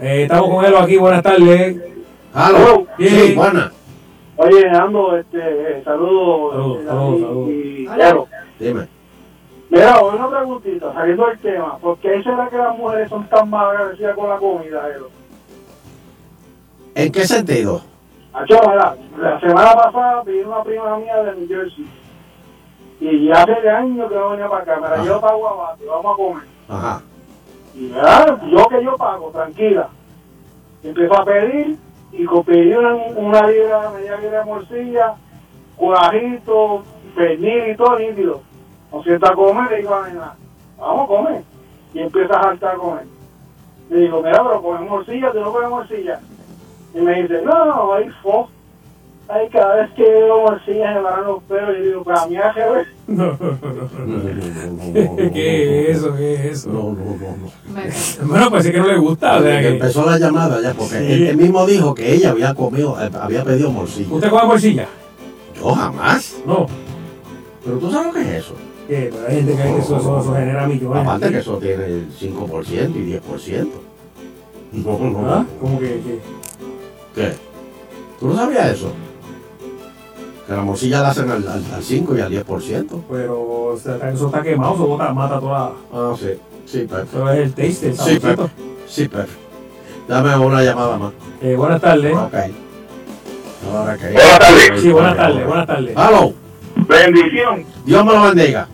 Eh, 0.00 0.22
estamos 0.22 0.48
con 0.50 0.64
él 0.64 0.74
aquí, 0.76 0.96
buenas 0.96 1.22
tardes. 1.22 1.76
Halo. 2.32 2.86
Bien. 2.96 3.10
Sí, 3.26 3.34
buena. 3.34 3.70
Oye, 4.36 4.68
Ando, 4.70 5.16
este, 5.18 5.38
eh, 5.38 5.82
saludos. 5.84 6.54
Saludos, 6.54 6.78
eh, 6.80 6.86
saludos, 6.86 7.48
y- 7.50 7.86
claro. 7.86 8.28
Dime. 8.58 8.88
Mira, 9.68 10.00
una 10.02 10.28
preguntita, 10.30 10.92
saliendo 10.94 11.26
del 11.26 11.38
tema. 11.40 11.76
¿Por 11.78 11.98
qué 11.98 12.22
será 12.22 12.48
que 12.48 12.56
las 12.56 12.76
mujeres 12.76 13.08
son 13.10 13.28
tan 13.28 13.50
mal 13.50 13.70
agradecidas 13.70 14.16
con 14.16 14.28
la 14.30 14.36
comida, 14.38 14.88
Elo? 14.94 15.10
¿En 16.94 17.12
qué 17.12 17.26
sentido? 17.26 17.82
Acho, 18.32 18.58
mira, 18.68 18.96
la 19.18 19.40
semana 19.40 19.72
pasada 19.74 20.22
vino 20.24 20.48
una 20.48 20.62
prima 20.62 20.98
mía 20.98 21.16
de 21.22 21.34
New 21.36 21.48
Jersey. 21.48 21.86
Y 23.00 23.26
ya 23.28 23.42
hace 23.42 23.68
años 23.68 24.08
que 24.08 24.14
no 24.14 24.30
venía 24.30 24.48
para 24.48 24.62
acá. 24.62 24.76
Me 24.80 24.88
la 24.88 24.96
llevo 25.04 25.20
para 25.20 25.34
Guabate, 25.34 25.84
vamos 25.86 26.12
a 26.14 26.16
comer. 26.16 26.44
Ajá. 26.68 27.02
Y 27.80 27.84
mira, 27.84 28.38
yo 28.46 28.68
que 28.68 28.84
yo 28.84 28.94
pago, 28.98 29.30
tranquila. 29.30 29.88
Empiezo 30.82 31.14
a 31.14 31.24
pedir 31.24 31.78
y 32.12 32.26
pedí 32.26 32.74
una, 32.74 32.94
una 32.94 33.46
libra, 33.46 33.90
media 33.90 34.18
libra 34.18 34.40
de 34.40 34.44
morcilla, 34.44 35.14
curajito, 35.76 36.82
pernil 37.16 37.70
y 37.70 37.76
todo 37.76 37.98
nítido. 37.98 38.42
Nos 38.92 39.02
siento 39.02 39.26
a 39.26 39.34
comer 39.34 39.72
y 39.72 39.76
digo 39.76 39.94
a 39.94 40.00
la 40.00 40.08
nena, 40.08 40.34
vamos 40.78 41.04
a 41.04 41.06
comer. 41.06 41.42
Y 41.94 42.00
empieza 42.00 42.38
a 42.38 42.42
saltar 42.42 42.74
a 42.74 42.78
comer. 42.78 43.06
Le 43.88 44.00
digo, 44.00 44.22
mira, 44.22 44.42
pero 44.44 44.62
comes 44.62 44.90
morcilla, 44.90 45.32
tú 45.32 45.40
no 45.40 45.50
comes 45.50 45.70
morcilla. 45.70 46.20
Y 46.94 47.00
me 47.00 47.22
dice, 47.22 47.40
no, 47.40 47.64
no, 47.64 47.94
hay 47.94 48.10
fo. 48.22 48.50
Ay, 49.32 49.48
cada 49.50 49.76
vez 49.76 49.90
que 49.94 50.02
veo 50.02 50.40
morcillas 50.42 51.02
paran 51.04 51.24
los 51.26 51.42
pelos 51.44 51.76
y 51.78 51.82
digo, 51.82 52.02
para 52.02 52.26
mí 52.26 52.36
hace. 52.36 52.60
No, 53.06 53.26
no, 53.26 53.58
no, 53.66 54.16
no. 55.16 55.32
¿Qué 55.32 55.90
es 55.90 55.98
eso? 55.98 56.16
¿Qué 56.16 56.34
es 56.34 56.40
eso? 56.46 56.70
No, 56.70 56.82
no, 56.92 57.04
no, 57.04 57.36
no. 57.36 58.26
Bueno, 58.26 58.50
pues 58.50 58.66
es 58.66 58.72
que 58.72 58.78
no 58.78 58.86
le 58.88 58.96
gusta. 58.98 59.36
O 59.36 59.40
sea, 59.40 59.48
Desde 59.50 59.62
que 59.62 59.68
que- 59.68 59.74
empezó 59.74 60.04
la 60.06 60.18
llamada 60.18 60.60
ya, 60.60 60.74
porque 60.74 60.98
Sí. 60.98 61.28
él, 61.28 61.36
mismo 61.36 61.64
dijo 61.66 61.94
que 61.94 62.12
ella 62.12 62.30
había 62.30 62.54
comido, 62.54 62.96
eh, 63.00 63.08
había 63.20 63.44
pedido 63.44 63.70
morcilla. 63.70 64.12
¿Usted 64.14 64.30
come 64.30 64.46
bolsilla? 64.46 64.86
Yo 65.56 65.70
jamás. 65.74 66.36
No. 66.46 66.66
Pero 67.64 67.78
tú 67.78 67.90
sabes 67.90 68.06
lo 68.08 68.12
que 68.14 68.20
es 68.22 68.44
eso. 68.44 68.54
¿Qué? 68.88 69.10
Pero 69.12 69.28
hay 69.28 69.36
gente 69.36 69.52
que 69.54 69.78
eso, 69.78 69.96
eso, 69.96 70.20
eso 70.20 70.34
genera 70.34 70.66
millones. 70.66 71.02
Aparte 71.02 71.30
que 71.30 71.38
eso 71.38 71.58
tiene 71.58 71.84
el 71.84 72.08
5% 72.18 72.98
y 72.98 73.02
10%. 73.02 73.68
No, 74.72 74.98
no. 74.98 75.28
¿Ah? 75.32 75.46
¿Cómo 75.60 75.78
que, 75.78 75.86
que? 76.00 76.18
¿Qué? 77.14 77.32
¿Tú 78.18 78.26
no 78.28 78.34
sabías 78.36 78.70
eso? 78.72 78.92
La 80.50 80.62
morcilla 80.62 81.00
la 81.00 81.10
hacen 81.10 81.30
al, 81.30 81.46
al, 81.46 81.64
al 81.74 81.82
5 81.82 82.16
y 82.16 82.20
al 82.20 82.32
10%. 82.32 83.02
Pero 83.08 83.40
o 83.40 83.76
sea, 83.80 84.10
eso 84.10 84.26
está 84.26 84.42
quemado, 84.42 84.74
eso 84.74 84.86
bota, 84.86 85.14
mata 85.14 85.38
toda. 85.38 85.72
Ah, 85.92 86.12
sí. 86.18 86.30
Sí, 86.66 86.78
Pep. 86.90 87.04
Eso 87.04 87.30
es 87.30 87.38
el 87.38 87.54
taste, 87.54 87.88
el 87.88 87.96
Sí. 87.96 88.18
Pep. 88.18 88.40
Sí, 88.88 89.08
Pep. 89.08 89.28
Dame 90.08 90.36
una 90.36 90.62
llamada 90.62 90.98
más. 90.98 91.12
Eh, 91.40 91.54
buenas 91.54 91.80
tardes. 91.80 92.12
Ok. 92.16 92.34
Ahora 93.72 93.96
que. 93.96 94.06
Buenas 94.10 94.38
tardes. 94.40 94.80
Sí, 94.80 94.88
buenas 94.90 95.16
tardes, 95.16 95.46
buenas 95.46 95.66
tardes. 95.68 95.96
Hello. 95.96 96.34
Bendición. 96.88 97.64
Dios 97.84 98.04
me 98.04 98.12
lo 98.12 98.22
bendiga. 98.22 98.68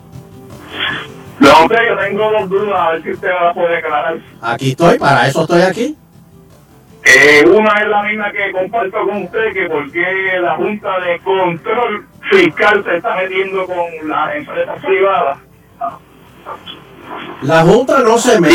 No, 1.39 1.59
hombre, 1.59 1.79
yo 1.89 1.99
tengo 2.03 2.31
dos 2.33 2.49
dudas, 2.49 2.75
a 2.79 2.91
ver 2.93 3.03
si 3.03 3.13
usted 3.13 3.29
me 3.29 3.45
las 3.45 3.55
puede 3.55 3.77
aclarar. 3.77 4.19
Aquí 4.41 4.71
estoy, 4.71 4.99
para 4.99 5.29
eso 5.29 5.43
estoy 5.43 5.61
aquí. 5.61 5.97
Eh, 7.07 7.45
una 7.47 7.73
es 7.81 7.89
la 7.89 8.03
misma 8.03 8.33
que 8.33 8.51
comparto 8.51 9.07
con 9.07 9.23
usted, 9.23 9.53
que 9.53 9.69
porque 9.69 10.39
la 10.41 10.57
Junta 10.57 11.01
de 11.01 11.19
Control 11.21 12.07
Fiscal 12.31 12.83
se 12.85 12.97
está 12.97 13.17
metiendo 13.17 13.65
con 13.67 14.09
las 14.09 14.35
empresas 14.35 14.85
privadas. 14.85 15.39
La 17.43 17.63
Junta 17.63 17.99
no 18.01 18.19
se 18.19 18.41
mete. 18.41 18.55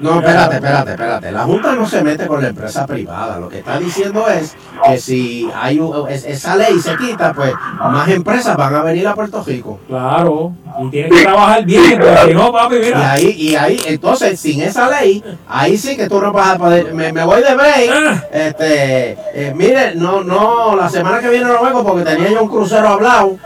No, 0.00 0.18
espérate, 0.20 0.56
espérate, 0.56 0.90
espérate. 0.92 1.32
La 1.32 1.42
Junta 1.44 1.74
no 1.74 1.86
se 1.86 2.02
mete 2.02 2.26
con 2.26 2.40
la 2.42 2.48
empresa 2.48 2.86
privada. 2.86 3.38
Lo 3.38 3.48
que 3.48 3.58
está 3.58 3.78
diciendo 3.78 4.26
es 4.28 4.54
que 4.86 4.98
si 4.98 5.48
hay 5.54 5.78
un- 5.78 6.08
es- 6.08 6.24
esa 6.24 6.56
ley 6.56 6.78
se 6.80 6.96
quita, 6.96 7.32
pues 7.34 7.52
más 7.78 8.08
empresas 8.08 8.56
van 8.56 8.74
a 8.74 8.82
venir 8.82 9.06
a 9.06 9.14
Puerto 9.14 9.42
Rico. 9.44 9.78
Claro. 9.86 10.52
Y 10.82 10.88
tienen 10.90 11.12
que 11.12 11.22
trabajar 11.22 11.64
bien, 11.66 11.98
porque 12.00 12.16
si 12.28 12.34
no, 12.34 12.50
papi, 12.50 12.76
Y 12.76 12.78
mira. 12.80 13.12
ahí, 13.12 13.30
y 13.38 13.54
ahí, 13.54 13.78
entonces, 13.86 14.40
sin 14.40 14.62
esa 14.62 14.88
ley, 14.88 15.22
ahí 15.46 15.76
sí 15.76 15.94
que 15.96 16.08
tú 16.08 16.18
no 16.20 16.32
vas 16.32 16.54
a 16.54 16.58
poder. 16.58 16.94
Me, 16.94 17.12
me 17.12 17.24
voy 17.24 17.42
de 17.42 17.54
break. 17.54 18.24
Este, 18.32 19.12
eh, 19.34 19.52
mire, 19.54 19.94
no, 19.94 20.24
no, 20.24 20.74
la 20.74 20.88
semana 20.88 21.20
que 21.20 21.28
viene 21.28 21.44
no 21.44 21.62
vengo 21.62 21.84
porque 21.84 22.04
tenía 22.04 22.30
yo 22.30 22.42
un 22.44 22.48
crucero 22.48 22.88
hablado. 22.88 23.36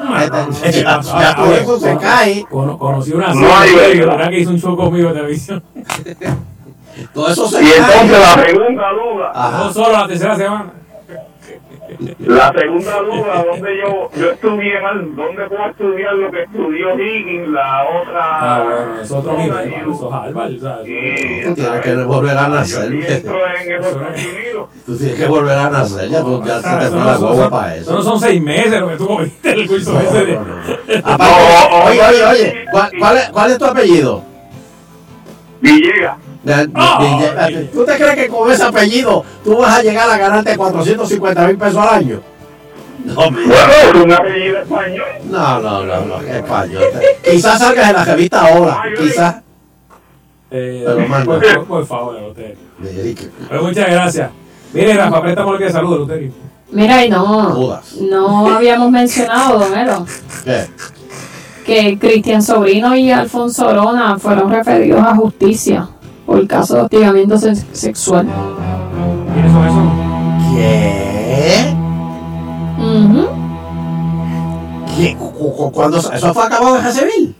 Este, 0.62 0.82
ya, 0.84 1.00
ya 1.02 1.34
todo 1.34 1.52
eso 1.54 1.80
se 1.80 1.96
cae. 1.98 2.44
Cono- 2.48 2.78
conocí 2.78 3.12
una 3.12 3.34
No 3.34 3.56
hay 3.56 3.70
serie 3.70 4.06
break. 4.06 4.45
Hizo 4.46 4.50
un 4.54 4.60
show 4.60 4.76
conmigo 4.76 5.08
de 5.08 5.14
televisión. 5.14 5.62
Todo 7.12 7.28
eso 7.28 7.46
se 7.48 7.62
Y 7.62 7.66
entonces 7.66 8.10
la 8.10 8.44
segunda 8.44 8.90
duda, 8.92 9.32
Ajá. 9.34 9.58
No 9.64 9.72
solo 9.72 9.92
la 9.92 10.08
tercera 10.08 10.36
semana. 10.36 10.72
la 12.20 12.52
segunda 12.52 13.00
duda, 13.02 13.44
donde 13.44 13.70
yo, 13.78 14.10
yo 14.18 14.30
estudié 14.30 14.80
mal, 14.80 15.14
¿dónde 15.14 15.44
puedo 15.46 15.66
estudiar 15.66 16.14
lo 16.14 16.30
que 16.30 16.42
estudió 16.44 16.98
Higgins, 16.98 17.48
la 17.48 17.84
otra? 17.84 18.20
Ah, 18.56 18.62
bueno, 18.64 19.00
es 19.02 19.10
otro 19.10 19.36
nivel, 19.36 19.74
eso 19.74 20.08
es 20.08 20.14
Harvard, 20.14 20.58
¿sabes? 20.60 20.86
Tú 21.46 21.54
tienes 21.54 21.80
que 21.82 21.94
volver 22.04 22.38
a 22.38 22.48
nacer. 22.48 22.90
Tú 24.86 24.96
tienes 24.96 25.16
que 25.18 25.26
volver 25.26 25.58
a 25.58 25.70
nacer. 25.70 26.08
Ya, 26.08 26.20
tú- 26.22 26.42
ya 26.46 26.60
se 26.62 26.62
te 26.78 26.86
fue 26.88 26.98
la 27.04 27.14
son- 27.16 27.20
guagua 27.28 27.50
para 27.50 27.76
eso. 27.76 27.92
No 27.92 28.02
son 28.02 28.20
seis 28.20 28.42
meses 28.42 28.80
lo 28.80 28.88
que 28.88 28.96
tú 28.96 29.06
cogiste 29.06 29.50
el 29.52 29.66
curso 29.68 30.00
ese 30.00 30.24
de... 30.26 30.36
Aparte, 31.04 31.34
oye, 31.90 32.00
oye, 32.02 32.24
oye, 32.24 32.64
¿cuál, 32.70 32.90
cuál 32.98 33.16
es, 33.18 33.28
cuál 33.30 33.50
es 33.50 33.58
tu 33.58 33.64
apellido? 33.66 34.22
Villegas. 35.60 36.16
De- 36.42 36.66
de- 36.66 37.68
¿Tú 37.72 37.84
te 37.84 37.96
crees 37.96 38.14
que 38.14 38.28
con 38.28 38.50
ese 38.50 38.62
apellido 38.62 39.24
tú 39.42 39.56
vas 39.58 39.78
a 39.78 39.82
llegar 39.82 40.08
a 40.08 40.16
ganarte 40.16 40.56
450 40.56 41.46
mil 41.48 41.58
pesos 41.58 41.78
al 41.78 41.88
año? 41.94 42.20
No, 43.04 43.14
Bueno, 43.14 44.04
un 44.04 44.12
apellido 44.12 44.58
español. 44.62 45.04
no, 45.30 45.60
no, 45.60 45.84
no, 45.84 46.00
no, 46.02 46.20
español. 46.20 46.82
Quizás 47.24 47.58
salgas 47.58 47.88
en 47.90 47.94
la 47.96 48.04
revista 48.04 48.46
ahora, 48.46 48.82
quizás. 48.98 49.36
Eh, 50.50 50.84
por, 51.24 51.66
por 51.66 51.86
favor, 51.86 52.16
Eleuterio. 52.16 52.56
Pues 53.48 53.62
muchas 53.62 53.90
gracias. 53.90 54.30
Mire, 54.72 54.94
Rafa, 54.94 55.22
préstame 55.22 55.50
lo 55.52 55.58
que 55.58 55.70
saluda, 55.70 55.94
Eleuterio. 55.96 56.32
Mira, 56.70 57.04
y 57.04 57.10
no, 57.10 57.80
no 58.00 58.54
habíamos 58.54 58.90
mencionado, 58.90 59.58
don 59.60 59.76
Elo, 59.78 60.04
¿Qué? 60.44 60.66
Que 61.66 61.98
Cristian 61.98 62.42
Sobrino 62.42 62.94
y 62.94 63.10
Alfonso 63.10 63.66
Orona 63.68 64.18
fueron 64.18 64.50
referidos 64.50 65.00
a 65.02 65.14
justicia 65.16 65.88
por 66.24 66.46
caso 66.46 66.74
de 66.76 66.80
hostigamiento 66.82 67.36
se- 67.38 67.54
sexual. 67.56 68.26
¿Quiénes 69.34 69.52
son 69.52 69.66
esos? 69.66 70.54
¿Qué? 70.54 71.74
Ujú. 72.78 73.26
¿Qué? 74.96 75.16
Cu- 75.16 75.32
cu- 75.32 75.72
¿Cuándo? 75.72 75.98
¿Eso 75.98 76.34
fue 76.34 76.44
acabado 76.44 76.74
de 76.76 76.80
recibir? 76.82 77.34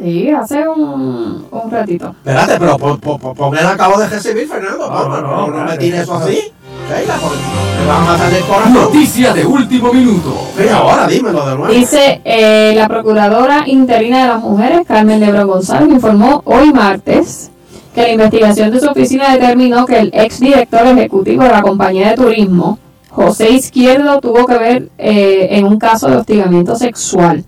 Sí, 0.00 0.30
hace 0.30 0.66
un, 0.68 1.44
un 1.50 1.70
ratito. 1.70 2.14
Espérate, 2.24 2.58
pero 2.58 2.78
pon, 2.78 2.98
pon, 2.98 3.18
pon- 3.20 3.34
pon 3.34 3.56
el 3.56 3.66
acabo 3.66 3.98
de 4.00 4.08
recibir, 4.08 4.48
Fernando. 4.48 4.88
No, 4.90 5.08
no, 5.08 5.20
no, 5.20 5.46
no 5.48 5.64
me 5.64 5.76
tires 5.76 6.00
eso 6.02 6.14
así. 6.14 6.52
Me 6.88 7.86
van 7.86 8.02
a 8.08 8.46
corazón. 8.46 8.74
Noticia 8.74 9.32
de 9.32 9.46
último 9.46 9.92
minuto. 9.92 10.48
Pero 10.56 10.76
ahora 10.76 11.06
dímelo 11.06 11.46
de 11.48 11.56
nuevo. 11.56 11.72
Dice, 11.72 12.20
eh, 12.24 12.74
la 12.76 12.88
Procuradora 12.88 13.64
Interina 13.66 14.22
de 14.22 14.28
las 14.28 14.40
Mujeres, 14.42 14.80
Carmen 14.86 15.20
Lebrón 15.20 15.46
González, 15.48 15.88
informó 15.88 16.42
hoy 16.44 16.72
martes 16.72 17.50
que 17.94 18.02
la 18.02 18.10
investigación 18.12 18.70
de 18.70 18.80
su 18.80 18.88
oficina 18.88 19.32
determinó 19.36 19.86
que 19.86 19.98
el 19.98 20.10
exdirector 20.14 20.86
ejecutivo 20.86 21.44
de 21.44 21.50
la 21.50 21.62
compañía 21.62 22.10
de 22.10 22.16
turismo, 22.16 22.78
José 23.10 23.50
Izquierdo, 23.50 24.20
tuvo 24.20 24.46
que 24.46 24.58
ver 24.58 24.88
eh, 24.98 25.48
en 25.52 25.66
un 25.66 25.78
caso 25.78 26.08
de 26.08 26.16
hostigamiento 26.16 26.74
sexual. 26.76 27.44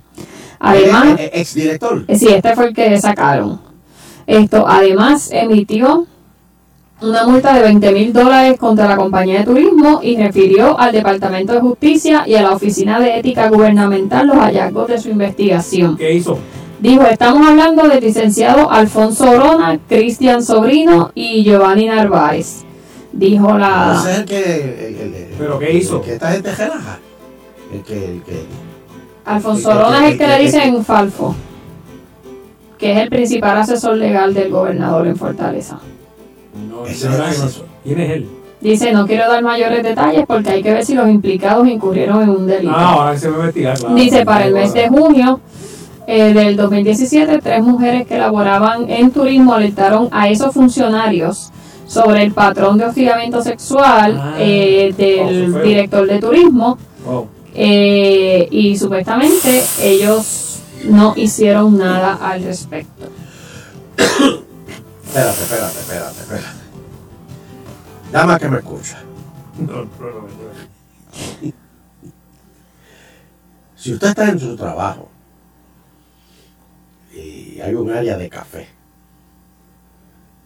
Además, 0.59 1.17
Eh, 1.19 1.31
exdirector. 1.35 2.05
sí, 2.15 2.29
este 2.29 2.55
fue 2.55 2.69
el 2.69 2.75
que 2.75 3.01
sacaron. 3.01 3.61
Esto, 4.27 4.65
además, 4.67 5.29
emitió 5.33 6.07
una 7.03 7.27
multa 7.27 7.53
de 7.55 7.63
20 7.63 7.93
mil 7.93 8.13
dólares 8.13 8.59
contra 8.59 8.89
la 8.89 8.97
compañía 8.97 9.41
de 9.41 9.45
turismo 9.45 10.01
y 10.03 10.17
refirió 10.17 10.79
al 10.79 10.93
Departamento 10.93 11.53
de 11.53 11.61
Justicia 11.61 12.25
y 12.27 12.35
a 12.35 12.43
la 12.43 12.53
Oficina 12.53 12.99
de 13.01 13.19
Ética 13.19 13.49
Gubernamental 13.51 14.27
los 14.27 14.37
hallazgos 14.37 14.89
de 14.89 14.99
su 14.99 15.11
investigación. 15.11 15.97
¿Qué 15.97 16.15
hizo? 16.15 16.39
Dijo, 16.81 17.03
estamos 17.05 17.47
hablando 17.47 17.89
del 17.89 18.01
licenciado 18.03 18.71
Alfonso 18.71 19.31
Orona, 19.31 19.79
Cristian 19.89 20.43
Sobrino 20.43 21.11
y 21.15 21.43
Giovanni 21.45 21.87
Narváez. 21.87 22.63
Dijo 23.13 23.57
la... 23.59 23.97
Ese 24.01 24.11
es 24.13 24.19
el 24.19 24.25
que. 24.25 24.39
el- 24.89 24.95
el- 24.97 25.15
el- 25.15 25.29
¿Pero 25.39 25.59
qué 25.59 25.73
hizo? 25.73 26.01
que 26.03 26.15
esta 26.15 26.33
gente 26.33 26.53
relaja. 26.55 26.99
El 27.73 27.83
que. 27.83 27.95
El 28.13 28.23
que 28.23 28.45
Alfonso 29.25 29.71
Orona 29.71 30.07
es 30.07 30.13
el 30.13 30.19
que 30.19 30.27
le 30.27 30.39
dicen 30.41 30.85
Falfo, 30.85 31.35
que 32.77 32.93
es 32.93 32.99
el 32.99 33.09
principal 33.09 33.57
asesor 33.59 33.97
legal 33.97 34.35
del 34.35 34.51
gobernador 34.51 35.07
en 35.07 35.17
Fortaleza. 35.17 35.79
No, 36.55 36.87
Ese 36.87 37.07
no, 37.09 37.13
no 37.13 37.19
no, 37.19 37.29
es 37.29 37.39
no. 37.41 37.47
eso. 37.47 37.65
¿Quién 37.83 38.01
es 38.01 38.11
él? 38.11 38.29
Dice, 38.61 38.93
no 38.93 39.07
quiero 39.07 39.29
dar 39.31 39.43
mayores 39.43 39.83
detalles 39.83 40.25
porque 40.27 40.51
hay 40.51 40.63
que 40.63 40.73
ver 40.73 40.85
si 40.87 40.95
los 40.95 41.09
implicados 41.09 41.69
incurrieron 41.69 42.23
en 42.23 42.29
un 42.31 42.47
delito. 42.47 42.73
Ah, 42.75 42.93
ahora 42.95 43.13
que 43.13 43.19
se 43.19 43.29
me 43.29 43.33
va 43.37 43.43
a 43.45 43.47
investigar, 43.47 43.79
claro. 43.79 43.95
Dice, 43.95 44.25
para 44.25 44.47
el 44.47 44.55
mes 44.55 44.73
de 44.73 44.89
junio 44.89 45.41
eh, 46.07 46.33
del 46.33 46.57
2017, 46.57 47.39
tres 47.43 47.63
mujeres 47.63 48.07
que 48.07 48.17
laboraban 48.17 48.89
en 48.89 49.11
turismo 49.11 49.53
alertaron 49.55 50.09
a 50.13 50.29
esos 50.31 50.55
funcionarios 50.55 51.51
sobre 51.87 52.23
el 52.23 52.33
patrón 52.33 52.79
de 52.79 52.87
hostigamiento 52.87 53.43
sexual 53.43 54.19
Ah. 54.19 54.35
eh, 54.39 54.91
Oh, 54.93 54.97
del 54.97 55.53
fue. 55.53 55.63
director 55.63 56.07
de 56.07 56.19
turismo 56.21 56.79
Wow. 57.05 57.29
eh, 57.55 58.49
y 58.51 58.77
supuestamente 58.79 59.63
ellos 59.83 60.61
no 60.89 61.13
hicieron 61.17 61.77
nada 61.77 62.15
al 62.23 62.43
respecto. 62.45 63.09
Espérate, 65.15 65.43
espérate, 65.43 65.79
espérate, 65.79 66.21
espérate. 66.23 66.65
Dama 68.11 68.37
que 68.37 68.49
me 68.49 68.59
escucha. 68.59 68.99
No, 69.59 69.67
no, 69.67 69.85
no, 70.01 70.23
no. 70.23 71.53
Si 73.77 73.93
usted 73.93 74.09
está 74.09 74.29
en 74.29 74.41
su 74.41 74.57
trabajo 74.57 75.09
y 77.13 77.61
hay 77.61 77.75
un 77.75 77.93
área 77.93 78.17
de 78.19 78.29
café, 78.29 78.67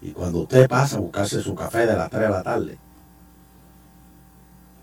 y 0.03 0.11
cuando 0.11 0.40
usted 0.40 0.69
pasa 0.69 0.97
a 0.97 1.01
buscarse 1.01 1.40
su 1.40 1.55
café 1.55 1.86
de 1.86 1.97
las 1.97 2.11
3 2.11 2.23
de 2.24 2.28
la 2.28 2.43
tarde, 2.43 2.78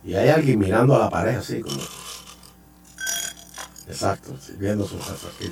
y 0.03 0.15
hay 0.15 0.29
alguien 0.29 0.57
mirando 0.57 0.95
a 0.95 0.99
la 0.99 1.09
pared 1.11 1.35
así, 1.35 1.61
como. 1.61 1.77
Exacto, 3.87 4.35
sirviendo 4.39 4.87
su 4.87 4.97
café. 4.97 5.51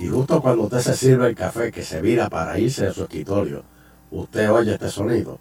Y 0.00 0.08
justo 0.08 0.40
cuando 0.42 0.64
usted 0.64 0.80
se 0.80 0.96
sirve 0.96 1.28
el 1.28 1.36
café 1.36 1.70
que 1.70 1.84
se 1.84 2.00
vira 2.00 2.28
para 2.28 2.58
irse 2.58 2.86
de 2.86 2.92
su 2.92 3.02
escritorio, 3.04 3.62
usted 4.10 4.50
oye 4.50 4.74
este 4.74 4.90
sonido. 4.90 5.38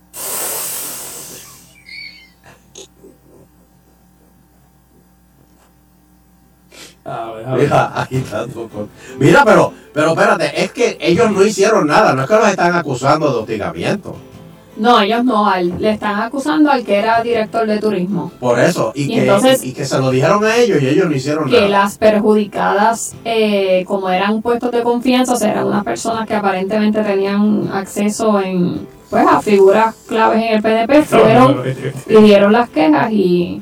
Ah, 7.06 7.34
déjame. 7.38 7.62
Mira, 7.64 8.02
aquí 8.02 8.18
está 8.18 8.48
tu 8.48 8.70
con- 8.70 8.90
Mira, 9.20 9.44
pero, 9.44 9.74
pero 9.94 10.10
espérate, 10.12 10.64
es 10.64 10.72
que 10.72 10.98
ellos 11.02 11.30
no 11.32 11.44
hicieron 11.44 11.88
nada, 11.88 12.14
no 12.14 12.22
es 12.24 12.28
que 12.30 12.36
los 12.36 12.48
están 12.48 12.74
acusando 12.76 13.30
de 13.32 13.40
hostigamiento. 13.40 14.16
No, 14.76 15.00
ellos 15.02 15.24
no, 15.24 15.48
al- 15.48 15.80
le 15.80 15.92
están 15.92 16.20
acusando 16.20 16.72
al 16.72 16.84
que 16.84 16.96
era 16.98 17.22
director 17.22 17.68
de 17.68 17.78
turismo. 17.80 18.32
Por 18.40 18.60
eso, 18.60 18.92
y, 18.96 19.04
Y 19.04 19.08
que, 19.16 19.22
entonces- 19.22 19.64
y, 19.64 19.70
y 19.70 19.74
que 19.74 19.86
se 19.86 20.00
lo 20.00 20.10
dijeron 20.10 20.44
a 20.46 20.56
ellos 20.58 20.82
y 20.82 20.88
ellos 20.88 21.08
no 21.08 21.16
hicieron 21.16 21.50
que 21.50 21.58
nada. 21.58 21.68
las 21.68 21.98
perjudicadas, 22.00 23.16
eh, 23.24 23.84
como 23.88 24.10
eran 24.10 24.42
puestos 24.42 24.72
de 24.72 24.82
confianza, 24.82 25.34
o 25.34 25.36
sea, 25.36 25.52
eran 25.52 25.68
unas 25.68 25.84
personas 25.84 26.28
que 26.28 26.34
aparentemente 26.36 27.04
tenían 27.04 27.70
acceso 27.72 28.42
en, 28.42 28.88
pues, 29.10 29.26
a 29.28 29.42
figuras 29.42 29.94
claves 30.08 30.44
en 30.44 30.54
el 30.56 30.62
PNP, 30.64 31.04
fueron 31.04 31.64
y 32.10 32.16
dieron 32.24 32.52
las 32.52 32.70
quejas 32.70 33.12
y, 33.12 33.62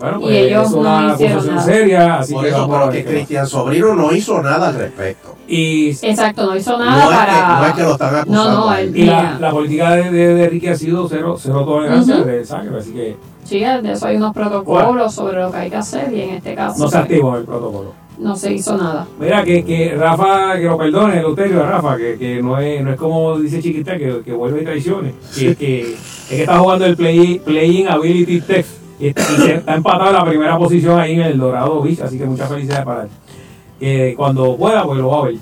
Bueno, 0.00 0.18
y 0.18 0.22
pues 0.22 0.34
ellos 0.36 0.66
es 0.66 0.72
no 0.76 1.14
hicieron 1.14 1.46
nada. 1.46 1.62
seria, 1.62 2.18
así 2.18 2.32
Por 2.34 2.42
que 2.42 2.48
eso, 2.50 2.68
pero 2.68 2.90
que 2.90 3.04
Cristian 3.04 3.46
Sobrino 3.46 3.94
no 3.94 4.12
hizo 4.12 4.42
nada 4.42 4.68
al 4.68 4.74
respecto. 4.74 5.36
Y, 5.52 5.90
Exacto, 6.02 6.46
no 6.46 6.56
hizo 6.56 6.78
nada 6.78 6.92
No 6.92 6.98
es 6.98 7.08
que- 7.08 7.14
para... 7.16 7.58
no 7.60 7.66
es 7.66 7.72
que 7.74 7.82
lo 7.82 7.92
están 7.92 8.14
acusando 8.14 8.44
No, 8.50 8.66
no, 8.66 8.74
él 8.76 8.96
y 8.96 9.04
la, 9.04 9.36
la 9.40 9.50
política 9.50 9.90
de, 9.96 10.10
de, 10.12 10.34
de 10.36 10.48
Ricky 10.48 10.68
ha 10.68 10.76
sido 10.76 11.08
cero, 11.08 11.36
cero 11.40 11.64
tolerancia 11.64 12.16
Ujú. 12.18 12.24
de 12.24 12.44
sangre, 12.44 12.78
así 12.78 12.92
que 12.92 13.16
sí, 13.42 13.58
de 13.58 13.92
eso 13.92 14.06
hay 14.06 14.16
unos 14.16 14.32
protocolos 14.32 15.12
sobre 15.12 15.40
lo 15.42 15.50
que 15.50 15.56
hay 15.58 15.70
que 15.70 15.76
hacer 15.76 16.12
y 16.14 16.20
en 16.20 16.30
este 16.36 16.54
caso 16.54 16.78
no 16.84 16.88
se 16.88 16.98
activó 16.98 17.36
el 17.36 17.44
protocolo. 17.44 17.92
no 18.18 18.36
se 18.36 18.52
hizo 18.52 18.76
nada. 18.76 19.08
Mira, 19.18 19.42
que, 19.42 19.64
que 19.64 19.96
Rafa, 19.96 20.54
que 20.56 20.64
lo 20.66 20.78
perdone, 20.78 21.18
el 21.18 21.24
uterio 21.26 21.56
de 21.58 21.62
Rafa, 21.64 21.96
que, 21.96 22.16
que 22.16 22.40
no, 22.40 22.56
es, 22.58 22.80
no 22.84 22.90
es 22.92 22.96
como 22.96 23.36
dice 23.40 23.60
Chiquita, 23.60 23.96
que, 23.98 24.20
que 24.24 24.32
vuelve 24.32 24.60
y 24.62 24.64
traicione. 24.64 25.14
Que, 25.34 25.56
que, 25.56 25.80
es 25.94 26.26
que 26.28 26.40
está 26.42 26.58
jugando 26.60 26.86
el 26.86 26.96
play, 26.96 27.40
Playing 27.44 27.88
Ability 27.88 28.40
Test 28.42 28.68
y 29.00 29.08
está, 29.08 29.22
y 29.22 29.36
se- 29.40 29.54
está 29.54 29.74
empatado 29.74 30.10
en 30.10 30.16
la 30.16 30.24
primera 30.26 30.56
posición 30.58 31.00
ahí 31.00 31.14
en 31.14 31.22
el 31.22 31.38
Dorado 31.38 31.80
Beach, 31.82 32.00
así 32.02 32.18
que 32.18 32.24
muchas 32.26 32.48
felicidades 32.48 32.84
para 32.84 33.02
él. 33.04 33.08
Que 33.80 34.14
cuando 34.16 34.56
pueda, 34.56 34.84
pues 34.84 34.98
lo 35.00 35.08
va 35.08 35.18
a 35.18 35.22
ver. 35.24 35.36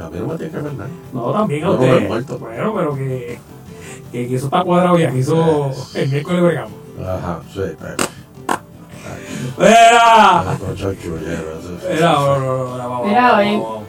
A 0.00 0.08
mí 0.10 0.18
no 0.20 0.26
me 0.28 0.36
tiene 0.36 0.52
que 0.52 0.58
ver 0.58 0.72
nada. 0.74 0.90
No, 1.12 1.32
también 1.32 1.64
a 1.64 1.66
Yo 1.66 1.72
no 1.76 1.82
usted. 1.82 2.08
muerto. 2.08 2.38
Bueno, 2.38 2.74
pero 2.76 2.94
que, 2.94 3.38
que, 4.12 4.28
que 4.28 4.34
eso 4.36 4.46
está 4.46 4.62
cuadrado 4.62 4.98
ya, 4.98 5.10
que 5.10 5.18
eso 5.20 5.70
el 5.94 6.08
miércoles 6.10 6.42
bregamos. 6.42 6.72
Ajá, 7.00 7.40
sí, 7.52 7.60
pero. 7.80 7.96
Eso- 11.88 12.22
Mira, 13.04 13.38
no, 13.38 13.82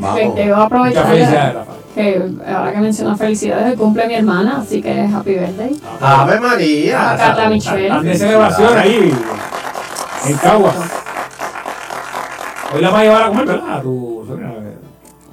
Mira, 0.00 0.34
te 0.34 0.42
voy 0.42 0.50
a 0.52 0.62
aprovechar 0.62 1.66
que 1.94 2.22
ahora 2.46 2.72
que 2.72 2.78
mencionas 2.80 3.18
felicidades, 3.18 3.72
el 3.72 3.78
cumple 3.78 4.06
mi 4.08 4.14
hermana, 4.14 4.60
así 4.62 4.80
que 4.80 5.00
happy 5.02 5.34
birthday. 5.34 5.78
¡Ave 6.00 6.40
María! 6.40 7.14
Cata 7.18 7.50
Michelle. 7.50 7.86
Están 7.86 8.04
de 8.04 8.14
celebración 8.16 8.78
ahí, 8.78 9.14
en 10.26 10.36
Caguas. 10.38 10.74
Hoy 12.74 12.80
la 12.80 12.90
vas 12.90 13.00
a 13.00 13.02
llevar 13.04 13.22
a 13.22 13.28
comer, 13.28 13.46
¿verdad? 13.46 13.76
A 13.78 13.82
tu 13.82 14.24
sobrina. 14.26 14.52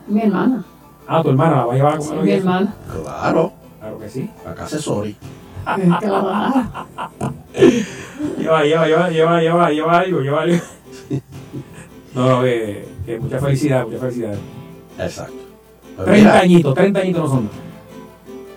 Mi 0.08 0.22
hermana, 0.22 0.64
Ah, 1.08 1.22
tu 1.24 1.30
hermana 1.30 1.56
la 1.58 1.66
va 1.66 1.74
a 1.74 1.76
llevar 1.76 1.94
a 1.94 1.98
comer 1.98 2.20
hoy. 2.20 2.26
mi 2.26 2.32
hermana. 2.32 2.74
Claro, 3.04 3.54
Claro 3.80 4.00
que 4.00 4.10
sí. 4.10 4.30
acá 4.46 4.68
se 4.68 4.80
sorry. 4.80 5.16
Lleva, 8.38 8.64
lleva, 8.64 8.88
lleva, 8.88 9.10
lleva, 9.10 9.42
lleva, 9.42 9.70
lleva 9.72 9.98
algo, 10.00 10.20
lleva 10.22 10.42
algo. 10.44 10.58
No, 12.16 12.28
no, 12.28 12.42
que, 12.42 12.88
que 13.06 13.20
mucha 13.20 13.40
felicidad, 13.40 13.86
mucha 13.86 14.00
felicidad. 14.00 14.34
Exacto. 14.98 15.34
Pues 15.96 16.06
30 16.08 16.18
mira, 16.30 16.40
añitos, 16.40 16.74
30 16.74 17.00
añitos 17.02 17.22
no 17.22 17.30
son. 17.30 17.50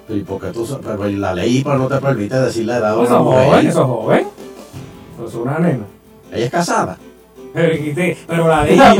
¿Y 0.08 0.20
por 0.22 0.40
qué 0.40 0.46
tú, 0.48 0.66
pero 0.82 1.06
la 1.06 1.34
ley 1.34 1.62
no 1.64 1.86
te 1.86 1.98
permite 1.98 2.40
decir 2.40 2.64
la 2.64 2.78
edad 2.78 2.96
de 2.96 3.02
Eso 3.04 3.10
una 3.12 3.18
es 3.20 3.24
mujer? 3.24 3.46
joven, 3.50 3.66
eso 3.66 3.80
es 3.82 3.86
joven. 3.86 4.26
Eso 5.16 5.26
es 5.28 5.34
una 5.34 5.58
nena. 5.58 5.84
Ella 6.32 6.44
es 6.46 6.50
casada. 6.50 6.96
Pero, 7.52 8.48
la 8.48 8.64
de 8.64 8.74
IPA, 8.74 8.94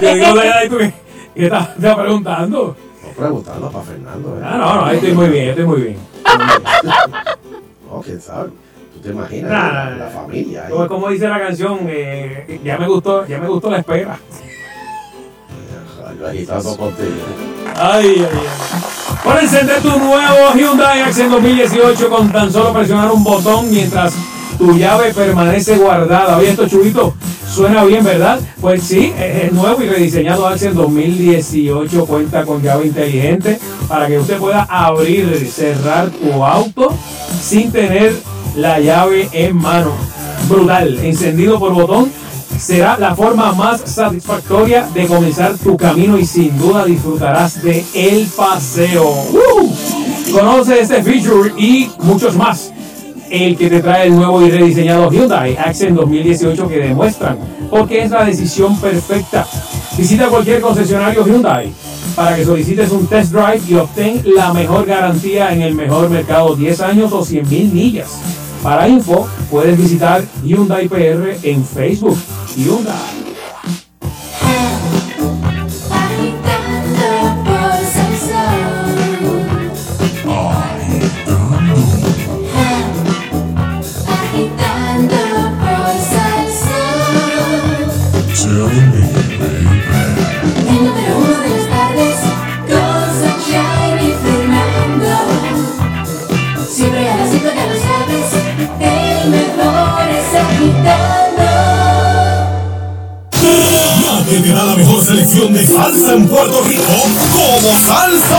pero- 0.00 0.16
yo 0.16 0.32
digo 0.34 0.40
y 0.64 0.68
tú 0.68 0.76
me- 0.76 0.94
¿qué 1.34 1.44
estás 1.46 1.68
preguntando? 1.96 2.76
No 3.02 3.10
preguntando 3.16 3.70
para 3.70 3.84
Fernando. 3.84 4.36
¿eh? 4.38 4.42
Ah, 4.44 4.56
no, 4.58 4.74
no, 4.86 4.90
estoy 4.90 5.12
muy 5.12 5.28
bien, 5.28 5.48
estoy 5.50 5.64
muy 5.64 5.80
bien. 5.82 5.96
No, 7.90 8.00
quién 8.02 8.20
sabe. 8.20 8.50
Tú 8.94 9.00
te 9.02 9.08
imaginas 9.10 9.50
Nah, 9.50 9.90
la, 9.90 10.06
familia. 10.10 10.64
ahí. 10.66 10.70
Como, 10.70 10.86
como 10.86 11.08
dice 11.08 11.28
la 11.28 11.40
canción, 11.40 11.80
eh, 11.88 12.60
ya 12.62 12.78
me 12.78 12.86
gustó, 12.86 13.26
ya 13.26 13.38
me 13.38 13.48
gustó 13.48 13.68
la 13.70 13.78
espera. 13.78 14.16
Yo 16.18 16.26
agitando 16.26 16.76
contigo. 16.76 17.10
Ay, 17.76 18.14
ay, 18.16 18.28
ay. 18.32 19.20
Para 19.24 19.40
encender 19.40 19.80
tu 19.82 19.88
nuevo 19.88 20.52
Hyundai 20.54 21.00
Accent 21.02 21.30
2018 21.32 22.10
con 22.10 22.30
tan 22.30 22.52
solo 22.52 22.72
presionar 22.72 23.10
un 23.10 23.24
botón 23.24 23.70
mientras 23.70 24.14
tu 24.60 24.76
llave 24.76 25.14
permanece 25.14 25.76
guardada. 25.76 26.36
Oye, 26.36 26.50
esto 26.50 26.68
chulito 26.68 27.14
suena 27.50 27.82
bien, 27.84 28.04
¿verdad? 28.04 28.38
Pues 28.60 28.82
sí, 28.82 29.10
es 29.18 29.50
nuevo 29.52 29.82
y 29.82 29.88
rediseñado 29.88 30.46
Accent 30.46 30.74
2018 30.74 32.04
cuenta 32.04 32.44
con 32.44 32.62
llave 32.62 32.86
inteligente 32.86 33.58
para 33.88 34.06
que 34.06 34.18
usted 34.18 34.36
pueda 34.36 34.64
abrir 34.64 35.34
y 35.42 35.46
cerrar 35.46 36.10
tu 36.10 36.44
auto 36.44 36.94
sin 37.40 37.72
tener 37.72 38.14
la 38.54 38.78
llave 38.80 39.30
en 39.32 39.56
mano. 39.56 39.92
Brutal, 40.46 40.98
encendido 41.04 41.58
por 41.58 41.72
botón 41.72 42.12
será 42.58 42.98
la 42.98 43.16
forma 43.16 43.52
más 43.52 43.80
satisfactoria 43.80 44.86
de 44.92 45.06
comenzar 45.06 45.56
tu 45.56 45.78
camino 45.78 46.18
y 46.18 46.26
sin 46.26 46.58
duda 46.58 46.84
disfrutarás 46.84 47.62
de 47.62 47.82
el 47.94 48.26
paseo. 48.26 49.04
¡Woo! 49.04 49.74
Conoce 50.32 50.80
este 50.80 51.02
feature 51.02 51.54
y 51.56 51.90
muchos 52.02 52.36
más. 52.36 52.72
El 53.30 53.56
que 53.56 53.70
te 53.70 53.80
trae 53.80 54.08
el 54.08 54.16
nuevo 54.16 54.44
y 54.44 54.50
rediseñado 54.50 55.08
Hyundai 55.08 55.56
Accent 55.56 55.96
2018 55.96 56.68
que 56.68 56.78
demuestran 56.78 57.38
porque 57.70 58.02
es 58.02 58.10
la 58.10 58.24
decisión 58.24 58.76
perfecta. 58.80 59.46
Visita 59.96 60.26
cualquier 60.26 60.60
concesionario 60.60 61.24
Hyundai 61.24 61.72
para 62.16 62.34
que 62.34 62.44
solicites 62.44 62.90
un 62.90 63.06
test 63.06 63.32
drive 63.32 63.62
y 63.68 63.74
obtén 63.74 64.22
la 64.34 64.52
mejor 64.52 64.84
garantía 64.84 65.52
en 65.52 65.62
el 65.62 65.76
mejor 65.76 66.10
mercado 66.10 66.56
10 66.56 66.80
años 66.80 67.12
o 67.12 67.24
100 67.24 67.48
mil 67.48 67.72
millas. 67.72 68.18
Para 68.64 68.88
info, 68.88 69.28
puedes 69.48 69.78
visitar 69.78 70.24
Hyundai 70.44 70.88
PR 70.88 71.36
en 71.44 71.64
Facebook. 71.64 72.18
Hyundai. 72.56 73.19
Ya 104.30 104.40
tendrá 104.40 104.64
la 104.64 104.76
mejor 104.76 105.04
selección 105.04 105.52
de 105.52 105.66
salsa 105.66 106.14
en 106.14 106.28
Puerto 106.28 106.62
Rico 106.62 106.82
como 107.32 107.72
Salsa. 107.84 108.38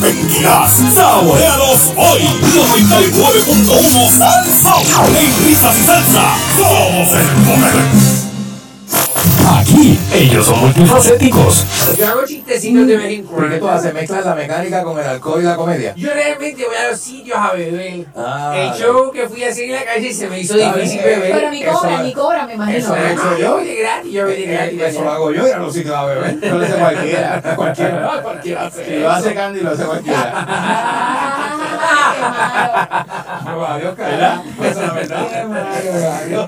Arrepentirás. 0.00 0.70
Saborealos 0.94 1.92
hoy. 1.94 2.22
99.1 2.22 4.10
Salsa. 4.10 4.74
En 5.08 5.46
risas 5.46 5.76
y 5.78 5.84
salsa. 5.84 6.36
Somos 6.56 7.12
el 7.12 7.26
poder. 7.44 8.29
Aquí, 9.48 9.98
ellos 10.14 10.46
son 10.46 10.60
multifacéticos. 10.60 11.66
Yo 11.98 12.06
hago 12.06 12.24
chistecitos 12.26 12.86
de 12.86 12.96
vez 12.96 13.12
en 13.18 13.24
cuando. 13.24 13.48
¿Qué 13.50 13.58
tú 13.58 13.68
haces? 13.68 13.92
¿Mezclas 13.94 14.24
la 14.24 14.34
mecánica 14.34 14.82
con 14.82 14.98
el 14.98 15.06
alcohol 15.06 15.40
y 15.40 15.44
la 15.44 15.56
comedia? 15.56 15.94
Yo 15.96 16.12
realmente 16.12 16.64
voy 16.64 16.74
a 16.76 16.90
los 16.90 17.00
sitios 17.00 17.36
a 17.38 17.52
beber. 17.52 18.06
Ah, 18.16 18.54
el 18.56 18.80
show 18.80 19.10
que 19.10 19.28
fui 19.28 19.44
a 19.44 19.48
hacer 19.48 19.64
en 19.64 19.72
la 19.76 19.84
calle 19.84 20.12
se 20.12 20.28
me 20.28 20.40
hizo 20.40 20.54
difícil 20.56 21.00
beber. 21.02 21.32
Pero 21.32 21.50
ni 21.50 21.64
cobra, 21.64 21.94
Eso- 21.94 22.02
ni 22.02 22.12
cobra, 22.12 22.46
me 22.46 22.54
imagino. 22.54 22.78
Eso 22.78 22.96
lo 22.96 23.02
he 23.02 23.12
hecho 23.12 23.38
yo 23.38 23.56
de 23.58 23.74
gratis. 23.76 24.12
Yo 24.12 24.26
bebí 24.26 24.42
de 24.46 24.52
gratis. 24.52 24.82
Eso 24.82 25.02
lo 25.04 25.10
hago 25.10 25.32
yo 25.32 25.46
ir 25.48 25.54
a 25.54 25.58
los 25.58 25.74
sitios 25.74 25.94
a 25.94 26.04
beber. 26.06 26.36
No 26.42 26.58
lo 26.58 26.64
hace 26.64 26.74
cualquiera. 26.74 27.42
Cualquiera, 27.56 28.20
cualquiera 28.22 28.66
hace 28.66 28.84
Si 28.84 28.96
lo 28.96 29.10
hace 29.10 29.34
Candy, 29.34 29.60
lo 29.60 29.70
hace 29.70 29.84
cualquiera. 29.84 30.46
Adiós, 33.70 33.96
¿verdad? 33.96 34.42
Esa 34.60 34.70
es 34.70 34.76
la 34.76 34.92
verdad. 34.92 35.26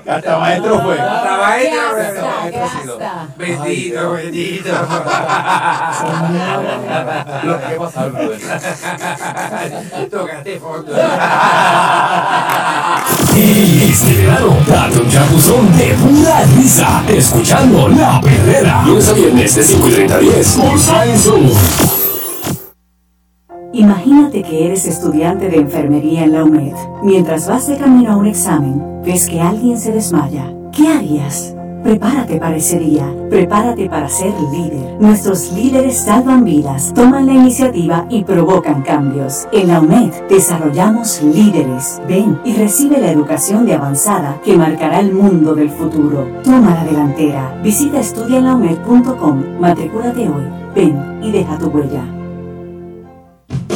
Hasta 0.07 0.37
maestro 0.39 0.81
fue. 0.81 0.99
Hasta 0.99 1.37
maestro 1.37 1.81
fue. 1.91 2.01
Hasta 2.01 2.21
maestro 2.41 2.63
ha 2.63 2.81
sido. 2.81 2.99
Bendito, 3.37 4.11
bendito. 4.11 4.69
Lo 7.43 7.59
que. 7.59 7.73
Tocaste 10.11 10.59
fondo. 10.59 10.93
Este 13.35 14.13
verano, 14.13 14.55
date 14.67 14.99
un 14.99 15.09
chapuzón 15.09 15.75
de 15.77 15.93
pura 15.93 16.43
risa, 16.55 17.01
escuchando 17.07 17.87
La 17.87 18.21
Perrera. 18.21 18.83
Lunes 18.85 19.09
a 19.09 19.13
viernes 19.13 19.55
de 19.55 19.63
5 19.63 19.87
y 19.87 19.91
30 19.91 20.15
a 20.15 20.19
10 20.19 20.57
por 20.57 20.79
Salsa. 20.79 21.31
Imagínate 23.73 24.43
que 24.43 24.67
eres 24.67 24.85
estudiante 24.85 25.49
de 25.49 25.57
enfermería 25.57 26.25
en 26.25 26.33
la 26.33 26.43
UMED. 26.43 26.75
Mientras 27.01 27.47
vas 27.47 27.67
de 27.67 27.75
camino 27.75 28.11
a 28.11 28.17
un 28.17 28.27
examen, 28.27 29.01
ves 29.03 29.27
que 29.27 29.41
alguien 29.41 29.79
se 29.79 29.91
desmaya. 29.91 30.45
¿Qué 30.71 30.87
harías? 30.87 31.55
Prepárate 31.81 32.37
para 32.37 32.55
ese 32.55 32.77
día. 32.77 33.11
Prepárate 33.31 33.89
para 33.89 34.07
ser 34.07 34.31
líder. 34.51 35.01
Nuestros 35.01 35.51
líderes 35.53 35.97
salvan 35.97 36.45
vidas, 36.45 36.93
toman 36.93 37.25
la 37.25 37.33
iniciativa 37.33 38.05
y 38.11 38.23
provocan 38.23 38.83
cambios. 38.83 39.47
En 39.51 39.67
la 39.67 39.81
UMED 39.81 40.11
desarrollamos 40.29 41.23
líderes. 41.23 41.99
Ven 42.07 42.39
y 42.45 42.53
recibe 42.53 42.99
la 42.99 43.11
educación 43.11 43.65
de 43.65 43.73
avanzada 43.73 44.39
que 44.45 44.55
marcará 44.55 44.99
el 44.99 45.13
mundo 45.13 45.55
del 45.55 45.71
futuro. 45.71 46.27
Toma 46.43 46.75
la 46.75 46.85
delantera. 46.85 47.59
Visita 47.63 47.99
estudianlaumed.com. 47.99 49.59
Matricúlate 49.59 50.29
hoy. 50.29 50.43
Ven 50.75 51.19
y 51.23 51.31
deja 51.31 51.57
tu 51.57 51.69
huella. 51.69 52.05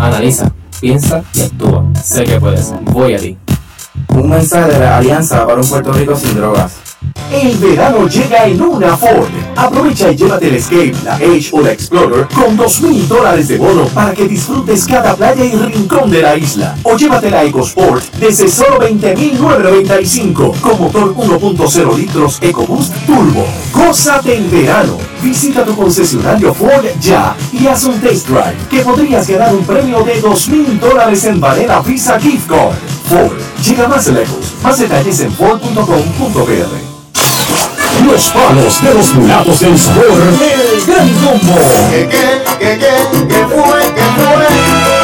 Analiza, 0.00 0.50
piensa 0.80 1.22
y 1.32 1.42
actúa. 1.42 1.84
Sé 2.02 2.24
que 2.24 2.40
puedes. 2.40 2.72
Voy 2.92 3.14
a 3.14 3.18
ti. 3.18 3.38
Un 4.08 4.28
mensaje 4.28 4.72
de 4.72 4.78
la 4.80 4.98
Alianza 4.98 5.46
para 5.46 5.60
un 5.60 5.68
Puerto 5.68 5.92
Rico 5.92 6.16
sin 6.16 6.34
drogas. 6.34 6.91
El 7.30 7.56
verano 7.58 8.08
llega 8.08 8.44
en 8.46 8.60
una 8.60 8.96
Ford. 8.96 9.28
Aprovecha 9.56 10.10
y 10.10 10.16
llévate 10.16 10.48
el 10.48 10.54
Escape, 10.56 10.94
la 11.04 11.16
Edge 11.18 11.50
o 11.52 11.60
la 11.60 11.72
Explorer 11.72 12.26
con 12.34 12.56
2.000 12.56 13.06
dólares 13.06 13.48
de 13.48 13.58
bono 13.58 13.86
para 13.86 14.12
que 14.12 14.26
disfrutes 14.26 14.84
cada 14.86 15.14
playa 15.14 15.44
y 15.44 15.52
rincón 15.52 16.10
de 16.10 16.22
la 16.22 16.36
isla. 16.36 16.76
O 16.82 16.96
llévate 16.96 17.30
la 17.30 17.44
EcoSport 17.44 18.02
desde 18.14 18.48
solo 18.48 18.80
20.995 18.80 20.60
con 20.60 20.80
motor 20.80 21.14
1.0 21.14 21.96
litros 21.96 22.38
EcoBoost 22.40 22.94
Turbo. 23.06 23.46
Gózate 23.72 24.36
el 24.36 24.44
verano. 24.48 24.98
Visita 25.22 25.64
tu 25.64 25.74
concesionario 25.76 26.52
Ford 26.52 26.84
ya 27.00 27.36
y 27.52 27.66
haz 27.66 27.84
un 27.84 28.00
test 28.00 28.28
drive 28.28 28.56
que 28.70 28.80
podrías 28.80 29.28
ganar 29.28 29.54
un 29.54 29.64
premio 29.64 30.02
de 30.02 30.20
2.000 30.20 30.80
dólares 30.80 31.24
en 31.24 31.40
Varela 31.40 31.80
Visa 31.80 32.18
Gift 32.18 32.48
Card. 32.48 32.74
Ford 33.08 33.38
llega 33.62 33.88
más 33.88 34.06
lejos. 34.08 34.54
Más 34.62 34.78
detalles 34.78 35.20
en 35.20 35.32
Ford.com.br. 35.32 36.91
Los 38.06 38.28
palos 38.28 38.82
de 38.82 38.94
los 38.94 39.14
mulatos 39.14 39.60
del 39.60 39.78
sabor 39.78 40.04
del 40.38 40.84
Gran 40.86 41.08
Combo. 41.24 41.58
¿Qué, 41.90 42.08
qué, 42.08 42.42
qué, 42.58 42.78
qué, 42.78 42.94
qué 43.28 43.46
fue, 43.46 43.80
qué 43.94 44.06
fue? 44.16 44.46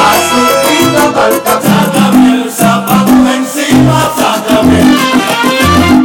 Azulita 0.09 1.05
talca, 1.15 1.55
sácame 1.62 2.43
el 2.43 2.51
zapato 2.53 3.12
encima, 3.35 3.99
sácame. 4.19 4.81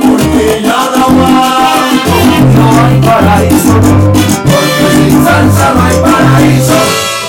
Porque 0.01 0.61
ya 0.63 0.81
no 0.95 1.05
aguanto, 1.05 2.15
no 2.55 2.65
hay 2.85 2.97
paraíso. 3.01 3.75
Porque 4.45 4.87
sin 4.95 5.15
salsa 5.25 5.73
no 5.73 5.81
hay 5.83 5.97
paraíso. 5.97 6.79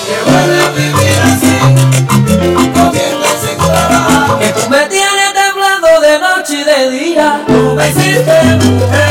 Que 0.05 0.15
vuelve 0.31 0.57
a 0.63 0.69
vivir 0.69 1.19
así, 1.25 1.53
comiendo 2.73 3.27
sin 3.41 3.57
trabajar. 3.57 4.39
Que 4.39 4.47
tú 4.53 4.69
me 4.69 4.81
tienes 4.87 5.29
temblando 5.33 5.89
de 6.01 6.13
noche 6.19 6.53
y 6.53 6.63
de 6.63 6.79
día. 6.91 7.43
Tú 7.45 7.73
me 7.75 7.89
hiciste 7.89 8.35
mujer 8.63 9.04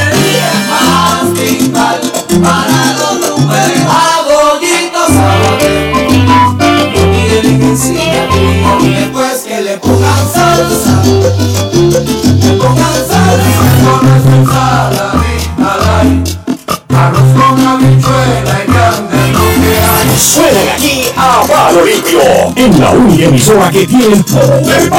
papá 21.46 21.72
lo 21.72 21.84
limpio. 21.84 22.20
En 22.56 22.80
la 22.80 22.90
única 22.90 23.24
emisora 23.24 23.70
que 23.70 23.86
tiene 23.86 24.22
todo 24.22 24.58
el 24.58 24.90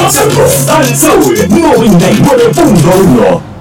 Salsoul 0.48 1.36
99.1. 1.48 3.55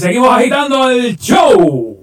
Seguimos 0.00 0.30
agitando 0.30 0.90
el 0.90 1.16
show. 1.16 1.98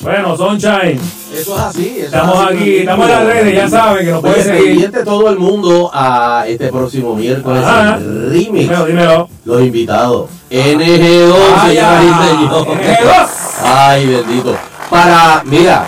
Bueno, 0.00 0.36
Sunshine. 0.36 1.00
Eso 1.34 1.54
es 1.56 1.60
así. 1.62 1.86
eso 1.88 1.98
es 1.98 2.04
Estamos 2.06 2.38
así, 2.38 2.56
aquí, 2.56 2.76
estamos 2.78 3.06
en 3.06 3.12
las 3.12 3.24
redes, 3.26 3.54
ya 3.54 3.68
saben 3.68 4.04
que 4.06 4.10
nos 4.12 4.20
pueden 4.22 4.42
seguir. 4.44 4.92
todo 5.04 5.28
el 5.30 5.38
mundo 5.38 5.90
a 5.92 6.44
este 6.46 6.68
próximo 6.68 7.14
miércoles 7.14 7.62
Ajá. 7.64 7.96
el 7.96 8.30
remix. 8.30 8.68
Dímelo, 8.68 8.86
dímelo. 8.86 9.28
Los 9.44 9.60
invitados. 9.62 10.30
NG2, 10.50 11.34
Ah, 11.56 11.66
señoras 11.68 12.04
y 12.04 12.06
señores. 12.28 12.98
NG2. 13.00 13.28
Ay, 13.64 14.06
bendito. 14.06 14.56
Para, 14.88 15.42
mira, 15.44 15.86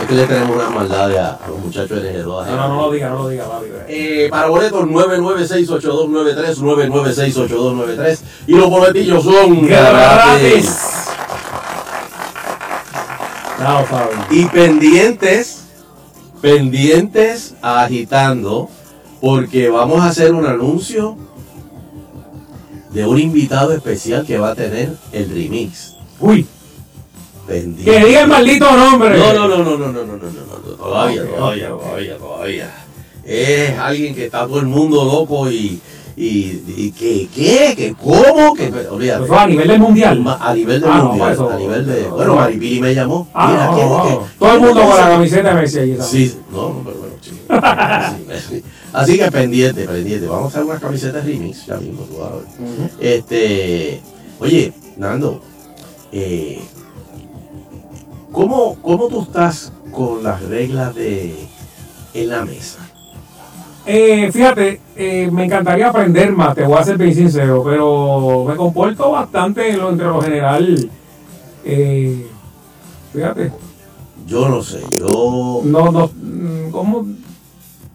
es 0.00 0.06
que 0.06 0.14
le 0.14 0.26
tenemos 0.26 0.54
una 0.56 0.70
maldad 0.70 1.16
a, 1.16 1.34
a 1.44 1.48
los 1.48 1.58
muchachos 1.58 2.00
de 2.02 2.24
NG2. 2.24 2.46
No, 2.46 2.56
no, 2.56 2.68
no 2.68 2.82
lo 2.82 2.92
diga, 2.92 3.08
no 3.10 3.22
lo 3.22 3.28
diga, 3.28 3.48
papi. 3.48 3.66
Eh, 3.88 4.28
para 4.30 4.46
boletos 4.46 4.84
9968293, 4.86 6.58
9968293 6.58 8.18
y 8.46 8.52
los 8.52 8.70
boletillos 8.70 9.24
son 9.24 9.66
Gratis. 9.66 10.76
No. 13.58 13.84
Y 14.30 14.44
pendientes, 14.46 15.64
pendientes 16.40 17.54
agitando, 17.60 18.70
porque 19.20 19.68
vamos 19.68 20.00
a 20.00 20.06
hacer 20.06 20.32
un 20.32 20.46
anuncio 20.46 21.16
de 22.90 23.04
un 23.04 23.18
invitado 23.18 23.72
especial 23.72 24.24
que 24.24 24.38
va 24.38 24.50
a 24.50 24.54
tener 24.54 24.94
el 25.12 25.28
remix. 25.28 25.96
Uy. 26.20 26.46
Pendiente. 27.48 27.84
Que 27.90 28.06
diga 28.06 28.20
el 28.22 28.28
maldito 28.28 28.70
nombre. 28.76 29.18
No, 29.18 29.32
no, 29.32 29.48
no, 29.48 29.58
no, 29.58 29.64
no, 29.64 29.76
no, 29.78 29.92
no, 29.92 30.04
no, 30.04 30.16
no, 30.16 30.16
no, 30.18 30.74
todavía, 30.76 31.24
todavía, 31.26 31.68
todavía, 31.70 32.16
todavía. 32.18 32.74
Es 33.24 33.78
alguien 33.78 34.14
que 34.14 34.26
está 34.26 34.46
todo 34.46 34.60
el 34.60 34.66
mundo 34.66 35.04
loco 35.04 35.50
y, 35.50 35.80
y, 36.16 36.62
y 36.76 36.92
que, 36.92 37.28
¿qué? 37.34 37.74
¿Que 37.76 37.94
cómo? 37.94 38.54
Que, 38.54 38.68
olvídate. 38.90 39.24
Eso 39.24 39.38
a 39.38 39.46
nivel 39.46 39.68
del 39.68 39.78
mundial. 39.80 40.36
A 40.40 40.52
nivel 40.54 40.80
del 40.80 40.90
Ah, 40.90 40.98
no, 40.98 41.04
mundial, 41.10 41.32
eso- 41.32 41.50
a 41.50 41.56
nivel 41.56 41.86
de... 41.86 42.02
Bueno, 42.08 42.34
Maripili 42.36 42.80
me 42.80 42.94
llamó. 42.94 43.28
Ah, 43.34 43.48
Mira, 43.50 43.66
no, 43.66 43.76
¿qué- 43.76 43.82
no, 43.84 44.04
no. 44.20 44.26
Todo 44.38 44.52
el 44.54 44.60
mundo 44.60 44.80
con 44.82 44.96
la 44.96 45.08
camiseta 45.08 45.48
de 45.54 45.60
Messi. 45.62 45.76
¿sabes? 45.96 46.06
Sí, 46.06 46.36
no, 46.52 46.68
no, 46.70 46.82
pero 46.84 46.96
bueno, 46.98 47.14
sí. 47.20 47.30
Sí, 48.50 48.56
sí. 48.56 48.64
Así 48.92 49.18
que 49.18 49.30
pendiente, 49.30 49.86
pendiente. 49.86 50.26
Vamos 50.26 50.46
a 50.46 50.48
hacer 50.58 50.64
unas 50.64 50.80
camisetas 50.80 51.24
remix 51.24 51.66
ya 51.66 51.76
mismo, 51.76 52.02
tú 52.04 52.18
vas 52.18 52.30
a 52.32 52.36
ver. 52.36 52.44
Este, 53.00 54.00
oye, 54.40 54.72
Nando, 54.96 55.42
eh, 56.12 56.58
¿cómo, 58.38 58.76
¿cómo 58.80 59.08
tú 59.08 59.22
estás 59.22 59.72
con 59.90 60.22
las 60.22 60.40
reglas 60.42 60.94
de 60.94 61.34
en 62.14 62.28
la 62.28 62.44
mesa? 62.44 62.78
Eh, 63.84 64.30
fíjate, 64.30 64.80
eh, 64.94 65.28
me 65.32 65.46
encantaría 65.46 65.88
aprender 65.88 66.30
más, 66.30 66.54
te 66.54 66.64
voy 66.64 66.78
a 66.78 66.84
ser 66.84 66.98
bien 66.98 67.14
sincero, 67.14 67.64
pero 67.64 68.44
me 68.46 68.54
comporto 68.54 69.10
bastante 69.10 69.70
en 69.70 69.78
lo, 69.78 69.90
entre 69.90 70.06
lo 70.06 70.20
general. 70.20 70.90
Eh, 71.64 72.26
fíjate, 73.12 73.50
Yo 74.26 74.48
no 74.48 74.62
sé, 74.62 74.82
yo. 74.96 75.62
no, 75.64 75.90
no, 75.90 76.08
mm, 76.14 76.70
¿cómo? 76.70 77.06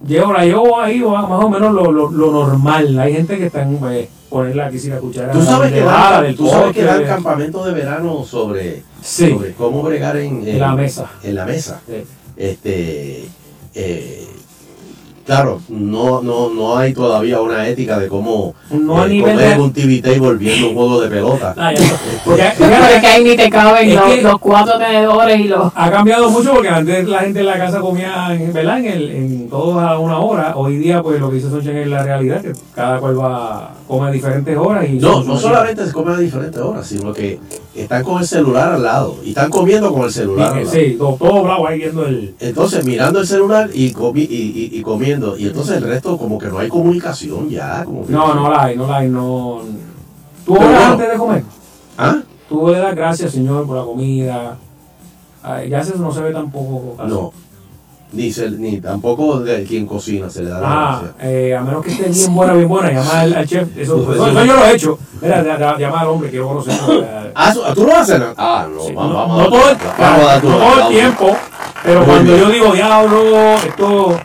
Llevo, 0.05 0.33
la 0.33 0.43
llevo 0.43 0.77
ahí 0.77 0.99
más 0.99 1.23
o 1.29 1.49
menos 1.49 1.73
lo, 1.73 1.89
lo, 1.89 2.11
lo 2.11 2.31
normal. 2.31 2.99
Hay 2.99 3.13
gente 3.13 3.37
que 3.37 3.45
está 3.45 3.61
en 3.61 3.79
eh, 3.91 4.09
ponerla 4.33 4.65
aquí 4.65 4.79
sin 4.79 4.89
la 4.89 4.97
cuchara. 4.97 5.31
Tú 5.31 5.41
sabes 5.43 5.71
que 5.71 5.79
dan, 5.81 6.23
del 6.23 6.35
tú 6.35 6.49
sabes 6.49 6.75
que 6.75 6.83
dan 6.83 7.03
campamentos 7.05 7.65
de 7.67 7.71
verano 7.71 8.25
sobre, 8.25 8.81
Sí. 9.01 9.29
sobre 9.29 9.53
cómo 9.53 9.83
bregar 9.83 10.17
en, 10.17 10.47
En 10.47 10.59
la 10.59 10.75
mesa. 10.75 11.09
En 11.23 11.35
la 11.35 11.45
mesa. 11.45 11.81
Este, 12.35 13.25
eh, 13.75 14.27
claro, 15.25 15.61
no, 15.69 16.21
no, 16.21 16.49
no 16.49 16.77
hay 16.77 16.93
todavía 16.93 17.39
una 17.41 17.67
ética 17.67 17.99
de 17.99 18.07
cómo 18.07 18.53
No 18.71 19.01
a 19.01 19.05
eh, 19.05 19.09
nivel 19.09 19.33
comer 19.35 19.55
de- 19.57 19.61
un 19.63 19.73
TV 19.73 20.01
table 20.01 20.33
viendo 20.35 20.69
un 20.69 20.75
juego 20.75 21.01
de 21.01 21.09
pelota. 21.09 21.53
Ah, 21.57 21.73
ya 21.73 22.53
que 23.01 23.07
ahí 23.07 23.23
ni 23.23 23.35
te 23.35 23.49
caben 23.49 23.95
los, 23.95 24.03
que- 24.05 24.21
los 24.21 24.39
cuatro 24.39 24.77
tenedores 24.77 25.39
y 25.39 25.43
los... 25.45 25.71
Ha 25.75 25.91
cambiado 25.91 26.29
mucho 26.29 26.51
porque 26.53 26.69
antes 26.69 27.07
la 27.07 27.19
gente 27.19 27.39
en 27.39 27.45
la 27.45 27.57
casa 27.57 27.79
comía 27.79 28.27
en, 28.33 28.51
¿verdad? 28.53 28.79
en, 28.79 28.85
el, 28.85 29.09
en 29.11 29.49
todos 29.49 29.81
a 29.81 29.97
una 29.99 30.19
hora. 30.19 30.53
Hoy 30.55 30.77
día, 30.77 31.01
pues 31.01 31.19
lo 31.19 31.29
que 31.29 31.35
dice 31.35 31.49
Sonchen 31.49 31.77
es 31.77 31.87
la 31.87 32.03
realidad, 32.03 32.41
que 32.41 32.53
cada 32.75 32.99
cual 32.99 33.19
va 33.19 33.73
come 33.87 34.07
a 34.07 34.11
diferentes 34.11 34.57
horas. 34.57 34.85
y 34.89 34.93
No, 34.93 35.23
no 35.23 35.37
solamente 35.37 35.85
se 35.85 35.91
come 35.91 36.13
a 36.13 36.17
diferentes 36.17 36.61
horas, 36.61 36.85
sino 36.87 37.13
que 37.13 37.39
están 37.75 38.03
con 38.03 38.19
el 38.21 38.27
celular 38.27 38.73
al 38.73 38.83
lado 38.83 39.17
y 39.23 39.29
están 39.29 39.49
comiendo 39.49 39.91
con 39.93 40.03
el 40.03 40.11
celular 40.11 40.53
al 40.53 40.63
lado. 40.65 40.71
Sí, 40.71 40.95
todo, 40.97 41.15
todo 41.15 41.43
bravo 41.43 41.67
ahí 41.67 41.79
viendo 41.79 42.05
el. 42.05 42.33
Entonces 42.39 42.85
mirando 42.85 43.19
el 43.19 43.27
celular 43.27 43.69
y, 43.73 43.91
comi- 43.93 44.27
y, 44.29 44.69
y- 44.73 44.79
y 44.79 44.81
comiendo. 44.81 45.12
Y 45.37 45.47
entonces 45.47 45.77
el 45.77 45.83
resto 45.83 46.17
como 46.17 46.37
que 46.37 46.47
no 46.47 46.59
hay 46.59 46.67
comunicación 46.69 47.49
ya. 47.49 47.83
Como 47.85 48.05
que- 48.05 48.11
No, 48.13 48.33
no 48.33 48.49
la 48.49 48.63
hay, 48.63 48.77
no 48.77 48.87
la 48.87 48.97
hay, 48.97 49.09
no. 49.09 49.61
¿Tú 50.45 50.55
oras 50.55 50.67
bueno. 50.69 50.85
antes 50.93 51.09
de 51.11 51.17
comer? 51.17 51.43
¿Ah? 51.97 52.15
Tú 52.49 52.67
le 52.69 52.77
das 52.79 52.95
gracias, 52.95 53.31
Señor, 53.31 53.65
por 53.65 53.77
la 53.77 53.83
comida. 53.83 54.57
Ay, 55.41 55.69
ya 55.69 55.79
eso 55.79 55.95
no 55.97 56.11
se 56.11 56.21
ve 56.21 56.31
tampoco. 56.31 56.95
casi. 56.97 57.09
No. 57.09 57.31
Ni, 58.13 58.31
se- 58.31 58.51
ni 58.51 58.79
tampoco 58.79 59.39
de 59.39 59.63
quien 59.63 59.87
cocina 59.87 60.29
se 60.29 60.43
le 60.43 60.49
da 60.51 60.59
la 60.59 60.67
Ah, 60.67 61.01
gracia. 61.01 61.29
eh, 61.31 61.55
a 61.55 61.61
menos 61.61 61.83
que 61.83 61.91
esté 61.91 62.09
bien 62.09 62.35
buena, 62.35 62.53
bien 62.53 62.69
buena, 62.69 62.91
llama 62.91 63.21
al, 63.21 63.33
al 63.33 63.47
chef. 63.47 63.75
Eso, 63.75 64.03
Pues 64.05 64.17
eso- 64.17 64.27
eso- 64.27 64.45
yo 64.45 64.53
lo 64.55 64.65
he 64.65 64.75
hecho. 64.75 64.99
Mira, 65.19 65.43
ya- 65.43 65.57
ya- 65.57 65.77
llama 65.79 65.99
al 66.01 66.07
hombre, 66.09 66.29
quiero 66.29 66.47
conocerlo. 66.49 67.03
Ah, 67.33 67.51
¿tú- 67.51 67.61
¿tú 67.73 67.87
lo 67.87 67.95
haces? 67.95 68.21
Ah, 68.37 68.67
no, 68.71 68.81
Sí, 68.83 68.93
vamos, 68.93 69.11
no, 69.13 69.17
vamos, 69.17 69.37
no 69.43 69.49
todo 69.49 69.69
el, 69.71 69.77
vamos 69.97 70.21
a 70.21 70.25
dar 70.25 70.41
tu 70.41 70.49
no 70.49 70.57
todo 70.59 70.81
el 70.81 70.87
tiempo, 70.95 71.27
pero 71.83 72.05
cuando 72.05 72.37
yo 72.37 72.49
digo 72.51 72.71
diablo, 72.73 73.23
esto 73.65 74.19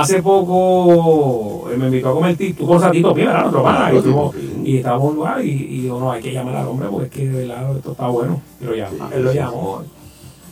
hace 0.00 0.22
poco 0.22 1.68
eh, 1.72 1.76
me 1.76 1.86
invitó 1.86 2.08
a 2.10 2.12
comer 2.14 2.36
tito, 2.36 2.60
tú 2.60 2.66
con 2.66 2.80
Satito 2.80 3.12
Pie, 3.14 3.26
¿verdad? 3.26 3.40
Nuestro 3.42 3.62
pana, 3.62 3.90
y, 3.92 4.70
y 4.72 4.76
estábamos 4.78 5.04
en 5.04 5.10
un 5.10 5.16
lugar 5.16 5.44
y, 5.44 5.48
y 5.50 5.80
digo, 5.82 6.00
no, 6.00 6.12
hay 6.12 6.22
que 6.22 6.32
llamar 6.32 6.56
al 6.56 6.68
hombre 6.68 6.88
porque 6.90 7.06
es 7.06 7.12
que 7.12 7.28
de 7.28 7.46
verdad 7.46 7.76
esto 7.76 7.92
está 7.92 8.06
bueno. 8.08 8.40
Y 8.60 8.64
lo 8.64 8.74
llama, 8.74 9.10
él 9.14 9.24
lo 9.24 9.32
llamó. 9.32 9.82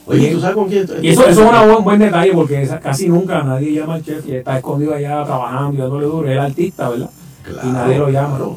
Oye, 0.06 0.28
Y- 0.30 0.34
¿tú 0.34 0.40
sabes 0.40 0.54
con 0.56 0.68
quién? 0.68 0.86
Y 1.02 1.08
eso, 1.08 1.22
eso 1.26 1.42
es 1.42 1.48
una 1.48 1.78
buen, 1.78 1.98
detalle 1.98 2.32
porque 2.34 2.68
casi 2.82 3.08
nunca 3.08 3.42
nadie 3.42 3.72
llama 3.72 3.94
al 3.94 4.04
chef 4.04 4.26
y 4.28 4.36
está 4.36 4.56
escondido 4.58 4.94
allá 4.94 5.24
trabajando 5.24 5.74
y 5.74 5.76
dándole 5.78 6.06
duro. 6.06 6.26
Es 6.28 6.32
el 6.32 6.38
artista, 6.40 6.88
¿verdad? 6.90 7.10
Claro, 7.42 7.68
y 7.68 7.72
nadie 7.72 7.98
lo 7.98 8.10
llama. 8.10 8.36
claro. 8.36 8.56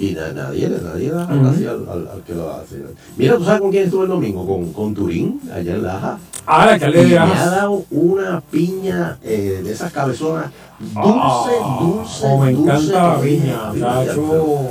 Y 0.00 0.12
na- 0.12 0.32
nadie, 0.32 0.66
nadie 0.82 1.10
da 1.10 1.24
al, 1.26 1.38
al- 1.38 2.08
al 2.14 2.22
que 2.26 2.34
lo 2.34 2.50
hace. 2.50 2.76
Mira, 3.18 3.36
¿tú 3.36 3.44
sabes 3.44 3.60
con 3.60 3.70
quién 3.70 3.84
estuve 3.84 4.04
el 4.04 4.08
domingo? 4.08 4.46
Con, 4.46 4.72
con 4.72 4.94
Turín, 4.94 5.38
allá 5.54 5.74
en 5.74 5.82
Laja. 5.82 6.18
Ah, 6.46 6.64
el 6.64 6.70
alcalde 6.70 7.00
y 7.02 7.10
de 7.10 7.10
me 7.10 7.16
ha 7.34 7.46
dado 7.50 7.84
una 7.90 8.40
piña 8.50 9.18
eh, 9.22 9.60
de 9.62 9.70
esas 9.70 9.92
cabezonas 9.92 10.46
dulce, 10.80 10.96
Ah, 10.96 11.78
dulce, 11.82 12.26
oh, 12.26 12.38
me 12.40 12.52
dulce 12.52 12.72
encanta 12.72 13.08
la 13.16 13.20
piña, 13.20 13.72
muchacho. 13.74 14.68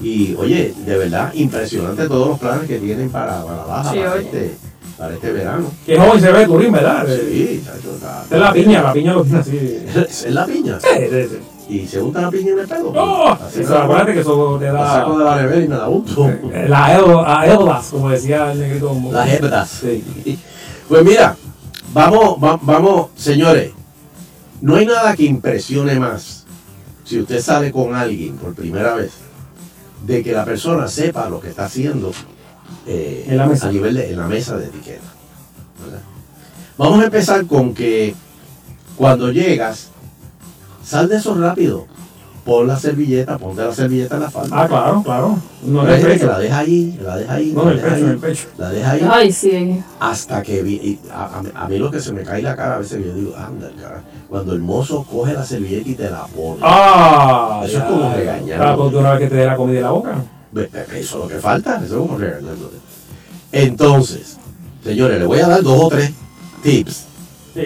Y 0.00 0.34
oye, 0.36 0.74
de 0.86 0.96
verdad, 0.98 1.32
impresionante 1.34 2.08
todos 2.08 2.28
los 2.28 2.38
planes 2.38 2.66
que 2.66 2.78
tienen 2.78 3.10
para, 3.10 3.44
para 3.44 3.66
Laja, 3.66 3.92
Sí, 3.92 3.98
para, 3.98 4.16
este, 4.20 4.54
para 4.96 5.14
este 5.14 5.32
verano. 5.32 5.70
Qué 5.84 5.98
joven 5.98 6.20
se 6.20 6.32
ve 6.32 6.46
Turín, 6.46 6.72
¿verdad? 6.72 7.06
Sí, 7.06 7.62
chacho, 7.64 7.94
está- 7.94 8.22
Esta 8.22 8.34
es 8.36 8.40
la 8.40 8.52
piña, 8.54 8.82
la 8.82 8.92
piña 8.94 9.12
lo 9.12 9.22
tiene 9.22 9.38
así. 9.38 9.58
¿Es 10.08 10.30
la 10.30 10.46
piña? 10.46 10.78
Sí, 10.80 10.88
sí, 11.10 11.22
sí. 11.30 11.36
Y 11.68 11.86
se 11.86 12.00
unta 12.02 12.20
la 12.22 12.30
piña 12.30 12.52
en 12.52 12.58
el 12.58 12.68
pelo. 12.68 12.92
¡Oh! 12.94 13.28
Así 13.30 13.60
Eso, 13.62 13.78
acuérdate 13.78 14.14
que 14.14 14.20
eso 14.20 14.56
te 14.58 14.66
da- 14.66 14.72
La 14.72 14.92
saco 14.92 15.18
de 15.18 15.24
la 15.24 15.36
nevera 15.36 15.64
y 15.64 15.68
me 15.68 15.76
la 15.76 15.88
unto. 15.88 16.30
La 16.68 16.94
Edo- 16.98 17.24
a 17.26 17.46
Eodas, 17.46 17.86
como 17.86 18.10
decía 18.10 18.52
el 18.52 18.58
negrito. 18.60 18.94
Las 19.10 19.28
hebras. 19.32 19.82
Pues 20.88 21.04
mira, 21.04 21.36
vamos, 21.94 22.36
va- 22.42 22.58
vamos, 22.60 23.10
señores. 23.16 23.70
No 24.60 24.76
hay 24.76 24.86
nada 24.86 25.14
que 25.16 25.24
impresione 25.24 25.98
más 25.98 26.44
si 27.04 27.20
usted 27.20 27.40
sale 27.40 27.72
con 27.72 27.94
alguien 27.94 28.36
por 28.36 28.54
primera 28.54 28.94
vez 28.94 29.12
de 30.06 30.22
que 30.22 30.32
la 30.32 30.44
persona 30.44 30.88
sepa 30.88 31.28
lo 31.28 31.40
que 31.40 31.48
está 31.50 31.64
haciendo 31.66 32.12
eh, 32.86 33.24
En 33.28 33.36
la 33.38 33.46
mesa. 33.46 33.68
a 33.68 33.72
nivel 33.72 33.94
de 33.94 34.10
en 34.12 34.18
la 34.18 34.26
mesa 34.26 34.56
de 34.56 34.66
etiqueta. 34.66 35.02
¿verdad? 35.84 36.00
Vamos 36.76 37.00
a 37.00 37.04
empezar 37.04 37.46
con 37.46 37.72
que 37.74 38.14
cuando 38.96 39.30
llegas, 39.32 39.90
sal 40.92 41.08
de 41.08 41.16
eso 41.16 41.34
rápido. 41.34 41.86
Pon 42.44 42.66
la 42.66 42.76
servilleta, 42.76 43.38
ponte 43.38 43.62
la 43.64 43.72
servilleta 43.72 44.16
en 44.16 44.22
la 44.22 44.30
falda. 44.30 44.62
Ah, 44.62 44.66
claro, 44.66 45.02
claro. 45.04 45.38
No 45.64 45.84
pecho. 45.84 46.08
que 46.08 46.26
la 46.26 46.38
deja 46.40 46.58
ahí, 46.58 46.98
la 47.00 47.16
deja 47.16 47.34
ahí, 47.34 47.52
No, 47.54 47.64
la 47.66 47.70
en 47.70 47.76
el 47.78 47.82
deja 47.84 47.94
pecho, 47.94 47.98
en 48.02 48.08
ahí, 48.08 48.14
el 48.14 48.18
pecho. 48.18 48.48
la 48.58 48.68
deja 48.70 48.90
ahí 48.90 49.08
Ay, 49.08 49.32
sí. 49.32 49.82
hasta 50.00 50.42
que 50.42 50.60
vi, 50.64 50.72
y 50.74 51.00
a, 51.12 51.22
a- 51.24 51.64
a 51.64 51.68
mí 51.68 51.78
lo 51.78 51.88
que 51.92 52.00
se 52.00 52.12
me 52.12 52.24
cae 52.24 52.42
la 52.42 52.56
cara 52.56 52.74
a 52.74 52.78
veces 52.78 53.04
yo 53.04 53.14
digo, 53.14 53.36
anda, 53.36 53.70
cara, 53.80 54.02
cuando 54.28 54.54
el 54.54 54.58
mozo 54.60 55.04
coge 55.08 55.34
la 55.34 55.44
servilleta 55.44 55.88
y 55.88 55.94
te 55.94 56.10
la 56.10 56.24
pone. 56.26 56.58
Ah, 56.62 57.62
eso 57.64 57.74
ya, 57.74 57.78
es 57.78 57.84
como 57.84 58.12
regañar. 58.12 58.58
Claro, 58.58 58.90
tú 58.90 58.98
una 58.98 59.10
vez 59.12 59.20
que 59.20 59.26
te 59.28 59.34
dé 59.36 59.46
la 59.46 59.56
comida 59.56 59.76
en 59.78 59.84
la 59.84 59.90
boca. 59.92 60.14
Eso 60.56 60.98
es 60.98 61.14
lo 61.14 61.28
que 61.28 61.36
falta, 61.38 61.76
eso 61.76 61.94
es 62.02 62.06
como 62.08 62.18
regañándote. 62.18 62.76
Entonces, 63.52 64.36
señores, 64.82 65.20
le 65.20 65.26
voy 65.26 65.38
a 65.38 65.46
dar 65.48 65.62
dos 65.62 65.78
o 65.80 65.88
tres 65.88 66.10
tips 66.62 67.04
Sí. 67.54 67.62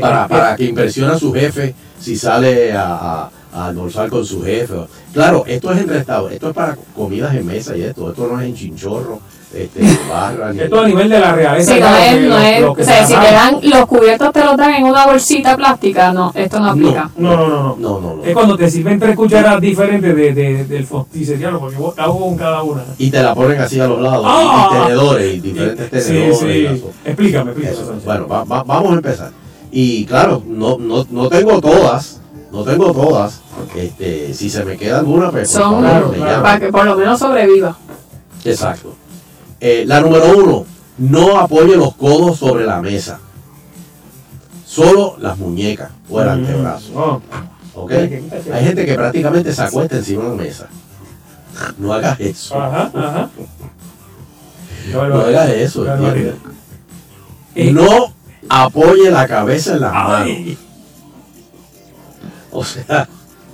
para, 0.00 0.26
para 0.28 0.56
que 0.56 0.64
impresione 0.64 1.14
a 1.14 1.18
su 1.18 1.32
jefe 1.32 1.74
si 2.02 2.16
sale 2.16 2.72
a, 2.72 2.84
a- 2.94 3.30
a 3.54 3.66
almorzar 3.66 4.08
con 4.08 4.24
su 4.24 4.42
jefe. 4.42 4.74
Claro, 5.12 5.44
esto 5.46 5.72
es 5.72 5.80
en 5.82 5.88
restaurante, 5.88 6.34
esto 6.36 6.48
es 6.48 6.54
para 6.54 6.74
comidas 6.96 7.34
en 7.34 7.46
mesa 7.46 7.76
y 7.76 7.82
esto, 7.82 8.08
esto 8.10 8.26
no 8.26 8.40
es 8.40 8.46
en 8.46 8.54
chinchorro, 8.54 9.20
este, 9.54 9.82
barra, 10.10 10.54
ni 10.54 10.60
Esto 10.60 10.80
a 10.80 10.86
nivel 10.88 11.10
de 11.10 11.20
la 11.20 11.32
realeza. 11.34 11.74
Sí, 11.74 11.80
no 12.26 12.38
es, 12.38 12.60
no 12.62 12.72
o 12.72 12.76
sea, 12.76 13.06
se 13.06 13.12
si 13.12 13.20
te 13.20 13.30
dan 13.30 13.58
los 13.62 13.84
cubiertos 13.86 14.32
te 14.32 14.42
los 14.42 14.56
dan 14.56 14.72
en 14.72 14.84
una 14.84 15.04
bolsita 15.04 15.54
plástica, 15.54 16.14
no, 16.14 16.32
esto 16.34 16.60
no 16.60 16.70
aplica. 16.70 17.10
No, 17.18 17.36
no, 17.36 17.46
no, 17.46 17.58
no. 17.58 17.76
No, 17.76 18.00
no, 18.00 18.16
no. 18.16 18.24
Es 18.24 18.32
cuando 18.32 18.56
te 18.56 18.70
sirven 18.70 18.98
tres 18.98 19.14
cucharas 19.14 19.60
diferentes 19.60 20.16
de, 20.16 20.32
de, 20.32 20.64
del 20.64 20.86
fosticeriano, 20.86 21.60
porque 21.60 21.76
vos 21.76 21.92
hago 21.98 22.20
con 22.20 22.36
cada 22.38 22.62
una. 22.62 22.84
Y 22.96 23.10
te 23.10 23.22
la 23.22 23.34
ponen 23.34 23.60
así 23.60 23.78
a 23.80 23.86
los 23.86 24.00
lados, 24.00 24.24
Ah. 24.26 24.70
y 24.80 24.82
tenedores, 24.84 25.34
y 25.34 25.40
diferentes 25.40 26.04
Sí, 26.06 26.12
tenedores. 26.14 26.38
sí. 26.38 26.62
las- 26.62 26.78
Explícame, 27.04 27.50
explícame. 27.50 27.82
Eso. 27.82 27.94
Bueno, 28.02 28.26
va- 28.28 28.44
va- 28.44 28.62
vamos 28.64 28.92
a 28.92 28.94
empezar. 28.94 29.30
Y 29.72 30.04
claro, 30.04 30.42
no, 30.46 30.76
no, 30.78 31.06
no 31.10 31.28
tengo 31.28 31.58
todas, 31.60 32.20
no 32.52 32.62
tengo 32.62 32.92
todas. 32.92 33.40
Este, 33.74 34.34
si 34.34 34.50
se 34.50 34.64
me 34.64 34.76
queda 34.76 34.98
alguna, 34.98 35.30
pues 35.30 35.50
por 35.52 35.62
Son 35.62 35.82
favor, 35.82 36.10
me 36.12 36.18
llaman. 36.18 36.42
para 36.42 36.60
que 36.60 36.70
por 36.70 36.84
lo 36.84 36.96
menos 36.96 37.18
sobreviva. 37.18 37.76
Exacto. 38.44 38.94
Eh, 39.60 39.84
la 39.86 40.00
número 40.00 40.36
uno, 40.36 40.66
no 40.98 41.38
apoye 41.38 41.74
los 41.76 41.94
codos 41.94 42.38
sobre 42.38 42.66
la 42.66 42.82
mesa. 42.82 43.18
Solo 44.66 45.16
las 45.18 45.38
muñecas 45.38 45.90
o 46.10 46.20
el 46.20 46.26
Mm. 46.26 46.30
antebrazo. 46.30 46.92
Oh. 46.94 47.82
¿ok? 47.82 47.92
Hay 47.92 48.64
gente 48.64 48.84
que 48.84 48.94
prácticamente 48.94 49.52
se 49.54 49.62
acuesta 49.62 49.96
encima 49.96 50.24
de 50.24 50.28
la 50.30 50.34
mesa. 50.42 50.68
No 51.78 51.92
hagas 51.94 52.20
eso. 52.20 52.60
Ajá, 52.60 52.90
ajá. 52.94 53.30
No 54.92 55.00
hagas 55.20 55.48
eso, 55.50 55.86
¿entiendes? 55.86 56.34
barbaridad. 57.54 57.74
No 57.82 58.12
apoye 58.52 59.10
la 59.10 59.26
cabeza 59.26 59.72
en 59.74 59.80
las 59.80 59.92
manos. 59.92 60.20
Ay. 60.26 60.58
O 62.50 62.62
sea, 62.64 63.08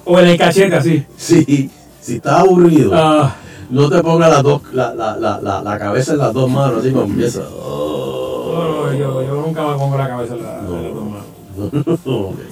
O 0.05 0.19
en 0.19 0.27
el 0.29 0.39
cachete, 0.39 0.75
así. 0.77 1.05
si, 1.17 1.71
si 2.01 2.17
estás 2.17 2.41
aburrido, 2.41 2.91
Ah. 2.95 3.35
no 3.71 3.89
te 3.89 4.03
pongas 4.03 4.31
las 4.31 4.43
dos, 4.43 4.63
la, 4.73 4.93
la, 4.95 5.17
la, 5.17 5.39
la, 5.41 5.63
la 5.63 5.79
cabeza 5.79 6.13
en 6.13 6.19
las 6.19 6.33
dos 6.33 6.51
manos, 6.51 6.81
así 6.81 6.91
como 6.91 7.05
empieza. 7.05 7.41
No, 7.41 8.93
yo, 8.93 9.23
yo 9.23 9.35
nunca 9.47 9.67
me 9.67 9.75
pongo 9.77 9.97
la 9.99 10.09
cabeza 10.09 10.35
en 10.35 10.43
la, 10.43 10.59
en 10.59 10.83
las 10.85 10.95
dos 10.95 11.05
manos. 11.05 12.35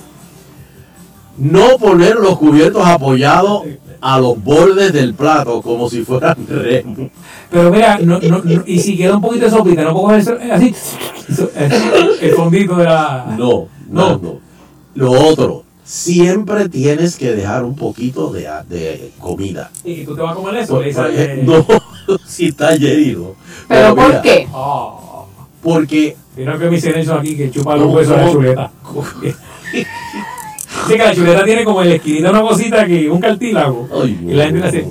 No 1.39 1.77
poner 1.79 2.15
los 2.17 2.39
cubiertos 2.39 2.83
apoyados 2.87 3.65
a 4.09 4.21
los 4.21 4.41
bordes 4.43 4.93
del 4.93 5.15
plato 5.15 5.61
como 5.63 5.91
si 5.91 6.03
fueran 6.05 6.37
remos. 6.49 7.11
Pero 7.51 7.71
mira, 7.73 7.99
no, 7.99 8.21
no, 8.21 8.39
no- 8.45 8.63
y 8.65 8.79
si 8.79 8.97
queda 8.97 9.17
un 9.17 9.21
poquito 9.21 9.47
de 9.47 9.51
sopita, 9.51 9.83
no 9.83 9.93
puedo 9.95 10.17
eso- 10.17 10.39
eh, 10.39 10.53
así, 10.53 10.73
eso, 11.29 11.51
el 12.21 12.31
fondito 12.33 12.77
de 12.77 12.85
la... 12.85 13.35
No, 13.37 13.67
no, 13.91 14.17
no. 14.19 14.39
Lo 14.95 15.11
otro, 15.11 15.65
siempre 15.85 16.69
tienes 16.69 17.17
que 17.17 17.33
dejar 17.33 17.65
un 17.65 17.75
poquito 17.75 18.31
de, 18.33 18.49
de 18.69 19.11
comida. 19.19 19.71
¿Y 19.85 20.05
tú 20.05 20.15
te 20.15 20.23
vas 20.23 20.33
a 20.33 20.35
comer 20.37 20.55
eso? 20.57 20.75
Por- 20.75 20.95
por 20.95 21.11
no, 22.09 22.19
si 22.25 22.47
está 22.47 22.77
lleno. 22.77 23.35
¿Pero 23.67 23.95
por 23.97 24.07
mira, 24.07 24.23
qué? 24.23 24.47
Porque 25.63 26.17
Mira 26.37 26.57
que 26.59 26.71
mi 26.71 26.81
silencio 26.81 27.15
aquí 27.15 27.37
que 27.37 27.51
chupa 27.51 27.77
los 27.77 27.93
huesos 27.93 28.17
de 28.17 28.23
la 28.25 28.31
chuleta. 28.31 28.71
Dice 30.87 30.99
que 30.99 31.05
la 31.05 31.15
chuleta 31.15 31.45
tiene 31.45 31.65
como 31.65 31.83
el 31.83 31.93
esquinito 31.93 32.31
una 32.31 32.41
cosita 32.43 32.87
que 32.87 33.11
un 33.11 33.21
cartílago. 33.21 33.89
y 34.05 34.33
la 34.35 34.45
gente 34.47 34.61
le 34.61 34.67
hace. 34.67 34.87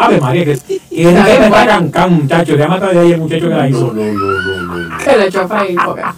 Ave 0.00 0.20
María, 0.20 0.44
que, 0.44 0.58
que 0.58 0.74
es 0.76 1.08
Está 1.08 1.24
bien 1.26 1.38
que 1.38 1.44
está 1.46 1.66
cancán, 1.66 2.12
muchacho. 2.14 2.56
Déjame 2.56 2.76
atrás 2.76 2.92
de 2.94 3.00
ahí 3.00 3.12
el 3.12 3.18
muchacho 3.20 3.48
que 3.48 3.54
la 3.54 3.68
hizo. 3.68 3.92
Que 3.92 5.16
le 5.18 5.26
echó 5.26 5.40
a 5.42 5.48
freír 5.48 5.78
porque. 5.84 6.02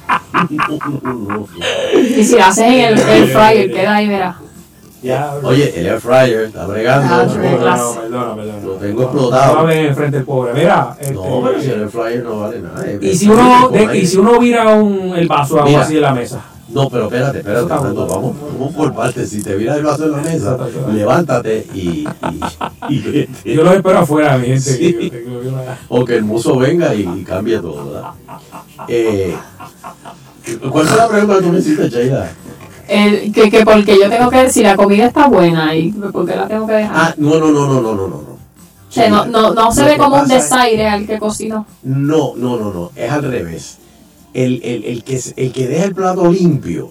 Y 2.18 2.24
si 2.24 2.36
la 2.36 2.48
haces 2.48 2.64
en 2.64 2.72
el, 2.80 2.98
el 2.98 3.28
fryer, 3.28 3.72
queda 3.72 3.94
ahí, 3.96 4.09
verá. 4.09 4.36
Oye, 5.42 5.78
el 5.78 5.86
air 5.86 6.01
fryer 6.01 6.40
está 6.44 6.66
bregando. 6.66 7.14
Ah, 7.14 7.24
no, 7.26 7.59
clase. 7.59 8.01
Perdona, 8.01 8.34
perdona. 8.36 8.64
Lo 8.64 8.72
tengo 8.76 9.01
No 9.01 9.06
explotado. 9.06 9.55
va 9.55 9.60
a 9.60 9.64
ver 9.64 9.86
enfrente 9.86 10.16
el 10.18 10.24
pobre. 10.24 10.55
Mira, 10.55 10.96
este, 10.98 11.12
No, 11.14 11.42
pero 11.44 11.60
si 11.60 11.70
el 11.70 11.80
air 11.82 11.88
fryer 11.90 12.24
no 12.24 12.40
vale 12.40 12.60
nada. 12.60 12.86
es- 12.86 13.02
y 13.02 13.14
si 13.14 13.28
uno, 13.28 13.68
de- 13.68 13.98
y 13.98 14.06
si 14.06 14.16
uno 14.16 14.38
vira 14.38 14.66
un, 14.68 15.14
el 15.14 15.28
vaso 15.28 15.55
de 15.56 15.60
agua 15.60 15.70
Mira. 15.70 15.82
así 15.82 15.94
de 15.94 16.01
la 16.01 16.12
mesa. 16.14 16.40
No, 16.74 16.90
pero 16.90 17.05
espérate, 17.05 17.38
espérate, 17.38 17.68
Fernando, 17.68 18.06
vamos, 18.09 18.36
vamos 18.40 18.74
por 18.74 18.92
partes. 18.92 19.30
Si 19.30 19.42
te 19.42 19.55
viras 19.55 19.78
el 19.78 19.84
vaso 19.84 20.06
en 20.06 20.10
la 20.12 20.18
mesa, 20.18 20.59
levántate 20.92 21.66
y, 21.72 22.05
y, 22.09 22.40
y 22.88 22.98
vete. 22.98 23.55
Yo 23.55 23.62
los 23.62 23.76
espero 23.76 23.98
afuera, 24.01 24.36
mi 24.36 24.46
gente. 24.46 24.60
Sí. 24.60 25.10
que 25.10 25.24
yo 25.24 25.52
O 25.88 26.05
que 26.05 26.16
el 26.16 26.24
muso 26.24 26.59
venga 26.59 26.92
y, 26.92 27.02
y 27.02 27.22
cambie 27.22 27.60
todo, 27.60 27.92
¿verdad? 27.92 28.10
Eh, 28.88 29.36
¿Cuál 30.68 30.86
fue 30.86 30.96
la 30.98 31.09
pregunta 31.09 31.36
que 31.36 31.42
tú 31.42 31.52
me 31.52 31.59
hiciste, 31.60 31.88
Sheila? 31.88 32.30
El, 32.88 33.32
que, 33.32 33.51
que 33.51 33.64
porque 33.64 33.96
yo 33.96 34.10
tengo 34.10 34.28
que, 34.28 34.51
si 34.51 34.62
la 34.62 34.76
comida 34.76 35.06
está 35.06 35.28
buena, 35.28 35.74
y 35.76 35.92
¿por 35.92 36.26
qué 36.26 36.34
la 36.34 36.48
tengo 36.48 36.66
que 36.66 36.72
dejar? 36.74 36.92
Ah, 36.94 37.14
no, 37.16 37.38
no, 37.38 37.52
no, 37.52 37.66
no, 37.66 37.80
no, 37.80 37.94
no, 37.94 38.09
no. 38.09 38.16
O 38.16 38.38
sea, 38.90 39.09
no, 39.09 39.26
no, 39.26 39.55
no 39.55 39.72
se 39.72 39.84
ve 39.84 39.96
como 39.96 40.20
un 40.20 40.28
desaire 40.28 40.88
al 40.88 41.06
que 41.06 41.18
cocinó. 41.18 41.66
No, 41.84 42.34
no, 42.36 42.59
no, 42.59 42.72
no, 42.72 42.90
es 42.94 43.10
al 43.10 43.22
revés. 43.22 43.78
El, 44.35 44.61
el, 44.65 44.85
el, 44.85 45.05
que, 45.05 45.20
el 45.36 45.52
que 45.52 45.69
deja 45.69 45.85
el 45.85 45.94
plato 45.94 46.31
limpio, 46.31 46.90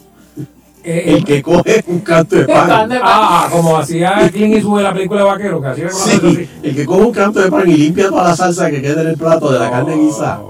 el 0.84 1.24
que 1.26 1.42
coge 1.44 1.84
un 1.88 2.00
canto 2.00 2.38
de 2.38 2.46
pan. 2.46 2.90
Ah, 3.02 3.48
como 3.52 3.78
hacía 3.78 4.30
Clint 4.32 4.56
Eastwood 4.56 4.80
en 4.80 4.84
la 4.86 4.94
película 4.94 5.22
de 5.22 5.28
Vaquero, 5.28 5.62
que 5.62 5.68
hacía. 5.68 5.90
Sí, 5.92 6.50
el 6.64 6.76
que 6.76 6.86
coge 6.86 7.02
un 7.02 7.12
canto 7.12 7.42
de 7.42 7.52
pan 7.52 7.70
y 7.70 7.76
limpia 7.76 8.08
toda 8.10 8.24
la 8.30 8.36
salsa 8.36 8.70
que 8.72 8.82
queda 8.82 9.02
en 9.02 9.08
el 9.10 9.18
plato 9.18 9.52
de 9.52 9.60
la 9.60 9.70
carne 9.70 9.96
guisada. 9.98 10.42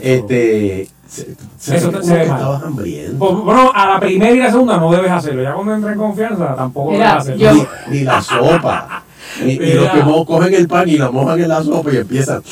Este. 0.00 0.88
Se, 1.08 1.26
se 1.58 1.76
Eso 1.76 1.86
ve 1.90 1.92
te- 1.92 1.98
como 2.00 2.04
se 2.04 2.12
ve 2.14 2.22
que 2.24 2.28
mal. 2.28 2.38
estabas 2.38 2.62
hambriento. 2.62 3.18
Pues, 3.18 3.44
Bueno, 3.44 3.72
a 3.74 3.86
la 3.88 4.00
primera 4.00 4.30
y 4.30 4.38
la 4.38 4.50
segunda 4.50 4.76
no 4.76 4.92
debes 4.92 5.10
hacerlo. 5.10 5.42
Ya 5.42 5.54
cuando 5.54 5.74
entra 5.74 5.92
en 5.92 5.98
confianza, 5.98 6.54
tampoco 6.54 6.90
Mira, 6.92 7.22
debes 7.24 7.42
hacerlo. 7.42 7.62
yo- 7.86 7.90
Ni 7.90 8.00
la 8.04 8.20
sopa. 8.22 9.02
Ni, 9.42 9.52
y 9.52 9.72
los 9.72 9.88
que 9.90 10.00
cogen 10.26 10.54
el 10.54 10.68
pan 10.68 10.88
y 10.88 10.98
la 10.98 11.10
mojan 11.10 11.40
en 11.40 11.48
la 11.48 11.62
sopa 11.62 11.90
y 11.92 11.96
empiezan. 11.96 12.42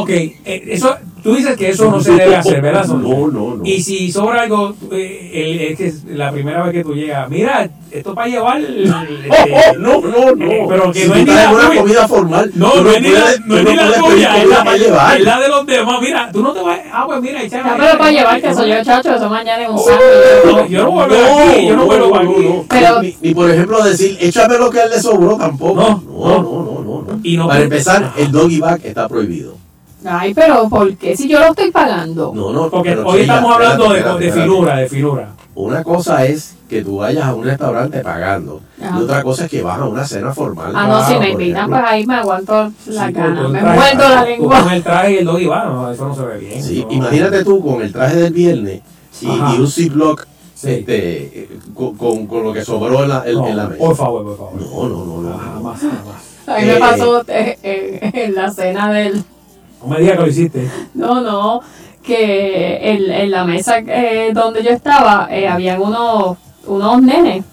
Ok, 0.00 0.10
eh, 0.10 0.34
eso, 0.68 0.96
tú 1.22 1.34
dices 1.34 1.56
que 1.56 1.70
eso 1.70 1.90
no 1.90 2.00
se 2.00 2.12
debe 2.12 2.36
hacer, 2.36 2.60
¿verdad? 2.60 2.86
No, 2.88 3.28
no, 3.28 3.56
no. 3.56 3.64
Y 3.64 3.82
si 3.82 4.10
sobra 4.12 4.42
algo, 4.42 4.74
eh, 4.92 5.30
el- 5.34 5.60
es 5.72 5.78
que 5.78 5.86
es 5.86 6.04
la 6.04 6.30
primera 6.32 6.62
vez 6.64 6.72
que 6.72 6.82
tú 6.84 6.94
llegas, 6.94 7.28
mira, 7.30 7.68
esto 7.90 8.14
para 8.14 8.26
llevar. 8.28 8.60
eh, 8.60 8.84
no, 9.78 10.00
no, 10.00 10.34
no. 10.34 10.44
eh, 10.52 10.66
pero 10.68 10.92
que 10.92 11.00
Si 11.02 11.08
no 11.08 11.14
es 11.14 11.24
ni 11.26 11.32
la 11.32 11.70
comida 11.76 12.08
formal, 12.08 12.50
No, 12.54 12.74
no, 12.82 12.90
es 12.90 13.00
ni 13.02 13.08
la, 13.10 13.20
no 13.46 13.56
es 13.56 13.64
ni 13.64 13.74
la 13.76 13.92
tuya, 13.92 14.42
es 14.42 14.48
la, 14.48 14.64
para 14.64 14.76
llevar. 14.76 15.16
es 15.16 15.24
la 15.24 15.40
de 15.40 15.48
los 15.48 15.66
demás. 15.66 16.00
Mira, 16.00 16.30
tú 16.32 16.42
no 16.42 16.52
te 16.52 16.60
vas. 16.62 16.80
Ah, 16.92 17.04
pues 17.06 17.20
mira, 17.22 17.42
échame. 17.42 17.62
Ya, 17.70 17.76
pero 17.78 17.98
para 17.98 18.10
llevar 18.10 18.40
que 18.42 18.54
soy 18.54 18.70
yo, 18.70 18.82
chacho, 18.84 19.14
eso 19.14 19.28
mañana 19.30 19.62
es 19.62 19.68
un 19.68 19.76
No, 19.76 19.82
sándwich. 19.82 20.70
yo 20.70 20.82
no 20.84 20.90
voy 20.90 21.02
a 21.14 21.52
aquí, 21.52 21.66
yo 21.68 21.76
no 21.76 21.86
vuelvo 21.86 22.16
aquí. 22.16 22.66
Pero- 22.68 23.02
ni, 23.02 23.16
ni 23.20 23.34
por 23.34 23.50
ejemplo 23.50 23.82
decir, 23.84 24.16
échame 24.20 24.58
lo 24.58 24.70
que 24.70 24.80
a 24.80 24.84
él 24.84 24.90
le 24.90 25.00
sobró 25.00 25.36
tampoco. 25.36 25.74
No, 25.80 26.02
no, 26.02 26.42
no, 26.42 26.82
no. 26.84 27.02
no, 27.06 27.20
Y 27.22 27.36
no 27.36 27.46
Para 27.48 27.62
empezar, 27.62 28.12
el 28.18 28.32
doggy 28.32 28.58
bag 28.60 28.80
está 28.84 29.08
prohibido. 29.08 29.56
Ay, 30.04 30.34
pero 30.34 30.68
¿por 30.68 30.94
qué? 30.96 31.16
Si 31.16 31.28
yo 31.28 31.38
lo 31.40 31.46
estoy 31.46 31.70
pagando. 31.70 32.32
No, 32.34 32.52
no, 32.52 32.68
Porque 32.70 32.90
pero, 32.90 33.06
hoy 33.06 33.22
estamos 33.22 33.54
hablando 33.54 33.84
espérate, 33.94 34.18
de, 34.20 34.26
espérate, 34.28 34.38
de 34.38 34.42
finura, 34.42 34.76
de 34.76 34.88
finura. 34.88 35.28
Una 35.56 35.84
cosa 35.84 36.26
es 36.26 36.56
que 36.68 36.82
tú 36.82 36.96
vayas 36.96 37.24
a 37.26 37.34
un 37.34 37.44
restaurante 37.44 38.00
pagando. 38.00 38.60
Ajá. 38.82 38.98
Y 38.98 39.02
otra 39.02 39.22
cosa 39.22 39.44
es 39.44 39.50
que 39.50 39.62
vas 39.62 39.78
a 39.78 39.84
una 39.84 40.04
cena 40.04 40.34
formal. 40.34 40.72
Ah, 40.74 40.86
no, 40.88 41.06
si 41.06 41.18
me 41.18 41.30
invitan, 41.30 41.70
pues 41.70 41.82
ahí 41.86 42.06
me 42.06 42.16
aguanto 42.16 42.72
la 42.86 43.10
gana, 43.10 43.42
con 43.44 43.52
me 43.52 43.58
el 43.60 43.64
traje- 43.64 43.76
muerdo 43.94 44.08
la 44.14 44.24
lengua. 44.24 44.60
Con 44.62 44.72
el 44.72 44.82
traje 44.82 45.12
y 45.12 45.16
el 45.18 45.24
doggy 45.24 45.46
va, 45.46 45.64
no, 45.66 45.90
eso 45.92 46.08
no 46.08 46.14
se 46.16 46.22
ve 46.22 46.38
bien. 46.38 46.62
Sí, 46.62 46.84
no. 46.84 46.92
imagínate 46.92 47.44
tú 47.44 47.62
con 47.64 47.80
el 47.82 47.92
traje 47.92 48.16
del 48.16 48.32
viernes 48.32 48.82
y, 49.22 49.26
un 49.28 49.68
ziploc 49.70 50.26
este, 50.56 51.42
eh, 51.42 51.48
con, 51.74 51.94
con, 51.96 52.26
con 52.26 52.42
lo 52.42 52.52
que 52.52 52.64
sobró 52.64 53.04
en 53.04 53.08
la, 53.10 53.22
en, 53.24 53.34
No, 53.34 53.46
en 53.46 53.56
la 53.56 53.64
mesa. 53.68 53.78
Por 53.78 53.96
favor, 53.96 54.24
por 54.24 54.36
favor. 54.36 54.54
No, 54.60 54.88
no, 54.88 55.04
no, 55.04 55.20
no. 55.30 55.38
Jamás, 55.38 55.80
jamás. 55.80 56.34
A 56.46 56.58
mí 56.60 56.66
me 56.66 56.76
Eh, 56.76 56.80
pasó 56.80 57.20
eh, 57.28 57.58
eh, 57.62 58.10
en 58.14 58.34
la 58.34 58.50
cena 58.50 58.92
del... 58.92 59.22
No 59.84 59.90
me 59.90 60.00
digas 60.00 60.16
que 60.16 60.22
lo 60.22 60.28
hiciste. 60.28 60.70
No, 60.94 61.20
no, 61.20 61.60
que 62.02 62.78
en, 62.82 63.10
en 63.10 63.30
la 63.30 63.44
mesa 63.44 63.78
eh, 63.78 64.30
donde 64.32 64.62
yo 64.62 64.70
estaba 64.70 65.28
eh, 65.30 65.46
habían 65.46 65.80
unos, 65.80 66.38
unos 66.66 67.02
nenes, 67.02 67.44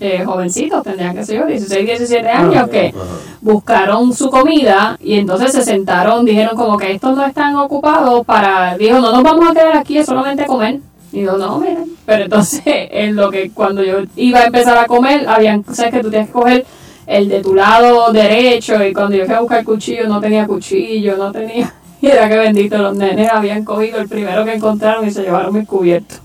eh, 0.00 0.24
jovencitos, 0.24 0.82
tendrían 0.82 1.14
que 1.14 1.24
ser 1.24 1.40
yo, 1.40 1.46
16, 1.46 1.86
17 1.86 2.28
años, 2.28 2.68
que 2.68 2.92
buscaron 3.40 4.12
su 4.12 4.30
comida 4.30 4.96
y 5.00 5.14
entonces 5.14 5.52
se 5.52 5.62
sentaron, 5.62 6.24
dijeron 6.24 6.56
como 6.56 6.76
que 6.76 6.92
estos 6.92 7.16
no 7.16 7.24
están 7.24 7.54
ocupados 7.56 8.24
para, 8.26 8.76
dijo, 8.76 8.98
no 8.98 9.12
nos 9.12 9.22
vamos 9.22 9.50
a 9.50 9.54
quedar 9.54 9.76
aquí, 9.76 9.98
es 9.98 10.06
solamente 10.06 10.46
comer. 10.46 10.80
Y 11.12 11.22
yo, 11.22 11.36
no, 11.36 11.58
miren. 11.58 11.92
Pero 12.06 12.24
entonces, 12.24 12.62
en 12.64 13.14
lo 13.14 13.30
que 13.30 13.50
cuando 13.50 13.82
yo 13.82 13.98
iba 14.16 14.40
a 14.40 14.46
empezar 14.46 14.78
a 14.78 14.86
comer, 14.86 15.28
habían, 15.28 15.64
sabes 15.72 15.92
que 15.92 16.00
tú 16.00 16.10
tienes 16.10 16.28
que 16.28 16.32
coger 16.32 16.66
el 17.06 17.28
de 17.28 17.40
tu 17.42 17.54
lado 17.54 18.12
derecho 18.12 18.82
y 18.84 18.92
cuando 18.92 19.16
yo 19.16 19.24
fui 19.26 19.34
a 19.34 19.40
buscar 19.40 19.64
cuchillo 19.64 20.08
no 20.08 20.20
tenía 20.20 20.46
cuchillo, 20.46 21.16
no 21.16 21.32
tenía... 21.32 21.72
Y 22.02 22.08
era 22.08 22.28
que 22.28 22.36
bendito, 22.36 22.78
los 22.78 22.96
nenes 22.96 23.30
habían 23.30 23.64
cogido 23.64 24.00
el 24.00 24.08
primero 24.08 24.44
que 24.44 24.54
encontraron 24.54 25.06
y 25.06 25.12
se 25.12 25.22
llevaron 25.22 25.54
mis 25.54 25.68
cubiertos. 25.68 26.18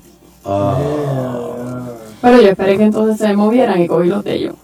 Ah, 0.44 0.76
Pero 2.22 2.41
yo 2.41 2.48
esperé 2.49 2.78
que 2.78 2.84
entonces 2.86 3.18
se 3.20 3.32
movieran 3.36 3.80
y 3.82 3.88
cogí 3.88 4.08
los 4.10 4.24
de 4.24 4.34
ellos. 4.36 4.56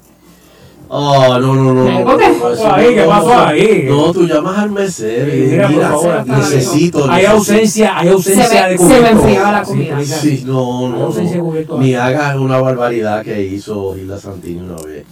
Ah, 0.90 1.38
no, 1.41 1.53
no, 1.56 1.73
no. 1.73 1.85
¿Qué? 1.85 2.03
no, 2.03 2.56
no, 2.56 2.73
ahí? 2.73 2.95
¿Qué 2.95 3.03
pasó 3.03 3.34
ahí? 3.45 3.85
No, 3.88 4.11
tú 4.11 4.26
llamas 4.27 4.57
al 4.60 4.72
mesero 4.72 5.35
y 5.35 5.40
Mira, 5.41 5.68
mira, 5.69 5.91
por 5.91 6.02
favor, 6.03 6.27
necesito, 6.27 7.03
Hay 7.11 7.23
necesito. 7.23 7.31
ausencia, 7.31 7.98
hay 7.99 8.07
ausencia 8.10 8.45
Se 8.48 8.56
me- 8.64 8.69
de 8.69 8.77
se 8.77 8.84
me 8.84 8.90
cubierto. 8.90 9.18
enfriaba 9.19 9.52
la 9.52 9.65
Sí, 9.65 9.72
comida. 9.72 9.94
Teresa. 9.95 10.18
Sí, 10.19 10.44
no, 10.45 10.90
no, 10.90 11.10
no. 11.10 11.44
cubierto. 11.44 11.77
Ni 11.80 11.94
hagas 11.95 12.35
una 12.38 12.60
barbaridad 12.60 13.23
que 13.23 13.41
hizo 13.44 13.95
Hilda 13.98 14.19
Santini 14.19 14.60
una 14.61 14.81
vez. 14.84 15.06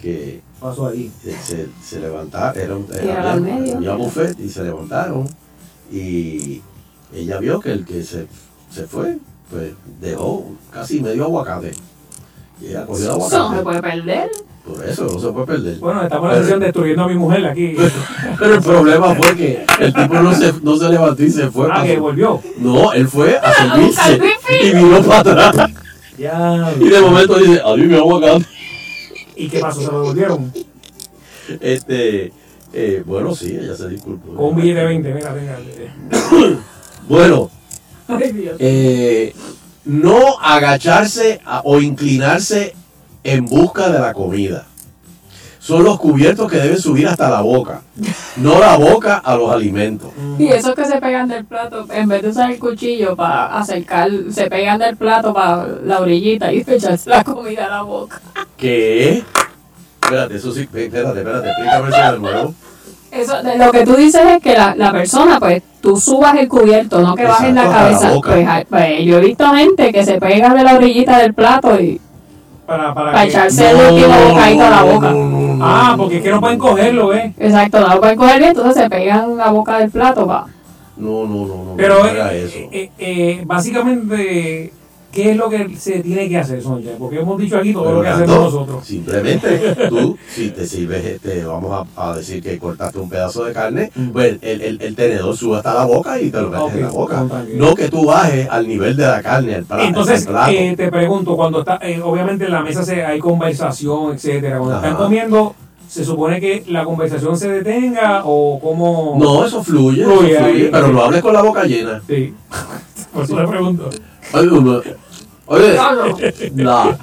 Que 0.00 0.40
pasó 0.60 0.86
ahí? 0.88 1.10
se, 1.42 1.68
se 1.84 2.00
levantaron, 2.00 2.60
era 2.60 2.76
un, 2.76 3.76
había 3.76 3.94
buffet 3.94 4.38
y 4.38 4.48
se 4.48 4.62
levantaron. 4.64 5.28
Y 5.90 6.60
ella 7.14 7.38
vio 7.38 7.58
que 7.60 7.72
el 7.72 7.84
que 7.84 8.02
se, 8.04 8.26
se 8.70 8.86
fue, 8.86 9.18
pues 9.50 9.72
dejó 10.00 10.52
casi 10.72 11.00
medio 11.00 11.24
aguacate. 11.24 11.72
Y 12.60 12.66
ella 12.68 12.86
cogió 12.86 13.04
el 13.04 13.10
Eso 13.10 13.18
no 13.18 13.28
se 13.28 13.36
aguacate. 13.36 13.62
puede 13.64 13.82
perder. 13.82 14.30
Por 14.66 14.84
eso 14.84 15.04
no 15.04 15.18
se 15.18 15.28
puede 15.32 15.46
perder. 15.46 15.78
Bueno, 15.78 16.02
estamos 16.02 16.28
en 16.30 16.36
la 16.36 16.42
sesión 16.42 16.60
destruyendo 16.60 17.02
a 17.04 17.08
mi 17.08 17.14
mujer 17.14 17.46
aquí. 17.46 17.74
Pero 18.38 18.54
el 18.54 18.60
problema 18.62 19.14
fue 19.14 19.34
que 19.36 19.64
el 19.80 19.94
tipo 19.94 20.14
no 20.14 20.34
se, 20.34 20.52
no 20.62 20.76
se 20.76 20.88
levantó 20.90 21.22
y 21.24 21.30
se 21.30 21.50
fue. 21.50 21.68
Ah, 21.72 21.82
que 21.84 21.98
volvió. 21.98 22.40
No, 22.58 22.92
él 22.92 23.08
fue 23.08 23.38
a 23.38 23.52
servirse 23.54 24.20
y 24.62 24.74
vino 24.74 25.00
para 25.02 25.20
atrás. 25.20 25.70
Ya. 26.18 26.72
Y 26.78 26.88
de 26.88 27.00
momento 27.00 27.38
dice, 27.38 27.60
adiós 27.64 27.86
mi 27.88 27.94
aguacate. 27.96 28.44
¿Y 29.38 29.48
qué 29.48 29.60
pasó? 29.60 29.80
¿Se 29.80 29.86
lo 29.86 30.00
devolvieron? 30.00 30.52
Este, 31.60 32.32
eh, 32.72 33.02
bueno, 33.06 33.34
sí, 33.34 33.56
ella 33.58 33.74
se 33.76 33.88
disculpó. 33.88 34.34
Con 34.34 34.46
un 34.46 34.56
billete 34.56 34.80
de 34.80 34.86
20, 34.86 35.14
mira, 35.14 35.32
venga. 35.32 35.58
Bueno, 37.08 37.50
Ay, 38.06 38.32
Dios. 38.32 38.56
eh, 38.58 39.34
no 39.86 40.38
agacharse 40.40 41.40
a- 41.44 41.62
o 41.64 41.80
inclinarse 41.80 42.74
en 43.24 43.46
busca 43.46 43.88
de 43.88 43.98
la 43.98 44.12
comida. 44.12 44.66
Son 45.68 45.84
los 45.84 45.98
cubiertos 46.00 46.50
que 46.50 46.56
deben 46.56 46.78
subir 46.78 47.06
hasta 47.08 47.28
la 47.28 47.42
boca, 47.42 47.82
no 48.36 48.58
la 48.58 48.78
boca 48.78 49.18
a 49.18 49.36
los 49.36 49.52
alimentos. 49.52 50.08
Y 50.38 50.48
esos 50.48 50.74
que 50.74 50.86
se 50.86 50.98
pegan 50.98 51.28
del 51.28 51.44
plato, 51.44 51.84
en 51.92 52.08
vez 52.08 52.22
de 52.22 52.30
usar 52.30 52.50
el 52.50 52.58
cuchillo 52.58 53.14
para 53.14 53.58
acercar, 53.58 54.08
se 54.30 54.46
pegan 54.48 54.78
del 54.78 54.96
plato 54.96 55.34
para 55.34 55.66
la 55.84 56.00
orillita 56.00 56.50
y 56.50 56.60
echarse 56.66 57.10
la 57.10 57.22
comida 57.22 57.66
a 57.66 57.68
la 57.68 57.82
boca. 57.82 58.18
¿Qué? 58.56 59.22
Espérate, 60.02 60.36
eso 60.36 60.52
sí, 60.52 60.60
espérate, 60.62 61.18
espérate, 61.18 61.48
explícame 61.50 61.88
eso 61.90 62.12
de 62.12 62.18
nuevo. 62.18 62.54
Eso, 63.10 63.42
de- 63.42 63.58
lo 63.58 63.70
que 63.70 63.84
tú 63.84 63.94
dices 63.96 64.22
es 64.24 64.42
que 64.42 64.54
la, 64.54 64.74
la 64.74 64.90
persona, 64.90 65.38
pues, 65.38 65.62
tú 65.82 65.98
subas 65.98 66.34
el 66.36 66.48
cubierto, 66.48 67.00
no 67.00 67.14
que 67.14 67.24
bajes 67.24 67.52
la 67.54 67.64
Exacto, 67.64 67.78
a 67.78 67.90
la 67.90 67.98
cabeza. 67.98 68.20
pues, 68.24 68.46
ay, 68.48 68.64
pues, 68.70 69.04
yo 69.04 69.18
he 69.18 69.20
visto 69.20 69.46
gente 69.52 69.92
que 69.92 70.02
se 70.06 70.18
pega 70.18 70.54
de 70.54 70.64
la 70.64 70.76
orillita 70.76 71.18
del 71.18 71.34
plato 71.34 71.78
y 71.78 72.00
Para, 72.68 72.92
para, 72.92 73.12
para 73.12 73.22
que- 73.22 73.28
echarse 73.30 73.70
el 73.70 73.76
último 73.76 74.14
bocadito 74.28 74.62
a 74.62 74.70
la 74.70 74.82
boca. 74.82 75.14
Ah, 75.62 75.94
porque 75.96 76.18
es 76.18 76.22
que 76.22 76.30
no 76.30 76.38
pueden 76.40 76.58
cogerlo, 76.58 77.14
¿eh? 77.14 77.32
Exacto, 77.38 77.80
no 77.80 77.94
lo 77.94 78.00
pueden 78.00 78.18
coger 78.18 78.38
bien, 78.40 78.50
entonces 78.50 78.82
se 78.82 78.90
pegan 78.90 79.38
la 79.38 79.50
boca 79.50 79.78
del 79.78 79.90
plato. 79.90 80.26
Pa. 80.26 80.46
No, 80.98 81.24
no, 81.26 81.46
no, 81.46 81.64
no, 81.64 81.74
Pero 81.78 82.00
no 82.00 82.06
eh, 82.10 82.44
eso. 82.44 82.58
eh, 82.70 82.90
eh, 82.98 83.42
básicamente 83.46 84.70
¿Qué 85.10 85.30
es 85.30 85.36
lo 85.38 85.48
que 85.48 85.74
se 85.76 86.00
tiene 86.00 86.28
que 86.28 86.36
hacer, 86.36 86.62
Soncha? 86.62 86.90
Porque 86.98 87.18
hemos 87.20 87.38
dicho 87.38 87.56
aquí 87.56 87.72
todo 87.72 87.84
Pero, 87.84 87.96
lo 87.96 88.02
que 88.02 88.08
hacemos 88.08 88.38
nosotros. 88.40 88.86
Simplemente 88.86 89.74
tú, 89.88 90.18
si 90.28 90.50
te 90.50 90.66
sirves, 90.66 91.02
este, 91.04 91.44
vamos 91.44 91.86
a, 91.96 92.10
a 92.10 92.16
decir 92.16 92.42
que 92.42 92.58
cortaste 92.58 92.98
un 92.98 93.08
pedazo 93.08 93.44
de 93.44 93.52
carne, 93.54 93.90
pues 94.12 94.36
el, 94.42 94.60
el- 94.60 94.82
el 94.82 94.94
tenedor 94.94 95.34
sube 95.34 95.56
hasta 95.56 95.72
la 95.72 95.86
boca 95.86 96.20
y 96.20 96.30
te 96.30 96.40
lo 96.42 96.50
metes 96.50 96.74
en 96.74 96.82
la 96.82 96.90
boca. 96.90 97.24
No 97.54 97.74
que 97.74 97.88
tú 97.88 98.04
bajes 98.04 98.48
al 98.50 98.68
nivel 98.68 98.96
de 98.96 99.06
la 99.06 99.22
carne, 99.22 99.54
al 99.54 99.64
pla- 99.64 99.82
Entonces, 99.86 100.26
plato. 100.26 100.50
eh, 100.52 100.74
te 100.76 100.90
pregunto, 100.90 101.36
cuando 101.36 101.60
está, 101.60 101.78
eh, 101.82 102.00
obviamente 102.02 102.44
en 102.44 102.52
la 102.52 102.60
mesa 102.62 102.84
se, 102.84 103.02
hay 103.04 103.18
conversación, 103.18 104.12
etcétera. 104.14 104.58
Cuando 104.58 104.76
están 104.76 104.94
comiendo, 104.96 105.54
¿se 105.88 106.04
supone 106.04 106.38
que 106.38 106.64
la 106.68 106.84
conversación 106.84 107.36
se 107.38 107.48
detenga 107.50 108.22
o 108.26 108.60
cómo? 108.60 109.16
no, 109.18 109.44
eso 109.46 109.64
fluye, 109.64 110.02
eso 110.02 110.10
Fluye 110.18 110.36
fluye, 110.38 110.64
ahí. 110.64 110.68
pero 110.70 110.88
no 110.88 111.02
hables 111.02 111.22
con 111.22 111.32
la 111.32 111.40
boca 111.42 111.64
llena. 111.64 112.02
Sí. 112.06 112.34
Por 113.14 113.24
eso 113.24 113.40
le 113.40 113.48
pregunto. 113.48 113.88
Oye, 114.32 114.48
uno- 114.48 114.82
oye, 115.46 115.78
no. 116.54 116.98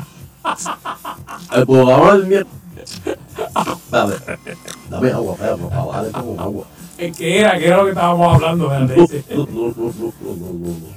El 1.54 1.66
programa 1.66 2.14
del 2.14 2.26
miércoles. 2.28 2.62
Dame, 3.90 4.14
dame 4.90 5.12
agua, 5.12 5.34
espera, 5.34 5.58
por 5.58 5.70
favor, 5.72 5.96
dale 5.96 6.12
como 6.12 6.40
agua. 6.42 6.66
Eh, 6.98 7.12
¿Qué 7.18 7.40
era? 7.40 7.58
¿Qué 7.58 7.68
era 7.68 7.78
lo 7.78 7.84
que 7.86 7.90
estábamos 7.92 8.36
hablando? 8.36 8.74
Espérate. 8.74 9.26
No, 9.36 9.46
no, 9.46 9.46
no, 9.46 9.74
no, 9.76 10.14
no, 10.22 10.36
no, 10.36 10.54
no, 10.54 10.70
no. 10.70 10.96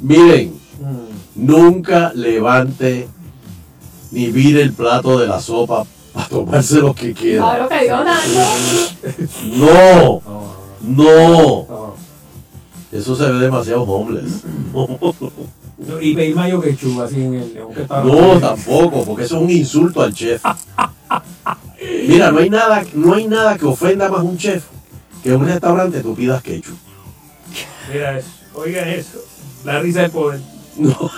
Miren, 0.00 0.58
nunca 1.34 2.12
levante 2.14 3.08
ni 4.10 4.28
vire 4.30 4.62
el 4.62 4.72
plato 4.72 5.18
de 5.18 5.26
la 5.26 5.40
sopa 5.40 5.84
para 6.14 6.28
tomarse 6.28 6.76
lo 6.80 6.94
que 6.94 7.12
quiera. 7.12 7.42
Claro 7.42 7.68
que 7.68 7.84
Dios, 7.84 8.00
No, 9.58 10.22
no. 10.82 11.94
Eso 12.90 13.14
se 13.14 13.30
ve 13.30 13.38
demasiado 13.38 13.82
homeless. 13.82 14.42
Y 16.00 16.14
pedir 16.14 16.34
mayo 16.34 16.60
que 16.60 16.74
chuva 16.76 17.04
así 17.04 17.16
en 17.22 17.34
el 17.34 17.56
está- 17.76 18.02
No, 18.02 18.38
tampoco, 18.40 19.04
porque 19.04 19.24
eso 19.24 19.36
es 19.36 19.42
un 19.42 19.50
insulto 19.50 20.02
al 20.02 20.12
chef. 20.14 20.42
Mira, 22.08 22.30
no 22.32 22.38
hay 22.40 22.50
nada, 22.50 22.82
no 22.94 23.14
hay 23.14 23.26
nada 23.28 23.56
que 23.58 23.66
ofenda 23.66 24.08
más 24.08 24.20
a 24.20 24.22
un 24.24 24.36
chef 24.38 24.64
que 25.22 25.28
en 25.30 25.36
un 25.36 25.46
restaurante 25.46 26.00
tú 26.00 26.14
pidas 26.14 26.42
ketchup. 26.42 26.76
Mira 27.92 28.18
eso. 28.18 28.28
Oigan 28.54 28.88
eso. 28.88 29.18
La 29.64 29.80
risa 29.80 30.02
del 30.02 30.10
poder. 30.10 30.40
No. 30.76 31.10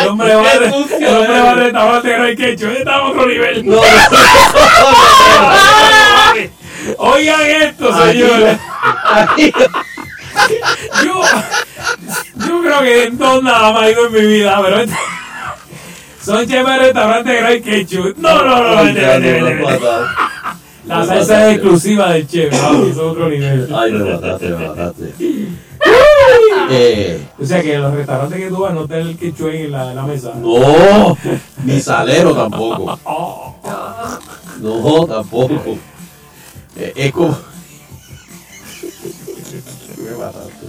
El 0.00 0.08
hombre 0.08 0.34
va 0.34 0.50
al- 0.50 0.62
el 0.64 0.72
hombre 0.72 1.40
va 1.40 1.50
al 1.50 1.58
restaurante 1.58 2.08
que 2.08 2.16
no 2.18 2.24
hay 2.24 2.36
quecho. 2.36 2.68
Está 2.70 2.94
a 2.96 3.08
otro 3.08 3.26
nivel. 3.26 3.66
Oigan 6.98 7.40
esto, 7.42 8.06
señores. 8.06 8.58
Yo, 11.04 11.20
yo 12.46 12.60
creo 12.62 12.80
que 12.80 13.04
en 13.04 13.18
dos 13.18 13.42
nada 13.42 13.72
más 13.72 13.84
he 13.88 13.92
ido 13.92 14.06
en 14.06 14.12
mi 14.12 14.20
vida, 14.20 14.60
pero 14.62 14.80
este- 14.80 14.96
son 16.24 16.46
chefs 16.46 16.66
de 16.68 16.76
restaurante 16.78 17.30
que 17.32 17.40
no 17.58 17.64
ketchup. 17.64 18.16
No, 18.18 18.44
no, 18.44 18.74
no, 18.76 18.84
vete, 18.84 19.42
vete. 19.42 19.64
La 20.86 21.04
salsa 21.04 21.48
es 21.50 21.54
exclusiva 21.56 22.12
del 22.12 22.26
chef, 22.26 22.52
es 22.52 22.96
otro 22.96 23.28
nivel. 23.28 23.68
Ay, 23.74 23.92
me 23.92 24.12
mataste, 24.12 24.48
me 24.48 24.68
mataste. 24.68 25.14
Eh, 26.72 27.26
O 27.40 27.44
sea 27.46 27.62
que 27.62 27.74
en 27.74 27.82
los 27.82 27.94
restaurantes 27.94 28.38
que 28.38 28.48
tú 28.48 28.58
vas 28.60 28.74
no 28.74 28.82
está 28.82 28.98
el 28.98 29.16
ketchup 29.16 29.48
en 29.48 29.72
la, 29.72 29.94
la 29.94 30.02
mesa. 30.02 30.32
no, 30.36 31.16
ni 31.64 31.80
salero 31.80 32.34
tampoco. 32.34 32.98
No, 34.60 35.06
tampoco. 35.06 35.78
Eh, 36.76 36.92
es 36.94 37.12
como. 37.12 37.36
Me 40.10 40.16
mataste. 40.16 40.66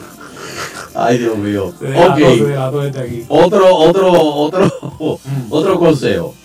Ay, 0.94 1.18
Dios 1.18 1.38
mío. 1.38 1.68
Ok. 1.68 2.18
este. 2.20 3.26
Otro, 3.30 3.76
otro, 3.76 4.12
otro, 4.12 4.72
otro 5.50 5.80
consejo. 5.80 6.36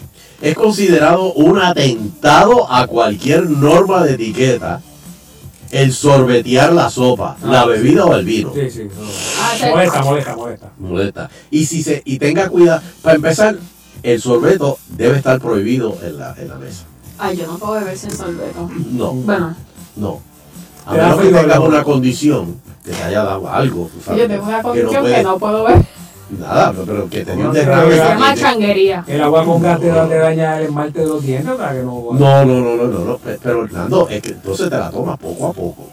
Es 0.41 0.55
considerado 0.55 1.33
un 1.33 1.59
atentado 1.61 2.71
a 2.71 2.87
cualquier 2.87 3.49
norma 3.49 4.05
de 4.05 4.15
etiqueta 4.15 4.83
el 5.71 5.93
sorbetear 5.93 6.73
la 6.73 6.91
sopa, 6.91 7.37
la 7.43 7.63
Ah, 7.63 7.67
bebida 7.67 8.05
o 8.05 8.15
el 8.15 8.25
vino. 8.25 8.53
Sí, 8.55 8.71
sí. 8.71 8.89
no. 9.63 9.69
Molesta, 9.71 10.03
molesta, 10.03 10.37
molesta. 10.37 10.73
Molesta. 10.79 11.31
Y 11.51 11.67
si 11.67 11.83
se, 11.83 12.03
y 12.05 12.19
tenga 12.19 12.49
cuidado, 12.49 12.83
para 13.03 13.17
empezar, 13.17 13.57
el 14.03 14.21
sorbeto 14.21 14.79
debe 14.91 15.17
estar 15.17 15.41
prohibido 15.41 15.97
en 16.03 16.19
la, 16.19 16.35
en 16.39 16.49
la 16.49 16.55
mesa. 16.57 16.85
Ay, 17.19 17.37
yo 17.39 17.47
no 17.47 17.59
puedo 17.59 17.73
beber 17.81 17.97
sin 17.99 18.11
sorbeto. 18.11 18.71
No. 18.93 19.13
Bueno, 19.13 19.57
No. 19.97 20.21
A 20.85 20.93
menos 20.95 21.21
que 21.21 21.29
tengas 21.33 21.59
una 21.59 21.83
condición 21.83 22.61
que 22.87 22.93
te 22.93 23.03
haya 23.03 23.23
dado 23.25 23.49
algo. 23.51 23.91
tú 23.93 24.01
sabes, 24.05 24.23
yo 24.23 24.29
tengo 24.29 24.45
una 24.47 24.57
que 24.59 24.63
condición 24.63 24.91
que 24.95 25.01
puedes- 25.01 25.25
no 25.25 25.39
puedo 25.39 25.65
beber. 25.65 25.83
Nada, 26.29 26.73
pero- 26.73 26.85
pero 26.87 27.09
que 27.11 27.25
tenía 27.25 27.47
un 27.47 27.53
derrame. 27.53 27.91
se 27.93 27.97
llama 27.99 28.35
changuería. 28.35 29.05
El 29.07 29.23
agua 29.23 29.45
con 29.45 29.63
gas 29.63 29.79
te, 29.81 29.89
da- 29.89 30.09
te 30.09 30.19
daña 30.19 30.59
el 30.59 30.65
esmalte 30.67 31.01
de 31.01 31.07
los 31.07 31.23
dientes, 31.23 31.47
¿verdad? 31.57 31.73
Que 31.73 31.83
no, 31.83 32.03
No, 32.13 32.45
no, 32.45 32.45
no, 32.45 32.77
no, 32.77 32.87
no, 32.89 32.99
no. 33.05 33.19
pe- 33.19 33.39
Pero 33.43 33.65
Hernando, 33.65 34.09
es 34.09 34.23
que 34.23 34.31
entonces 34.31 34.69
te 34.71 34.77
la 34.79 34.91
tomas 34.91 35.19
poco 35.19 35.47
a 35.47 35.53
poco. 35.53 35.85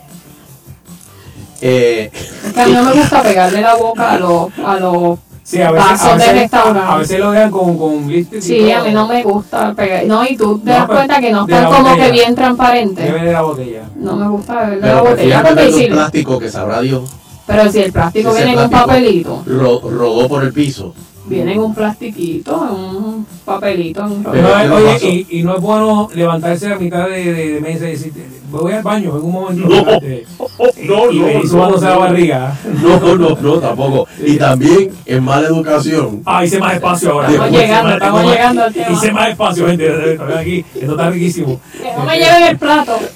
Eh, 1.61 2.11
Es 2.14 2.53
que 2.53 2.61
a 2.61 2.65
mí 2.65 2.74
no 2.74 2.84
me 2.84 2.94
gusta 2.99 3.22
pegarle 3.24 3.61
la 3.61 3.76
boca 3.76 4.11
a 4.14 4.20
los, 4.20 4.48
a 4.65 4.80
los 4.80 5.20
Sí, 5.44 5.61
a 5.61 5.72
veces, 5.72 5.90
vasos 5.90 6.07
a 6.07 6.11
de 6.11 6.18
veces, 6.20 6.34
restaurante. 6.41 6.80
a 6.94 6.98
veces 6.98 7.20
lo 7.20 7.32
dejan 7.32 7.52
con, 7.52 7.78
con 7.78 8.07
blister 8.07 8.40
y 8.40 8.41
Sí, 8.41 8.60
todo. 8.72 8.82
a 8.82 8.84
mí 8.86 8.91
no 8.94 9.07
me 9.07 9.24
gusta 9.24 9.74
pegar. 9.74 10.06
No, 10.06 10.26
y 10.26 10.38
tú 10.38 10.60
te 10.60 10.72
No, 10.72 10.78
das 10.78 10.86
cuenta 10.88 11.20
que 11.20 11.32
no 11.32 11.45
de 11.45 11.53
están 11.53 11.72
como 11.72 11.90
botella. 11.90 12.06
que 12.06 12.11
bien 12.11 12.36
transparentes. 12.36 13.06
Debe 13.06 13.26
de 13.26 13.32
la 13.34 13.41
botella. 13.41 13.84
No 13.95 14.15
me 14.15 14.28
gusta 14.30 14.53
beber 14.65 14.82
de 14.82 14.88
la 14.88 15.02
botella 15.02 15.44
porque 15.44 15.61
de 15.72 15.86
un 15.88 15.91
plástico 15.91 16.40
que 16.40 16.49
sabrá 16.49 16.82
Dios. 16.82 17.10
pero 17.45 17.70
si 17.72 17.80
el 17.82 17.91
plástico 17.91 18.34
viene 18.34 18.53
en 18.53 18.60
un 18.60 18.70
papelito, 18.70 19.44
ro- 19.45 19.82
rodó 19.84 20.30
por 20.30 20.44
el 20.44 20.53
piso. 20.53 20.94
Viene 21.25 21.53
en 21.53 21.59
un 21.59 21.73
plastiquito, 21.75 22.67
en 22.69 22.95
un 22.95 23.27
papelito, 23.45 24.05
en 24.05 24.11
un 24.11 24.23
Pero 24.23 24.41
No, 24.67 24.75
oye, 24.75 24.99
no 25.01 25.07
y, 25.09 25.27
y 25.29 25.43
no 25.43 25.55
es 25.55 25.61
bueno 25.61 26.09
levantarse 26.13 26.71
a 26.73 26.77
mitad 26.77 27.07
de, 27.07 27.33
de, 27.33 27.53
de 27.53 27.61
mesa 27.61 27.87
y 27.87 27.91
decir, 27.91 28.13
voy 28.51 28.73
al 28.73 28.83
baño 28.83 29.11
en 29.17 29.23
un 29.23 29.31
momento. 29.31 29.67
No, 29.67 29.75
espérate". 29.75 30.25
no, 30.83 31.11
y 31.11 31.19
no, 31.19 31.25
venir 31.25 31.43
no, 31.45 31.49
subándose 31.49 31.85
la 31.85 31.93
no. 31.93 31.99
barriga. 32.01 32.55
No, 32.81 33.15
no, 33.15 33.29
no, 33.41 33.53
tampoco. 33.59 34.07
Y 34.23 34.37
también 34.37 34.91
en 35.05 35.23
mala 35.23 35.47
educación. 35.47 36.21
Ah, 36.25 36.43
hice 36.45 36.59
más 36.59 36.75
espacio 36.75 37.11
ahora. 37.11 37.29
Estamos 37.31 37.51
llegando, 37.51 37.83
más- 37.85 37.93
estamos 37.95 38.23
llegando 38.25 38.63
al 38.63 38.73
tema. 38.73 38.91
Hice 38.91 39.11
más 39.11 39.29
espacio, 39.29 39.67
gente. 39.67 40.17
Aquí, 40.37 40.65
esto 40.75 40.91
está 40.91 41.09
riquísimo. 41.09 41.59
que 41.81 41.91
no 41.97 42.05
me 42.05 42.17
lleven 42.19 42.43
el 42.43 42.57
plato. 42.57 42.95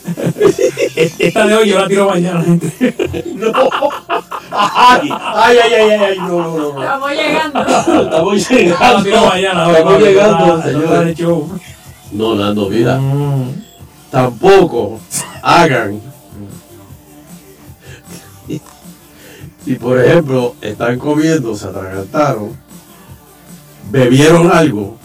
E- 0.96 1.12
Esta 1.20 1.46
de 1.46 1.56
hoy 1.56 1.70
yo 1.70 1.80
la 1.80 1.88
tiro 1.88 2.10
mañana, 2.10 2.42
gente. 2.44 2.68
No. 3.36 3.52
Ay, 4.52 5.10
ay, 5.12 5.58
ay, 5.58 5.74
ay, 5.74 5.92
ay, 5.92 6.18
no, 6.20 6.28
no, 6.28 6.74
no. 6.74 6.82
Estamos 6.84 7.12
llegando. 7.12 7.60
Estamos 7.60 8.50
llegando. 8.50 9.26
mañana. 9.28 9.72
Estamos 9.72 10.00
llegando, 10.02 10.62
señor. 10.64 11.46
No, 12.12 12.36
Nando, 12.36 12.70
mira. 12.70 13.00
Tampoco 14.12 15.00
hagan. 15.42 16.02
Si 19.66 19.76
por 19.76 20.00
ejemplo 20.00 20.56
están 20.62 20.98
comiendo, 20.98 21.54
se 21.54 21.68
atragantaron, 21.68 22.58
bebieron 23.92 24.50
algo, 24.50 24.98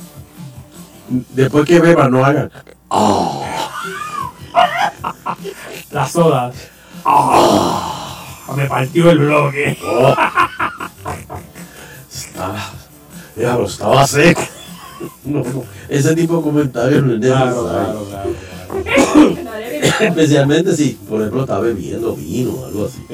después 1.08 1.64
que 1.66 1.80
beban 1.80 2.12
no 2.12 2.24
hagan. 2.24 2.48
"Ah". 2.88 3.40
La 5.90 6.06
soda. 6.06 6.52
Ah, 7.04 8.11
me 8.56 8.66
partió 8.66 9.10
el 9.10 9.18
bloque. 9.18 9.78
Oh. 9.84 10.14
Estaba, 12.12 12.70
diablo, 13.36 13.66
estaba 13.66 14.06
seco. 14.06 14.42
No, 15.24 15.40
no, 15.42 15.64
ese 15.88 16.14
tipo 16.14 16.36
de 16.36 16.42
comentarios 16.42 17.02
no 17.04 17.14
es 17.14 17.20
Claro, 17.20 17.62
necesario. 17.62 18.04
claro, 18.06 18.06
claro. 18.08 19.32
Especialmente 20.00 20.76
si, 20.76 20.90
por 21.08 21.20
ejemplo, 21.20 21.42
está 21.42 21.58
bebiendo 21.58 22.14
vino 22.14 22.52
o 22.52 22.66
algo 22.66 22.86
así. 22.86 23.04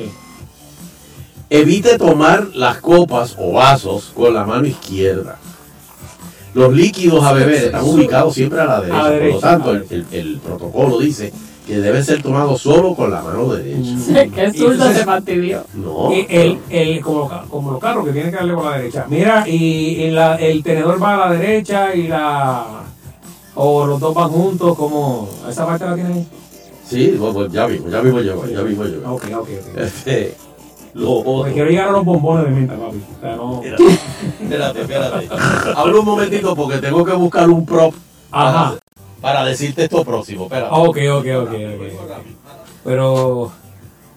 Evite 1.50 1.96
tomar 1.96 2.48
las 2.54 2.78
copas 2.78 3.34
o 3.38 3.52
vasos 3.52 4.12
con 4.14 4.34
la 4.34 4.44
mano 4.44 4.66
izquierda. 4.66 5.38
Los 6.54 6.72
líquidos 6.74 7.24
a 7.24 7.32
beber 7.32 7.64
están 7.64 7.84
ubicados 7.84 8.34
siempre 8.34 8.60
a 8.60 8.64
la 8.66 8.80
derecha. 8.80 9.00
Por 9.02 9.10
derecha, 9.10 9.34
lo 9.34 9.40
tanto, 9.40 9.70
el, 9.72 9.86
el- 9.90 10.06
el 10.12 10.36
protocolo 10.38 10.98
dice 10.98 11.32
que 11.68 11.80
deben 11.80 12.02
ser 12.02 12.22
tomados 12.22 12.62
solo 12.62 12.94
con 12.94 13.10
la 13.10 13.20
mano 13.20 13.52
derecha. 13.52 14.26
Qué 14.34 14.52
zurdo 14.54 14.90
se 14.90 15.04
fastidió. 15.04 15.64
No. 15.74 16.10
Y 16.10 16.26
el, 16.30 16.58
el, 16.70 17.00
como, 17.02 17.30
como 17.50 17.72
los 17.72 17.80
carros 17.80 18.06
que 18.06 18.12
tienen 18.12 18.30
que 18.30 18.38
darle 18.38 18.54
por 18.54 18.64
la 18.64 18.78
derecha. 18.78 19.04
Mira, 19.06 19.46
y, 19.46 19.56
y 20.02 20.10
la, 20.10 20.36
el 20.36 20.62
tenedor 20.62 21.00
va 21.00 21.14
a 21.14 21.28
la 21.28 21.38
derecha 21.38 21.94
y 21.94 22.08
la. 22.08 22.84
O 23.54 23.86
los 23.86 24.00
dos 24.00 24.14
van 24.14 24.30
juntos, 24.30 24.78
como. 24.78 25.28
¿Esa 25.46 25.66
parte 25.66 25.84
la 25.84 25.94
tienen 25.94 26.12
ahí? 26.14 26.26
Sí, 26.86 27.16
pues, 27.18 27.34
pues, 27.34 27.52
ya 27.52 27.68
mismo, 27.68 27.90
ya 27.90 28.00
mismo 28.00 28.20
llego, 28.20 28.46
ya 28.46 28.62
mismo 28.62 28.84
llego. 28.84 29.14
Ok, 29.14 29.24
ok, 29.24 29.36
ok. 29.40 29.78
Este, 29.78 30.36
lo. 30.94 31.22
Porque 31.22 31.52
quiero 31.52 31.68
llegar 31.68 31.88
a 31.88 31.92
los 31.92 32.04
bombones 32.06 32.46
de 32.46 32.50
menta, 32.50 32.76
papi. 32.76 32.96
O 32.96 33.20
sea, 33.20 33.36
no. 33.36 33.60
Espérate, 34.42 34.80
espérate. 34.80 35.28
Habla 35.76 35.98
un 36.00 36.06
momentito 36.06 36.56
porque 36.56 36.78
tengo 36.78 37.04
que 37.04 37.12
buscar 37.12 37.50
un 37.50 37.66
prop 37.66 37.92
Ajá. 38.30 38.76
Para 39.20 39.44
decirte 39.44 39.84
esto 39.84 40.04
próximo. 40.04 40.44
Espérate. 40.44 40.68
Ah, 40.70 40.78
Ok, 40.78 40.98
ok, 41.12 41.26
ok, 41.42 41.50
ok. 41.52 41.82
Pero. 42.84 43.52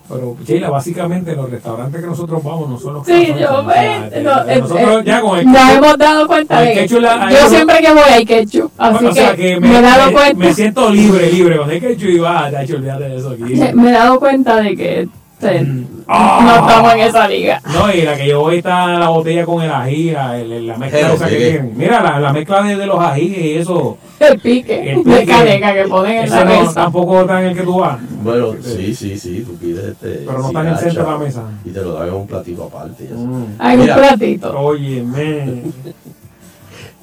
Pero, 0.10 0.36
Sheila, 0.46 0.70
básicamente 0.70 1.34
los 1.38 1.50
restaurantes 1.50 2.02
que 2.02 2.08
nosotros 2.08 2.44
vamos 2.44 2.70
no 2.70 2.78
son 2.78 2.96
los 2.96 3.06
que 3.06 3.14
Sí, 3.28 3.32
nosotros 3.32 3.58
yo 3.58 3.64
me, 3.64 4.22
no, 4.24 4.44
eh, 4.46 4.60
nosotros 4.60 5.00
eh, 5.00 5.04
ya 5.06 5.22
con 5.22 5.40
el 5.40 5.46
ketchup- 5.48 5.78
hemos 5.78 5.98
dado 5.98 6.28
cuenta 6.28 6.56
con 6.58 6.68
el 6.68 6.76
de 6.76 6.82
que 6.82 6.88
yo 6.90 7.48
siempre 7.48 7.80
que 7.80 7.92
voy 7.94 8.02
hay 8.12 8.26
ketchup, 8.26 8.72
así 8.78 9.06
o 9.06 9.14
sea, 9.14 9.36
que, 9.38 9.42
que 9.54 9.60
me, 9.62 9.80
he 9.80 9.82
dado 9.82 10.08
me, 10.08 10.12
cuenta, 10.12 10.34
me 10.46 10.54
siento 10.54 10.90
libre, 10.90 11.32
libre. 11.32 11.56
Cuando 11.56 11.74
hay 11.74 11.80
ketchup 11.80 12.10
y 12.10 12.20
va, 12.20 12.52
tacho, 12.52 12.76
olvídate 12.76 13.04
de 13.08 13.16
eso 13.18 13.30
aquí. 13.30 13.54
me 13.74 13.90
he 13.90 13.94
dado 13.94 14.20
cuenta 14.20 14.58
de 14.58 14.76
que 14.76 15.02
este, 15.40 15.68
Ah. 16.10 16.40
no 16.44 16.68
estamos 16.68 16.94
en 16.94 17.00
esa 17.00 17.28
liga. 17.30 17.62
No, 17.74 17.90
y 17.94 18.02
la 18.02 18.18
que 18.18 18.28
yo 18.28 18.42
voy 18.42 18.58
está 18.58 18.88
la 19.00 19.08
botella 19.08 19.46
con 19.46 19.64
el 19.64 19.72
ají, 19.72 20.12
la, 20.12 20.38
el- 20.38 20.68
la 20.68 20.78
mezcla 20.78 21.14
esa 21.14 21.30
que 21.30 21.36
tienen. 21.38 21.74
Mira, 21.78 22.04
la, 22.04 22.20
la 22.20 22.34
mezcla 22.34 22.62
de, 22.64 22.76
de 22.76 22.86
los 22.86 23.00
ají 23.00 23.34
y 23.34 23.58
eso. 23.60 23.98
El 24.22 24.40
pique, 24.40 24.92
El 24.92 25.04
de 25.04 25.12
pique. 25.20 25.26
caneca 25.26 25.74
que 25.74 25.84
ponen 25.90 26.18
en 26.26 26.30
la 26.30 26.46
no, 26.46 26.60
mesa. 26.62 26.74
tampoco 26.74 27.22
está 27.22 27.42
en 27.42 27.48
el 27.50 27.58
que 27.58 27.64
tú 27.64 27.80
vas. 27.80 28.00
Bueno, 28.24 28.54
sí, 28.62 28.94
sí, 28.96 29.18
sí, 29.18 29.42
tú 29.46 29.56
pides 29.56 29.84
este. 29.86 30.24
Pero 30.26 30.38
no 30.40 30.48
está 30.48 30.62
en 30.62 30.68
el 30.68 30.78
centro 30.78 31.04
de 31.06 31.12
la 31.12 31.18
mesa. 31.18 31.44
Y 31.66 31.70
te 31.72 31.82
lo 31.82 31.94
dan 31.94 32.08
en 32.10 32.14
un 32.14 32.28
platito 32.28 32.64
aparte. 32.66 33.04
y 33.04 33.08
eso. 33.08 33.48
Hay 33.60 33.78
un 33.80 33.86
platito. 33.86 34.60
Oye, 34.60 35.02
men. 35.04 35.74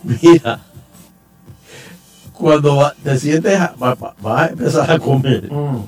Mira, 0.22 0.60
cuando 2.32 2.76
va- 2.76 2.94
te 3.02 3.18
sientes, 3.18 3.58
a- 3.60 3.74
va- 3.82 3.94
va- 3.94 4.14
vas 4.22 4.42
a 4.42 4.52
empezar 4.52 4.90
a 4.90 4.98
comer 4.98 5.50
Mm. 5.52 5.78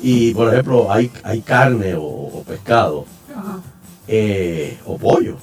y, 0.00 0.32
por 0.34 0.52
ejemplo, 0.52 0.90
hay, 0.90 1.10
hay 1.22 1.40
carne 1.42 1.94
o, 1.94 2.02
o 2.02 2.42
pescado 2.46 3.04
eh, 4.08 4.78
o 4.86 4.96
pollo, 4.96 5.36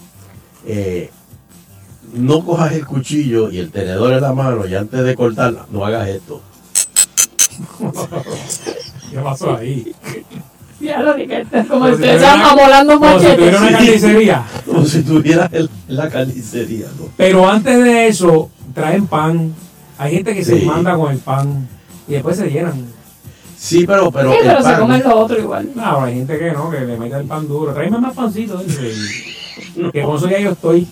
eh, 0.65 1.09
no 2.13 2.43
cojas 2.45 2.73
el 2.73 2.85
cuchillo 2.85 3.49
y 3.51 3.59
el 3.59 3.71
tenedor 3.71 4.13
en 4.13 4.21
la 4.21 4.33
mano 4.33 4.65
y 4.67 4.75
antes 4.75 5.03
de 5.03 5.15
cortar, 5.15 5.53
no 5.71 5.85
hagas 5.85 6.07
esto. 6.09 6.41
¿Qué 9.11 9.17
pasó 9.19 9.55
ahí? 9.57 9.93
Ya 10.79 11.01
lo 11.03 11.13
dije, 11.13 11.45
es 11.51 11.67
como 11.67 11.85
si 11.87 11.91
estuvieran 11.93 12.19
tuviera- 12.41 12.49
amolando 12.51 12.93
como 12.99 13.07
si 13.19 13.25
machetes. 13.25 13.37
tuviera 13.37 13.61
una 13.61 13.71
carnicería. 13.71 14.43
Como 14.65 14.85
si 14.85 15.03
tuvieras 15.03 15.53
el- 15.53 15.69
la 15.87 16.09
carnicería, 16.09 16.87
¿no? 16.99 17.05
Pero 17.17 17.47
antes 17.49 17.83
de 17.83 18.07
eso, 18.07 18.49
traen 18.73 19.05
pan. 19.05 19.53
Hay 19.99 20.15
gente 20.15 20.33
que 20.33 20.43
se 20.43 20.55
manda 20.65 20.95
con 20.95 21.11
el 21.11 21.19
pan 21.19 21.67
y 22.07 22.13
después 22.13 22.37
se 22.37 22.49
llenan. 22.49 22.85
Sí, 23.55 23.85
pero, 23.85 24.11
pero, 24.11 24.31
Sí, 24.31 24.37
el 24.41 24.47
pero 24.47 24.57
se 24.57 24.63
pan- 24.63 24.79
comen 24.79 25.03
lo 25.03 25.19
otro 25.19 25.37
igual. 25.37 25.69
No, 25.75 26.01
hay 26.03 26.15
gente 26.15 26.39
que 26.39 26.51
no, 26.51 26.71
que 26.71 26.79
le 26.79 26.97
mete 26.97 27.15
el 27.17 27.25
pan 27.25 27.47
duro. 27.47 27.73
Tráeme 27.75 27.99
más 27.99 28.15
pancito. 28.15 28.59
Que 29.93 30.01
con 30.03 30.17
eso 30.17 30.29
ya 30.29 30.39
yo 30.39 30.51
estoy. 30.51 30.87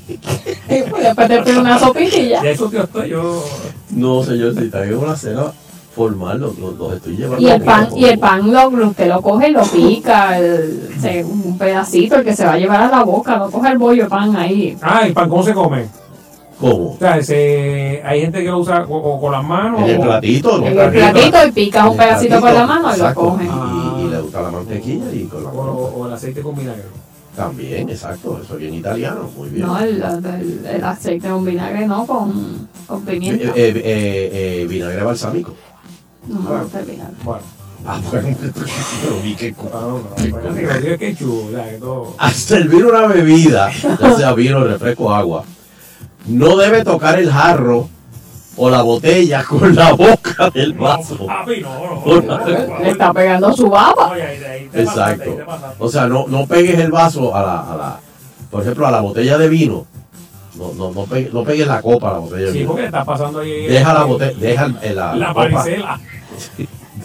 Pues 0.89 1.03
después 1.03 1.43
te 1.43 1.57
una 1.57 1.79
sopita 1.79 2.17
y 2.17 2.29
ya. 2.29 2.41
Eso 2.43 2.71
yo 2.71 2.81
estoy 2.83 3.09
yo. 3.09 3.43
No, 3.91 4.23
señor, 4.23 4.55
si 4.55 4.69
traigo 4.69 5.01
una 5.01 5.15
cena 5.15 5.51
formal, 5.95 6.39
los, 6.39 6.57
los- 6.59 6.77
los 6.77 6.93
estoy 6.93 7.17
llevando. 7.17 7.41
Y 7.45 7.49
el 7.49 7.61
pan, 7.61 7.85
poco. 7.87 7.97
y 7.97 8.05
el 8.05 8.19
pan 8.19 8.51
lo, 8.51 8.67
usted 8.87 9.07
lo 9.07 9.21
coge 9.21 9.49
y 9.49 9.51
lo 9.51 9.63
pica, 9.63 10.37
el, 10.39 10.89
se- 11.01 11.23
un 11.23 11.57
pedacito, 11.57 12.15
el 12.17 12.23
que 12.23 12.35
se 12.35 12.45
va 12.45 12.53
a 12.53 12.57
llevar 12.57 12.81
a 12.83 12.87
la 12.89 13.03
boca, 13.03 13.37
no 13.37 13.49
coge 13.51 13.71
el 13.71 13.77
bollo 13.77 14.03
de 14.03 14.09
pan 14.09 14.35
ahí. 14.35 14.77
Ah, 14.81 15.01
el 15.05 15.13
pan, 15.13 15.27
¿cómo 15.29 15.43
se 15.43 15.53
come? 15.53 15.87
¿Cómo? 16.59 16.91
O 16.91 16.97
sea, 16.99 17.17
ese- 17.17 18.01
hay 18.05 18.21
gente 18.21 18.39
que 18.43 18.49
lo 18.49 18.59
usa 18.59 18.85
o, 18.87 18.95
o 18.97 19.19
con 19.19 19.31
las 19.31 19.43
manos. 19.43 19.81
En 19.81 19.89
el 19.89 19.99
platito, 20.01 20.57
¿no? 20.59 20.67
En 20.67 20.79
el 20.79 20.91
platito 20.91 21.47
y 21.47 21.51
picas 21.51 21.87
un 21.89 21.97
pedacito 21.97 22.33
con 22.35 22.41
platito, 22.43 22.59
la 22.61 22.67
mano 22.67 22.95
y 22.95 22.99
lo 22.99 23.13
coges. 23.15 23.47
Y, 23.47 24.01
y 24.05 24.07
le 24.09 24.21
gusta 24.21 24.41
la 24.41 24.51
mantequilla 24.51 25.11
y 25.13 25.23
con 25.25 25.43
la 25.43 25.49
o, 25.49 25.93
o 25.97 26.07
el 26.07 26.13
aceite 26.13 26.41
con 26.41 26.55
vinagre. 26.55 26.83
También, 27.43 27.89
exacto, 27.89 28.41
eso 28.43 28.55
es 28.55 28.59
bien 28.59 28.73
italiano, 28.73 29.29
muy 29.37 29.47
bien. 29.49 29.65
No, 29.65 29.79
el, 29.79 30.01
el- 30.03 30.65
el 30.65 30.83
aceite 30.83 31.29
con 31.29 31.45
vinagre 31.45 31.87
no, 31.87 32.05
con, 32.05 32.67
con 32.85 33.01
pimienta. 33.05 33.45
eh, 33.45 33.51
eh, 33.55 34.61
eh, 34.61 34.67
vinagre 34.67 35.01
balsámico. 35.03 35.55
No 36.27 36.41
me 36.41 36.61
gusta 36.63 36.79
el 36.81 36.85
vinagre. 36.85 37.13
Bueno. 37.23 37.41
Ah, 37.85 38.01
bueno, 38.11 38.35
pero 38.41 39.21
vi 39.23 39.35
que 39.35 39.55
Digo, 39.55 40.97
qué 40.99 41.15
chulo, 41.17 41.45
o 41.47 41.51
sea, 41.51 41.69
que 41.71 41.77
todo- 41.77 42.15
al 42.17 42.33
servir 42.33 42.85
una 42.85 43.07
bebida, 43.07 43.71
ya 43.71 44.17
sea 44.17 44.33
vino, 44.33 44.61
refresco, 44.65 45.13
agua, 45.15 45.45
no 46.27 46.57
debe 46.57 46.83
tocar 46.83 47.17
el 47.19 47.31
jarro 47.31 47.87
o 48.61 48.69
la 48.69 48.81
botella 48.81 49.43
con 49.43 49.73
la 49.73 49.93
boca 49.93 50.49
del 50.53 50.73
vaso. 50.73 51.25
Papi, 51.25 51.61
no, 51.61 51.95
no. 51.95 52.01
Con 52.01 52.27
la- 52.27 52.79
Le 52.81 52.89
está 52.91 53.13
pegando 53.13 53.53
su 53.53 53.69
baba. 53.69 54.13
Exacto. 54.73 55.37
O 55.79 55.89
sea, 55.89 56.07
no, 56.07 56.25
no 56.27 56.45
pegues 56.45 56.77
el 56.77 56.91
vaso 56.91 57.33
a 57.35 57.41
la, 57.41 57.59
a 57.61 57.77
la, 57.77 57.99
por 58.51 58.61
ejemplo, 58.61 58.85
a 58.85 58.91
la 58.91 59.01
botella 59.01 59.37
de 59.37 59.47
vino. 59.49 59.85
No, 60.55 60.73
no, 60.73 60.91
no, 60.91 61.05
pegues, 61.05 61.33
no 61.33 61.43
pegues 61.43 61.67
la 61.67 61.81
copa 61.81 62.09
a 62.09 62.13
la 62.13 62.19
botella 62.19 62.45
de 62.47 62.51
Sí, 62.51 62.57
vino. 62.59 62.71
porque 62.71 62.85
está 62.85 63.05
pasando 63.05 63.39
ahí. 63.39 63.67
Deja 63.67 63.93
la 63.93 64.03
botella, 64.03 64.37
deja 64.39 64.65
el- 64.81 64.95
la, 64.95 65.15
La 65.15 65.27
copa, 65.33 65.65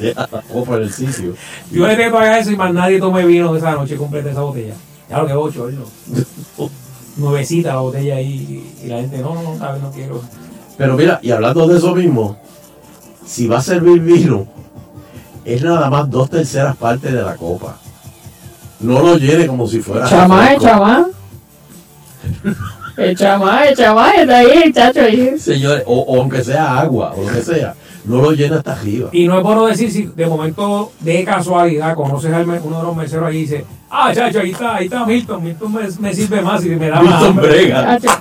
deja 0.00 0.28
la 0.32 0.42
copa 0.42 0.76
en 0.76 0.82
el 0.82 0.92
sitio. 0.92 1.34
Yo 1.70 1.86
le 1.86 1.94
tengo 1.96 2.18
haga 2.18 2.38
eso 2.40 2.50
y 2.50 2.56
más 2.56 2.74
nadie 2.74 2.98
tome 2.98 3.24
vino 3.24 3.54
esa 3.54 3.72
noche 3.72 3.96
completa 3.96 4.30
esa 4.30 4.40
botella. 4.40 4.74
Ya 5.08 5.18
lo 5.18 5.26
que 5.26 5.34
ocho, 5.34 5.68
¿no? 5.70 6.68
Nuevecita 7.16 7.68
la 7.74 7.80
botella 7.80 8.16
ahí 8.16 8.74
y 8.82 8.86
la 8.88 8.96
gente, 8.96 9.18
no, 9.18 9.34
no, 9.34 9.54
no, 9.54 9.76
no 9.78 9.90
quiero. 9.92 10.20
Pero 10.76 10.96
mira, 10.96 11.20
y 11.22 11.30
hablando 11.30 11.66
de 11.68 11.78
eso 11.78 11.94
mismo, 11.94 12.36
si 13.24 13.46
va 13.46 13.58
a 13.58 13.62
servir 13.62 14.00
vino, 14.00 14.46
es 15.44 15.62
nada 15.62 15.88
más 15.90 16.10
dos 16.10 16.30
terceras 16.30 16.76
partes 16.76 17.12
de 17.12 17.22
la 17.22 17.36
copa. 17.36 17.76
No 18.80 19.00
lo 19.00 19.16
llene 19.16 19.46
como 19.46 19.66
si 19.66 19.80
fuera. 19.80 20.08
Chamá, 20.08 20.58
chamá. 20.58 21.06
El 22.96 23.16
chamá, 23.16 23.66
el 23.66 23.76
chamá, 23.76 24.10
está 24.12 24.38
ahí, 24.38 24.62
el 24.64 24.72
chacho 24.72 25.00
ahí. 25.00 25.38
Señores, 25.38 25.82
o, 25.86 26.00
o 26.00 26.20
aunque 26.20 26.44
sea 26.44 26.78
agua 26.78 27.12
o 27.16 27.22
lo 27.22 27.32
que 27.32 27.42
sea, 27.42 27.74
no 28.04 28.20
lo 28.20 28.32
llena 28.32 28.58
hasta 28.58 28.72
arriba. 28.72 29.08
Y 29.12 29.26
no 29.26 29.38
es 29.38 29.42
bueno 29.42 29.66
decir 29.66 29.90
si 29.90 30.04
de 30.04 30.26
momento, 30.26 30.92
de 31.00 31.24
casualidad, 31.24 31.94
conoces 31.94 32.32
a 32.32 32.40
uno 32.40 32.78
de 32.78 32.82
los 32.84 32.96
meseros 32.96 33.26
ahí 33.26 33.38
y 33.38 33.40
dice, 33.40 33.64
ah, 33.90 34.12
chacho, 34.14 34.40
ahí 34.40 34.50
está, 34.50 34.76
ahí 34.76 34.84
está 34.86 35.04
Milton, 35.04 35.42
Milton 35.42 35.72
me, 35.72 35.82
me 36.00 36.14
sirve 36.14 36.40
más 36.40 36.64
y 36.64 36.70
me 36.70 36.88
da 36.88 37.02
más 37.02 37.20
Milton 37.20 37.36
brega. 37.36 37.98
Chacho. 37.98 38.20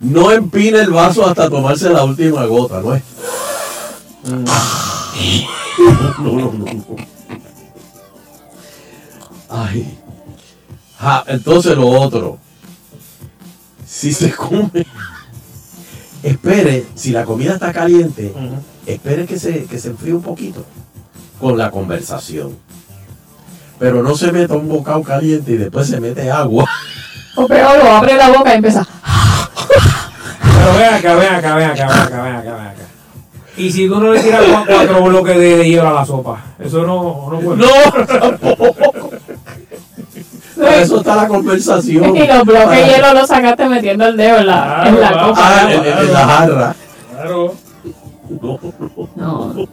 No 0.00 0.32
empine 0.32 0.80
el 0.80 0.90
vaso 0.90 1.26
hasta 1.26 1.50
tomarse 1.50 1.90
la 1.90 2.04
última 2.04 2.46
gota, 2.46 2.80
¿no 2.80 2.94
es? 2.94 3.02
No, 4.24 4.44
no, 6.18 6.52
no, 6.52 6.52
no. 6.52 6.96
Ay. 9.48 9.98
Ja, 10.98 11.24
entonces 11.26 11.76
lo 11.76 11.88
otro. 11.88 12.38
Si 13.86 14.12
se 14.12 14.32
come, 14.32 14.86
espere, 16.22 16.86
si 16.94 17.10
la 17.10 17.24
comida 17.24 17.54
está 17.54 17.72
caliente, 17.72 18.32
espere 18.86 19.26
que 19.26 19.38
se, 19.38 19.64
que 19.64 19.78
se 19.78 19.88
enfríe 19.88 20.14
un 20.14 20.22
poquito 20.22 20.64
con 21.40 21.58
la 21.58 21.70
conversación. 21.70 22.56
Pero 23.78 24.02
no 24.02 24.16
se 24.16 24.30
meta 24.30 24.54
un 24.54 24.68
bocado 24.68 25.02
caliente 25.02 25.52
y 25.52 25.56
después 25.56 25.88
se 25.88 26.00
mete 26.00 26.30
agua. 26.30 26.68
O 27.42 27.46
peor, 27.48 27.78
lo 27.82 27.90
abre 27.92 28.14
la 28.16 28.28
boca 28.30 28.52
y 28.52 28.56
empieza. 28.56 28.86
Pero 30.42 30.74
ven 30.78 30.94
acá, 30.94 31.14
ven 31.14 31.34
acá, 31.34 31.54
ven 31.56 31.70
acá, 31.70 31.86
ven 31.88 31.98
acá, 31.98 32.22
ven 32.22 32.34
acá, 32.36 32.54
ven 32.54 32.66
acá. 32.66 32.76
Y 33.56 33.70
si 33.72 33.88
tú 33.88 34.00
no 34.00 34.12
le 34.12 34.20
tiras 34.20 34.42
cua- 34.44 34.64
cuatro 34.66 35.02
bloques 35.02 35.36
de, 35.36 35.56
de 35.58 35.68
hielo 35.68 35.88
a 35.88 35.92
la 35.92 36.04
sopa, 36.06 36.40
eso 36.58 36.82
no, 36.86 37.28
no 37.30 37.40
puede. 37.40 37.56
No, 37.58 38.06
tampoco. 38.06 39.10
Para 40.56 40.76
eso 40.76 40.98
está 40.98 41.16
la 41.16 41.28
conversación. 41.28 42.16
Y 42.16 42.26
los 42.26 42.44
bloques 42.44 42.70
de 42.86 42.92
hielo 42.92 43.14
los 43.14 43.28
sacaste 43.28 43.68
metiendo 43.68 44.06
el 44.06 44.16
dedo 44.16 44.38
en 44.38 44.46
la, 44.46 44.84
en 44.86 45.00
la 45.00 45.10
copa. 45.12 45.34
Ah, 45.36 45.72
en, 45.72 45.80
en- 45.84 45.98
en 45.98 46.12
la 46.12 46.26
jarra. 46.26 46.74
Claro. 47.12 47.54
No, 48.40 48.58
no. 49.16 49.68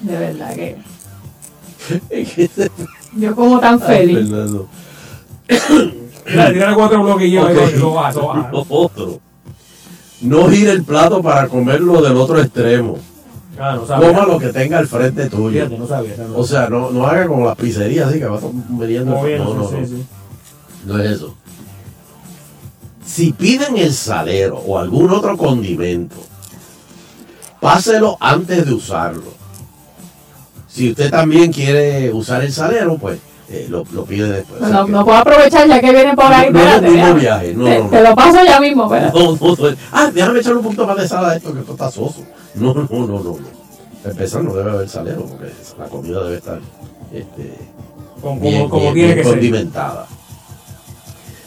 De 0.00 0.16
verdad 0.18 0.54
que. 0.54 0.76
Yo 3.16 3.34
como 3.34 3.60
tan 3.60 3.80
Ay, 3.82 3.96
feliz. 3.98 4.28
Fernando. 4.28 4.68
Mira, 6.26 6.52
tírale 6.52 6.74
cuatro 6.76 7.02
bloques 7.02 7.26
y 7.28 7.30
hielo 7.32 7.46
Ok. 7.46 7.70
y 7.74 7.78
lo 7.78 8.66
otro. 8.68 9.20
No 10.22 10.48
gire 10.48 10.70
el 10.70 10.84
plato 10.84 11.20
para 11.20 11.48
comerlo 11.48 12.00
del 12.00 12.16
otro 12.16 12.40
extremo. 12.40 12.98
Ah, 13.58 13.76
no. 13.76 13.82
Coma 13.86 14.24
lo 14.26 14.38
que 14.38 14.48
tenga 14.48 14.78
al 14.78 14.86
frente 14.86 15.28
tuyo. 15.28 15.50
Fíjate, 15.64 15.78
no 15.78 15.86
sabía. 15.86 16.16
no. 16.16 16.38
O 16.38 16.46
sea, 16.46 16.68
no, 16.68 16.90
no 16.90 17.06
haga 17.06 17.26
como 17.26 17.46
las 17.46 17.56
pizzerías, 17.56 18.08
así 18.08 18.18
que 18.18 18.24
vas 18.26 18.42
metiendo. 18.70 19.12
Moviendo, 19.16 19.44
No, 19.44 19.54
no, 19.62 19.68
sí, 19.68 19.74
no. 19.80 19.86
sí. 19.86 20.06
No 20.86 20.98
es 20.98 21.10
eso. 21.10 21.34
Si 23.04 23.32
piden 23.32 23.76
el 23.76 23.92
salero 23.92 24.56
o 24.58 24.78
algún 24.78 25.10
otro 25.10 25.36
condimento, 25.36 26.16
páselo 27.60 28.16
antes 28.20 28.64
de 28.64 28.72
usarlo. 28.72 29.41
Si 30.72 30.90
usted 30.90 31.10
también 31.10 31.52
quiere 31.52 32.12
usar 32.12 32.42
el 32.42 32.52
salero, 32.52 32.96
pues 32.96 33.18
eh, 33.50 33.66
lo, 33.68 33.84
lo 33.92 34.04
pide 34.04 34.30
después. 34.30 34.62
O 34.62 34.66
sea 34.66 34.74
No, 34.78 34.86
que- 34.86 34.92
no 34.92 35.04
puedo 35.04 35.18
aprovechar 35.18 35.68
ya 35.68 35.80
que 35.80 35.90
viene 35.92 36.14
por 36.14 36.24
ahí. 36.32 36.50
No, 36.50 36.58
no 36.58 36.60
es 36.60 36.64
el 36.66 36.72
espérate, 36.74 36.86
mismo 36.90 37.02
déjame. 37.04 37.20
viaje, 37.20 37.54
no, 37.54 37.64
te, 37.64 37.78
no, 37.78 37.84
no. 37.84 37.90
te 37.90 38.02
lo 38.02 38.14
paso 38.16 38.38
ya 38.46 38.60
mismo, 38.60 38.84
espérate. 38.84 39.18
No, 39.18 39.36
no, 39.36 39.56
no. 39.70 39.76
Ah, 39.92 40.10
déjame 40.14 40.38
echarle 40.40 40.58
un 40.58 40.64
poquito 40.64 40.86
más 40.86 40.96
de 40.96 41.08
sal 41.08 41.24
a 41.26 41.36
esto, 41.36 41.52
que 41.52 41.60
esto 41.60 41.72
está 41.72 41.90
soso. 41.90 42.24
No, 42.54 42.72
no, 42.74 42.88
no, 42.90 43.06
no. 43.06 43.22
no. 43.22 43.38
Para 44.02 44.12
empezar, 44.12 44.42
no 44.42 44.54
debe 44.54 44.70
haber 44.70 44.88
salero, 44.88 45.24
porque 45.26 45.52
la 45.78 45.84
comida 45.86 46.24
debe 46.24 46.36
estar 46.38 46.58
este, 47.12 47.54
Como, 48.20 48.40
bien, 48.40 48.54
como, 48.62 48.70
como 48.70 48.80
bien- 48.82 48.94
tiene 48.94 49.06
bien 49.14 49.16
que 49.18 49.24
ser. 49.24 49.32
condimentada. 49.32 50.06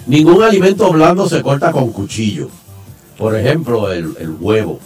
Ningún 0.07 0.43
alimento 0.43 0.91
blando 0.91 1.27
se 1.27 1.41
corta 1.41 1.71
con 1.71 1.91
cuchillo. 1.91 2.47
Por 3.17 3.35
ejemplo, 3.35 3.91
el, 3.91 4.15
el 4.19 4.35
huevo. 4.39 4.79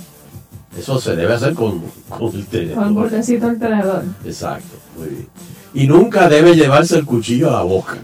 Eso 0.78 1.00
se 1.00 1.16
debe 1.16 1.34
hacer 1.34 1.54
con, 1.56 1.82
con 2.10 2.34
el 2.36 2.46
tenedor. 2.46 2.76
Con 2.84 2.96
bordecito 2.96 3.48
el 3.50 3.60
tenedor. 3.60 4.04
Exacto, 4.24 4.78
muy 4.98 5.08
bien. 5.10 5.28
Y 5.74 5.88
nunca 5.88 6.30
debe 6.30 6.56
llevarse 6.56 6.98
el 6.98 7.06
cuchillo 7.06 7.50
a 7.50 7.54
la 7.54 7.62
boca. 7.64 7.98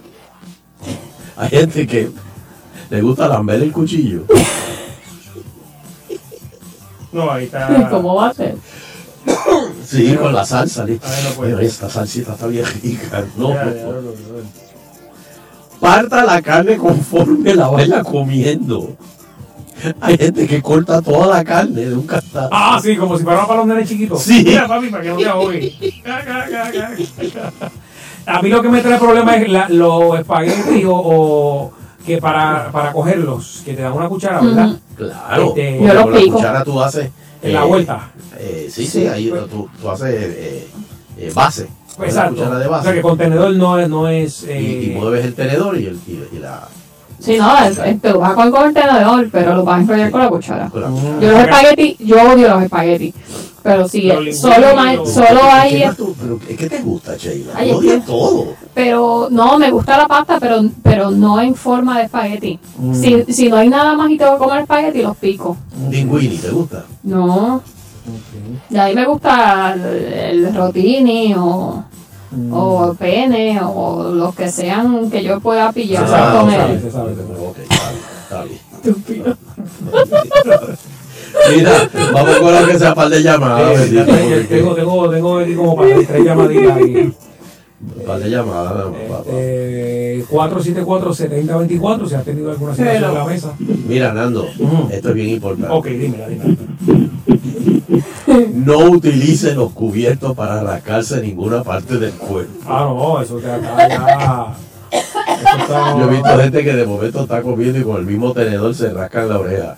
Hay 1.38 1.50
gente 1.50 1.86
que 1.88 2.10
le 2.90 3.02
gusta 3.02 3.28
lamber 3.28 3.62
el 3.62 3.72
cuchillo. 3.72 4.24
No, 7.12 7.32
ahí 7.32 7.46
está. 7.46 7.90
¿Cómo 7.90 8.16
va 8.16 8.30
a 8.30 8.34
ser? 8.34 8.56
Sí, 9.86 10.16
con 10.16 10.34
la 10.34 10.46
salsa. 10.46 10.86
¿sí? 10.86 11.00
No. 11.02 11.42
Pero 11.42 11.60
esta 11.60 11.90
salsita 11.90 12.34
está 12.34 12.48
bien 12.48 12.66
rica. 12.84 13.24
No, 13.38 13.50
Ya, 13.50 13.66
ya, 13.66 13.84
no. 13.84 13.92
no, 13.94 14.02
no, 14.02 14.02
no. 14.02 14.66
Parta 15.80 16.26
la 16.26 16.42
carne 16.42 16.78
conforme 16.78 17.54
la 17.56 17.68
vaya 17.68 18.04
comiendo. 18.04 18.96
Hay 20.02 20.18
gente 20.18 20.48
que 20.48 20.62
corta 20.62 21.02
toda 21.02 21.28
la 21.38 21.44
carne 21.44 21.86
de 21.86 21.94
un 21.96 22.08
cantado. 22.08 22.50
Ah, 22.52 22.80
sí, 22.82 22.96
como 22.96 23.18
si 23.18 23.24
fuera 23.24 23.46
para 23.46 23.60
los 23.60 23.68
nenes 23.68 23.88
chiquitos. 23.90 24.22
Sí. 24.22 24.44
Mira, 24.46 24.68
papi, 24.68 24.88
para 24.90 25.04
que 25.04 25.10
no 25.10 25.18
te 25.18 25.28
ahogue. 25.28 25.76
A 28.28 28.42
mí 28.42 28.50
lo 28.50 28.62
que 28.62 28.70
me 28.70 28.82
trae 28.82 28.98
problema 28.98 29.36
es 29.38 29.48
la- 29.50 29.70
los 29.70 30.18
espaguetis 30.20 30.86
o, 30.86 30.96
o 30.96 31.74
que 32.06 32.18
para, 32.18 32.72
para 32.72 32.92
cogerlos, 32.92 33.62
que 33.64 33.74
te 33.76 33.82
dan 33.84 33.94
una 33.94 34.08
cuchara, 34.10 34.42
¿verdad? 34.42 34.76
Claro, 34.96 35.50
Este, 35.56 35.80
la 35.94 36.04
cuchara 36.04 36.64
tú 36.64 36.82
haces. 36.82 37.10
En 37.44 37.54
la 37.54 37.64
vuelta. 37.66 38.10
eh, 38.40 38.68
sí, 38.72 38.88
sí, 38.88 39.06
ahí 39.06 39.32
tú, 39.52 39.70
tú 39.80 39.90
haces 39.90 40.10
eh, 40.16 40.68
eh, 41.18 41.32
base. 41.36 41.68
Exacto. 42.02 42.36
cuchara 42.36 42.58
de 42.60 42.66
O 42.68 42.72
base. 42.72 42.84
sea 42.86 42.94
que 42.94 43.02
contenedor 43.02 43.54
no 43.56 43.78
es. 43.78 43.88
No 43.90 44.08
es 44.10 44.44
y, 44.44 44.50
eh, 44.50 44.84
y 44.84 44.90
mueves 45.00 45.24
el 45.26 45.36
tenedor 45.36 45.78
y, 45.80 45.86
el, 45.86 46.00
y, 46.08 46.24
y 46.36 46.40
la. 46.40 46.68
Sí, 47.26 47.38
no, 47.38 47.58
el- 47.66 48.00
te 48.00 48.10
lo 48.12 48.20
vas 48.20 48.34
con 48.34 48.52
con 48.52 48.68
el 48.68 48.74
tenedor, 48.74 49.30
pero 49.32 49.56
lo 49.56 49.64
vas 49.64 49.78
a 49.80 49.82
enrollar 49.82 50.12
con 50.12 50.22
la 50.22 50.30
cuchara. 50.30 50.72
Yo 50.74 51.32
los 51.32 51.40
espaguetis, 51.42 51.98
yo 52.00 52.16
odio 52.34 52.50
los 52.50 52.64
espaguetis. 52.64 53.14
Pero 53.64 53.88
sí, 53.88 54.02
linguini, 54.02 54.32
solo, 54.34 54.76
ma- 54.76 54.94
los- 54.94 55.12
solo 55.12 55.40
¿Qué 55.42 55.48
hay. 55.52 55.86
más 55.86 55.98
tú- 55.98 56.16
pero 56.22 56.40
¿Qué 56.40 56.70
te 56.70 56.82
gusta, 56.84 57.16
Sheila? 57.18 57.54
Es 57.64 57.74
odias 57.74 58.06
todo. 58.06 58.46
Pero 58.76 59.28
no, 59.32 59.58
me 59.58 59.72
gusta 59.72 59.98
la 59.98 60.08
pasta, 60.08 60.38
pero, 60.40 60.62
pero 60.84 61.10
no 61.10 61.42
en 61.42 61.56
forma 61.56 61.98
de 61.98 62.04
espagueti. 62.04 62.60
Mm. 62.78 62.94
Si, 62.94 63.24
si 63.34 63.50
no 63.50 63.58
hay 63.58 63.70
nada 63.70 63.96
más 63.96 64.12
y 64.12 64.18
tengo 64.20 64.34
que 64.34 64.38
comer 64.44 64.60
espagueti, 64.62 65.02
los 65.02 65.18
pico. 65.18 65.58
Linguini, 65.90 66.38
¿te 66.38 66.50
gusta? 66.52 66.86
No. 67.02 67.64
Y 68.70 68.78
ahí 68.78 68.94
me 68.94 69.06
gusta 69.08 69.74
el, 69.74 70.44
el 70.46 70.56
rotini 70.56 71.34
o, 71.36 71.84
o 72.52 72.92
el 72.92 72.98
pene 72.98 73.60
o 73.64 74.04
los 74.12 74.36
que 74.36 74.50
sean 74.50 75.10
que 75.10 75.24
yo 75.24 75.40
pueda 75.40 75.72
pillar 75.72 76.06
se 76.06 76.12
sabe, 76.12 76.82
se 76.82 76.92
sabe. 76.92 77.12
Ok, 77.42 77.58
está 77.60 77.92
bien, 77.92 78.04
está 78.24 78.44
bien. 78.44 78.60
Estúpido. 78.84 79.38
Mira, 81.56 81.90
vamos 82.14 82.38
con 82.38 82.54
lo 82.54 82.68
que 82.68 82.80
sea 82.80 82.96
par 82.96 83.10
de 83.10 83.22
llamadas. 83.22 83.90
tengo, 84.48 84.74
tengo, 84.74 85.10
tengo, 85.10 85.42
tengo 85.44 85.56
como 85.56 85.76
para 85.76 85.96
tres 85.96 86.24
llamaditas 86.26 86.78
ahí. 86.78 87.14
par 88.06 88.20
de 88.20 88.30
llamadas, 88.30 88.74
nada 88.74 88.90
más, 88.90 89.00
papá. 89.10 89.24
Eh, 89.28 90.24
474-7024, 90.30 92.08
si 92.08 92.16
has 92.16 92.24
tenido 92.24 92.52
alguna 92.52 92.76
situación 92.76 93.04
en 93.06 93.14
la 93.14 93.26
mesa. 93.26 93.54
Mira, 93.88 94.14
Nando, 94.14 94.48
esto 94.92 95.10
es 95.10 95.16
bien 95.16 95.30
importante. 95.30 95.74
Ok, 95.74 95.88
dímela, 95.88 96.28
dímela. 96.28 96.56
No 98.66 98.78
utilice 98.80 99.54
los 99.54 99.72
cubiertos 99.72 100.36
para 100.36 100.62
rascarse 100.64 101.22
ninguna 101.22 101.64
parte 101.64 101.98
del 101.98 102.12
cuerpo. 102.14 102.54
Ah, 102.68 102.86
no, 102.90 103.22
eso 103.22 103.38
te 103.38 103.52
acá 103.52 103.88
ya. 103.88 104.56
Eso 104.92 105.20
está- 105.60 105.98
Yo 105.98 106.06
he 106.06 106.10
visto 106.14 106.38
gente 106.40 106.64
que 106.64 106.74
de 106.74 106.86
momento 106.86 107.22
está 107.22 107.42
comiendo 107.42 107.80
y 107.80 107.84
con 107.84 107.98
el 107.98 108.06
mismo 108.06 108.34
tenedor 108.34 108.74
se 108.74 108.92
rascan 108.92 109.30
la 109.30 109.40
oreja. 109.40 109.78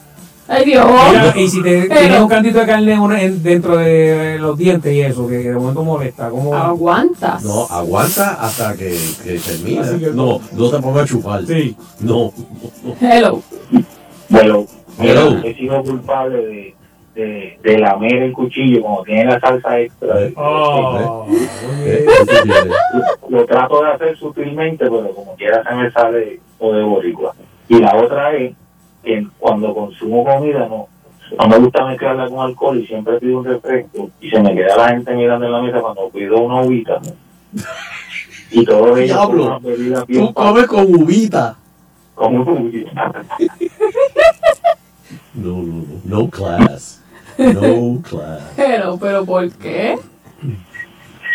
Ay, 0.50 0.64
Dios. 0.64 0.86
Mira, 1.10 1.34
y 1.38 1.50
si 1.50 1.62
te 1.62 1.82
Pero- 1.90 2.00
tienes 2.00 2.22
un 2.22 2.28
cantito 2.30 2.60
de 2.60 2.66
carne 2.66 3.30
dentro 3.42 3.76
de 3.76 4.38
los 4.40 4.58
dientes 4.58 4.94
y 4.94 5.02
eso, 5.02 5.28
que 5.28 5.40
de 5.40 5.54
momento 5.54 5.84
molesta, 5.84 6.30
¿cómo? 6.30 6.56
Aguantas. 6.56 7.44
No, 7.44 7.66
aguanta 7.66 8.36
hasta 8.36 8.74
que, 8.76 8.98
que 9.26 9.40
termine. 9.40 10.00
Que- 10.00 10.12
No, 10.14 10.40
no 10.54 10.70
te 10.70 10.80
pongas 10.80 11.04
a 11.04 11.08
chupar. 11.08 11.46
Sí. 11.46 11.76
No. 12.00 12.32
Hello. 13.02 13.42
Hello. 14.30 14.66
mira, 15.00 15.42
he 15.44 15.54
sido 15.56 15.84
culpable 15.84 16.38
de, 16.38 16.76
de, 17.18 17.60
de 17.64 17.78
lamer 17.80 18.24
el 18.24 18.32
cuchillo 18.34 18.82
como 18.82 19.04
tiene 19.04 19.26
la 19.26 19.40
salsa 19.40 19.80
extra. 19.80 20.16
Oh, 20.36 21.26
Eh, 21.84 22.06
Lo 23.30 23.46
trato 23.46 23.84
de 23.84 23.92
hacer 23.92 24.18
sutilmente, 24.18 24.86
pero 24.86 25.10
como 25.14 25.36
quiera 25.36 25.64
se 25.68 25.76
me 25.76 25.92
sale 25.92 26.40
o 26.60 26.74
de 26.74 26.84
boricua. 26.84 27.34
Y 27.68 27.80
la 27.80 27.96
otra 27.96 28.34
es 28.36 28.54
que 29.04 29.26
cuando 29.40 29.74
consumo 29.74 30.24
comida 30.24 30.68
no, 30.68 30.88
no 31.38 31.48
me 31.48 31.58
gusta 31.60 31.86
mezclarla 31.86 32.30
con 32.30 32.40
alcohol 32.40 32.78
y 32.80 32.88
siempre 32.88 33.20
pido 33.20 33.40
un 33.40 33.46
refresco 33.46 34.10
y 34.22 34.30
se 34.30 34.40
me 34.42 34.56
queda 34.56 34.78
la 34.78 34.90
gente 34.90 35.14
mirando 35.14 35.46
en 35.46 35.52
la 35.52 35.62
mesa 35.62 35.82
cuando 35.82 36.10
pido 36.10 36.38
una 36.40 36.62
uvita. 36.62 37.00
Y 38.52 38.64
todos 38.64 38.98
ellos 39.00 39.18
con 39.18 39.36
Diablo, 39.62 40.06
Tú 40.08 40.34
comes 40.34 40.68
con 40.68 40.86
uvita. 40.96 41.56
con 42.16 42.38
uvita. 42.40 43.12
No, 45.34 45.50
no, 45.58 45.84
no. 46.04 46.22
No 46.24 46.30
class. 46.30 47.04
No 47.38 48.02
class. 48.02 48.42
Pero, 48.56 48.98
pero 48.98 49.26
¿por 49.26 49.50
qué? 49.54 49.98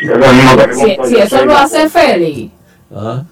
Si, 0.01 0.97
si 1.09 1.17
eso 1.17 1.45
lo 1.45 1.57
hace 1.57 1.89
feliz. 1.89 2.51
¿Ah? 2.95 3.23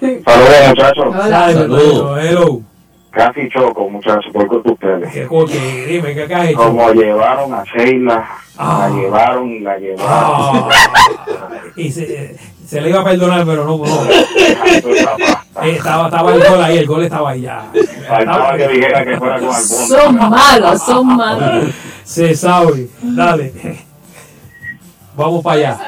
Saludos 0.00 0.68
muchachos. 0.68 1.06
Hola. 1.08 1.52
Saludos. 1.52 2.18
Hello. 2.24 2.62
Casi 3.10 3.48
choco 3.50 3.90
muchachos 3.90 4.32
por 4.32 4.46
culpa 4.46 4.68
de 4.68 4.72
ustedes. 4.74 5.12
¿Qué, 5.12 5.28
qué- 5.52 5.86
dime, 5.86 6.14
¿qué? 6.14 6.52
Como 6.54 6.92
llevaron 6.92 7.52
a 7.52 7.64
Sheila, 7.64 8.24
Ah. 8.56 8.88
la 8.88 8.96
llevaron 8.96 9.50
y 9.50 9.60
la 9.60 9.78
llevaron. 9.78 10.06
Ah. 10.08 10.68
y 11.76 11.90
se, 11.90 12.36
se 12.70 12.80
le 12.80 12.88
iba 12.90 13.00
a 13.00 13.04
perdonar, 13.04 13.44
pero 13.44 13.64
no. 13.64 13.78
no. 13.78 13.84
Eh, 15.62 15.72
estaba, 15.76 16.06
estaba 16.06 16.32
el 16.34 16.42
gol 16.48 16.62
ahí, 16.62 16.78
el 16.78 16.86
gol 16.86 17.02
estaba 17.02 17.30
ahí 17.30 17.42
ya. 17.42 17.66
Faltaba 18.08 18.56
que 18.56 18.68
dijera 18.68 19.04
que 19.04 19.16
fuera 19.18 19.38
con. 19.40 19.52
Son 19.54 20.14
malos, 20.16 20.82
son 20.82 21.06
malos. 21.16 21.74
Se 22.02 22.34
sabe. 22.34 22.88
Dale. 23.02 23.52
Vamos 25.16 25.42
para 25.44 25.56
allá. 25.56 25.78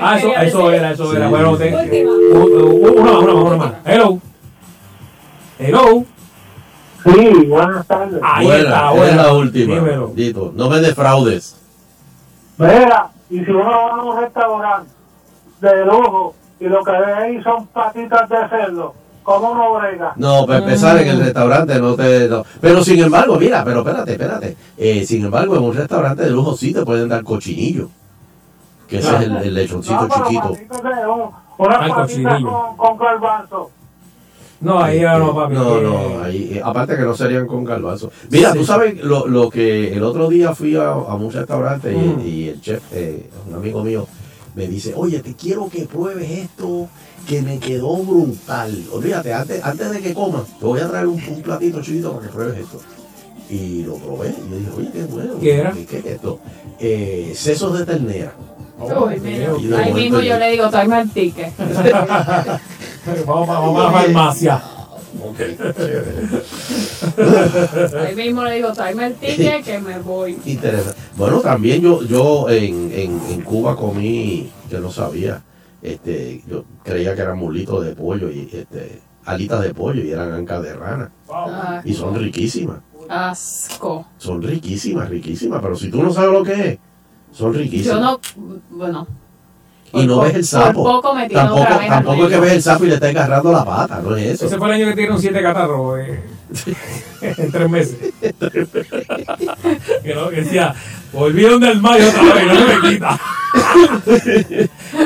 Ah, 0.00 0.18
eso, 0.18 0.34
eso 0.34 0.72
era, 0.72 0.90
eso 0.90 1.14
era. 1.14 1.28
Bueno, 1.28 1.56
te- 1.56 2.04
una 2.04 3.12
más, 3.12 3.22
una 3.22 3.34
más, 3.34 3.44
una 3.44 3.56
más. 3.56 3.72
Hello. 3.84 4.18
Hello. 5.60 6.04
Sí, 7.04 7.46
buenas 7.46 7.86
tardes. 7.86 8.20
Ahí 8.24 8.46
Buena, 8.46 8.62
está, 8.64 8.90
buena. 8.90 9.06
es 9.10 9.16
la 9.16 9.32
última. 9.34 9.74
Dímelo. 9.74 10.12
Dito, 10.14 10.52
no 10.56 10.68
me 10.68 10.80
defraudes. 10.80 11.56
Mira, 12.58 13.08
y 13.30 13.44
si 13.44 13.50
uno 13.50 13.64
va 13.68 13.90
a 13.90 14.02
un 14.04 14.20
restaurante 14.20 14.90
de 15.62 15.84
lujo 15.86 16.34
y 16.60 16.64
lo 16.66 16.82
que 16.84 16.90
ve 16.92 17.12
ahí 17.14 17.42
son 17.42 17.66
patitas 17.68 18.28
de 18.28 18.36
cerdo, 18.48 18.94
¿cómo 19.22 19.52
uno 19.52 19.74
brega? 19.74 20.12
No, 20.16 20.44
para 20.46 20.58
empezar 20.58 20.98
en 20.98 21.08
el 21.08 21.20
restaurante 21.20 21.78
no 21.80 21.94
te... 21.94 22.28
no. 22.28 22.44
Pero 22.60 22.84
sin 22.84 23.00
embargo, 23.00 23.36
mira, 23.38 23.64
pero 23.64 23.78
espérate, 23.80 24.12
espérate. 24.12 24.56
Eh, 24.76 25.04
sin 25.06 25.24
embargo, 25.24 25.56
en 25.56 25.62
un 25.62 25.74
restaurante 25.74 26.24
de 26.24 26.30
lujo 26.30 26.56
sí 26.56 26.72
te 26.72 26.84
pueden 26.84 27.08
dar 27.08 27.22
cochinillo. 27.24 27.88
Que 28.88 28.98
ese 28.98 29.14
es 29.16 29.20
el, 29.22 29.36
el 29.38 29.54
lechoncito 29.54 30.02
No, 30.02 30.08
pero 30.08 30.24
chiquito. 30.28 30.56
unas 31.58 31.78
Ay, 31.80 31.90
patitas 31.90 31.94
cochinillo. 31.94 32.50
con, 32.50 32.76
con 32.76 32.98
garbanzo. 32.98 33.70
No, 34.60 34.80
ahí 34.80 35.00
ya 35.00 35.18
no, 35.18 35.34
papi. 35.34 35.54
No, 35.54 35.74
que- 35.74 35.80
no, 35.82 36.22
ahí, 36.22 36.50
eh, 36.54 36.60
aparte 36.62 36.96
que 36.96 37.02
no 37.02 37.14
serían 37.14 37.46
con 37.48 37.64
garbanzo. 37.64 38.12
Mira, 38.30 38.52
Sí. 38.52 38.58
tú 38.58 38.64
sabes 38.64 39.02
lo, 39.02 39.26
lo 39.26 39.50
que 39.50 39.92
el 39.92 40.04
otro 40.04 40.28
día 40.28 40.54
fui 40.54 40.76
a, 40.76 40.90
a 40.90 41.14
un 41.14 41.32
restaurante 41.32 41.92
y- 41.92 41.96
Mm. 41.96 42.20
y, 42.24 42.48
el 42.50 42.60
chef, 42.60 42.80
eh, 42.92 43.28
un 43.48 43.54
amigo 43.56 43.82
mío, 43.82 44.06
me 44.54 44.66
dice, 44.66 44.92
oye, 44.96 45.20
te 45.20 45.34
quiero 45.34 45.68
que 45.68 45.86
pruebes 45.86 46.30
esto 46.30 46.88
que 47.26 47.40
me 47.42 47.58
quedó 47.58 47.96
brutal. 47.98 48.84
Olvídate, 48.92 49.32
antes, 49.32 49.62
antes 49.64 49.90
de 49.90 50.00
que 50.00 50.12
comas, 50.14 50.42
te 50.58 50.64
voy 50.66 50.80
a 50.80 50.88
traer 50.88 51.06
un, 51.06 51.22
un 51.28 51.42
platito 51.42 51.80
chiquito 51.82 52.12
para 52.12 52.26
que 52.26 52.32
pruebes 52.32 52.58
esto. 52.60 52.80
Y 53.48 53.82
lo 53.84 53.96
probé 53.96 54.28
y 54.30 54.50
yo 54.50 54.56
dije, 54.58 54.70
oye, 54.76 54.90
qué 54.92 55.02
bueno. 55.04 55.34
¿Qué 55.40 55.54
era? 55.54 55.72
¿Qué 55.72 55.98
es 55.98 56.06
esto? 56.06 56.38
Eh, 56.78 57.32
sesos 57.36 57.78
de 57.78 57.84
ternera. 57.86 58.32
Uy, 58.78 59.20
mira, 59.20 59.52
Y 59.60 59.66
de 59.66 59.76
ahí 59.76 59.92
mismo 59.92 60.18
yo 60.18 60.24
yo- 60.24 60.38
le 60.38 60.50
digo, 60.50 60.68
tráeme 60.70 61.00
el 61.02 61.10
ticket. 61.10 61.52
Vamos, 63.26 63.48
vamos 63.48 63.80
a 63.80 63.84
la 63.84 63.90
farmacia. 63.92 64.62
Ahí 68.06 68.14
mismo 68.14 68.44
le 68.44 68.56
digo, 68.56 68.72
tráeme 68.72 69.06
el 69.06 69.14
ticket 69.14 69.64
que 69.64 69.78
me 69.78 69.98
voy. 69.98 70.38
Interesante. 70.44 71.00
Bueno, 71.16 71.40
también 71.40 71.82
yo, 71.82 72.02
yo 72.02 72.48
en, 72.48 72.90
en, 72.92 73.20
en 73.28 73.40
Cuba 73.42 73.76
comí, 73.76 74.50
que 74.68 74.78
no 74.78 74.90
sabía, 74.90 75.42
este, 75.82 76.42
yo 76.46 76.64
creía 76.82 77.14
que 77.14 77.22
eran 77.22 77.38
mulitos 77.38 77.84
de 77.84 77.94
pollo 77.94 78.30
y 78.30 78.48
este, 78.52 79.00
alitas 79.24 79.62
de 79.62 79.74
pollo 79.74 80.02
y 80.02 80.12
eran 80.12 80.32
ancas 80.32 80.62
de 80.62 80.74
rana. 80.74 81.10
Y 81.84 81.94
son 81.94 82.14
riquísimas, 82.14 82.78
asco. 83.08 84.06
son 84.18 84.42
riquísimas, 84.42 85.08
riquísimas, 85.08 85.60
pero 85.60 85.76
si 85.76 85.90
tú 85.90 86.02
no 86.02 86.12
sabes 86.12 86.32
lo 86.32 86.42
que 86.42 86.68
es, 86.68 86.78
son 87.32 87.54
riquísimas. 87.54 87.96
Yo 87.96 88.00
no, 88.00 88.20
bueno, 88.70 89.06
y 89.94 90.06
no 90.06 90.16
por 90.16 90.24
ves 90.26 90.34
el 90.34 90.40
po- 90.40 90.46
sapo. 90.46 90.84
poco 90.84 91.14
tampoco 91.32 91.66
tampoco 91.88 92.24
es 92.24 92.30
que 92.30 92.40
ves 92.40 92.52
el 92.52 92.62
sapo 92.62 92.84
y 92.84 92.88
le 92.88 92.94
estás 92.94 93.10
agarrando 93.10 93.52
la 93.52 93.64
pata, 93.64 94.00
no 94.02 94.16
es 94.16 94.26
eso. 94.26 94.46
Ese 94.46 94.58
fue 94.58 94.68
el 94.68 94.74
año 94.74 94.86
que 94.86 94.94
tiene 94.96 95.12
un 95.12 95.20
7 95.20 95.42
catarro. 95.42 95.98
Eh. 95.98 96.20
en 97.22 97.50
tres 97.52 97.70
meses. 97.70 97.96
que, 100.02 100.14
no, 100.14 100.28
que 100.30 100.36
decía, 100.36 100.74
volvieron 101.12 101.60
del 101.60 101.80
mayo 101.80 102.08
otra 102.08 102.34
vez, 102.34 102.46
no 102.46 102.54
se 102.54 102.64
me 102.66 102.80
quita. 102.90 103.18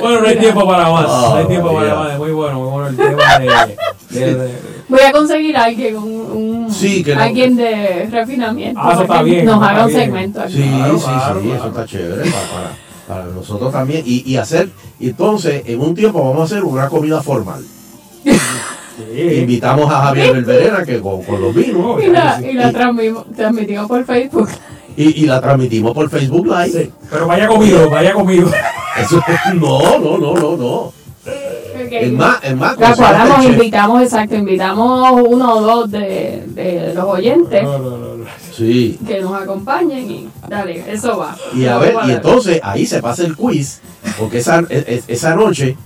bueno, 0.01 0.21
no 0.21 0.27
hay 0.27 0.37
tiempo 0.39 0.67
para 0.67 0.91
más. 0.91 1.07
no 1.07 1.35
hay 1.37 1.45
Oh, 1.45 1.49
tiempo 1.49 1.73
para 1.75 1.87
yeah. 1.87 1.95
más. 1.97 2.13
Es 2.13 2.19
muy 2.19 2.31
bueno, 2.33 2.59
muy 2.61 2.69
bueno 2.71 2.87
el 2.89 2.97
tema 2.97 3.39
de. 3.39 4.19
de- 4.21 4.35
de- 4.35 4.77
Voy 4.89 5.01
a 5.01 5.11
conseguir 5.13 5.57
a 5.57 5.65
alguien, 5.65 5.97
un, 5.97 6.05
un- 6.67 6.73
Sí, 6.73 7.03
que 7.03 7.15
no- 7.15 7.23
alguien 7.23 7.57
de 7.57 8.09
refinamiento. 8.11 8.81
Ah, 8.83 8.93
eso 8.93 9.03
está 9.03 9.15
para 9.15 9.25
que 9.25 9.31
bien, 9.31 9.45
Nos 9.45 9.55
está 9.57 9.69
haga 9.71 9.83
un 9.85 9.89
bien. 9.89 10.01
segmento 10.01 10.41
aquí. 10.43 10.53
Sí, 10.53 10.63
Claro, 10.77 10.99
sí, 10.99 11.05
claro, 11.05 11.41
sí, 11.41 11.47
claro. 11.47 11.59
eso 11.61 11.67
está 11.69 11.85
chévere 11.87 12.31
para, 12.31 12.47
para, 12.47 12.71
para 13.07 13.25
nosotros 13.27 13.73
también. 13.73 14.03
Y, 14.07 14.31
y 14.31 14.37
hacer, 14.37 14.71
y 14.99 15.11
entonces, 15.11 15.63
en 15.67 15.81
un 15.81 15.95
tiempo 15.95 16.21
vamos 16.23 16.41
a 16.41 16.45
hacer 16.45 16.65
una 16.65 16.89
comida 16.89 17.23
formal. 17.23 17.65
Invitamos 19.15 19.93
a 19.93 20.07
Javier 20.07 20.33
Belverena 20.33 20.83
que 20.85 21.01
con, 21.01 21.23
con 21.23 21.41
los 21.41 21.55
vinos 21.55 22.03
Y 22.03 22.07
la, 22.07 22.41
y 22.41 22.55
la 22.55 22.73
transmitimos 22.73 23.87
por 23.87 24.05
Facebook. 24.07 24.49
y, 24.97 25.23
y 25.23 25.27
la 25.27 25.41
transmitimos 25.41 25.93
por 25.93 26.09
Facebook 26.09 26.47
Live. 26.47 26.91
Pero 27.11 27.27
vaya 27.27 27.47
comido, 27.47 27.91
vaya 27.91 28.15
comido. 28.15 28.49
Eso, 28.99 29.23
no, 29.55 29.99
no, 29.99 30.19
no, 30.19 30.35
no, 30.35 30.57
no. 30.57 30.93
Es 31.91 32.13
más, 32.13 32.39
es 32.43 32.57
más, 32.57 32.77
invitamos, 33.45 34.03
exacto, 34.03 34.35
invitamos 34.35 35.21
uno 35.29 35.57
o 35.57 35.61
dos 35.61 35.91
de, 35.91 36.43
de 36.49 36.93
los 36.95 37.05
oyentes 37.05 37.63
Sí. 38.55 38.99
que 39.07 39.21
nos 39.21 39.35
acompañen 39.41 40.11
y 40.11 40.29
dale, 40.49 40.85
eso 40.93 41.19
va. 41.19 41.37
Y 41.55 41.67
a 41.67 41.79
ver, 41.79 41.95
y 42.07 42.11
entonces 42.13 42.61
ahí 42.63 42.87
se 42.87 43.01
pasa 43.03 43.25
el 43.25 43.37
quiz, 43.37 43.81
porque 44.19 44.39
esa, 44.39 44.61
e- 44.61 44.67
e- 44.71 45.03
esa 45.09 45.35
noche 45.35 45.77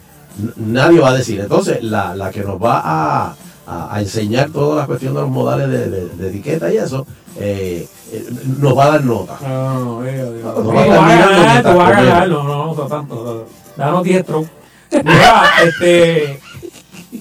nadie 0.56 1.00
va 1.00 1.10
a 1.10 1.14
decir. 1.14 1.40
Entonces, 1.40 1.82
la, 1.82 2.14
la 2.14 2.30
que 2.30 2.40
nos 2.42 2.62
va 2.62 2.80
a, 2.84 3.34
a- 3.66 3.94
a 3.94 4.00
enseñar 4.00 4.50
toda 4.50 4.76
la 4.82 4.86
cuestión 4.86 5.14
de 5.14 5.20
los 5.20 5.30
modales 5.30 5.68
de, 5.68 5.90
de- 5.90 6.08
de 6.08 6.28
etiqueta 6.28 6.72
y 6.72 6.76
eso, 6.76 7.06
eh, 7.38 7.86
eh, 8.12 8.26
nos 8.58 8.76
va 8.76 8.84
a 8.84 8.90
dar 8.92 9.04
nota. 9.04 9.38
No, 9.42 10.02
Dios. 10.02 10.30
Nos 10.44 10.54
Tú 10.62 10.68
va 10.72 10.82
a 10.82 10.86
vas 10.86 11.12
a 11.12 11.90
ganar. 12.02 12.28
No, 12.28 12.42
no, 12.44 12.74
no, 12.74 12.82
tanto. 12.86 13.46
Danos 13.76 14.02
10 14.04 14.22
strokes. 14.22 14.50
Mira, 14.92 15.42
este. 15.64 16.40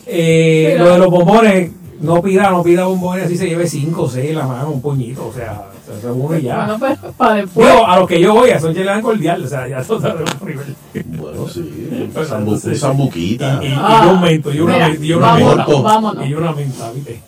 eh, 0.05 0.75
lo 0.77 0.91
de 0.91 0.97
los 0.99 1.09
bombones, 1.09 1.71
no 2.01 2.21
pida, 2.21 2.49
no 2.51 2.63
pida 2.63 2.85
bombones 2.85 3.25
así 3.25 3.37
se 3.37 3.47
lleve 3.47 3.67
5 3.67 4.01
o 4.01 4.09
6 4.09 4.29
en 4.29 4.35
la 4.37 4.47
mano, 4.47 4.71
un 4.71 4.81
puñito, 4.81 5.27
o 5.27 5.33
sea, 5.33 5.67
se 5.85 6.39
y 6.39 6.41
ya. 6.43 6.65
Bueno, 6.65 6.77
pero 6.79 7.11
para 7.13 7.33
después. 7.35 7.67
Digo, 7.67 7.85
a 7.87 7.99
los 7.99 8.07
que 8.07 8.19
yo 8.21 8.33
voy, 8.33 8.49
a 8.51 8.59
son 8.59 8.73
chelan 8.73 9.01
cordial, 9.01 9.43
o 9.43 9.47
sea, 9.47 9.67
ya 9.67 9.83
todo 9.83 9.97
está 9.97 10.15
de 10.15 10.23
un 10.23 10.47
nivel. 10.47 10.75
Bueno, 11.19 11.47
sí, 11.47 12.09
Pues, 12.13 12.31
un 12.31 12.75
sambuquita. 12.75 13.59
Y, 13.61 13.65
y, 13.67 13.69
y 13.69 13.73
Ah, 13.77 14.11
un 14.13 14.21
mento, 14.21 14.53
y 14.53 14.59
una, 14.59 14.73
mira, 14.89 15.05
y 15.05 15.13
una 15.13 15.33
menta. 15.35 15.65
vámonos. 15.65 16.27
Y 16.27 16.33
una 16.33 16.51
menta, 16.51 16.91
¿viste? 16.91 17.21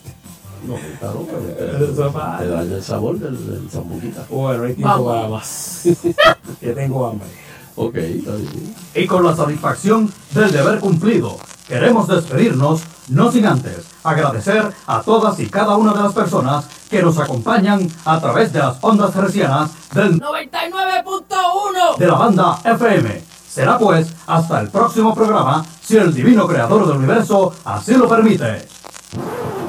No, 0.67 0.75
claro, 0.99 1.25
pero 1.57 1.87
te, 1.87 1.93
te 1.93 2.47
daña 2.49 2.75
el 2.75 2.83
sabor 2.83 3.17
del, 3.17 3.47
del 3.51 3.69
sambuquita. 3.69 4.25
Bueno, 4.29 4.59
no 4.59 4.63
hay 4.65 4.73
tiempo 4.73 5.05
Vamos. 5.05 5.13
para 5.15 5.27
más. 5.27 5.87
que 6.61 6.67
tengo 6.73 7.07
hambre. 7.07 7.27
Ok, 7.75 7.95
está 7.95 8.35
bien. 8.35 8.75
Y 8.93 9.07
con 9.07 9.23
la 9.25 9.35
satisfacción 9.35 10.11
del 10.35 10.51
deber 10.51 10.79
cumplido, 10.79 11.37
queremos 11.67 12.07
despedirnos, 12.07 12.81
no 13.09 13.31
sin 13.31 13.45
antes 13.45 13.85
agradecer 14.03 14.71
a 14.87 15.01
todas 15.01 15.39
y 15.39 15.47
cada 15.47 15.77
una 15.77 15.93
de 15.93 16.03
las 16.03 16.13
personas 16.13 16.65
que 16.89 17.01
nos 17.01 17.17
acompañan 17.17 17.87
a 18.05 18.19
través 18.19 18.51
de 18.51 18.59
las 18.59 18.77
ondas 18.81 19.15
hercianas 19.15 19.71
del 19.93 20.19
99.1 20.19 21.97
de 21.97 22.07
la 22.07 22.15
banda 22.15 22.59
FM. 22.63 23.23
Será 23.47 23.77
pues 23.77 24.13
hasta 24.27 24.61
el 24.61 24.69
próximo 24.69 25.13
programa, 25.13 25.65
si 25.81 25.97
el 25.97 26.13
divino 26.13 26.47
creador 26.47 26.87
del 26.87 26.97
universo 26.97 27.53
así 27.65 27.95
lo 27.95 28.07
permite. 28.07 28.67